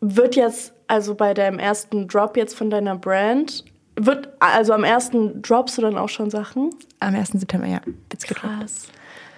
wird 0.00 0.36
jetzt, 0.36 0.72
also 0.88 1.14
bei 1.14 1.32
deinem 1.34 1.58
ersten 1.58 2.08
Drop 2.08 2.36
jetzt 2.36 2.54
von 2.56 2.70
deiner 2.70 2.96
Brand, 2.96 3.64
wird, 3.96 4.28
also 4.40 4.72
am 4.72 4.84
ersten 4.84 5.42
droppst 5.42 5.78
du 5.78 5.82
dann 5.82 5.96
auch 5.98 6.08
schon 6.08 6.30
Sachen? 6.30 6.70
Am 7.00 7.14
1. 7.14 7.30
September, 7.32 7.66
ja. 7.66 7.80
Wird's 8.10 8.26
gedroppt. 8.26 8.58
Krass. 8.60 8.88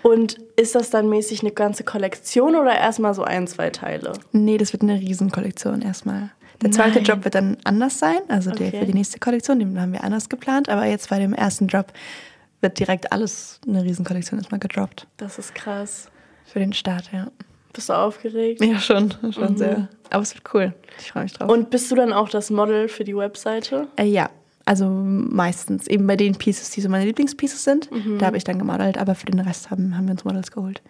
Und 0.02 0.38
ist 0.56 0.74
das 0.74 0.90
dann 0.90 1.08
mäßig 1.08 1.40
eine 1.42 1.50
ganze 1.50 1.84
Kollektion 1.84 2.54
oder 2.56 2.74
erstmal 2.76 3.14
so 3.14 3.24
ein, 3.24 3.46
zwei 3.46 3.70
Teile? 3.70 4.12
Nee, 4.32 4.56
das 4.58 4.72
wird 4.72 4.82
eine 4.82 4.94
Riesenkollektion 4.98 5.82
erstmal. 5.82 6.30
Der 6.62 6.70
zweite 6.72 6.96
Nein. 6.96 7.04
Drop 7.04 7.24
wird 7.24 7.34
dann 7.34 7.56
anders 7.64 7.98
sein, 7.98 8.18
also 8.28 8.50
der 8.50 8.68
Okay. 8.68 8.78
für 8.80 8.86
die 8.86 8.94
nächste 8.94 9.18
Kollektion, 9.20 9.58
den 9.60 9.80
haben 9.80 9.92
wir 9.92 10.02
anders 10.02 10.28
geplant, 10.28 10.68
aber 10.68 10.86
jetzt 10.86 11.08
bei 11.10 11.18
dem 11.18 11.32
ersten 11.32 11.68
Drop 11.68 11.92
wird 12.60 12.78
direkt 12.80 13.12
alles, 13.12 13.60
eine 13.66 13.84
Riesenkollektion 13.84 14.38
erstmal 14.40 14.58
gedroppt. 14.58 15.06
Das 15.18 15.38
ist 15.38 15.54
krass. 15.54 16.08
Für 16.46 16.58
den 16.58 16.72
Start, 16.72 17.10
ja. 17.12 17.28
Bist 17.72 17.88
du 17.90 17.92
aufgeregt? 17.92 18.64
Ja, 18.64 18.80
schon, 18.80 19.14
schon 19.32 19.52
Mhm. 19.52 19.56
sehr. 19.58 19.88
Aber 20.10 20.22
es 20.22 20.34
wird 20.34 20.52
cool. 20.54 20.72
Ich 20.98 21.12
freue 21.12 21.24
mich 21.24 21.32
drauf. 21.34 21.48
Und 21.48 21.70
bist 21.70 21.90
du 21.90 21.94
dann 21.94 22.12
auch 22.12 22.28
das 22.28 22.50
Model 22.50 22.88
für 22.88 23.04
die 23.04 23.16
Webseite? 23.16 23.86
Äh, 23.96 24.06
ja, 24.06 24.28
also 24.68 24.86
meistens. 24.88 25.86
Eben 25.88 26.06
bei 26.06 26.16
den 26.16 26.36
Pieces, 26.36 26.70
die 26.70 26.80
so 26.80 26.88
meine 26.88 27.04
Lieblingspieces 27.06 27.64
sind, 27.64 27.90
Mhm. 27.90 28.18
da 28.18 28.26
habe 28.26 28.36
ich 28.36 28.44
dann 28.44 28.58
gemodelt, 28.58 28.98
aber 28.98 29.14
für 29.14 29.26
den 29.26 29.40
Rest 29.40 29.70
haben, 29.70 29.96
haben 29.96 30.06
wir 30.06 30.12
uns 30.12 30.24
Models 30.24 30.52
geholt. 30.52 30.82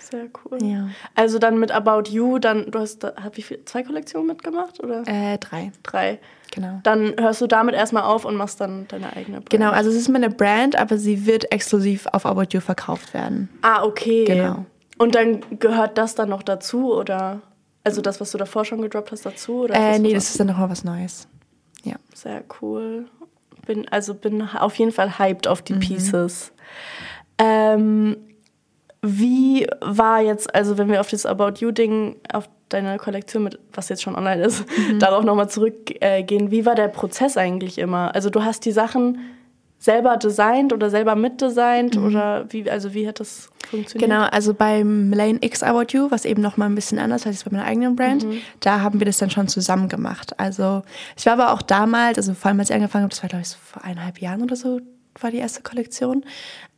Sehr 0.00 0.26
cool. 0.44 0.58
Ja. 0.64 0.88
Also 1.14 1.38
dann 1.38 1.58
mit 1.60 1.70
About 1.70 2.10
You, 2.10 2.40
dann, 2.40 2.68
du 2.72 2.80
hast 2.80 3.04
da, 3.04 3.12
hab 3.22 3.36
wie 3.36 3.42
viel, 3.42 3.64
zwei 3.64 3.84
Kollektionen 3.84 4.26
mitgemacht 4.26 4.82
oder? 4.82 5.04
Äh, 5.06 5.38
drei, 5.38 5.70
Drei. 5.84 6.18
genau. 6.50 6.80
Dann 6.82 7.14
hörst 7.20 7.40
du 7.40 7.46
damit 7.46 7.76
erstmal 7.76 8.02
auf 8.02 8.24
und 8.24 8.34
machst 8.34 8.60
dann 8.60 8.88
deine 8.88 9.12
eigene 9.14 9.36
Brand. 9.36 9.50
Genau, 9.50 9.70
also 9.70 9.88
es 9.88 9.94
ist 9.96 10.08
meine 10.08 10.28
Brand, 10.30 10.74
aber 10.74 10.98
sie 10.98 11.26
wird 11.26 11.52
exklusiv 11.52 12.06
auf 12.12 12.26
About 12.26 12.46
You 12.50 12.60
verkauft 12.60 13.14
werden. 13.14 13.48
Ah, 13.62 13.84
okay. 13.84 14.24
Genau. 14.24 14.66
Und 14.98 15.14
dann 15.14 15.42
gehört 15.60 15.96
das 15.96 16.16
dann 16.16 16.28
noch 16.30 16.42
dazu 16.42 16.92
oder? 16.92 17.40
Also 17.84 18.02
das, 18.02 18.20
was 18.20 18.32
du 18.32 18.38
davor 18.38 18.64
schon 18.64 18.82
gedroppt 18.82 19.12
hast, 19.12 19.24
dazu? 19.24 19.60
Oder 19.62 19.74
Äh, 19.76 19.98
nee, 20.00 20.12
das 20.12 20.28
ist 20.30 20.40
dann 20.40 20.48
nochmal 20.48 20.68
was 20.70 20.82
Neues. 20.82 21.28
Ja. 21.84 21.94
Sehr 22.14 22.42
cool. 22.60 23.06
Bin, 23.70 23.86
also 23.88 24.14
bin 24.14 24.42
auf 24.42 24.74
jeden 24.80 24.90
Fall 24.90 25.16
hyped 25.20 25.46
auf 25.46 25.60
Mhm. 25.60 25.64
die 25.66 25.74
Pieces. 25.74 26.50
Ähm, 27.38 28.16
wie 29.00 29.64
war 29.80 30.20
jetzt, 30.20 30.52
also 30.54 30.76
wenn 30.76 30.88
wir 30.90 31.00
auf 31.00 31.08
das 31.08 31.24
About 31.24 31.60
You-Ding, 31.60 32.16
auf 32.32 32.48
deine 32.68 32.98
Kollektion 32.98 33.44
mit, 33.44 33.60
was 33.72 33.88
jetzt 33.88 34.02
schon 34.02 34.16
online 34.16 34.42
ist, 34.42 34.64
Mhm. 34.76 34.98
darauf 34.98 35.22
nochmal 35.24 35.48
zurückgehen, 35.48 36.26
gehen, 36.26 36.50
wie 36.50 36.66
war 36.66 36.74
der 36.74 36.88
Prozess 36.88 37.36
eigentlich 37.36 37.78
immer? 37.78 38.12
Also 38.12 38.28
du 38.28 38.42
hast 38.44 38.64
die 38.64 38.72
Sachen 38.72 39.18
selber 39.80 40.18
designt 40.18 40.72
oder 40.74 40.90
selber 40.90 41.16
mitdesignt 41.16 41.96
oder 41.96 42.44
wie, 42.50 42.70
also 42.70 42.92
wie 42.92 43.08
hat 43.08 43.18
das 43.18 43.48
funktioniert? 43.68 44.08
Mhm. 44.08 44.14
Genau, 44.14 44.28
also 44.30 44.52
beim 44.52 45.10
Lane 45.12 45.38
X 45.40 45.62
About 45.62 45.96
You, 45.96 46.10
was 46.10 46.26
eben 46.26 46.42
nochmal 46.42 46.68
ein 46.68 46.74
bisschen 46.74 46.98
anders 46.98 47.26
als 47.26 47.42
bei 47.44 47.50
meiner 47.50 47.64
eigenen 47.64 47.96
Brand, 47.96 48.26
da 48.60 48.82
haben 48.82 49.00
wir 49.00 49.06
das 49.06 49.16
dann 49.16 49.30
schon 49.30 49.48
zusammen 49.48 49.88
gemacht. 49.88 50.38
Also 50.38 50.82
ich 51.16 51.24
war 51.24 51.32
aber 51.32 51.52
auch 51.52 51.62
damals, 51.62 52.18
also 52.18 52.34
vor 52.34 52.50
allem 52.50 52.60
als 52.60 52.68
ich 52.68 52.76
angefangen 52.76 53.04
habe, 53.04 53.10
das 53.10 53.22
war 53.22 53.30
glaube 53.30 53.42
ich 53.42 53.48
so 53.48 53.56
vor 53.62 53.82
eineinhalb 53.82 54.20
Jahren 54.20 54.42
oder 54.42 54.54
so, 54.54 54.80
war 55.18 55.30
die 55.30 55.38
erste 55.38 55.62
Kollektion. 55.62 56.24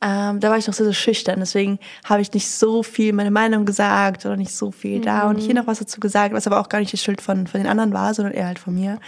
Ähm, 0.01 0.41
da 0.41 0.51
war 0.51 0.59
ich 0.59 0.67
noch 0.67 0.75
sehr, 0.75 0.87
sehr 0.87 0.95
schüchtern, 0.95 1.41
deswegen 1.41 1.79
habe 2.05 2.23
ich 2.23 2.33
nicht 2.33 2.49
so 2.49 2.83
viel 2.83 3.13
meine 3.13 3.31
Meinung 3.31 3.65
gesagt 3.65 4.25
oder 4.25 4.37
nicht 4.37 4.55
so 4.55 4.71
viel 4.71 5.01
da 5.01 5.29
und 5.29 5.39
hier 5.39 5.55
noch 5.55 5.67
was 5.67 5.81
dazu 5.81 6.01
gesagt, 6.01 6.35
was 6.35 6.47
aber 6.47 6.61
auch 6.61 6.69
gar 6.69 6.79
nicht 6.79 6.93
die 6.93 6.99
Schuld 6.99 7.21
von, 7.21 7.47
von 7.47 7.61
den 7.61 7.69
anderen 7.69 7.93
war, 7.93 8.15
sondern 8.15 8.35
eher 8.35 8.47
halt 8.47 8.59
von 8.59 8.75
mir. 8.75 8.99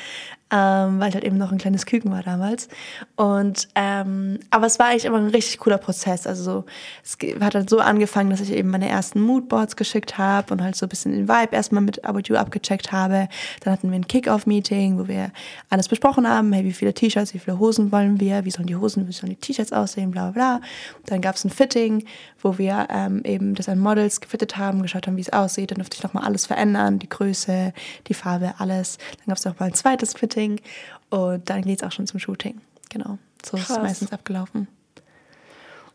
Ähm, 0.56 1.00
weil 1.00 1.08
ich 1.08 1.14
halt 1.14 1.24
eben 1.24 1.36
noch 1.36 1.50
ein 1.50 1.58
kleines 1.58 1.84
Küken 1.84 2.12
war 2.12 2.22
damals. 2.22 2.68
Und 3.16 3.68
ähm, 3.74 4.38
aber 4.50 4.66
es 4.66 4.78
war 4.78 4.86
eigentlich 4.86 5.04
immer 5.04 5.18
ein 5.18 5.30
richtig 5.30 5.58
cooler 5.58 5.78
Prozess. 5.78 6.28
Also 6.28 6.44
so, 6.44 6.64
es 7.02 7.18
hat 7.40 7.56
dann 7.56 7.66
so 7.66 7.80
angefangen, 7.80 8.30
dass 8.30 8.40
ich 8.40 8.52
eben 8.52 8.70
meine 8.70 8.88
ersten 8.88 9.20
Moodboards 9.20 9.74
geschickt 9.74 10.16
habe 10.16 10.52
und 10.52 10.62
halt 10.62 10.76
so 10.76 10.86
ein 10.86 10.88
bisschen 10.88 11.10
den 11.10 11.28
Vibe 11.28 11.56
erstmal 11.56 11.82
mit 11.82 12.04
About 12.04 12.20
You 12.26 12.36
abgecheckt 12.36 12.92
habe. 12.92 13.28
Dann 13.60 13.72
hatten 13.72 13.90
wir 13.90 13.96
ein 13.96 14.06
Kick-Off-Meeting, 14.06 14.96
wo 14.96 15.08
wir 15.08 15.32
alles 15.70 15.88
besprochen 15.88 16.28
haben. 16.28 16.52
Hey, 16.52 16.64
wie 16.64 16.72
viele 16.72 16.94
T-Shirts, 16.94 17.34
wie 17.34 17.40
viele 17.40 17.58
Hosen 17.58 17.90
wollen 17.90 18.20
wir? 18.20 18.44
Wie 18.44 18.52
sollen 18.52 18.68
die 18.68 18.76
Hosen, 18.76 19.08
wie 19.08 19.12
sollen 19.12 19.30
die 19.30 19.40
T-Shirts 19.40 19.72
aussehen? 19.72 20.12
Bla 20.12 20.30
bla 20.30 20.58
bla. 20.58 20.66
Dann 21.06 21.20
gab 21.20 21.34
es 21.34 21.44
ein 21.44 21.50
Fitting, 21.50 22.04
wo 22.44 22.58
wir 22.58 22.86
ähm, 22.90 23.22
eben 23.24 23.54
das 23.54 23.68
an 23.68 23.78
Models 23.78 24.20
gefittet 24.20 24.56
haben, 24.58 24.82
geschaut 24.82 25.06
haben, 25.06 25.16
wie 25.16 25.22
es 25.22 25.32
aussieht. 25.32 25.70
Dann 25.70 25.78
durfte 25.78 25.96
ich 25.96 26.02
nochmal 26.02 26.24
alles 26.24 26.46
verändern, 26.46 26.98
die 26.98 27.08
Größe, 27.08 27.72
die 28.06 28.14
Farbe, 28.14 28.54
alles. 28.58 28.98
Dann 29.18 29.26
gab 29.28 29.38
es 29.38 29.44
noch 29.44 29.58
mal 29.58 29.66
ein 29.66 29.74
zweites 29.74 30.12
Fitting 30.12 30.60
und 31.08 31.48
dann 31.48 31.62
geht 31.62 31.78
es 31.78 31.82
auch 31.82 31.92
schon 31.92 32.06
zum 32.06 32.20
Shooting. 32.20 32.60
Genau, 32.90 33.18
so 33.44 33.56
ist 33.56 33.62
es 33.64 33.68
Krass. 33.68 33.82
meistens 33.82 34.12
abgelaufen. 34.12 34.68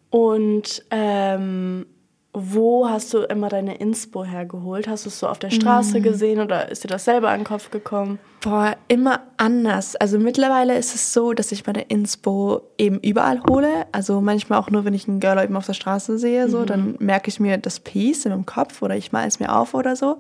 Und 0.10 0.84
ähm, 0.90 1.86
wo 2.34 2.88
hast 2.88 3.14
du 3.14 3.20
immer 3.24 3.50
deine 3.50 3.76
Inspo 3.78 4.24
hergeholt? 4.24 4.88
Hast 4.88 5.06
du 5.06 5.10
es 5.10 5.20
so 5.20 5.28
auf 5.28 5.40
der 5.40 5.50
Straße 5.50 6.00
gesehen 6.00 6.40
oder 6.40 6.70
ist 6.70 6.84
dir 6.84 6.88
das 6.88 7.06
selber 7.06 7.30
an 7.30 7.40
den 7.40 7.46
Kopf 7.46 7.72
gekommen? 7.72 8.20
Boah, 8.42 8.76
immer 8.88 9.22
anders. 9.38 9.96
Also 9.96 10.20
mittlerweile 10.20 10.78
ist 10.78 10.94
es 10.94 11.12
so, 11.12 11.34
dass 11.34 11.52
ich 11.52 11.66
meine 11.66 11.82
Inspo 11.82 12.62
eben 12.78 13.00
überall 13.00 13.42
hole. 13.50 13.88
Also 13.92 14.22
manchmal 14.22 14.60
auch 14.60 14.70
nur, 14.70 14.86
wenn 14.86 14.94
ich 14.94 15.08
einen 15.08 15.20
Girl 15.20 15.44
eben 15.44 15.58
auf 15.58 15.66
der 15.66 15.74
Straße 15.74 16.20
sehe, 16.20 16.50
so, 16.50 16.66
dann 16.66 16.96
merke 17.00 17.30
ich 17.30 17.40
mir 17.40 17.58
das 17.58 17.80
Piece 17.80 18.26
in 18.26 18.32
meinem 18.32 18.46
Kopf 18.46 18.84
oder 18.84 18.96
ich 18.96 19.12
mal 19.12 19.28
es 19.28 19.40
mir 19.40 19.54
auf 19.54 19.74
oder 19.74 19.96
so. 19.96 20.20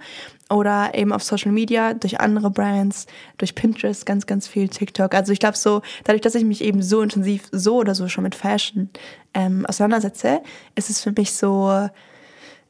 Oder 0.50 0.95
eben 0.95 1.14
auf 1.14 1.24
Social 1.24 1.52
Media, 1.52 1.93
durch 1.93 2.20
andere 2.20 2.50
Brands, 2.50 3.06
durch 3.38 3.54
Pinterest, 3.54 4.06
ganz, 4.06 4.26
ganz 4.26 4.47
viel 4.47 4.68
TikTok. 4.68 5.14
Also 5.14 5.32
ich 5.32 5.39
glaube 5.39 5.58
so, 5.58 5.82
dadurch, 6.06 6.22
dass 6.22 6.36
ich 6.36 6.43
mich 6.43 6.64
eben 6.64 6.82
so 6.82 7.02
intensiv 7.02 7.47
so 7.52 7.78
oder 7.78 7.93
so 7.93 8.08
schon 8.08 8.24
mit 8.24 8.34
Fashion 8.34 8.89
ähm, 9.34 9.66
auseinandersetze, 9.68 10.41
ist 10.76 10.89
es 10.89 11.02
für 11.02 11.12
mich 11.12 11.34
so, 11.34 11.88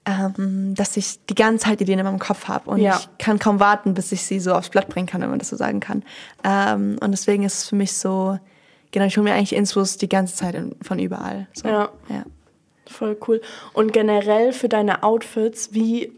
ähm, 0.05 0.75
dass 0.75 0.97
ich 0.97 1.25
die 1.27 1.35
ganze 1.35 1.65
Zeit 1.65 1.79
Ideen 1.79 1.99
in 1.99 2.05
meinem 2.05 2.19
Kopf 2.19 2.47
habe 2.49 2.69
und 2.69 2.79
Ja. 2.79 2.97
ich 2.99 3.07
kann 3.17 3.39
kaum 3.39 3.59
warten, 3.59 3.93
bis 3.93 4.11
ich 4.11 4.23
sie 4.23 4.39
so 4.39 4.53
aufs 4.53 4.69
Blatt 4.69 4.89
bringen 4.89 5.07
kann, 5.07 5.21
wenn 5.21 5.29
man 5.29 5.39
das 5.39 5.49
so 5.49 5.55
sagen 5.55 5.79
kann. 5.79 6.03
Ähm, 6.43 6.97
und 7.01 7.11
deswegen 7.11 7.43
ist 7.43 7.59
es 7.59 7.69
für 7.69 7.75
mich 7.75 7.93
so 7.93 8.37
genau, 8.91 9.05
ich 9.05 9.17
hole 9.17 9.23
mir 9.23 9.33
eigentlich 9.33 9.53
Infos 9.53 9.97
die 9.97 10.09
ganze 10.09 10.35
Zeit 10.35 10.55
in, 10.55 10.75
von 10.81 10.99
überall. 10.99 11.47
So. 11.53 11.67
Ja. 11.67 11.89
ja. 12.09 12.23
Voll 12.87 13.17
cool. 13.27 13.41
Und 13.73 13.93
generell 13.93 14.51
für 14.51 14.67
deine 14.67 15.03
Outfits, 15.03 15.73
wie, 15.73 16.11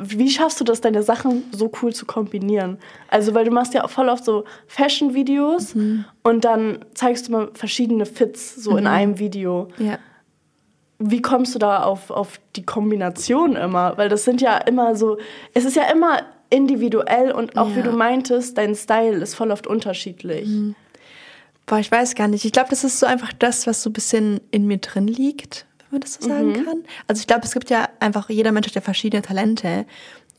wie 0.00 0.30
schaffst 0.30 0.60
du 0.60 0.64
das, 0.64 0.80
deine 0.80 1.02
Sachen 1.02 1.44
so 1.50 1.70
cool 1.82 1.92
zu 1.92 2.06
kombinieren? 2.06 2.78
Also, 3.08 3.34
weil 3.34 3.44
du 3.44 3.50
machst 3.50 3.74
ja 3.74 3.86
voll 3.88 4.08
oft 4.08 4.24
so 4.24 4.44
Fashion-Videos 4.68 5.74
und 6.22 6.44
dann 6.44 6.84
zeigst 6.94 7.28
du 7.28 7.32
mal 7.32 7.50
verschiedene 7.54 8.06
Fits 8.06 8.54
so 8.56 8.76
in 8.76 8.86
einem 8.86 9.18
Video. 9.18 9.68
Ja. 9.78 9.98
Wie 11.00 11.22
kommst 11.22 11.54
du 11.54 11.58
da 11.58 11.82
auf, 11.84 12.10
auf 12.10 12.40
die 12.56 12.64
Kombination 12.66 13.54
immer? 13.56 13.96
Weil 13.96 14.08
das 14.08 14.24
sind 14.24 14.40
ja 14.40 14.56
immer 14.58 14.96
so, 14.96 15.18
es 15.54 15.64
ist 15.64 15.76
ja 15.76 15.84
immer 15.92 16.22
individuell 16.50 17.30
und 17.30 17.56
auch 17.56 17.70
wie 17.74 17.80
Ja. 17.80 17.82
du 17.82 17.92
meintest, 17.92 18.56
dein 18.58 18.74
Style 18.74 19.16
ist 19.18 19.34
voll 19.34 19.50
oft 19.50 19.66
unterschiedlich. 19.66 20.48
Boah, 21.66 21.78
ich 21.78 21.92
weiß 21.92 22.14
gar 22.14 22.26
nicht. 22.28 22.44
Ich 22.44 22.52
glaube, 22.52 22.70
das 22.70 22.82
ist 22.84 22.98
so 22.98 23.06
einfach 23.06 23.32
das, 23.32 23.66
was 23.66 23.82
so 23.82 23.90
ein 23.90 23.92
bisschen 23.92 24.40
in 24.50 24.66
mir 24.66 24.78
drin 24.78 25.06
liegt, 25.06 25.66
wenn 25.90 25.98
man 25.98 26.00
das 26.00 26.14
so 26.14 26.28
sagen 26.28 26.52
kann. 26.64 26.84
Also 27.06 27.20
ich 27.20 27.26
glaube, 27.26 27.42
es 27.44 27.52
gibt 27.52 27.70
ja 27.70 27.88
einfach, 28.00 28.28
jeder 28.30 28.52
Mensch 28.52 28.66
hat 28.68 28.74
ja 28.74 28.80
verschiedene 28.80 29.22
Talente. 29.22 29.86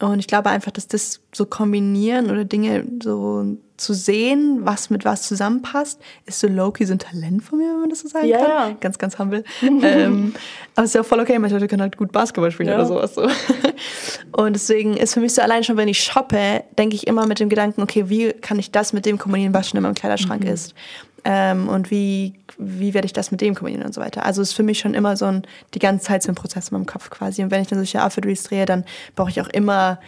Und 0.01 0.19
ich 0.19 0.27
glaube 0.27 0.49
einfach, 0.49 0.71
dass 0.71 0.87
das 0.87 1.19
so 1.33 1.45
kombinieren 1.45 2.31
oder 2.31 2.45
Dinge 2.45 2.85
so 3.03 3.57
zu 3.75 3.93
sehen, 3.93 4.59
was 4.61 4.89
mit 4.89 5.03
was 5.03 5.23
zusammenpasst, 5.23 5.99
ist 6.25 6.39
so 6.39 6.47
low-key 6.47 6.85
so 6.85 6.93
ein 6.93 6.99
Talent 6.99 7.43
von 7.43 7.59
mir, 7.59 7.65
wenn 7.73 7.81
man 7.81 7.89
das 7.89 7.99
so 7.99 8.07
sagen 8.07 8.27
Ja, 8.27 8.37
kann. 8.37 8.47
ja. 8.49 8.77
Ganz, 8.79 8.97
ganz 8.97 9.19
humble. 9.19 9.43
ähm, 9.61 10.33
aber 10.75 10.83
es 10.85 10.91
ist 10.91 10.95
ja 10.95 11.01
auch 11.01 11.05
voll 11.05 11.19
okay, 11.19 11.37
manche 11.37 11.55
Leute 11.55 11.67
können 11.67 11.81
halt 11.81 11.97
gut 11.97 12.13
Basketball 12.13 12.49
spielen 12.51 12.69
Ja. 12.69 12.75
oder 12.75 12.85
sowas. 12.85 13.15
So. 13.15 13.27
Und 14.31 14.53
deswegen 14.53 14.95
ist 14.95 15.13
für 15.13 15.19
mich 15.19 15.33
so 15.33 15.41
allein 15.41 15.63
schon, 15.65 15.75
wenn 15.75 15.87
ich 15.89 16.01
shoppe, 16.01 16.63
denke 16.77 16.95
ich 16.95 17.05
immer 17.07 17.25
mit 17.25 17.39
dem 17.41 17.49
Gedanken, 17.49 17.81
okay, 17.81 18.09
wie 18.09 18.31
kann 18.31 18.57
ich 18.59 18.71
das 18.71 18.93
mit 18.93 19.05
dem 19.05 19.17
kombinieren, 19.17 19.53
was 19.53 19.69
schon 19.69 19.77
in 19.77 19.83
meinem 19.83 19.95
Kleiderschrank 19.95 20.45
ist? 20.45 20.73
Ähm, 21.25 21.67
und 21.67 21.91
wie, 21.91 22.33
wie 22.57 22.93
werde 22.93 23.05
ich 23.05 23.13
das 23.13 23.31
mit 23.31 23.41
dem 23.41 23.55
kombinieren 23.55 23.85
und 23.85 23.93
so 23.93 24.01
weiter. 24.01 24.25
Also 24.25 24.41
ist 24.41 24.53
für 24.53 24.63
mich 24.63 24.79
schon 24.79 24.93
immer 24.93 25.17
so 25.17 25.25
ein, 25.25 25.43
die 25.73 25.79
ganze 25.79 26.05
Zeit 26.05 26.23
so 26.23 26.31
ein 26.31 26.35
Prozess 26.35 26.69
in 26.69 26.77
meinem 26.77 26.85
Kopf 26.85 27.09
quasi. 27.09 27.43
Und 27.43 27.51
wenn 27.51 27.61
ich 27.61 27.67
dann 27.67 27.79
solche 27.79 28.03
Outfit-Reels 28.03 28.43
drehe, 28.43 28.65
dann 28.65 28.85
brauche 29.15 29.29
ich 29.29 29.41
auch 29.41 29.49
immer 29.49 29.99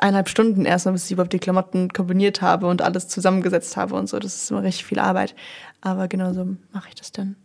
eineinhalb 0.00 0.28
Stunden 0.28 0.66
erstmal, 0.66 0.92
bis 0.92 1.06
ich 1.06 1.12
überhaupt 1.12 1.32
die 1.32 1.38
Klamotten 1.38 1.88
kombiniert 1.90 2.42
habe 2.42 2.66
und 2.66 2.82
alles 2.82 3.08
zusammengesetzt 3.08 3.76
habe 3.76 3.94
und 3.94 4.08
so. 4.08 4.18
Das 4.18 4.34
ist 4.34 4.50
immer 4.50 4.62
richtig 4.62 4.84
viel 4.84 4.98
Arbeit. 4.98 5.34
Aber 5.80 6.08
genau 6.08 6.32
so 6.32 6.44
mache 6.72 6.88
ich 6.88 6.94
das 6.94 7.12
dann. 7.12 7.36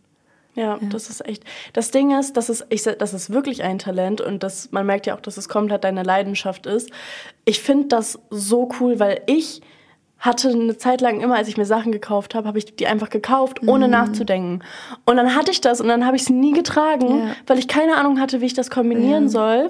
Ja, 0.56 0.78
das 0.80 1.10
ist 1.10 1.26
echt. 1.26 1.42
Das 1.72 1.90
Ding 1.90 2.16
ist, 2.16 2.36
das 2.36 2.48
ist, 2.48 2.66
ich, 2.68 2.82
das 2.84 3.12
ist 3.12 3.30
wirklich 3.30 3.64
ein 3.64 3.80
Talent 3.80 4.20
und 4.20 4.44
das, 4.44 4.70
man 4.70 4.86
merkt 4.86 5.06
ja 5.06 5.16
auch, 5.16 5.20
dass 5.20 5.36
es 5.36 5.48
komplett 5.48 5.82
deine 5.82 6.04
Leidenschaft 6.04 6.66
ist. 6.66 6.90
Ich 7.44 7.60
finde 7.60 7.88
das 7.88 8.20
so 8.30 8.68
cool, 8.78 9.00
weil 9.00 9.22
ich 9.26 9.62
hatte 10.24 10.48
eine 10.48 10.78
Zeit 10.78 11.00
lang 11.02 11.20
immer, 11.20 11.36
als 11.36 11.48
ich 11.48 11.56
mir 11.58 11.66
Sachen 11.66 11.92
gekauft 11.92 12.34
habe, 12.34 12.48
habe 12.48 12.56
ich 12.58 12.76
die 12.76 12.86
einfach 12.86 13.10
gekauft, 13.10 13.60
ohne 13.66 13.88
nachzudenken. 13.88 14.60
Und 15.04 15.16
dann 15.16 15.34
hatte 15.34 15.50
ich 15.50 15.60
das 15.60 15.80
und 15.82 15.88
dann 15.88 16.06
habe 16.06 16.16
ich 16.16 16.22
es 16.22 16.30
nie 16.30 16.52
getragen, 16.52 17.08
Ja. 17.18 17.36
weil 17.46 17.58
ich 17.58 17.68
keine 17.68 17.96
Ahnung 17.96 18.18
hatte, 18.20 18.40
wie 18.40 18.46
ich 18.46 18.54
das 18.54 18.70
kombinieren 18.70 19.28
soll. 19.28 19.68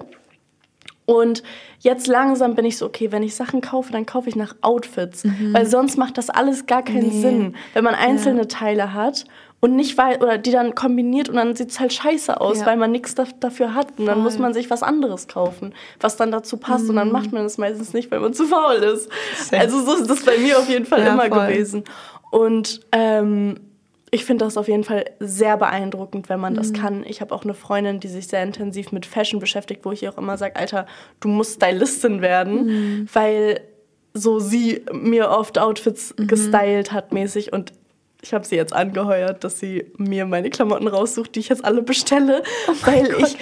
Und 1.07 1.43
jetzt 1.81 2.07
langsam 2.07 2.55
bin 2.55 2.65
ich 2.65 2.79
so, 2.79 2.87
okay, 2.87 3.13
wenn 3.13 3.23
ich 3.23 3.35
Sachen 3.35 3.61
kaufe, 3.61 3.93
dann 3.93 4.07
kaufe 4.07 4.29
ich 4.29 4.37
nach 4.37 4.55
Outfits. 4.63 5.25
Weil 5.53 5.67
sonst 5.67 5.99
macht 5.99 6.17
das 6.17 6.31
alles 6.31 6.65
gar 6.67 6.83
keinen 6.83 7.09
Nee. 7.09 7.21
Sinn, 7.21 7.57
wenn 7.75 7.85
man 7.85 7.95
einzelne 7.95 8.49
Teile 8.49 8.95
hat 8.95 9.25
und 9.65 9.77
nicht 9.77 9.97
weil, 9.97 10.17
oder 10.23 10.37
die 10.37 10.51
dann 10.51 10.75
kombiniert 10.75 11.31
und 11.31 11.37
dann 11.37 11.57
sieht 11.57 11.71
es 11.71 11.81
halt 11.81 11.91
scheiße 11.95 12.39
aus, 12.39 12.59
Ja. 12.61 12.67
weil 12.67 12.77
man 12.77 12.93
nichts 12.93 13.15
da, 13.15 13.25
dafür 13.41 13.75
hat. 13.75 13.99
Und 13.99 14.05
dann 14.05 14.17
Voll. 14.17 14.25
muss 14.25 14.39
man 14.39 14.53
sich 14.53 14.69
was 14.69 14.83
anderes 14.83 15.27
kaufen, 15.27 15.73
was 16.01 16.17
dann 16.17 16.31
dazu 16.31 16.59
passt. 16.59 16.91
Und 16.91 16.97
dann 16.97 17.11
macht 17.11 17.33
man 17.33 17.45
das 17.45 17.57
meistens 17.57 17.95
nicht, 17.95 18.11
weil 18.11 18.21
man 18.21 18.35
zu 18.35 18.45
faul 18.47 18.75
ist. 18.75 19.09
Safe. 19.39 19.59
Also 19.59 19.81
so 19.83 19.95
ist 19.95 20.11
das 20.11 20.23
bei 20.23 20.37
mir 20.37 20.59
auf 20.59 20.69
jeden 20.69 20.85
Fall 20.85 21.01
Ja, 21.01 21.15
immer 21.15 21.29
voll. 21.29 21.47
gewesen. 21.47 21.85
Und 22.31 22.81
ähm, 22.93 23.59
ich 24.11 24.27
finde 24.27 24.45
das 24.45 24.59
auf 24.59 24.69
jeden 24.69 24.85
Fall 24.85 25.07
sehr 25.19 25.57
beeindruckend, 25.57 26.29
wenn 26.29 26.41
man 26.41 26.53
Mhm. 26.53 26.57
das 26.59 26.73
kann. 26.75 27.03
Ich 27.07 27.23
habe 27.23 27.35
auch 27.35 27.45
eine 27.45 27.55
Freundin, 27.55 28.01
die 28.01 28.09
sich 28.09 28.29
sehr 28.29 28.43
intensiv 28.43 28.93
mit 28.93 29.07
Fashion 29.07 29.41
beschäftigt, 29.41 29.87
wo 29.87 29.93
ich 29.93 30.03
ihr 30.03 30.11
auch 30.13 30.19
immer 30.19 30.37
sage, 30.37 30.57
Alter, 30.57 30.87
du 31.21 31.29
musst 31.29 31.55
Stylistin 31.55 32.21
werden, 32.21 32.67
Mhm. 32.67 33.09
weil 33.15 33.61
so 34.13 34.41
sie 34.41 34.83
mir 34.93 35.31
oft 35.31 35.59
Outfits 35.59 36.15
Mhm. 36.19 36.27
gestylt 36.27 36.93
hat 36.93 37.15
mäßig 37.15 37.51
und 37.55 37.73
ich 38.25 38.33
habe 38.35 38.45
sie 38.47 38.57
jetzt 38.57 38.73
angeheuert, 38.73 39.45
dass 39.45 39.59
sie 39.61 39.93
mir 39.99 40.25
meine 40.25 40.49
Klamotten 40.51 40.89
raussucht, 40.89 41.35
die 41.35 41.41
ich 41.41 41.51
jetzt 41.51 41.65
alle 41.65 41.83
bestelle, 41.83 42.43
weil 42.85 43.07
Oh 43.15 43.19
Gott, 43.21 43.37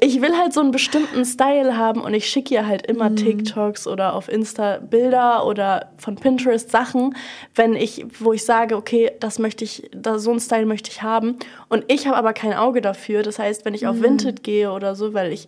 ich 0.00 0.14
ich 0.16 0.20
will 0.22 0.36
halt 0.36 0.52
so 0.52 0.60
einen 0.60 0.72
bestimmten 0.72 1.24
Style 1.24 1.76
haben 1.76 2.00
und 2.00 2.12
ich 2.14 2.26
schicke 2.26 2.52
ihr 2.54 2.66
halt 2.66 2.84
immer 2.86 3.10
Mhm. 3.10 3.16
TikToks 3.16 3.86
oder 3.86 4.14
auf 4.14 4.28
Insta 4.28 4.78
Bilder 4.78 5.46
oder 5.46 5.92
von 5.98 6.16
Pinterest 6.16 6.70
Sachen, 6.70 7.14
wenn 7.54 7.74
ich, 7.76 8.04
wo 8.18 8.32
ich 8.32 8.44
sage, 8.44 8.76
okay, 8.76 9.12
das 9.20 9.38
möchte 9.38 9.62
ich, 9.64 9.88
da, 9.94 10.18
so 10.18 10.30
einen 10.30 10.40
Style 10.40 10.66
möchte 10.66 10.90
ich 10.90 11.02
haben. 11.02 11.36
Und 11.68 11.84
ich 11.86 12.06
habe 12.08 12.16
aber 12.16 12.32
kein 12.32 12.54
Auge 12.54 12.80
dafür. 12.80 13.22
Das 13.22 13.38
heißt, 13.38 13.64
wenn 13.64 13.74
ich 13.74 13.82
Mhm. 13.82 13.88
auf 13.88 14.00
Vinted 14.02 14.42
gehe 14.42 14.72
oder 14.72 14.94
so, 14.96 15.14
weil 15.14 15.32
ich 15.32 15.46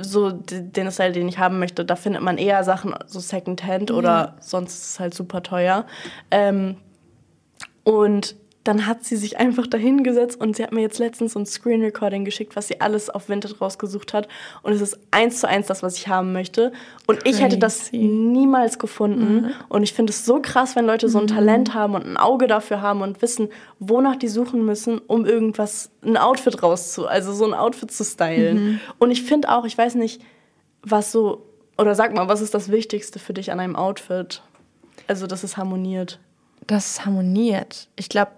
so 0.00 0.30
den 0.30 0.90
Style, 0.92 1.10
den 1.12 1.28
ich 1.28 1.38
haben 1.38 1.58
möchte, 1.58 1.84
da 1.84 1.96
findet 1.96 2.22
man 2.22 2.38
eher 2.38 2.62
Sachen 2.62 2.94
so 3.06 3.18
Secondhand 3.18 3.90
oder 3.90 4.36
sonst 4.40 4.74
ist 4.74 4.90
es 4.92 5.00
halt 5.00 5.14
super 5.14 5.42
teuer. 5.42 5.84
Ähm, 6.30 6.76
und 7.84 8.36
dann 8.64 8.86
hat 8.86 9.04
sie 9.04 9.16
sich 9.16 9.38
einfach 9.38 9.66
dahingesetzt 9.66 10.38
und 10.38 10.54
sie 10.54 10.62
hat 10.62 10.72
mir 10.72 10.82
jetzt 10.82 10.98
letztens 10.98 11.32
so 11.32 11.38
ein 11.38 11.46
Screen 11.46 11.82
Recording 11.82 12.26
geschickt, 12.26 12.56
was 12.56 12.68
sie 12.68 12.80
alles 12.80 13.08
auf 13.08 13.30
Vinted 13.30 13.58
rausgesucht 13.58 14.12
hat. 14.12 14.28
Und 14.62 14.72
es 14.72 14.82
ist 14.82 14.98
eins 15.10 15.40
zu 15.40 15.48
eins 15.48 15.66
das, 15.66 15.82
was 15.82 15.96
ich 15.96 16.08
haben 16.08 16.34
möchte. 16.34 16.72
Und 17.06 17.26
ich 17.26 17.40
hätte 17.40 17.56
das 17.56 17.88
Crazy. 17.88 17.96
niemals 17.96 18.78
gefunden. 18.78 19.54
Und 19.70 19.82
ich 19.82 19.94
finde 19.94 20.10
es 20.10 20.26
so 20.26 20.42
krass, 20.42 20.76
wenn 20.76 20.84
Leute 20.84 21.08
so 21.08 21.18
ein 21.18 21.26
Talent 21.26 21.72
haben 21.72 21.94
und 21.94 22.04
ein 22.04 22.18
Auge 22.18 22.46
dafür 22.46 22.82
haben 22.82 23.00
und 23.00 23.22
wissen, 23.22 23.48
wonach 23.78 24.16
die 24.16 24.28
suchen 24.28 24.64
müssen, 24.66 24.98
um 24.98 25.24
irgendwas, 25.24 25.90
ein 26.02 26.18
Outfit 26.18 26.62
rauszu, 26.62 27.06
also 27.06 27.32
so 27.32 27.46
ein 27.46 27.54
Outfit 27.54 27.90
zu 27.90 28.04
stylen. 28.04 28.80
Und 28.98 29.10
ich 29.10 29.22
finde 29.22 29.48
auch, 29.48 29.64
ich 29.64 29.76
weiß 29.76 29.94
nicht, 29.94 30.20
was 30.82 31.12
so, 31.12 31.46
oder 31.78 31.94
sag 31.94 32.14
mal, 32.14 32.28
was 32.28 32.42
ist 32.42 32.52
das 32.52 32.70
Wichtigste 32.70 33.18
für 33.18 33.32
dich 33.32 33.50
an 33.52 33.58
einem 33.58 33.74
Outfit? 33.74 34.42
Also, 35.06 35.26
dass 35.26 35.44
es 35.44 35.56
harmoniert. 35.56 36.20
Dass 36.66 36.92
es 36.92 37.06
harmoniert. 37.06 37.88
Ich 37.96 38.08
glaube, 38.08 38.32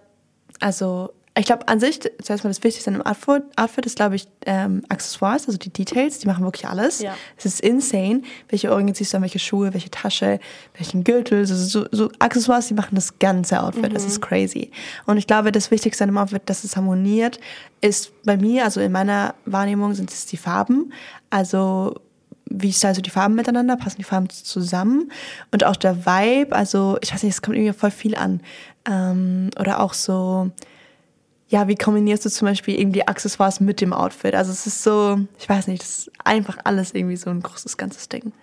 also, 0.59 1.13
ich 1.35 1.45
glaube 1.45 1.67
an 1.67 1.79
sich, 1.79 1.99
zuerst 2.21 2.43
mal 2.43 2.49
das 2.51 2.63
Wichtigste 2.63 2.91
an 2.91 2.95
einem 2.95 3.05
Outfit, 3.05 3.43
Outfit 3.55 3.85
ist, 3.85 3.95
glaube 3.95 4.15
ich, 4.15 4.27
ähm, 4.45 4.83
Accessoires, 4.89 5.47
also 5.47 5.57
die 5.57 5.71
Details, 5.71 6.19
die 6.19 6.27
machen 6.27 6.43
wirklich 6.43 6.67
alles. 6.67 6.99
Ja. 6.99 7.15
Es 7.37 7.45
ist 7.45 7.59
insane, 7.61 8.21
welche 8.49 8.71
Ohrringe 8.71 8.93
ziehst 8.93 9.13
du 9.13 9.17
an, 9.17 9.23
welche 9.23 9.39
Schuhe, 9.39 9.73
welche 9.73 9.89
Tasche, 9.89 10.39
welchen 10.77 11.03
Gürtel, 11.03 11.39
also 11.39 11.55
so, 11.55 11.85
so 11.91 12.11
Accessoires, 12.19 12.67
die 12.67 12.75
machen 12.75 12.95
das 12.95 13.17
ganze 13.17 13.61
Outfit. 13.61 13.95
Das 13.95 14.05
ist 14.05 14.21
crazy. 14.21 14.69
Und 15.05 15.17
ich 15.17 15.25
glaube, 15.25 15.51
das 15.51 15.71
Wichtigste 15.71 16.03
an 16.03 16.11
einem 16.11 16.19
Outfit, 16.19 16.43
dass 16.45 16.63
es 16.63 16.75
harmoniert, 16.75 17.39
ist 17.81 18.11
bei 18.23 18.37
mir, 18.37 18.63
also 18.65 18.79
in 18.79 18.91
meiner 18.91 19.33
Wahrnehmung, 19.45 19.95
sind 19.95 20.11
es 20.11 20.27
die 20.27 20.37
Farben. 20.37 20.93
Also 21.31 21.95
wie 22.45 22.73
stylst 22.73 22.97
du 22.97 23.01
die 23.01 23.09
Farben 23.09 23.35
miteinander? 23.35 23.77
Passen 23.77 23.97
die 23.97 24.03
Farben 24.03 24.29
zusammen? 24.29 25.11
Und 25.51 25.63
auch 25.63 25.75
der 25.75 26.05
Vibe, 26.05 26.55
also 26.55 26.97
ich 27.01 27.13
weiß 27.13 27.23
nicht, 27.23 27.33
es 27.33 27.41
kommt 27.41 27.57
irgendwie 27.57 27.77
voll 27.77 27.91
viel 27.91 28.15
an. 28.15 28.41
Ähm, 28.85 29.49
oder 29.59 29.79
auch 29.79 29.93
so, 29.93 30.51
ja, 31.47 31.67
wie 31.67 31.75
kombinierst 31.75 32.25
du 32.25 32.29
zum 32.29 32.47
Beispiel 32.47 32.79
eben 32.79 32.91
die 32.91 33.07
Accessoires 33.07 33.59
mit 33.59 33.81
dem 33.81 33.93
Outfit? 33.93 34.35
Also 34.35 34.51
es 34.51 34.67
ist 34.67 34.83
so, 34.83 35.19
ich 35.39 35.47
weiß 35.47 35.67
nicht, 35.67 35.81
das 35.81 35.99
ist 35.99 36.11
einfach 36.23 36.57
alles 36.63 36.93
irgendwie 36.93 37.17
so 37.17 37.29
ein 37.29 37.41
großes 37.41 37.77
ganzes 37.77 38.09
Ding. 38.09 38.33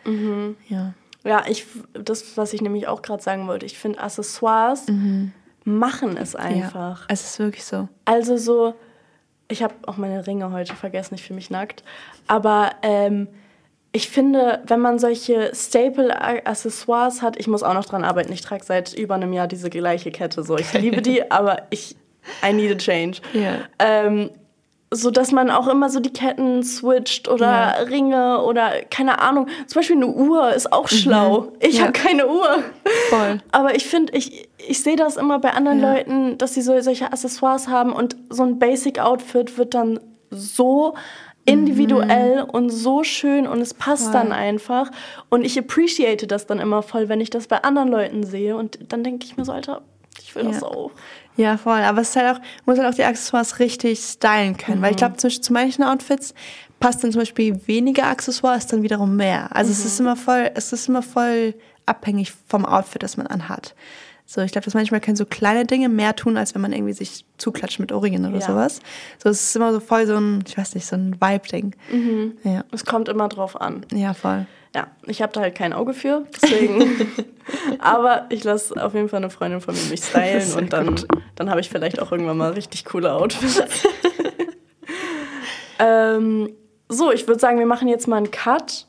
Ja. 0.69 0.95
Ja, 1.23 1.45
ich, 1.47 1.67
das, 1.93 2.37
was 2.37 2.55
ich 2.55 2.63
nämlich 2.63 2.89
auch 2.89 3.03
gerade 3.03 3.23
sagen 3.23 3.47
wollte, 3.47 3.67
ich 3.67 3.79
finde 3.79 4.01
Accessoires 4.01 4.87
machen 5.65 6.17
es 6.17 6.35
einfach. 6.35 7.01
Ja, 7.01 7.07
es 7.09 7.25
ist 7.25 7.39
wirklich 7.39 7.65
so. 7.65 7.89
Also 8.05 8.37
so, 8.37 8.75
ich 9.49 9.63
habe 9.63 9.75
auch 9.87 9.97
meine 9.97 10.27
Ringe 10.27 10.51
heute 10.53 10.75
vergessen, 10.75 11.15
ich 11.15 11.23
fühle 11.23 11.37
mich 11.37 11.51
nackt. 11.51 11.85
Aber 12.27 12.71
ähm, 12.83 13.29
ich 13.93 14.09
finde, 14.09 14.61
wenn 14.67 14.81
man 14.81 14.99
solche 14.99 15.51
Staple-Accessoires 15.55 17.23
hat, 17.23 17.39
ich 17.39 17.49
muss 17.49 17.63
auch 17.63 17.75
noch 17.75 17.85
dran 17.85 18.05
arbeiten. 18.05 18.33
Ich 18.33 18.41
trage 18.43 18.65
seit 18.65 18.93
über 18.95 19.15
einem 19.15 19.33
Jahr 19.33 19.47
diese 19.49 19.71
gleiche 19.71 20.11
Kette. 20.11 20.43
So, 20.43 20.57
ich 20.57 20.73
liebe 20.73 21.03
die, 21.03 21.31
aber 21.31 21.63
ich, 21.71 21.97
I 22.49 22.53
need 22.53 22.71
a 22.73 22.77
change. 22.77 23.19
Ja. 23.33 23.55
Ähm, 23.79 24.31
so 24.93 25.13
dass 25.13 25.31
man 25.31 25.51
auch 25.53 25.69
immer 25.69 25.89
so 25.89 26.01
die 26.01 26.13
Ketten 26.13 26.65
switcht 26.65 27.29
oder 27.29 27.47
Ja. 27.47 27.71
Ringe 27.89 28.43
oder 28.43 28.71
keine 28.91 29.21
Ahnung. 29.21 29.47
Zum 29.69 29.79
Beispiel 29.81 29.95
eine 29.97 30.09
Uhr 30.09 30.53
ist 30.53 30.73
auch 30.73 30.89
schlau. 30.89 31.53
Ich 31.61 31.75
Mhm. 31.75 31.79
Ja. 31.79 31.83
habe 31.83 31.93
keine 31.93 32.27
Uhr. 32.29 32.63
Voll. 33.09 33.41
Aber 33.53 33.77
ich 33.77 33.87
finde, 33.87 34.13
ich, 34.17 34.49
ich 34.59 34.83
sehe 34.83 34.97
das 34.97 35.17
immer 35.17 35.39
bei 35.39 35.53
anderen 35.53 35.81
Ja. 35.81 35.93
Leuten, 35.95 36.39
dass 36.39 36.55
sie 36.55 36.63
so, 36.63 36.79
solche 36.81 37.07
Accessoires 37.07 37.69
haben 37.69 37.93
und 37.93 38.17
so 38.31 38.43
ein 38.43 38.59
Basic-Outfit 38.59 39.59
wird 39.59 39.75
dann 39.75 40.01
so 40.31 40.95
individuell 41.45 42.43
und 42.43 42.71
so 42.71 43.03
schön 43.05 43.47
und 43.47 43.61
es 43.61 43.75
passt 43.75 44.09
Mhm. 44.09 44.13
Voll. 44.13 44.21
dann 44.21 44.33
einfach. 44.33 44.91
Und 45.29 45.45
ich 45.45 45.59
appreciate 45.59 46.27
das 46.27 46.47
dann 46.47 46.59
immer 46.61 46.83
voll, 46.83 47.09
wenn 47.09 47.21
ich 47.21 47.31
das 47.31 47.47
bei 47.47 47.63
anderen 47.63 47.89
Leuten 47.89 48.25
sehe. 48.25 48.57
Und 48.57 48.79
dann 48.89 49.03
denke 49.05 49.25
ich 49.27 49.37
mir 49.37 49.45
so, 49.45 49.53
Alter, 49.53 49.83
ich 50.23 50.35
will 50.35 50.45
das 50.45 50.61
Ja. 50.61 50.67
auch. 50.69 50.91
Ja, 51.37 51.57
voll. 51.57 51.81
Aber 51.81 52.01
es 52.03 52.11
ist 52.11 52.17
halt 52.17 52.37
auch, 52.37 52.41
muss 52.67 52.79
halt 52.79 52.89
auch 52.89 52.95
die 52.95 53.05
Accessoires 53.05 53.59
richtig 53.59 53.99
stylen 54.01 54.57
können. 54.57 54.83
Weil 54.83 54.91
ich 54.93 54.97
glaube, 54.99 55.17
zum 55.17 55.29
Beispiel 55.29 55.43
zu 55.45 55.53
manchen 55.53 55.85
Outfits 55.85 56.35
passt 56.81 57.03
dann 57.03 57.13
zum 57.13 57.21
Beispiel 57.23 57.61
weniger 57.67 58.07
Accessoires 58.07 58.67
dann 58.67 58.83
wiederum 58.83 59.17
mehr. 59.17 59.55
Also 59.55 59.71
es 59.71 59.85
ist 59.85 60.01
immer 60.01 60.17
voll, 60.17 60.51
es 60.55 60.73
ist 60.73 60.89
immer 60.89 61.03
voll 61.03 61.55
abhängig 61.87 62.33
vom 62.47 62.65
Outfit, 62.67 63.03
das 63.03 63.17
man 63.17 63.27
anhat. 63.27 63.75
So, 64.33 64.41
ich 64.43 64.53
glaube, 64.53 64.65
dass 64.65 64.75
manchmal 64.75 65.01
können 65.01 65.17
so 65.17 65.27
kleine 65.27 65.67
Dinge 65.67 65.89
mehr 65.89 66.15
tun, 66.15 66.37
als 66.37 66.55
wenn 66.55 66.63
man 66.63 66.73
irgendwie 66.73 66.93
sich 66.93 67.25
zuklatscht 67.37 67.81
mit 67.81 67.91
Ohrringen 67.91 68.25
oder 68.27 68.39
Ja. 68.39 68.47
sowas. 68.47 68.79
So, 69.21 69.29
es 69.29 69.43
ist 69.43 69.57
immer 69.57 69.73
so 69.73 69.81
voll 69.81 70.07
so 70.07 70.15
ein, 70.15 70.45
ich 70.47 70.57
weiß 70.57 70.77
nicht, 70.77 70.87
so 70.87 70.95
ein 70.95 71.21
Vibe-Ding. 71.21 71.75
Ja. 72.45 72.63
Es 72.71 72.85
kommt 72.85 73.09
immer 73.09 73.29
drauf 73.29 73.61
an. 73.61 73.85
ja, 73.93 74.15
voll. 74.15 74.47
Ja, 74.73 74.87
ich 75.09 75.21
habe 75.21 75.33
da 75.33 75.41
halt 75.41 75.57
kein 75.57 75.73
Auge 75.73 75.95
für, 75.95 76.27
deswegen. 76.41 77.09
Aber 77.81 78.27
ich 78.29 78.45
lasse 78.45 78.81
auf 78.81 78.95
jeden 78.95 79.09
Fall 79.09 79.17
eine 79.17 79.31
Freundin 79.31 79.61
von 79.61 79.75
mir 79.75 79.83
mich 79.91 80.05
stylen 80.05 80.53
und 80.53 80.73
dann, 80.73 80.95
dann 81.35 81.51
habe 81.51 81.61
ich 81.61 81.69
vielleicht 81.69 82.01
auch 82.01 82.13
irgendwann 82.13 82.37
mal 82.37 82.53
richtig 82.53 82.85
coole 82.85 83.13
Outfits. 83.13 83.61
ähm, 85.81 86.53
so, 86.89 87.11
ich 87.11 87.27
würde 87.27 87.41
sagen, 87.41 87.59
wir 87.59 87.67
machen 87.67 87.89
jetzt 87.89 88.07
mal 88.07 88.19
einen 88.19 88.31
Cut 88.31 88.87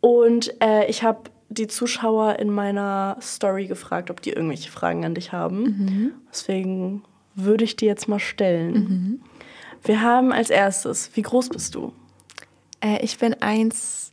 und 0.00 0.52
äh, 0.62 0.84
ich 0.90 1.02
habe 1.02 1.20
die 1.48 1.66
Zuschauer 1.66 2.38
in 2.38 2.50
meiner 2.50 3.16
Story 3.20 3.66
gefragt, 3.66 4.10
ob 4.10 4.20
die 4.22 4.30
irgendwelche 4.30 4.70
Fragen 4.70 5.04
an 5.04 5.14
dich 5.14 5.32
haben. 5.32 6.12
Deswegen 6.30 7.02
würde 7.34 7.64
ich 7.64 7.76
die 7.76 7.86
jetzt 7.86 8.08
mal 8.08 8.18
stellen. 8.18 9.20
Wir 9.82 10.00
haben 10.00 10.32
als 10.32 10.50
erstes, 10.50 11.10
wie 11.14 11.22
groß 11.22 11.50
bist 11.50 11.74
du? 11.74 11.92
Äh, 12.80 13.02
ich 13.04 13.18
bin 13.18 13.34
eins. 13.42 14.12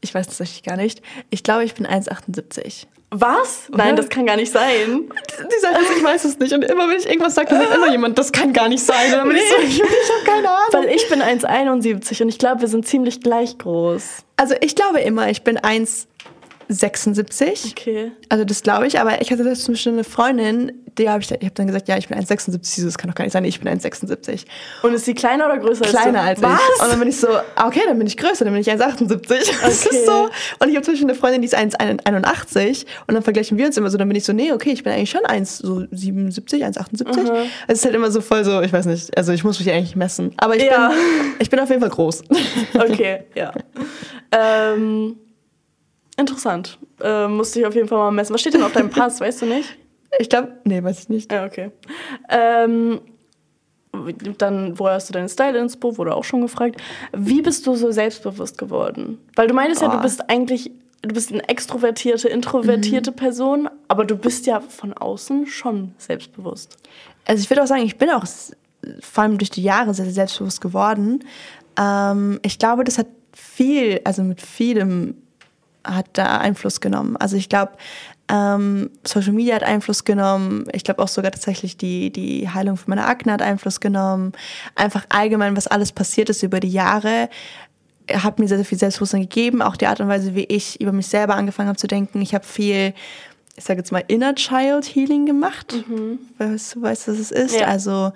Ich 0.00 0.14
weiß 0.14 0.26
tatsächlich 0.26 0.62
gar 0.62 0.76
nicht. 0.76 1.02
Ich 1.30 1.42
glaube, 1.42 1.64
ich 1.64 1.74
bin 1.74 1.86
1,78. 1.86 2.86
Was? 3.10 3.68
Nein, 3.70 3.96
das 3.96 4.10
kann 4.10 4.26
gar 4.26 4.36
nicht 4.36 4.52
sein. 4.52 5.10
Die 5.38 5.54
ist, 5.54 5.66
ich 5.96 6.04
weiß 6.04 6.24
es 6.24 6.38
nicht. 6.38 6.52
Und 6.52 6.62
immer, 6.62 6.88
wenn 6.88 6.98
ich 6.98 7.06
irgendwas 7.06 7.34
sage, 7.34 7.48
dann 7.48 7.62
sagt 7.62 7.74
immer 7.74 7.90
jemand, 7.90 8.18
das 8.18 8.32
kann 8.32 8.52
gar 8.52 8.68
nicht 8.68 8.84
sein. 8.84 9.12
Und 9.12 9.18
dann 9.18 9.28
bin 9.28 9.36
ich 9.38 9.48
so, 9.48 9.56
ich, 9.62 9.80
ich 9.80 9.82
habe 9.82 10.24
keine 10.26 10.48
Ahnung. 10.50 10.68
Weil 10.72 10.94
ich 10.94 11.08
bin 11.08 11.22
1,71 11.22 12.22
und 12.22 12.28
ich 12.28 12.38
glaube, 12.38 12.60
wir 12.60 12.68
sind 12.68 12.86
ziemlich 12.86 13.22
gleich 13.22 13.56
groß. 13.56 14.24
Also 14.36 14.54
ich 14.60 14.74
glaube 14.74 15.00
immer, 15.00 15.30
ich 15.30 15.42
bin 15.42 15.58
1,76. 16.70 17.70
Okay. 17.72 18.12
Also 18.28 18.44
das 18.44 18.62
glaube 18.62 18.86
ich, 18.86 19.00
aber 19.00 19.20
ich 19.20 19.30
hatte 19.30 19.44
das 19.44 19.64
zum 19.64 19.74
Beispiel 19.74 19.92
eine 19.92 20.04
Freundin, 20.04 20.72
die 20.98 21.08
habe 21.08 21.22
ich, 21.22 21.30
ich 21.30 21.36
habe 21.36 21.52
dann 21.54 21.68
gesagt, 21.68 21.86
ja, 21.88 21.96
ich 21.96 22.08
bin 22.08 22.18
1,76. 22.18 22.58
Sie 22.62 22.80
so, 22.80 22.86
Das 22.88 22.98
kann 22.98 23.08
doch 23.08 23.14
gar 23.14 23.24
nicht 23.24 23.32
sein, 23.32 23.44
ich 23.44 23.60
bin 23.60 23.68
1,76. 23.72 24.44
Und 24.82 24.94
ist 24.94 25.04
sie 25.04 25.14
kleiner 25.14 25.46
oder 25.46 25.58
größer 25.58 25.84
Kleiner 25.86 26.22
als 26.22 26.40
als 26.40 26.40
du? 26.40 26.46
ich. 26.46 26.52
Was? 26.78 26.84
Und 26.84 26.90
dann 26.90 26.98
bin 26.98 27.08
ich 27.08 27.16
so, 27.20 27.28
ah, 27.28 27.66
okay, 27.68 27.82
dann 27.86 27.98
bin 27.98 28.06
ich 28.06 28.16
größer, 28.16 28.44
dann 28.44 28.52
bin 28.52 28.60
ich 28.60 28.70
1,78. 28.70 29.50
Das 29.62 29.86
Okay. 29.86 29.96
ist 29.96 30.06
so. 30.06 30.28
Und 30.58 30.68
ich 30.68 30.74
habe 30.74 30.82
zum 30.82 30.94
Beispiel 30.94 31.08
eine 31.08 31.14
Freundin, 31.14 31.40
die 31.42 31.46
ist 31.46 31.56
1,81 31.56 32.84
und 33.06 33.14
dann 33.14 33.22
vergleichen 33.22 33.56
wir 33.58 33.66
uns 33.66 33.76
immer 33.76 33.90
so, 33.90 33.96
dann 33.98 34.08
bin 34.08 34.16
ich 34.16 34.24
so, 34.24 34.32
nee, 34.32 34.52
okay, 34.52 34.70
ich 34.72 34.82
bin 34.82 34.92
eigentlich 34.92 35.10
schon 35.10 35.22
1,77, 35.22 36.64
1,78. 36.64 37.16
Mhm. 37.22 37.48
Es 37.68 37.78
ist 37.78 37.84
halt 37.84 37.94
immer 37.94 38.10
so 38.10 38.20
voll 38.20 38.44
so, 38.44 38.60
ich 38.62 38.72
weiß 38.72 38.86
nicht, 38.86 39.16
also 39.16 39.32
ich 39.32 39.44
muss 39.44 39.58
mich 39.60 39.70
eigentlich 39.70 39.94
messen. 39.96 40.32
Aber 40.38 40.56
ich, 40.56 40.64
Ja. 40.64 40.88
bin, 40.88 40.96
ich 41.38 41.48
bin 41.50 41.60
auf 41.60 41.68
jeden 41.68 41.80
Fall 41.80 41.90
groß. 41.90 42.22
Okay, 42.74 43.20
ja. 43.34 43.52
Ähm, 44.30 45.16
interessant. 46.18 46.78
Ähm, 47.00 47.36
musste 47.36 47.60
ich 47.60 47.66
auf 47.66 47.74
jeden 47.74 47.88
Fall 47.88 47.98
mal 47.98 48.10
messen. 48.10 48.34
Was 48.34 48.40
steht 48.40 48.54
denn 48.54 48.62
auf 48.62 48.72
deinem 48.72 48.90
Pass, 48.90 49.20
weißt 49.20 49.42
du 49.42 49.46
nicht? 49.46 49.76
Ich 50.18 50.28
glaube, 50.28 50.52
nee, 50.64 50.82
weiß 50.82 51.00
ich 51.00 51.08
nicht. 51.08 51.32
Ja, 51.32 51.44
okay. 51.44 51.70
Ähm, 52.28 53.00
dann, 54.38 54.78
woher 54.78 54.94
hast 54.94 55.08
du 55.08 55.12
deine 55.12 55.28
Style-Inspo? 55.28 55.96
Wurde 55.98 56.14
auch 56.14 56.24
schon 56.24 56.40
gefragt. 56.42 56.80
Wie 57.12 57.42
bist 57.42 57.66
du 57.66 57.74
so 57.74 57.90
selbstbewusst 57.90 58.58
geworden? 58.58 59.18
Weil 59.34 59.48
du 59.48 59.54
meintest 59.54 59.82
ja, 59.82 59.88
du 59.88 59.98
Oh. 59.98 60.02
bist 60.02 60.28
eigentlich, 60.30 60.70
du 61.02 61.14
bist 61.14 61.32
eine 61.32 61.48
extrovertierte, 61.48 62.28
introvertierte 62.28 63.12
Person, 63.12 63.68
aber 63.88 64.04
du 64.04 64.16
bist 64.16 64.46
ja 64.46 64.60
von 64.60 64.92
außen 64.92 65.46
schon 65.46 65.94
selbstbewusst. 65.98 66.76
Also 67.26 67.42
ich 67.42 67.50
würde 67.50 67.62
auch 67.62 67.66
sagen, 67.66 67.82
ich 67.82 67.96
bin 67.98 68.10
auch 68.10 68.24
vor 69.00 69.22
allem 69.24 69.38
durch 69.38 69.50
die 69.50 69.62
Jahre 69.62 69.92
sehr, 69.94 70.04
sehr 70.06 70.14
selbstbewusst 70.14 70.60
geworden. 70.60 71.24
Ähm, 71.78 72.38
ich 72.42 72.58
glaube, 72.58 72.84
das 72.84 72.98
hat 72.98 73.06
viel, 73.32 74.00
also 74.04 74.22
mit 74.22 74.40
vielem 74.40 75.16
hat 75.88 76.06
da 76.12 76.38
Einfluss 76.38 76.80
genommen. 76.80 77.16
Also 77.16 77.36
ich 77.36 77.48
glaube, 77.48 77.72
ähm, 78.30 78.90
Social 79.04 79.32
Media 79.32 79.54
hat 79.54 79.62
Einfluss 79.62 80.04
genommen. 80.04 80.66
Ich 80.72 80.84
glaube 80.84 81.02
auch 81.02 81.08
sogar 81.08 81.32
tatsächlich 81.32 81.76
die, 81.76 82.10
die 82.12 82.48
Heilung 82.48 82.76
von 82.76 82.90
meiner 82.90 83.08
Akne 83.08 83.32
hat 83.32 83.42
Einfluss 83.42 83.80
genommen. 83.80 84.32
Einfach 84.74 85.06
allgemein, 85.08 85.56
was 85.56 85.66
alles 85.66 85.92
passiert 85.92 86.28
ist 86.28 86.42
über 86.42 86.60
die 86.60 86.70
Jahre, 86.70 87.30
hat 88.12 88.38
mir 88.38 88.48
sehr, 88.48 88.58
sehr 88.58 88.66
viel 88.66 88.78
Selbstbewusstsein 88.78 89.22
gegeben. 89.22 89.62
Auch 89.62 89.76
die 89.76 89.86
Art 89.86 90.00
und 90.00 90.08
Weise, 90.08 90.34
wie 90.34 90.44
ich 90.44 90.80
über 90.80 90.92
mich 90.92 91.06
selber 91.06 91.36
angefangen 91.36 91.68
habe 91.68 91.78
zu 91.78 91.86
denken. 91.86 92.20
Ich 92.20 92.34
habe 92.34 92.44
viel, 92.44 92.92
ich 93.56 93.64
sage 93.64 93.80
jetzt 93.80 93.92
mal, 93.92 94.04
Inner 94.08 94.34
Child 94.34 94.84
Healing 94.94 95.24
gemacht. 95.24 95.84
Weißt 96.38 96.74
du, 96.74 96.82
weißt, 96.82 97.08
was 97.08 97.18
es 97.18 97.30
ist? 97.30 97.58
Ja. 97.58 97.66
Also 97.66 98.12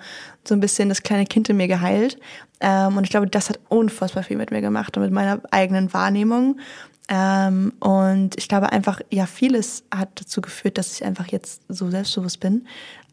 so 0.47 0.53
ein 0.53 0.59
bisschen 0.59 0.89
das 0.89 1.01
kleine 1.01 1.25
Kind 1.25 1.49
in 1.49 1.57
mir 1.57 1.67
geheilt. 1.67 2.19
Ähm, 2.59 2.97
und 2.97 3.03
ich 3.03 3.09
glaube, 3.09 3.27
das 3.27 3.49
hat 3.49 3.59
unfassbar 3.69 4.23
viel 4.23 4.37
mit 4.37 4.51
mir 4.51 4.61
gemacht 4.61 4.95
und 4.95 5.03
mit 5.03 5.11
meiner 5.11 5.41
eigenen 5.51 5.91
Wahrnehmung. 5.93 6.59
Ähm, 7.09 7.73
und 7.79 8.37
ich 8.37 8.47
glaube 8.47 8.71
einfach, 8.71 9.01
ja, 9.11 9.25
vieles 9.25 9.83
hat 9.93 10.09
dazu 10.15 10.41
geführt, 10.41 10.77
dass 10.77 10.93
ich 10.93 11.03
einfach 11.03 11.27
jetzt 11.27 11.61
so 11.67 11.89
selbstbewusst 11.89 12.39
bin. 12.39 12.65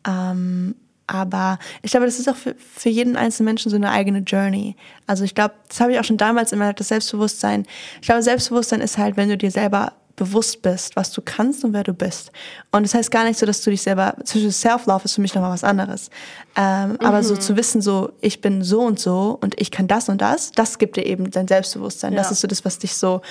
Ähm, 0.07 0.75
aber 1.07 1.59
ich 1.83 1.91
glaube, 1.91 2.07
das 2.07 2.21
ist 2.21 2.29
auch 2.29 2.37
für, 2.37 2.55
für 2.55 2.89
jeden 2.89 3.17
einzelnen 3.17 3.47
Menschen 3.47 3.69
so 3.69 3.77
eine 3.77 3.91
eigene 3.91 4.21
Journey. 4.21 4.77
Also 5.09 5.25
ich 5.25 5.35
glaube, 5.35 5.55
das 5.69 5.81
habe 5.81 5.93
ich 5.93 5.99
auch 5.99 6.05
schon 6.05 6.19
damals 6.19 6.53
immer, 6.53 6.73
das 6.73 6.89
Selbstbewusstsein. 6.89 7.67
Ich 8.01 8.07
glaube, 8.07 8.23
Selbstbewusstsein 8.23 8.81
ist 8.81 8.97
halt, 8.97 9.17
wenn 9.17 9.29
du 9.29 9.37
dir 9.37 9.51
selber 9.51 9.95
bewusst 10.15 10.61
bist, 10.63 10.97
was 10.97 11.11
du 11.13 11.23
kannst 11.23 11.65
und 11.65 11.73
wer 11.73 11.83
du 11.83 11.95
bist. 11.95 12.31
Und 12.71 12.83
das 12.85 12.95
heißt 12.95 13.11
gar 13.11 13.25
nicht 13.25 13.39
so, 13.39 13.47
dass 13.47 13.63
du 13.63 13.71
dich 13.71 13.81
selber, 13.83 14.15
zwischen 14.25 14.53
Self-Love 14.53 15.07
ist 15.07 15.15
für 15.15 15.21
mich 15.23 15.35
nochmal 15.35 15.51
was 15.51 15.65
anderes. 15.65 16.11
Ähm, 16.57 16.99
Aber 17.01 17.23
so 17.25 17.37
zu 17.37 17.57
wissen, 17.57 17.81
so, 17.81 18.13
ich 18.21 18.41
bin 18.43 18.63
so 18.63 18.83
und 18.83 19.01
so 19.01 19.39
und 19.41 19.59
ich 19.61 19.71
kann 19.71 19.89
das 19.89 20.09
und 20.11 20.21
das, 20.21 20.53
das 20.53 20.79
gibt 20.79 20.97
dir 20.97 21.07
eben 21.07 21.31
dein 21.31 21.49
Selbstbewusstsein. 21.49 22.15
Das 22.15 22.27
Ja. 22.27 22.33
ist 22.33 22.41
so 22.43 22.49
das, 22.49 22.65
was 22.67 22.79
dich 22.79 22.95
so, 22.97 23.23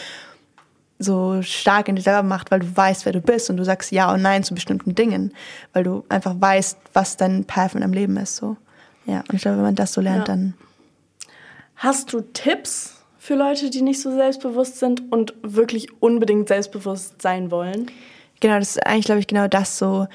so 0.99 1.41
stark 1.41 1.87
in 1.87 1.95
dir 1.95 2.01
selber 2.01 2.23
macht, 2.23 2.51
weil 2.51 2.59
du 2.59 2.67
weißt, 2.75 3.05
wer 3.05 3.13
du 3.13 3.21
bist 3.21 3.49
und 3.49 3.57
du 3.57 3.63
sagst 3.63 3.91
Ja 3.91 4.13
und 4.13 4.21
Nein 4.21 4.43
zu 4.43 4.53
bestimmten 4.53 4.95
Dingen, 4.95 5.33
weil 5.73 5.83
du 5.85 6.03
einfach 6.09 6.35
weißt, 6.37 6.77
was 6.93 7.15
dein 7.17 7.45
Path 7.45 7.73
in 7.73 7.81
deinem 7.81 7.93
Leben 7.93 8.17
ist. 8.17 8.35
So. 8.35 8.57
Ja, 9.05 9.19
und 9.21 9.33
ich 9.33 9.41
glaube, 9.41 9.57
wenn 9.57 9.63
man 9.63 9.75
das 9.75 9.93
so 9.93 10.01
lernt, 10.01 10.27
Ja. 10.27 10.35
dann. 10.35 10.53
Hast 11.77 12.11
du 12.11 12.19
Tipps 12.21 12.95
für 13.17 13.35
Leute, 13.35 13.69
die 13.69 13.81
nicht 13.81 14.01
so 14.01 14.11
selbstbewusst 14.13 14.79
sind 14.79 15.11
und 15.11 15.33
wirklich 15.41 15.87
unbedingt 16.01 16.49
selbstbewusst 16.49 17.21
sein 17.21 17.51
wollen? 17.51 17.89
Genau, 18.41 18.59
das 18.59 18.71
ist 18.71 18.85
eigentlich, 18.85 19.05
glaube 19.05 19.19
ich, 19.21 19.27
genau 19.27 19.47
das 19.47 19.77
so. 19.77 20.07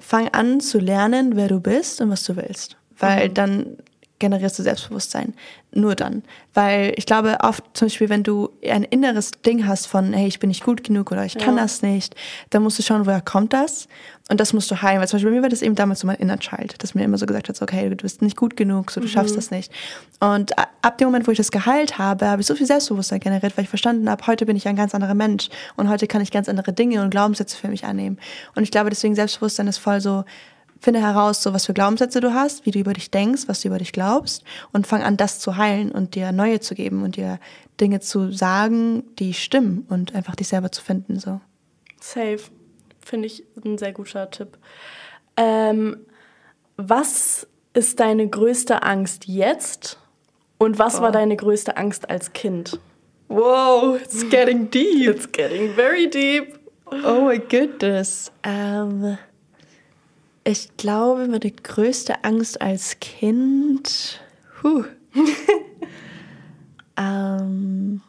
Fang 0.00 0.28
an 0.30 0.60
zu 0.60 0.78
lernen, 0.80 1.36
wer 1.36 1.46
du 1.46 1.60
bist 1.60 2.00
und 2.00 2.10
was 2.10 2.24
du 2.24 2.34
willst. 2.34 2.76
Weil 2.98 3.28
dann 3.28 3.76
generierst 4.22 4.58
du 4.58 4.62
Selbstbewusstsein. 4.62 5.34
Nur 5.74 5.94
dann. 5.94 6.22
Weil 6.54 6.94
ich 6.96 7.06
glaube, 7.06 7.38
oft 7.42 7.62
zum 7.74 7.86
Beispiel, 7.88 8.08
wenn 8.08 8.22
du 8.22 8.50
ein 8.66 8.84
inneres 8.84 9.32
Ding 9.44 9.66
hast 9.66 9.86
von, 9.86 10.12
hey, 10.12 10.26
ich 10.28 10.38
bin 10.38 10.48
nicht 10.48 10.64
gut 10.64 10.84
genug 10.84 11.10
oder 11.12 11.24
ich 11.24 11.36
kann 11.36 11.56
Ja. 11.56 11.62
das 11.62 11.82
nicht, 11.82 12.14
dann 12.50 12.62
musst 12.62 12.78
du 12.78 12.82
schauen, 12.82 13.06
woher 13.06 13.20
kommt 13.22 13.52
das? 13.52 13.88
Und 14.30 14.38
das 14.38 14.52
musst 14.52 14.70
du 14.70 14.80
heilen. 14.80 15.00
Weil 15.00 15.08
zum 15.08 15.16
Beispiel 15.16 15.30
bei 15.30 15.36
mir 15.36 15.42
war 15.42 15.48
das 15.48 15.62
eben 15.62 15.74
damals 15.74 16.00
so 16.00 16.06
mein 16.06 16.16
Inner 16.16 16.38
Child, 16.38 16.76
das 16.78 16.94
mir 16.94 17.04
immer 17.04 17.18
so 17.18 17.26
gesagt 17.26 17.48
hat, 17.48 17.56
so, 17.56 17.64
okay, 17.64 17.88
du 17.88 17.96
bist 17.96 18.22
nicht 18.22 18.36
gut 18.36 18.56
genug, 18.56 18.90
so, 18.90 19.00
du 19.00 19.08
schaffst 19.08 19.36
das 19.36 19.50
nicht. 19.50 19.72
Und 20.20 20.52
ab 20.58 20.98
dem 20.98 21.08
Moment, 21.08 21.26
wo 21.26 21.32
ich 21.32 21.38
das 21.38 21.50
geheilt 21.50 21.98
habe, 21.98 22.26
habe 22.28 22.40
ich 22.40 22.46
so 22.46 22.54
viel 22.54 22.66
Selbstbewusstsein 22.66 23.20
generiert, 23.20 23.56
weil 23.56 23.64
ich 23.64 23.70
verstanden 23.70 24.08
habe, 24.08 24.26
heute 24.26 24.46
bin 24.46 24.56
ich 24.56 24.68
ein 24.68 24.76
ganz 24.76 24.94
anderer 24.94 25.14
Mensch 25.14 25.48
und 25.76 25.88
heute 25.88 26.06
kann 26.06 26.20
ich 26.22 26.30
ganz 26.30 26.48
andere 26.48 26.72
Dinge 26.72 27.02
und 27.02 27.10
Glaubenssätze 27.10 27.56
für 27.56 27.68
mich 27.68 27.84
annehmen. 27.84 28.18
Und 28.54 28.62
ich 28.62 28.70
glaube, 28.70 28.90
deswegen 28.90 29.14
Selbstbewusstsein 29.14 29.66
ist 29.66 29.78
voll 29.78 30.00
so, 30.00 30.24
finde 30.82 31.00
heraus, 31.00 31.42
so 31.42 31.54
was 31.54 31.66
für 31.66 31.74
Glaubenssätze 31.74 32.20
du 32.20 32.34
hast, 32.34 32.66
wie 32.66 32.72
du 32.72 32.80
über 32.80 32.92
dich 32.92 33.10
denkst, 33.10 33.44
was 33.46 33.62
du 33.62 33.68
über 33.68 33.78
dich 33.78 33.92
glaubst 33.92 34.44
und 34.72 34.86
fang 34.86 35.02
an, 35.02 35.16
das 35.16 35.38
zu 35.38 35.56
heilen 35.56 35.92
und 35.92 36.16
dir 36.16 36.32
neue 36.32 36.60
zu 36.60 36.74
geben 36.74 37.04
und 37.04 37.16
dir 37.16 37.38
Dinge 37.80 38.00
zu 38.00 38.32
sagen, 38.32 39.04
die 39.18 39.32
stimmen 39.32 39.86
und 39.88 40.14
einfach 40.14 40.34
dich 40.34 40.48
selber 40.48 40.72
zu 40.72 40.82
finden. 40.82 41.18
So. 41.18 41.40
Safe. 42.00 42.40
Finde 43.00 43.26
ich 43.26 43.44
ein 43.64 43.78
sehr 43.78 43.92
guter 43.92 44.30
Tipp. 44.30 44.58
Ähm, 45.36 45.96
was 46.76 47.46
ist 47.74 48.00
deine 48.00 48.28
größte 48.28 48.82
Angst 48.82 49.26
jetzt? 49.26 49.98
Und 50.58 50.78
was 50.78 51.00
war 51.00 51.10
deine 51.10 51.36
größte 51.36 51.76
Angst 51.76 52.08
als 52.08 52.32
Kind? 52.32 52.78
Wow, 53.28 53.98
it's 54.00 54.28
getting 54.28 54.70
deep. 54.70 55.08
It's 55.08 55.30
getting 55.30 55.74
very 55.74 56.08
deep. 56.08 56.58
Oh 57.04 57.22
my 57.22 57.38
goodness. 57.38 58.30
Ähm, 58.44 59.16
ich 60.44 60.76
glaube, 60.76 61.26
meine 61.28 61.50
größte 61.50 62.24
Angst 62.24 62.60
als 62.60 62.98
Kind. 63.00 64.20
Huh. 64.62 64.84
ähm, 66.96 68.00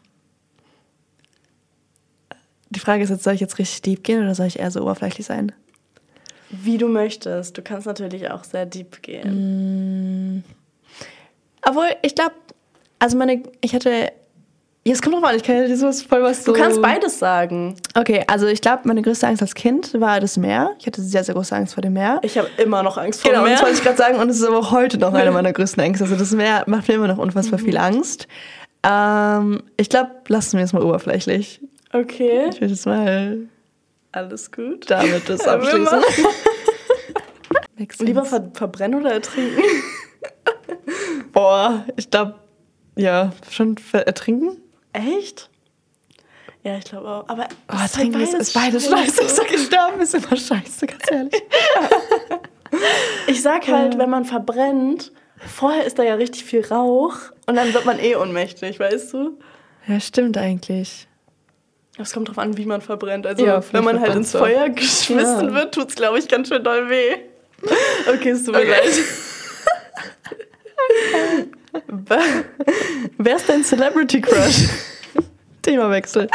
die 2.70 2.80
Frage 2.80 3.04
ist 3.04 3.10
jetzt, 3.10 3.24
soll 3.24 3.34
ich 3.34 3.42
jetzt 3.42 3.60
richtig 3.60 3.82
deep 3.84 4.04
gehen 4.04 4.22
oder 4.22 4.36
soll 4.36 4.48
ich 4.48 4.60
eher 4.60 4.72
so 4.72 4.82
oberflächlich 4.82 5.26
sein? 5.26 5.52
Wie 6.50 6.78
du 6.78 6.88
möchtest. 6.88 7.58
Du 7.58 7.62
kannst 7.62 7.88
natürlich 7.88 8.30
auch 8.30 8.44
sehr 8.44 8.66
deep 8.66 9.02
gehen. 9.02 10.44
Obwohl, 11.64 11.88
ich 12.02 12.16
glaube, 12.16 12.36
also 13.00 13.18
meine, 13.18 13.44
ich 13.62 13.74
hatte. 13.74 14.12
Jetzt 14.86 15.02
kommt 15.02 15.16
drauf 15.16 15.24
an, 15.24 15.36
ich 15.38 15.44
kann 15.44 15.56
ja 15.56 15.74
so 15.78 15.90
voll 15.94 16.24
was 16.24 16.44
Du 16.44 16.54
so 16.54 16.60
kannst 16.60 16.82
beides 16.82 17.18
sagen. 17.18 17.76
Okay, 17.96 18.24
also 18.28 18.48
ich 18.48 18.60
glaube, 18.60 18.82
meine 18.84 19.02
größte 19.02 19.26
Angst 19.26 19.42
als 19.42 19.56
Kind 19.56 19.98
war 20.02 20.20
das 20.20 20.36
Meer. 20.36 20.72
Ich 20.78 20.86
hatte 20.88 21.02
sehr, 21.02 21.24
sehr 21.24 21.34
große 21.36 21.56
Angst 21.56 21.74
vor 21.76 21.82
dem 21.82 21.94
Meer. 21.94 22.20
Ich 22.22 22.38
habe 22.38 22.50
immer 22.58 22.84
noch 22.84 22.98
Angst 22.98 23.22
vor 23.22 23.32
Genau, 23.32 23.44
Meer. 23.44 23.54
das 23.54 23.62
wollte 23.62 23.76
ich 23.78 23.84
gerade 23.84 23.98
sagen 23.98 24.20
und 24.20 24.30
es 24.30 24.40
ist 24.42 24.46
aber 24.46 24.72
heute 24.72 24.98
noch 24.98 25.14
eine 25.14 25.32
meiner 25.32 25.54
größten 25.54 25.82
Ängste. 25.82 26.04
Also 26.04 26.18
das 26.18 26.32
Meer 26.32 26.64
macht 26.68 26.90
mir 26.90 26.96
immer 26.96 27.08
noch 27.08 27.18
unfassbar 27.18 27.60
viel 27.60 27.78
Angst. 27.78 28.28
Ähm, 28.86 29.64
ich 29.78 29.88
glaube, 29.88 30.12
lassen 30.28 30.58
wir 30.58 30.66
es 30.66 30.74
mal 30.74 30.84
oberflächlich. 30.84 31.62
Okay. 31.94 32.50
Ich 32.52 32.60
will 32.60 32.70
jetzt 32.70 32.86
mal. 32.86 33.38
Alles 34.12 34.52
gut. 34.52 34.92
damit 34.92 35.30
das 35.30 35.46
Ja, 35.46 35.54
abschließen. 35.54 36.00
Lieber 38.00 38.26
ver 38.26 38.50
verbrennen 38.54 39.00
oder 39.00 39.14
ertrinken? 39.14 39.62
Boah, 41.32 41.86
ich 41.96 42.10
glaube, 42.10 42.36
ja, 42.96 43.32
schon 43.50 43.78
ertrinken. 43.94 44.58
Echt? 44.94 45.50
Ja, 46.64 46.78
ich 46.78 46.86
glaube 46.86 47.08
auch. 47.08 47.28
Aber 47.28 47.48
Oh, 47.70 47.76
es 47.84 47.92
ertrinken 47.94 48.22
ist, 48.22 48.34
ist 48.36 48.54
beides 48.54 48.88
scheiße. 48.90 49.24
Ich 49.24 49.30
sag, 49.32 49.50
sterben 49.60 50.00
ist 50.00 50.14
immer 50.16 50.38
scheiße, 50.38 50.86
ganz 50.88 51.12
ehrlich. 51.12 51.42
Ich 53.28 53.44
sag 53.44 53.68
halt, 53.68 54.00
wenn 54.00 54.10
man 54.10 54.26
verbrennt, 54.26 55.12
vorher 55.38 55.86
ist 55.86 56.00
da 56.00 56.04
ja 56.04 56.16
richtig 56.16 56.44
viel 56.44 56.66
Rauch 56.66 57.14
und 57.46 57.56
dann 57.56 57.72
wird 57.72 57.86
man 57.86 58.00
eh 58.00 58.16
ohnmächtig, 58.16 58.80
weißt 58.80 59.14
du? 59.14 59.38
Ja, 59.88 60.00
stimmt 60.00 60.40
eigentlich. 60.40 61.08
Es 62.00 62.14
kommt 62.14 62.30
drauf 62.30 62.40
an, 62.40 62.58
wie 62.58 62.66
man 62.66 62.82
verbrennt. 62.82 63.28
Also, 63.28 63.46
Ja, 63.46 63.62
wenn 63.74 63.84
man 63.84 64.00
halt 64.00 64.16
ins 64.16 64.32
so. 64.32 64.40
Feuer 64.40 64.70
geschmissen 64.70 65.50
Ja. 65.50 65.54
wird, 65.54 65.76
tut's, 65.76 65.94
glaube 65.94 66.18
ich, 66.18 66.28
ganz 66.28 66.48
schön 66.48 66.64
doll 66.64 66.90
weh. 66.90 67.18
Okay, 68.12 68.32
es 68.32 68.44
tut 68.44 68.56
mir 68.56 68.64
leid. 68.66 68.92
Wer 73.18 73.36
ist 73.36 73.50
dein 73.50 73.64
Celebrity 73.64 74.22
Crush? 74.22 74.68
Themawechsel. 75.62 76.28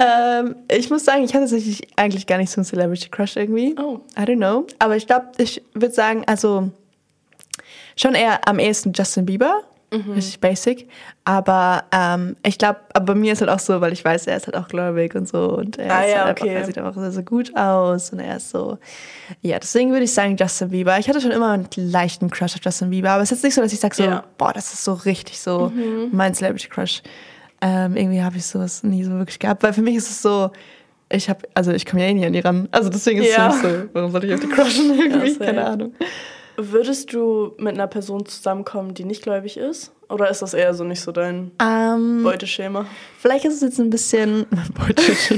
ähm, 0.00 0.56
ich 0.70 0.90
muss 0.90 1.04
sagen, 1.04 1.24
ich 1.24 1.34
hatte 1.34 1.44
tatsächlich 1.44 1.88
eigentlich 1.96 2.26
gar 2.26 2.38
nicht 2.38 2.50
so 2.50 2.60
einen 2.60 2.64
Celebrity 2.64 3.08
Crush 3.08 3.36
irgendwie. 3.36 3.74
Oh. 3.78 4.00
I 4.16 4.22
don't 4.22 4.36
know. 4.36 4.66
Aber 4.78 4.96
ich 4.96 5.06
glaube, 5.06 5.28
ich 5.38 5.62
würde 5.74 5.94
sagen, 5.94 6.24
also 6.26 6.70
schon 7.96 8.14
eher 8.14 8.46
am 8.46 8.58
ehesten 8.58 8.92
Justin 8.92 9.26
Bieber. 9.26 9.62
Richtig 9.90 10.40
basic. 10.40 10.86
Aber 11.24 11.84
ähm, 11.92 12.36
ich 12.44 12.58
glaube, 12.58 12.80
aber 12.92 13.06
bei 13.06 13.14
mir 13.14 13.32
ist 13.32 13.40
halt 13.40 13.50
auch 13.50 13.58
so, 13.58 13.80
weil 13.80 13.92
ich 13.94 14.04
weiß, 14.04 14.26
er 14.26 14.36
ist 14.36 14.46
halt 14.46 14.56
auch 14.56 14.68
gläubig 14.68 15.14
und 15.14 15.26
so. 15.26 15.56
Und 15.56 15.78
er, 15.78 15.90
Ah, 15.94 16.06
ja, 16.06 16.24
halt 16.26 16.38
okay. 16.40 16.50
einfach, 16.50 16.60
er 16.60 16.66
sieht 16.66 16.78
einfach 16.78 16.94
sehr, 17.00 17.10
sehr 17.12 17.22
gut 17.22 17.56
aus. 17.56 18.10
Und 18.10 18.18
er 18.20 18.36
ist 18.36 18.50
so. 18.50 18.76
Ja, 19.40 19.58
deswegen 19.58 19.90
würde 19.92 20.04
ich 20.04 20.12
sagen 20.12 20.36
Justin 20.36 20.68
Bieber. 20.70 20.98
Ich 20.98 21.08
hatte 21.08 21.20
schon 21.22 21.30
immer 21.30 21.52
einen 21.52 21.68
leichten 21.76 22.28
Crush 22.30 22.54
auf 22.56 22.60
Justin 22.62 22.90
Bieber. 22.90 23.10
Aber 23.10 23.22
es 23.22 23.32
ist 23.32 23.38
jetzt 23.38 23.44
nicht 23.44 23.54
so, 23.54 23.62
dass 23.62 23.72
ich 23.72 23.80
sage 23.80 23.94
so, 23.94 24.02
Ja. 24.02 24.24
boah, 24.36 24.52
das 24.52 24.72
ist 24.74 24.84
so 24.84 24.92
richtig 24.92 25.38
so 25.40 25.72
mein 26.12 26.34
Celebrity 26.34 26.68
Crush. 26.68 27.02
Ähm, 27.62 27.96
irgendwie 27.96 28.22
habe 28.22 28.36
ich 28.36 28.44
sowas 28.46 28.82
nie 28.82 29.04
so 29.04 29.12
wirklich 29.12 29.38
gehabt. 29.38 29.62
Weil 29.62 29.72
für 29.72 29.82
mich 29.82 29.96
ist 29.96 30.10
es 30.10 30.20
so, 30.22 30.50
ich 31.10 31.30
habe, 31.30 31.40
also 31.54 31.72
ich 31.72 31.86
komme 31.86 32.02
ja 32.02 32.08
eh 32.10 32.14
nie 32.14 32.26
an 32.26 32.34
die 32.34 32.40
ran. 32.40 32.68
Also 32.72 32.90
deswegen 32.90 33.20
ist 33.22 33.34
Ja. 33.34 33.48
es 33.48 33.62
mich 33.62 33.72
so, 33.72 33.88
warum 33.94 34.10
soll 34.12 34.24
ich 34.24 34.34
auf 34.34 34.40
die 34.40 34.46
crushen 34.50 34.98
irgendwie? 34.98 35.34
Keine 35.38 35.64
Ahnung. 35.66 35.94
Würdest 36.60 37.12
du 37.12 37.54
mit 37.58 37.74
einer 37.74 37.86
Person 37.86 38.26
zusammenkommen, 38.26 38.92
die 38.92 39.04
nicht 39.04 39.22
gläubig 39.22 39.56
ist? 39.56 39.92
Oder 40.08 40.28
ist 40.28 40.42
das 40.42 40.54
eher 40.54 40.74
so 40.74 40.82
nicht 40.82 41.00
so 41.00 41.12
dein 41.12 41.52
Ähm, 41.62 42.24
Beuteschema? 42.24 42.84
Vielleicht 43.18 43.44
ist 43.44 43.54
es 43.54 43.60
jetzt 43.60 43.78
ein 43.78 43.90
bisschen. 43.90 44.44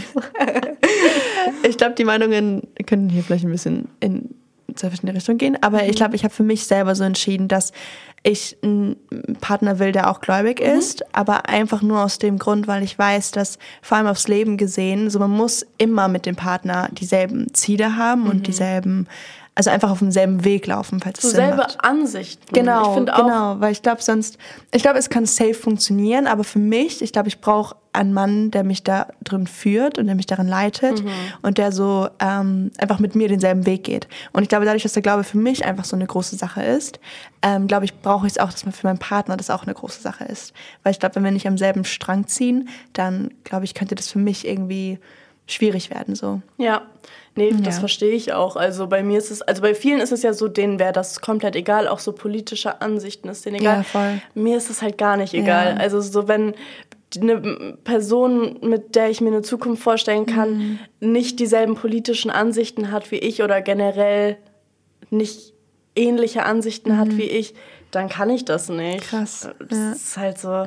ich 1.69 1.77
glaube, 1.77 1.95
die 1.95 2.05
Meinungen 2.05 2.63
könnten 2.87 3.11
hier 3.11 3.23
vielleicht 3.23 3.45
ein 3.45 3.51
bisschen 3.51 3.89
in 4.01 4.35
zwei 4.77 4.89
verschiedene 4.89 5.15
Richtungen 5.15 5.37
gehen. 5.37 5.63
Aber 5.63 5.87
ich 5.87 5.97
glaube, 5.97 6.17
ich 6.17 6.25
habe 6.25 6.33
für 6.33 6.43
mich 6.43 6.65
selber 6.65 6.95
so 6.95 7.05
entschieden, 7.05 7.49
dass 7.49 7.73
ich 8.23 8.57
einen 8.63 8.97
Partner 9.41 9.79
will, 9.79 9.93
der 9.93 10.11
auch 10.11 10.21
gläubig 10.21 10.61
ist, 10.61 11.05
aber 11.15 11.49
einfach 11.49 11.83
nur 11.83 12.03
aus 12.03 12.19
dem 12.19 12.39
Grund, 12.39 12.67
weil 12.67 12.83
ich 12.83 12.99
weiß, 12.99 13.31
dass 13.31 13.59
vor 13.83 13.99
allem 13.99 14.07
aufs 14.07 14.29
Leben 14.29 14.57
gesehen, 14.57 15.11
so 15.11 15.19
man 15.19 15.31
muss 15.31 15.67
immer 15.79 16.09
mit 16.09 16.27
dem 16.27 16.37
Partner 16.37 16.89
dieselben 16.93 17.53
Ziele 17.55 17.97
haben 17.97 18.27
und 18.27 18.47
dieselben, 18.47 19.07
also 19.61 19.69
einfach 19.71 19.91
auf 19.91 19.99
demselben 19.99 20.43
Weg 20.43 20.67
laufen, 20.67 21.01
falls 21.01 21.19
es 21.19 21.23
So 21.23 21.29
Sinn 21.37 21.37
selbe 21.49 21.57
macht. 21.59 21.85
Ansichten. 21.85 22.47
Genau, 22.55 22.89
ich 22.89 22.95
finde 22.95 23.15
auch, 23.15 23.19
genau, 23.25 23.57
weil 23.61 23.73
ich 23.73 23.83
glaube 23.83 24.01
sonst, 24.03 24.39
ich 24.73 24.81
glaube, 24.81 24.99
es 24.99 25.11
kann 25.11 25.27
safe 25.27 25.53
funktionieren, 25.53 26.27
aber 26.27 26.45
für 26.45 26.59
mich, 26.59 27.03
ich 27.03 27.13
glaube, 27.13 27.29
ich 27.29 27.43
brauche 27.43 27.77
einen 27.93 28.15
Mann, 28.15 28.51
der 28.53 28.65
mich 28.65 28.85
da 28.85 29.09
drin 29.23 29.47
führt 29.47 29.99
und 29.99 30.07
der 30.07 30.15
mich 30.15 30.25
darin 30.25 30.49
leitet 30.49 31.05
Mhm. 31.05 31.11
und 31.43 31.59
der 31.59 31.73
so 31.73 32.09
ähm, 32.21 32.71
einfach 32.79 33.01
mit 33.01 33.15
mir 33.15 33.29
denselben 33.29 33.67
Weg 33.67 33.85
geht. 33.85 34.09
Und 34.33 34.43
ich 34.45 34.49
glaube, 34.49 34.65
dadurch, 34.65 34.83
dass 34.85 34.95
der 34.95 35.03
Glaube 35.03 35.25
für 35.25 35.37
mich 35.37 35.67
einfach 35.67 35.85
so 35.85 35.95
eine 35.95 36.07
große 36.07 36.37
Sache 36.37 36.63
ist, 36.63 36.99
ähm, 37.43 37.67
glaube 37.67 37.85
ich, 37.85 37.95
brauche 38.01 38.27
ich 38.27 38.33
es 38.35 38.39
auch, 38.39 38.51
dass 38.51 38.65
man 38.65 38.73
für 38.73 38.87
meinen 38.87 38.99
Partner 38.99 39.37
das 39.37 39.51
auch 39.51 39.65
eine 39.65 39.75
große 39.75 40.01
Sache 40.01 40.25
ist. 40.25 40.55
Weil 40.85 40.93
ich 40.93 41.01
glaube, 41.01 41.17
wenn 41.17 41.25
wir 41.25 41.33
nicht 41.33 41.47
am 41.49 41.59
selben 41.59 41.85
Strang 41.85 42.27
ziehen, 42.29 42.69
dann 42.95 43.31
glaube 43.45 43.67
ich, 43.67 43.75
könnte 43.75 43.95
das 43.95 44.09
für 44.09 44.21
mich 44.21 44.47
irgendwie 44.49 44.99
schwierig 45.47 45.91
werden. 45.91 46.15
So. 46.15 46.41
Ja, 46.57 46.83
nee, 47.37 47.53
das 47.63 47.77
Ja. 47.77 47.81
verstehe 47.81 48.13
ich 48.13 48.33
auch. 48.33 48.57
Also 48.57 48.87
bei 48.87 49.03
mir 49.03 49.19
ist 49.19 49.31
es, 49.31 49.43
also 49.43 49.63
bei 49.63 49.75
vielen 49.75 50.01
ist 50.01 50.13
es 50.13 50.23
ja 50.23 50.33
so, 50.33 50.49
denen 50.49 50.79
wäre 50.79 50.93
das 50.93 51.21
komplett 51.21 51.57
egal, 51.57 51.89
auch 51.89 51.99
so 51.99 52.13
politische 52.13 52.81
Ansichten 52.81 53.29
ist 53.29 53.45
denen 53.47 53.57
egal. 53.61 53.79
Ja, 53.79 53.83
voll. 53.83 54.21
Mir 54.35 54.57
ist 54.57 54.71
es 54.71 54.83
halt 54.83 54.99
gar 54.99 55.17
nicht 55.17 55.35
egal. 55.35 55.75
Ja. 55.75 55.77
Also 55.77 56.01
so, 56.01 56.29
wenn 56.29 56.55
eine 57.21 57.77
Person, 57.83 58.59
mit 58.63 58.95
der 58.95 59.11
ich 59.11 59.21
mir 59.21 59.29
eine 59.29 59.43
Zukunft 59.43 59.83
vorstellen 59.83 60.27
kann, 60.27 60.59
Mhm. 60.59 60.79
nicht 61.13 61.41
dieselben 61.41 61.75
politischen 61.75 62.31
Ansichten 62.31 62.93
hat 62.93 63.11
wie 63.11 63.17
ich 63.17 63.43
oder 63.43 63.61
generell 63.63 64.37
nicht 65.11 65.53
ähnliche 65.97 66.45
Ansichten 66.45 66.97
hat 66.99 67.17
wie 67.17 67.23
ich, 67.25 67.55
dann 67.91 68.09
kann 68.09 68.31
ich 68.31 68.45
das 68.45 68.69
nicht. 68.69 69.05
Mhm. 69.13 69.19
Krass, 69.19 69.49
Das 69.59 69.71
ja. 69.79 69.85
Mhm. 69.87 69.93
ist 69.93 70.17
halt 70.17 70.39
so. 70.39 70.67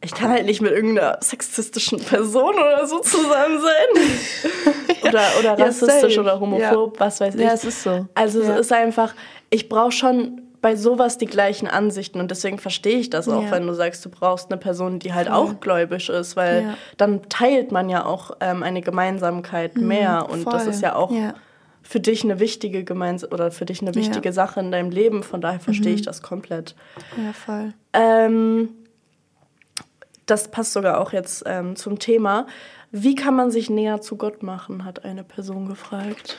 Ich 0.00 0.14
kann 0.14 0.30
halt 0.30 0.46
nicht 0.46 0.60
mit 0.60 0.72
irgendeiner 0.72 1.18
sexistischen 1.20 1.98
Person 2.00 2.54
oder 2.54 2.86
so 2.86 3.00
zusammen 3.00 3.60
sein. 3.60 4.04
oder 5.02 5.22
oder 5.38 5.58
Ja, 5.58 5.64
rassistisch 5.66 6.14
safe. 6.14 6.20
oder 6.20 6.40
homophob, 6.40 6.98
was 7.00 7.20
weiß 7.20 7.34
ich. 7.34 7.40
Ja, 7.40 7.52
es 7.52 7.64
ist 7.64 7.82
so. 7.82 8.06
Also 8.14 8.42
Ja. 8.42 8.54
es 8.54 8.60
ist 8.60 8.72
einfach, 8.72 9.14
ich 9.50 9.68
brauche 9.68 9.92
schon 9.92 10.42
bei 10.60 10.74
sowas 10.74 11.18
die 11.18 11.26
gleichen 11.26 11.68
Ansichten 11.68 12.18
und 12.18 12.32
deswegen 12.32 12.58
verstehe 12.58 12.98
ich 12.98 13.10
das 13.10 13.28
auch, 13.28 13.44
Ja. 13.44 13.52
wenn 13.52 13.66
du 13.66 13.74
sagst, 13.74 14.04
du 14.04 14.08
brauchst 14.08 14.50
eine 14.50 14.58
Person, 14.58 14.98
die 14.98 15.14
halt 15.14 15.30
auch 15.30 15.60
gläubig 15.60 16.08
ist, 16.08 16.34
weil 16.36 16.62
Ja. 16.64 16.74
dann 16.96 17.28
teilt 17.28 17.70
man 17.70 17.88
ja 17.88 18.04
auch 18.04 18.32
ähm, 18.40 18.64
eine 18.64 18.80
Gemeinsamkeit 18.80 19.76
mehr 19.76 20.26
und 20.28 20.44
das 20.46 20.54
Mhm, 20.54 20.60
voll. 20.64 20.68
ist 20.74 20.82
ja 20.82 20.96
auch 20.96 21.12
Ja. 21.12 21.34
Für 21.88 22.00
dich 22.00 22.22
eine 22.22 22.38
wichtige 22.38 22.84
Gemeins 22.84 23.24
oder 23.32 23.50
für 23.50 23.64
dich 23.64 23.80
eine 23.80 23.94
wichtige 23.94 24.26
Ja. 24.26 24.30
Mhm. 24.30 24.34
Sache 24.34 24.60
in 24.60 24.70
deinem 24.70 24.90
Leben. 24.90 25.22
Von 25.22 25.40
daher 25.40 25.58
verstehe 25.58 25.94
ich 25.94 26.02
das 26.02 26.20
komplett. 26.20 26.74
Ja, 27.16 27.32
voll. 27.32 27.72
Ähm, 27.94 28.68
das 30.26 30.50
passt 30.50 30.74
sogar 30.74 31.00
auch 31.00 31.14
jetzt 31.14 31.44
ähm, 31.46 31.76
zum 31.76 31.98
Thema. 31.98 32.46
Wie 32.90 33.14
kann 33.14 33.34
man 33.34 33.50
sich 33.50 33.70
näher 33.70 34.02
zu 34.02 34.16
Gott 34.16 34.42
machen, 34.42 34.84
hat 34.84 35.06
eine 35.06 35.24
Person 35.24 35.66
gefragt. 35.66 36.36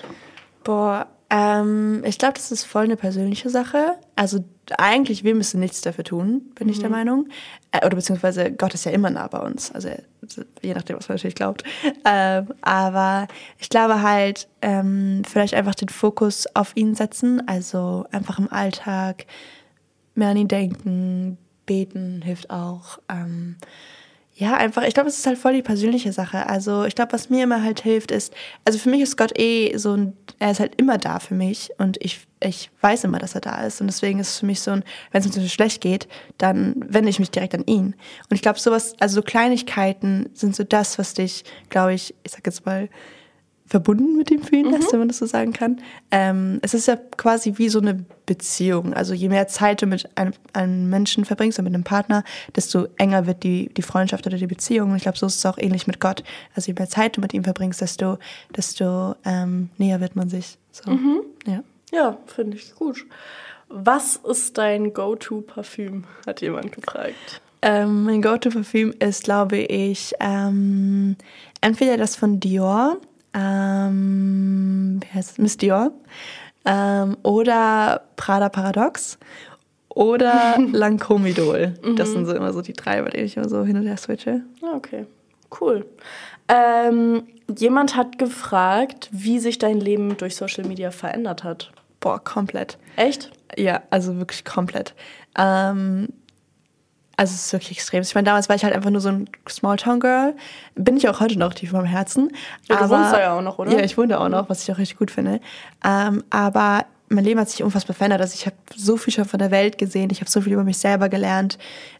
Boah, 0.63 1.07
ähm, 1.31 2.03
ich 2.05 2.19
glaube, 2.19 2.35
das 2.35 2.51
ist 2.51 2.65
voll 2.65 2.83
eine 2.83 2.95
persönliche 2.95 3.49
Sache. 3.49 3.93
Also 4.15 4.45
eigentlich, 4.77 5.23
wir 5.23 5.33
müssen 5.33 5.59
nichts 5.59 5.81
dafür 5.81 6.03
tun, 6.03 6.51
bin 6.53 6.69
ich 6.69 6.77
der 6.77 6.91
Meinung. 6.91 7.27
Äh, 7.71 7.85
oder 7.85 7.95
beziehungsweise 7.95 8.51
Gott 8.51 8.73
ist 8.73 8.85
ja 8.85 8.91
immer 8.91 9.09
nah 9.09 9.27
bei 9.27 9.39
uns. 9.39 9.71
Also 9.71 9.89
je 10.61 10.73
nachdem, 10.73 10.97
was 10.97 11.07
man 11.07 11.15
natürlich 11.15 11.35
glaubt. 11.35 11.63
Ähm, 12.05 12.47
aber 12.61 13.27
ich 13.57 13.69
glaube 13.69 14.01
halt, 14.01 14.47
ähm, 14.61 15.23
vielleicht 15.27 15.53
einfach 15.53 15.75
den 15.75 15.89
Fokus 15.89 16.47
auf 16.55 16.75
ihn 16.75 16.95
setzen. 16.95 17.47
Also 17.47 18.05
einfach 18.11 18.39
im 18.39 18.51
Alltag 18.51 19.25
mehr 20.15 20.29
an 20.29 20.37
ihn 20.37 20.47
denken, 20.47 21.37
beten 21.65 22.21
hilft 22.23 22.49
auch. 22.49 22.99
Ähm, 23.09 23.57
ja, 24.39 24.55
einfach, 24.55 24.83
ich 24.83 24.93
glaube, 24.93 25.09
es 25.09 25.19
ist 25.19 25.27
halt 25.27 25.37
voll 25.37 25.51
die 25.51 25.61
persönliche 25.61 26.13
Sache. 26.13 26.47
Also, 26.47 26.85
ich 26.85 26.95
glaube, 26.95 27.11
was 27.11 27.29
mir 27.29 27.43
immer 27.43 27.61
halt 27.61 27.81
hilft, 27.81 28.09
ist, 28.09 28.33
also 28.63 28.79
für 28.79 28.89
mich 28.89 29.01
ist 29.01 29.17
Gott 29.17 29.37
eh 29.37 29.75
so 29.77 29.97
ein, 29.97 30.13
er 30.39 30.51
ist 30.51 30.61
halt 30.61 30.75
immer 30.79 30.97
da 30.97 31.19
für 31.19 31.33
mich 31.33 31.71
und 31.77 31.97
ich, 32.01 32.25
ich 32.39 32.71
weiß 32.79 33.03
immer, 33.03 33.19
dass 33.19 33.35
er 33.35 33.41
da 33.41 33.61
ist. 33.65 33.81
Und 33.81 33.87
deswegen 33.87 34.17
ist 34.19 34.29
es 34.29 34.39
für 34.39 34.45
mich 34.45 34.61
so 34.61 34.71
ein, 34.71 34.85
wenn 35.11 35.19
es 35.19 35.27
mir 35.27 35.33
Beispiel 35.33 35.49
schlecht 35.49 35.81
geht, 35.81 36.07
dann 36.37 36.73
wende 36.87 37.09
ich 37.09 37.19
mich 37.19 37.31
direkt 37.31 37.53
an 37.53 37.65
ihn. 37.65 37.95
Und 38.29 38.35
ich 38.35 38.41
glaube, 38.41 38.59
sowas, 38.59 38.95
also 39.01 39.15
so 39.15 39.23
Kleinigkeiten 39.23 40.29
sind 40.33 40.55
so 40.55 40.63
das, 40.63 40.97
was 40.97 41.13
dich, 41.13 41.43
glaube 41.67 41.93
ich, 41.93 42.15
ich 42.23 42.31
sag 42.31 42.45
jetzt 42.45 42.65
mal, 42.65 42.87
verbunden 43.69 44.17
mit 44.17 44.31
ihm 44.31 44.41
fühlen 44.41 44.71
lässt, 44.71 44.91
wenn 44.91 44.99
man 44.99 45.07
das 45.07 45.19
so 45.19 45.25
sagen 45.25 45.53
kann. 45.53 45.79
Ähm, 46.11 46.59
es 46.61 46.73
ist 46.73 46.87
ja 46.87 46.95
quasi 46.95 47.53
wie 47.57 47.69
so 47.69 47.79
eine 47.79 48.03
Beziehung. 48.25 48.93
Also 48.93 49.13
je 49.13 49.29
mehr 49.29 49.47
Zeit 49.47 49.81
du 49.81 49.85
mit 49.85 50.09
einem, 50.17 50.33
einem 50.53 50.89
Menschen 50.89 51.23
verbringst 51.23 51.59
und 51.59 51.65
mit 51.65 51.73
einem 51.73 51.83
Partner, 51.83 52.23
desto 52.55 52.87
enger 52.97 53.27
wird 53.27 53.43
die, 53.43 53.69
die 53.69 53.81
Freundschaft 53.81 54.25
oder 54.27 54.37
die 54.37 54.47
Beziehung. 54.47 54.91
Und 54.91 54.97
ich 54.97 55.03
glaube, 55.03 55.17
so 55.17 55.27
ist 55.27 55.37
es 55.37 55.45
auch 55.45 55.57
ähnlich 55.57 55.87
mit 55.87 55.99
Gott. 55.99 56.23
Also 56.55 56.67
je 56.67 56.75
mehr 56.77 56.89
Zeit 56.89 57.15
du 57.15 57.21
mit 57.21 57.33
ihm 57.33 57.43
verbringst, 57.43 57.79
desto, 57.81 58.17
desto 58.55 59.15
ähm, 59.23 59.69
näher 59.77 60.01
wird 60.01 60.15
man 60.15 60.29
sich. 60.29 60.57
So. 60.71 60.91
Ja. 61.45 61.63
Ja, 61.91 62.17
finde 62.27 62.57
ich 62.57 62.75
gut. 62.75 63.05
Was 63.67 64.15
ist 64.17 64.57
dein 64.57 64.93
Go-To-Parfüm, 64.93 66.05
hat 66.25 66.41
jemand 66.41 66.71
gefragt. 66.71 67.41
Ähm, 67.61 68.03
mein 68.03 68.21
Go-To-Parfüm 68.21 68.93
ist, 68.99 69.23
glaube 69.23 69.57
ich, 69.57 70.13
ähm, 70.19 71.15
entweder 71.61 71.97
das 71.97 72.15
von 72.15 72.39
Dior, 72.39 72.97
ähm, 73.33 74.99
wie 75.01 75.17
heißt 75.17 75.31
es? 75.31 75.37
Miss 75.37 75.57
Dior, 75.57 75.91
ähm, 76.65 77.17
oder 77.23 78.01
Prada 78.15 78.49
Paradox 78.49 79.17
oder 79.89 80.57
Lancôme 80.71 81.27
Idol. 81.29 81.73
Das 81.95 82.11
sind 82.11 82.25
so 82.25 82.33
immer 82.33 82.53
so 82.53 82.61
die 82.61 82.73
drei, 82.73 83.01
bei 83.01 83.09
denen 83.09 83.25
ich 83.25 83.37
immer 83.37 83.49
so 83.49 83.63
hin 83.63 83.77
und 83.77 83.87
her 83.87 83.97
switche. 83.97 84.41
Ah, 84.61 84.75
okay, 84.75 85.05
cool. 85.59 85.85
Ähm, 86.47 87.23
jemand 87.57 87.95
hat 87.95 88.17
gefragt, 88.17 89.09
wie 89.11 89.39
sich 89.39 89.59
dein 89.59 89.79
Leben 89.79 90.17
durch 90.17 90.35
Social 90.35 90.65
Media 90.65 90.91
verändert 90.91 91.43
hat. 91.43 91.71
Boah, 91.99 92.23
komplett. 92.23 92.77
Echt? 92.95 93.31
Ja, 93.57 93.81
also 93.89 94.17
wirklich 94.17 94.45
komplett. 94.45 94.95
Ähm, 95.37 96.09
Also 97.19 97.33
es 97.33 97.47
ist 97.47 97.51
wirklich 97.51 97.77
extrem. 97.77 98.01
Ich 98.01 98.15
meine, 98.15 98.27
damals 98.27 98.47
war 98.47 98.55
ich 98.55 98.63
halt 98.63 98.73
einfach 98.73 98.91
nur 98.91 99.01
so 99.01 99.09
ein 99.09 99.29
Smalltown-Girl. 99.49 100.37
Bin 100.75 100.95
ich 100.95 101.09
auch 101.09 101.19
heute 101.19 101.37
noch 101.37 101.53
tief 101.53 101.73
im 101.73 101.83
Herzen. 101.83 102.31
Ja, 102.69 102.77
du 102.77 102.83
aber, 102.85 102.97
wohnst 102.97 103.11
da 103.11 103.19
ja 103.19 103.37
auch 103.37 103.41
noch, 103.41 103.59
oder? 103.59 103.73
Ja, 103.73 103.83
ich 103.83 103.97
wohne 103.97 104.07
da 104.07 104.19
auch 104.19 104.29
noch, 104.29 104.47
was 104.47 104.63
ich 104.63 104.71
auch 104.71 104.77
richtig 104.77 104.99
gut 104.99 105.11
finde. 105.11 105.41
Ähm, 105.83 106.23
aber 106.29 106.85
mein 107.09 107.25
Leben 107.25 107.37
hat 107.37 107.49
sich 107.49 107.61
unfassbar 107.61 107.93
verändert. 107.93 108.21
Also 108.21 108.35
ich 108.35 108.45
habe 108.45 108.55
so 108.73 108.95
viel 108.95 109.13
schon 109.13 109.25
von 109.25 109.37
der 109.37 109.51
Welt 109.51 109.77
gesehen. 109.77 110.11
Ich 110.11 110.21
habe 110.21 110.31
so 110.31 110.39
viel 110.39 110.53
über 110.53 110.63
mich 110.63 110.77
selber 110.77 111.09
gelernt. 111.09 111.57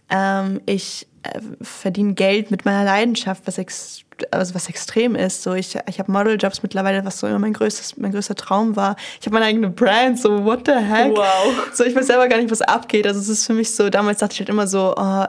Ähm, 0.10 0.62
ich 0.66 1.06
äh, 1.24 1.42
verdiene 1.62 2.14
Geld 2.14 2.50
mit 2.50 2.64
meiner 2.64 2.86
Leidenschaft, 2.86 3.46
was 3.46 3.58
ex 3.58 4.06
also 4.32 4.56
was 4.56 4.70
extrem 4.70 5.16
ist. 5.16 5.44
So 5.44 5.54
ich, 5.54 5.78
ich 5.88 6.00
habe 6.00 6.12
Modeljobs 6.12 6.64
mittlerweile, 6.64 7.04
was 7.06 7.20
so 7.20 7.28
immer 7.28 7.40
mein 7.40 7.54
größtes, 7.54 7.98
mein 7.98 8.12
größter 8.12 8.36
Traum 8.36 8.76
war. 8.76 8.96
Ich 9.20 9.26
habe 9.26 9.34
meine 9.34 9.46
eigene 9.46 9.70
Brand, 9.70 10.20
so 10.20 10.44
what 10.46 10.62
the 10.66 10.74
heck? 10.74 11.16
Wow. 11.16 11.54
So 11.74 11.84
ich 11.84 11.96
weiß 11.96 12.08
selber 12.08 12.28
gar 12.28 12.38
nicht, 12.38 12.52
was 12.52 12.62
abgeht. 12.62 13.06
Also 13.08 13.20
es 13.20 13.30
ist 13.30 13.46
für 13.46 13.54
mich 13.54 13.72
so, 13.76 13.90
damals 13.90 14.20
dachte 14.20 14.34
ich 14.34 14.40
halt 14.40 14.50
immer 14.50 14.68
so, 14.68 14.94
oh, 14.98 15.26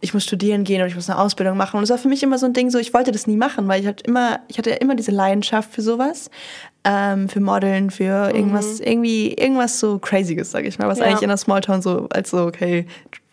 ich 0.00 0.14
muss 0.14 0.24
studieren 0.24 0.64
gehen 0.64 0.76
oder 0.80 0.86
ich 0.88 0.94
muss 0.94 1.08
eine 1.10 1.18
Ausbildung 1.18 1.56
machen. 1.56 1.76
Und 1.78 1.84
es 1.84 1.90
war 1.90 1.98
für 1.98 2.08
mich 2.08 2.22
immer 2.22 2.38
so 2.38 2.46
ein 2.46 2.52
Ding, 2.52 2.70
so 2.70 2.78
ich 2.78 2.94
wollte 2.94 3.12
das 3.12 3.26
nie 3.26 3.36
machen, 3.36 3.66
weil 3.68 3.80
ich 3.80 3.86
halt 3.86 4.02
immer, 4.02 4.40
ich 4.48 4.58
hatte 4.58 4.70
ja 4.70 4.76
immer 4.76 4.94
diese 4.94 5.10
Leidenschaft 5.10 5.72
für 5.72 5.82
sowas. 5.82 6.30
Ähm, 6.88 7.28
für 7.28 7.40
Modeln, 7.40 7.90
für 7.90 8.30
irgendwas, 8.32 8.78
irgendwie, 8.78 9.32
irgendwas 9.34 9.80
so 9.80 9.98
Crazyes, 9.98 10.52
sag 10.52 10.64
ich 10.64 10.78
mal, 10.78 10.86
was 10.86 11.00
Ja. 11.00 11.06
eigentlich 11.06 11.22
in 11.22 11.28
der 11.28 11.36
Smalltown 11.36 11.82
so 11.82 12.06
als 12.10 12.30
so, 12.30 12.42
okay, 12.46 12.86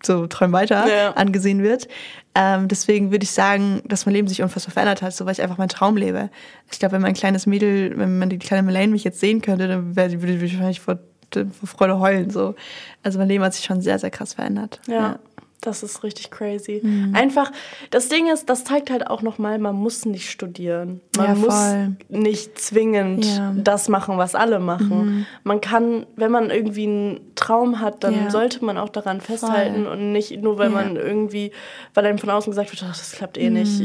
so 0.04 0.26
träum 0.26 0.52
weiter 0.54 0.88
Ja. 0.88 1.12
angesehen 1.12 1.62
wird. 1.62 1.88
Ähm, 2.36 2.68
deswegen 2.68 3.12
würde 3.12 3.24
ich 3.24 3.32
sagen, 3.32 3.82
dass 3.86 4.06
mein 4.06 4.16
Leben 4.16 4.28
sich 4.28 4.42
unfassbar 4.42 4.74
verändert 4.74 5.02
hat, 5.02 5.14
so 5.14 5.26
weil 5.26 5.34
ich 5.34 5.42
einfach 5.42 5.58
meinen 5.58 5.70
Traum 5.70 5.98
lebe. 5.98 6.30
Ich 6.72 6.80
glaube, 6.80 6.94
wenn 6.94 7.02
mein 7.02 7.14
kleines 7.14 7.46
Mädel, 7.46 7.98
wenn 7.98 8.18
man 8.18 8.30
die 8.30 8.40
kleine 8.40 8.64
Melaine 8.64 8.92
mich 8.92 9.04
jetzt 9.04 9.20
sehen 9.20 9.42
könnte, 9.42 9.68
dann 9.68 9.96
würde 9.96 10.16
ich 10.16 10.42
wahrscheinlich 10.42 10.80
vor, 10.80 10.98
vor 11.32 11.68
Freude 11.68 12.00
heulen. 12.00 12.32
So. 12.32 12.56
Also 13.04 13.20
mein 13.20 13.28
Leben 13.28 13.44
hat 13.44 13.54
sich 13.54 13.66
schon 13.66 13.82
sehr, 13.82 14.00
sehr 14.00 14.10
krass 14.10 14.34
verändert. 14.34 14.82
Ja, 14.88 15.20
das 15.66 15.84
ist 15.84 16.04
richtig 16.04 16.30
crazy. 16.32 16.82
Mhm. 16.84 17.16
Einfach, 17.16 17.52
das 17.90 18.10
Ding 18.10 18.32
ist, 18.32 18.50
das 18.50 18.64
zeigt 18.64 18.90
halt 18.92 19.08
auch 19.08 19.22
nochmal, 19.22 19.58
man 19.60 19.76
muss 19.76 20.06
nicht 20.06 20.30
studieren. 20.30 21.02
Man 21.18 21.26
Ja, 21.28 21.36
muss 21.36 21.56
voll. 21.56 21.96
nicht 22.10 22.60
zwingend 22.60 23.26
Ja. 23.26 23.52
Mhm. 23.52 23.64
das 23.64 23.90
machen, 23.90 24.18
was 24.18 24.36
alle 24.36 24.60
machen. 24.60 25.26
Man 25.44 25.62
kann, 25.62 26.06
wenn 26.16 26.32
man 26.32 26.50
irgendwie 26.50 26.86
einen 26.88 27.20
Traum 27.36 27.80
hat, 27.80 28.04
dann 28.04 28.14
Ja. 28.26 28.30
sollte 28.30 28.64
man 28.64 28.78
auch 28.78 28.90
daran 28.90 29.22
festhalten 29.22 29.88
und 29.88 30.12
nicht 30.12 30.42
nur, 30.42 30.58
weil 30.58 30.70
man 30.70 30.96
irgendwie, 30.96 31.52
weil 31.94 32.06
einem 32.06 32.18
von 32.20 32.30
außen 32.30 32.52
gesagt 32.52 32.72
wird, 32.72 32.84
ach, 32.84 32.98
das 32.98 33.12
klappt 33.14 33.38
eh 33.38 33.50
nicht, 33.50 33.82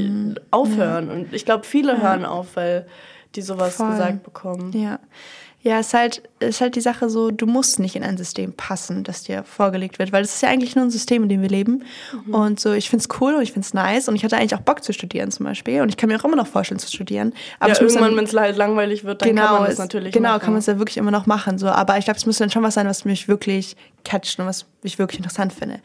aufhören. 0.51 1.09
Und 1.11 1.33
ich 1.33 1.45
glaube, 1.45 1.65
viele 1.65 2.03
hören 2.03 2.25
auf, 2.25 2.57
weil 2.57 2.87
die 3.35 3.43
sowas 3.43 3.77
Voll. 3.77 3.91
gesagt 3.91 4.23
bekommen. 4.23 4.73
Ja. 4.73 4.99
Ja, 5.69 5.81
es 5.81 5.89
ist 5.89 5.95
halt, 5.95 6.23
ist 6.41 6.63
halt 6.63 6.77
die 6.77 6.81
Sache 6.81 7.11
so, 7.11 7.31
du 7.31 7.45
musst 7.45 7.79
nicht 7.79 7.95
in 7.95 8.03
ein 8.03 8.17
System 8.17 8.55
passen, 8.55 9.05
das 9.05 9.25
dir 9.25 9.45
vorgelegt 9.45 9.99
wird, 9.99 10.13
weil 10.13 10.25
es 10.25 10.33
ist 10.33 10.41
ja 10.43 10.49
eigentlich 10.49 10.75
nur 10.75 10.87
ein 10.87 10.91
System, 10.91 11.25
in 11.25 11.29
dem 11.29 11.43
wir 11.43 11.51
leben. 11.51 11.85
Mhm. 12.27 12.35
Und 12.35 12.59
so, 12.61 12.73
ich 12.73 12.89
finde 12.89 13.05
es 13.09 13.21
cool 13.21 13.35
und 13.35 13.43
ich 13.43 13.53
finde 13.53 13.67
es 13.67 13.75
nice 13.75 14.09
und 14.09 14.17
ich 14.17 14.25
hatte 14.25 14.39
eigentlich 14.39 14.55
auch 14.55 14.63
Bock 14.63 14.83
zu 14.83 14.95
studieren 14.95 15.31
zum 15.31 15.45
Beispiel 15.45 15.83
und 15.83 15.91
ich 15.91 15.99
kann 15.99 16.09
mir 16.09 16.19
auch 16.19 16.25
immer 16.25 16.37
noch 16.37 16.47
vorstellen 16.47 16.79
zu 16.79 16.89
studieren. 16.89 17.35
Aber 17.61 17.75
ja, 17.75 17.81
irgendwann, 17.83 18.17
wenn 18.17 18.25
es 18.25 18.35
halt 18.35 18.57
langweilig 18.57 19.05
wird, 19.05 19.21
dann 19.21 19.29
genau, 19.29 19.47
kann 19.49 19.61
man 19.63 19.71
es- 19.71 19.79
natürlich 19.79 20.13
Genau, 20.15 20.31
machen. 20.31 20.41
kann 20.41 20.53
man 20.55 20.61
es 20.61 20.67
ja 20.67 20.79
wirklich 20.79 20.97
immer 20.97 21.11
noch 21.11 21.27
machen. 21.27 21.59
So. 21.59 21.69
Aber 21.69 21.99
ich 21.99 22.07
glaube, 22.07 22.17
es 22.19 22.25
müsste 22.25 22.45
dann 22.45 22.51
schon 22.51 22.63
was 22.63 22.73
sein, 22.75 22.87
was 22.89 23.05
mich 23.05 23.29
wirklich 23.29 23.77
catcht 24.05 24.39
und 24.41 24.47
was 24.47 24.65
ich 24.83 24.99
wirklich 24.99 25.19
interessant 25.19 25.53
finde. 25.53 25.81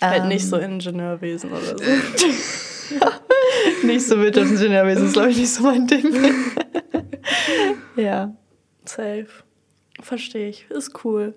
Halt 0.00 0.22
Ähm, 0.22 0.28
nicht 0.28 0.46
so 0.48 0.56
Ingenieurwesen 0.56 1.50
oder 1.50 1.76
so. 1.76 1.84
nicht 3.86 4.06
so 4.06 4.16
Wirtschaftsingenieurwesen 4.18 5.06
ist, 5.08 5.12
glaube 5.12 5.30
ich, 5.30 5.36
nicht 5.36 5.52
so 5.52 5.62
mein 5.62 5.86
Ding. 5.86 6.14
ja. 7.96 8.32
Safe. 8.86 9.26
Verstehe 10.00 10.48
ich. 10.48 10.70
Ist 10.70 11.04
cool. 11.04 11.34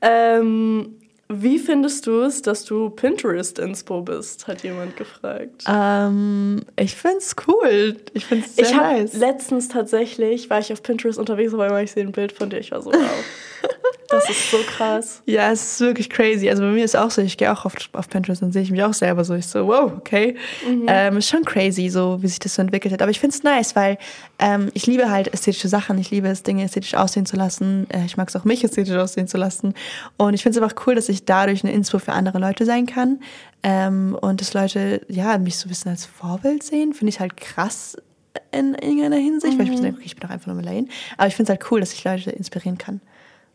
Ähm, 0.00 0.98
wie 1.30 1.58
findest 1.58 2.06
du 2.06 2.22
es, 2.22 2.40
dass 2.40 2.64
du 2.64 2.88
Pinterest-Inspo 2.88 4.00
bist? 4.00 4.46
Hat 4.46 4.62
jemand 4.62 4.96
gefragt. 4.96 5.64
Ähm, 5.68 6.62
ich 6.76 6.94
finde 6.94 7.18
es 7.18 7.36
cool. 7.46 7.96
Ich 8.14 8.24
finde 8.24 8.46
es 8.46 8.56
sehr 8.56 8.64
ich 8.64 8.74
nice. 8.74 9.12
letztens 9.14 9.68
tatsächlich, 9.68 10.48
war 10.48 10.58
ich 10.58 10.72
auf 10.72 10.82
Pinterest 10.82 11.18
unterwegs, 11.18 11.52
aber 11.52 11.82
ich 11.82 11.92
sehe 11.92 12.04
ein 12.04 12.12
Bild 12.12 12.32
von 12.32 12.48
dir. 12.48 12.58
Ich 12.58 12.70
war 12.70 12.80
so, 12.80 12.92
wow. 12.92 13.24
Das 14.10 14.30
ist 14.30 14.50
so 14.50 14.56
krass. 14.66 15.22
Ja, 15.26 15.52
es 15.52 15.72
ist 15.72 15.80
wirklich 15.80 16.08
crazy. 16.08 16.48
Also 16.48 16.62
bei 16.62 16.70
mir 16.70 16.82
ist 16.82 16.96
auch 16.96 17.10
so, 17.10 17.20
ich 17.20 17.36
gehe 17.36 17.52
auch 17.52 17.66
auf, 17.66 17.74
auf 17.92 18.08
Pinterest 18.08 18.42
und 18.42 18.52
sehe 18.52 18.62
ich 18.62 18.70
mich 18.70 18.82
auch 18.82 18.94
selber 18.94 19.22
so. 19.22 19.34
Ich 19.34 19.46
so, 19.46 19.66
wow, 19.66 19.92
okay. 19.98 20.34
Ähm, 20.86 21.18
ist 21.18 21.28
schon 21.28 21.44
crazy, 21.44 21.90
so 21.90 22.22
wie 22.22 22.26
sich 22.26 22.38
das 22.38 22.54
so 22.54 22.62
entwickelt 22.62 22.94
hat. 22.94 23.02
Aber 23.02 23.10
ich 23.10 23.20
finde 23.20 23.36
es 23.36 23.42
nice, 23.42 23.76
weil 23.76 23.98
ähm, 24.38 24.70
ich 24.72 24.86
liebe 24.86 25.10
halt 25.10 25.34
ästhetische 25.34 25.68
Sachen. 25.68 25.98
Ich 25.98 26.10
liebe 26.10 26.26
es, 26.28 26.42
Dinge 26.42 26.64
ästhetisch 26.64 26.94
aussehen 26.94 27.26
zu 27.26 27.36
lassen. 27.36 27.86
Äh, 27.90 28.06
ich 28.06 28.16
mag 28.16 28.28
es 28.28 28.36
auch, 28.36 28.44
mich 28.44 28.64
ästhetisch 28.64 28.96
aussehen 28.96 29.28
zu 29.28 29.36
lassen. 29.36 29.74
Und 30.16 30.32
ich 30.32 30.42
finde 30.42 30.58
es 30.58 30.62
einfach 30.62 30.86
cool, 30.86 30.94
dass 30.94 31.10
ich 31.10 31.26
dadurch 31.26 31.62
eine 31.62 31.74
Inspo 31.74 31.98
für 31.98 32.12
andere 32.12 32.38
Leute 32.38 32.64
sein 32.64 32.86
kann. 32.86 33.20
Ähm, 33.62 34.16
und 34.18 34.40
dass 34.40 34.54
Leute, 34.54 35.02
ja, 35.08 35.36
mich 35.36 35.58
so 35.58 35.66
ein 35.66 35.68
bisschen 35.68 35.90
als 35.90 36.06
Vorbild 36.06 36.62
sehen. 36.62 36.94
Finde 36.94 37.10
ich 37.10 37.20
halt 37.20 37.36
krass 37.36 37.98
in 38.52 38.74
irgendeiner 38.74 39.16
Hinsicht, 39.16 39.58
weil 39.58 39.68
ich 39.68 39.78
bin, 39.78 39.94
okay, 39.94 40.02
ich 40.04 40.16
bin 40.16 40.26
doch 40.26 40.30
einfach 40.30 40.46
nur 40.46 40.56
Melaine. 40.56 40.88
Aber 41.18 41.26
ich 41.26 41.36
finde 41.36 41.52
es 41.52 41.58
halt 41.58 41.70
cool, 41.70 41.80
dass 41.80 41.92
ich 41.92 42.04
Leute 42.04 42.30
inspirieren 42.30 42.78
kann. 42.78 43.02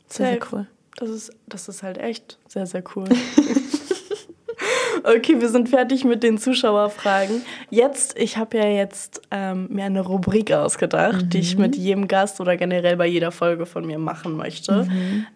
Sehr, 0.07 0.27
sehr 0.27 0.39
cool. 0.51 0.67
Das 0.97 1.09
ist, 1.09 1.31
das 1.47 1.67
ist 1.67 1.83
halt 1.83 1.97
echt 1.97 2.37
sehr, 2.47 2.67
sehr 2.67 2.83
cool. 2.95 3.05
okay, 5.03 5.41
wir 5.41 5.49
sind 5.49 5.69
fertig 5.69 6.03
mit 6.03 6.23
den 6.23 6.37
Zuschauerfragen. 6.37 7.43
Jetzt, 7.69 8.17
ich 8.17 8.37
habe 8.37 8.57
ja 8.57 8.67
jetzt 8.67 9.21
ähm, 9.31 9.67
mir 9.69 9.85
eine 9.85 10.01
Rubrik 10.01 10.51
ausgedacht, 10.51 11.33
die 11.33 11.39
ich 11.39 11.57
mit 11.57 11.75
jedem 11.75 12.07
Gast 12.07 12.39
oder 12.39 12.57
generell 12.57 12.97
bei 12.97 13.07
jeder 13.07 13.31
Folge 13.31 13.65
von 13.65 13.85
mir 13.85 13.99
machen 13.99 14.37
möchte. 14.37 14.87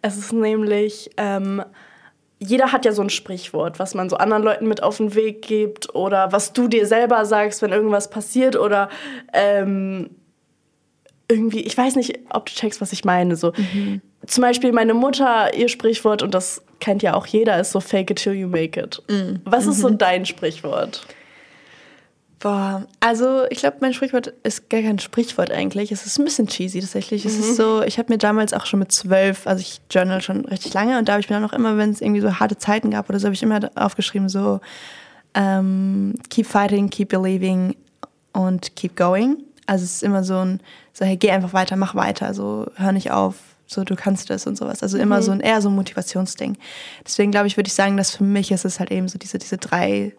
Es 0.02 0.18
ist 0.18 0.34
nämlich, 0.34 1.10
ähm, 1.18 1.64
jeder 2.40 2.72
hat 2.72 2.86
ja 2.86 2.92
so 2.92 3.02
ein 3.02 3.10
Sprichwort, 3.10 3.80
was 3.80 3.96
man 3.96 4.10
so 4.10 4.18
anderen 4.18 4.44
Leuten 4.44 4.68
mit 4.68 4.84
auf 4.84 4.98
den 4.98 5.16
Weg 5.16 5.42
gibt 5.42 5.94
oder 5.96 6.32
was 6.32 6.54
du 6.54 6.68
dir 6.68 6.86
selber 6.86 7.26
sagst, 7.26 7.62
wenn 7.62 7.72
irgendwas 7.72 8.10
passiert 8.10 8.56
oder 8.56 8.90
ähm, 9.34 10.12
irgendwie, 11.28 11.62
ich 11.62 11.78
weiß 11.78 11.96
nicht, 11.96 12.20
ob 12.30 12.46
du 12.46 12.54
checkst, 12.54 12.80
was 12.80 12.94
ich 12.94 13.04
meine. 13.04 13.36
So. 13.36 13.52
Zum 14.28 14.42
Beispiel 14.42 14.72
meine 14.72 14.94
Mutter, 14.94 15.54
ihr 15.56 15.70
Sprichwort, 15.70 16.22
und 16.22 16.34
das 16.34 16.62
kennt 16.80 17.02
ja 17.02 17.14
auch 17.14 17.26
jeder, 17.26 17.60
ist 17.60 17.72
so 17.72 17.80
fake 17.80 18.12
it 18.12 18.18
till 18.18 18.34
you 18.34 18.48
make 18.48 18.80
it. 18.80 19.02
Was 19.46 19.66
ist 19.66 19.80
so 19.80 19.90
dein 19.90 20.26
Sprichwort? 20.26 21.08
Boah, 22.40 22.86
also 23.00 23.46
ich 23.50 23.60
glaube, 23.60 23.78
mein 23.80 23.94
Sprichwort 23.94 24.32
ist 24.44 24.70
gar 24.70 24.82
kein 24.82 25.00
Sprichwort 25.00 25.50
eigentlich. 25.50 25.92
Es 25.92 26.06
ist 26.06 26.20
ein 26.20 26.26
bisschen 26.26 26.46
cheesy 26.46 26.82
tatsächlich. 26.82 27.26
Es 27.26 27.40
ist 27.40 27.56
so, 27.56 27.82
ich 27.82 27.98
habe 27.98 28.14
mir 28.14 28.20
damals 28.20 28.54
auch 28.54 28.68
schon 28.68 28.80
mit 28.80 28.92
zwölf, 28.92 29.48
also 29.48 29.62
ich 29.62 29.82
journal 29.90 30.22
schon 30.22 30.46
richtig 30.46 30.74
lange 30.76 31.00
und 31.00 31.08
da 31.08 31.14
habe 31.14 31.22
ich 31.22 31.30
mir 31.30 31.36
dann 31.36 31.50
auch 31.50 31.54
immer, 31.54 31.78
wenn 31.78 31.90
es 31.90 32.00
irgendwie 32.00 32.22
so 32.22 32.40
harte 32.40 32.58
Zeiten 32.58 32.92
gab 32.92 33.10
oder 33.10 33.20
so, 33.20 33.26
habe 33.26 33.34
ich 33.34 33.42
immer 33.42 33.72
aufgeschrieben 33.74 34.30
so 34.30 34.60
ähm, 35.34 36.14
keep 36.30 36.46
fighting, 36.46 36.92
keep 36.92 37.10
believing 37.10 37.76
und 38.34 38.76
keep 38.76 38.96
going. 38.96 39.38
Also 39.66 39.84
es 39.84 39.94
ist 39.94 40.04
immer 40.04 40.24
so 40.24 40.38
ein, 40.38 40.60
so 40.94 41.06
hey, 41.06 41.18
geh 41.18 41.32
einfach 41.32 41.54
weiter, 41.54 41.76
mach 41.76 41.96
weiter, 41.96 42.36
so 42.36 42.68
hör 42.76 42.92
nicht 42.92 43.10
auf, 43.10 43.36
so 43.68 43.84
du 43.84 43.96
kannst 43.96 44.30
das 44.30 44.48
und 44.48 44.58
sowas. 44.58 44.82
Also 44.82 44.98
immer 44.98 45.22
so 45.22 45.32
ein 45.32 45.42
eher 45.42 45.62
so 45.62 45.70
ein 45.70 45.76
Motivationsding. 45.76 46.58
Deswegen 47.06 47.32
glaube 47.32 47.48
ich, 47.48 47.58
würde 47.58 47.68
ich 47.68 47.74
sagen, 47.74 47.98
dass 47.98 48.16
für 48.16 48.24
mich 48.24 48.52
ist 48.52 48.66
es 48.66 48.80
halt 48.80 48.92
eben 48.92 49.08
so 49.08 49.20
diese, 49.20 49.38
diese 49.38 49.58
drei 49.58 50.14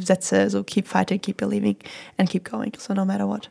Sätze, 0.00 0.50
so 0.50 0.64
keep 0.64 0.88
fighting, 0.88 1.20
keep 1.20 1.36
believing 1.36 1.76
and 2.16 2.28
keep 2.28 2.50
going, 2.50 2.72
so 2.78 2.94
no 2.94 3.04
matter 3.04 3.28
what. 3.28 3.50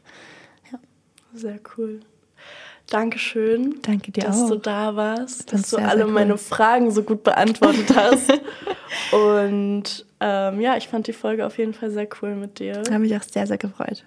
Sehr 1.34 1.60
cool. 1.78 2.00
Dankeschön. 2.90 3.80
Danke 3.82 4.12
dir 4.12 4.26
dass 4.26 4.44
auch. 4.44 4.50
du 4.50 4.58
da 4.58 4.96
warst, 4.96 5.52
dass 5.52 5.62
Fand's 5.62 5.70
du 5.72 5.78
sehr, 5.78 5.88
alle 5.88 5.98
sehr 5.98 6.06
cool. 6.08 6.14
meine 6.14 6.38
Fragen 6.38 6.92
so 6.92 7.04
gut 7.04 7.24
beantwortet 7.24 7.96
hast. 7.96 8.32
Und 9.12 10.06
ähm, 10.20 10.62
ja, 10.62 10.78
ich 10.78 10.88
fand 10.88 11.08
die 11.08 11.14
Folge 11.14 11.46
auf 11.46 11.58
jeden 11.58 11.74
Fall 11.74 11.90
sehr 11.92 12.08
cool 12.22 12.36
mit 12.36 12.60
dir. 12.60 12.84
Habe 12.90 13.00
mich 13.00 13.16
auch 13.16 13.24
sehr, 13.24 13.48
sehr 13.48 13.58
gefreut. 13.58 14.06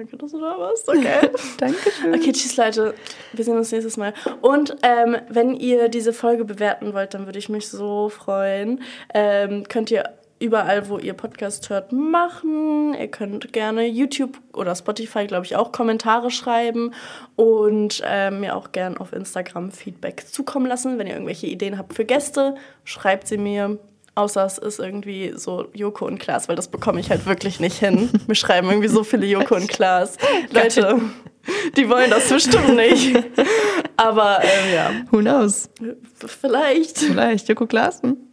Danke, 0.00 0.16
dass 0.16 0.32
du 0.32 0.40
da 0.40 0.58
warst. 0.58 0.88
Okay. 0.88 1.28
Dankeschön. 1.58 2.14
Okay, 2.14 2.32
tschüss 2.32 2.56
Leute. 2.56 2.94
Wir 3.34 3.44
sehen 3.44 3.58
uns 3.58 3.70
nächstes 3.70 3.98
Mal. 3.98 4.14
Und 4.40 4.74
ähm, 4.82 5.18
wenn 5.28 5.54
ihr 5.54 5.90
diese 5.90 6.14
Folge 6.14 6.46
bewerten 6.46 6.94
wollt, 6.94 7.12
dann 7.12 7.26
würde 7.26 7.38
ich 7.38 7.50
mich 7.50 7.68
so 7.68 8.08
freuen. 8.08 8.80
Ähm, 9.12 9.64
könnt 9.68 9.90
ihr 9.90 10.04
überall, 10.38 10.88
wo 10.88 10.96
ihr 10.96 11.12
Podcast 11.12 11.68
hört, 11.68 11.92
machen. 11.92 12.94
Ihr 12.94 13.08
könnt 13.08 13.52
gerne 13.52 13.86
YouTube 13.86 14.38
oder 14.54 14.74
Spotify, 14.74 15.26
glaube 15.26 15.44
ich, 15.44 15.56
auch 15.56 15.70
Kommentare 15.70 16.30
schreiben 16.30 16.94
und 17.36 18.02
ähm, 18.06 18.40
mir 18.40 18.56
auch 18.56 18.72
gerne 18.72 18.98
auf 18.98 19.12
Instagram 19.12 19.70
Feedback 19.70 20.26
zukommen 20.26 20.64
lassen. 20.64 20.96
Wenn 20.96 21.08
ihr 21.08 21.12
irgendwelche 21.12 21.46
Ideen 21.46 21.76
habt 21.76 21.92
für 21.92 22.06
Gäste, 22.06 22.54
schreibt 22.84 23.28
sie 23.28 23.36
mir. 23.36 23.78
Außer 24.14 24.44
es 24.44 24.58
ist 24.58 24.80
irgendwie 24.80 25.32
so 25.36 25.68
Joko 25.72 26.06
und 26.06 26.18
Klaas, 26.18 26.48
weil 26.48 26.56
das 26.56 26.68
bekomme 26.68 27.00
ich 27.00 27.10
halt 27.10 27.26
wirklich 27.26 27.60
nicht 27.60 27.78
hin. 27.78 28.10
Mir 28.26 28.34
schreiben 28.34 28.68
irgendwie 28.68 28.88
so 28.88 29.04
viele 29.04 29.26
Joko 29.26 29.54
und 29.54 29.68
Klaas. 29.68 30.16
Leute, 30.52 31.00
die 31.76 31.88
wollen 31.88 32.10
das 32.10 32.28
bestimmt 32.28 32.74
nicht. 32.74 33.16
Aber 33.96 34.40
ähm, 34.42 34.74
ja, 34.74 34.90
Who 35.10 35.18
knows? 35.18 35.70
vielleicht. 36.26 36.98
Vielleicht 36.98 37.48
Joko 37.48 37.66
Klaassen. 37.66 38.30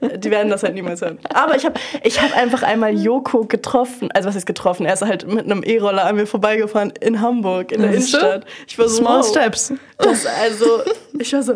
Die 0.00 0.30
werden 0.30 0.50
das 0.50 0.62
halt 0.62 0.74
niemals 0.74 1.00
hören. 1.00 1.18
Aber 1.32 1.56
ich 1.56 1.64
habe 1.64 1.80
ich 2.02 2.20
hab 2.20 2.36
einfach 2.36 2.62
einmal 2.62 2.94
Joko 2.94 3.44
getroffen. 3.44 4.10
Also 4.12 4.28
was 4.28 4.36
ist 4.36 4.46
getroffen? 4.46 4.86
Er 4.86 4.94
ist 4.94 5.02
halt 5.02 5.26
mit 5.26 5.46
einem 5.46 5.62
E-Roller 5.62 6.04
an 6.04 6.16
mir 6.16 6.26
vorbeigefahren 6.26 6.92
in 7.00 7.20
Hamburg, 7.20 7.72
in 7.72 7.80
der? 7.80 7.90
Innenstadt. 7.90 8.44
Ich 8.66 8.78
war 8.78 8.88
so, 8.88 8.98
Small 8.98 9.20
wow. 9.20 9.28
steps. 9.28 9.72
Das 9.98 10.26
also, 10.26 10.82
ich 11.18 11.32
war 11.32 11.42
so, 11.42 11.54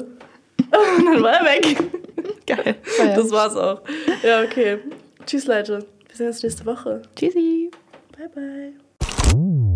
Und 0.98 1.06
dann 1.06 1.22
war 1.22 1.32
er 1.32 1.44
weg. 1.44 1.76
Geil. 2.47 2.76
Das 2.98 3.30
war's 3.30 3.56
auch. 3.56 3.82
Ja, 4.22 4.42
okay. 4.42 4.78
Tschüss, 5.26 5.47
Leute. 5.47 5.86
Wir 6.09 6.16
sehen 6.16 6.26
uns 6.28 6.42
nächste 6.42 6.66
Woche. 6.66 7.02
Tschüssi. 7.16 7.70
Bye, 8.16 8.28
bye. 8.28 9.69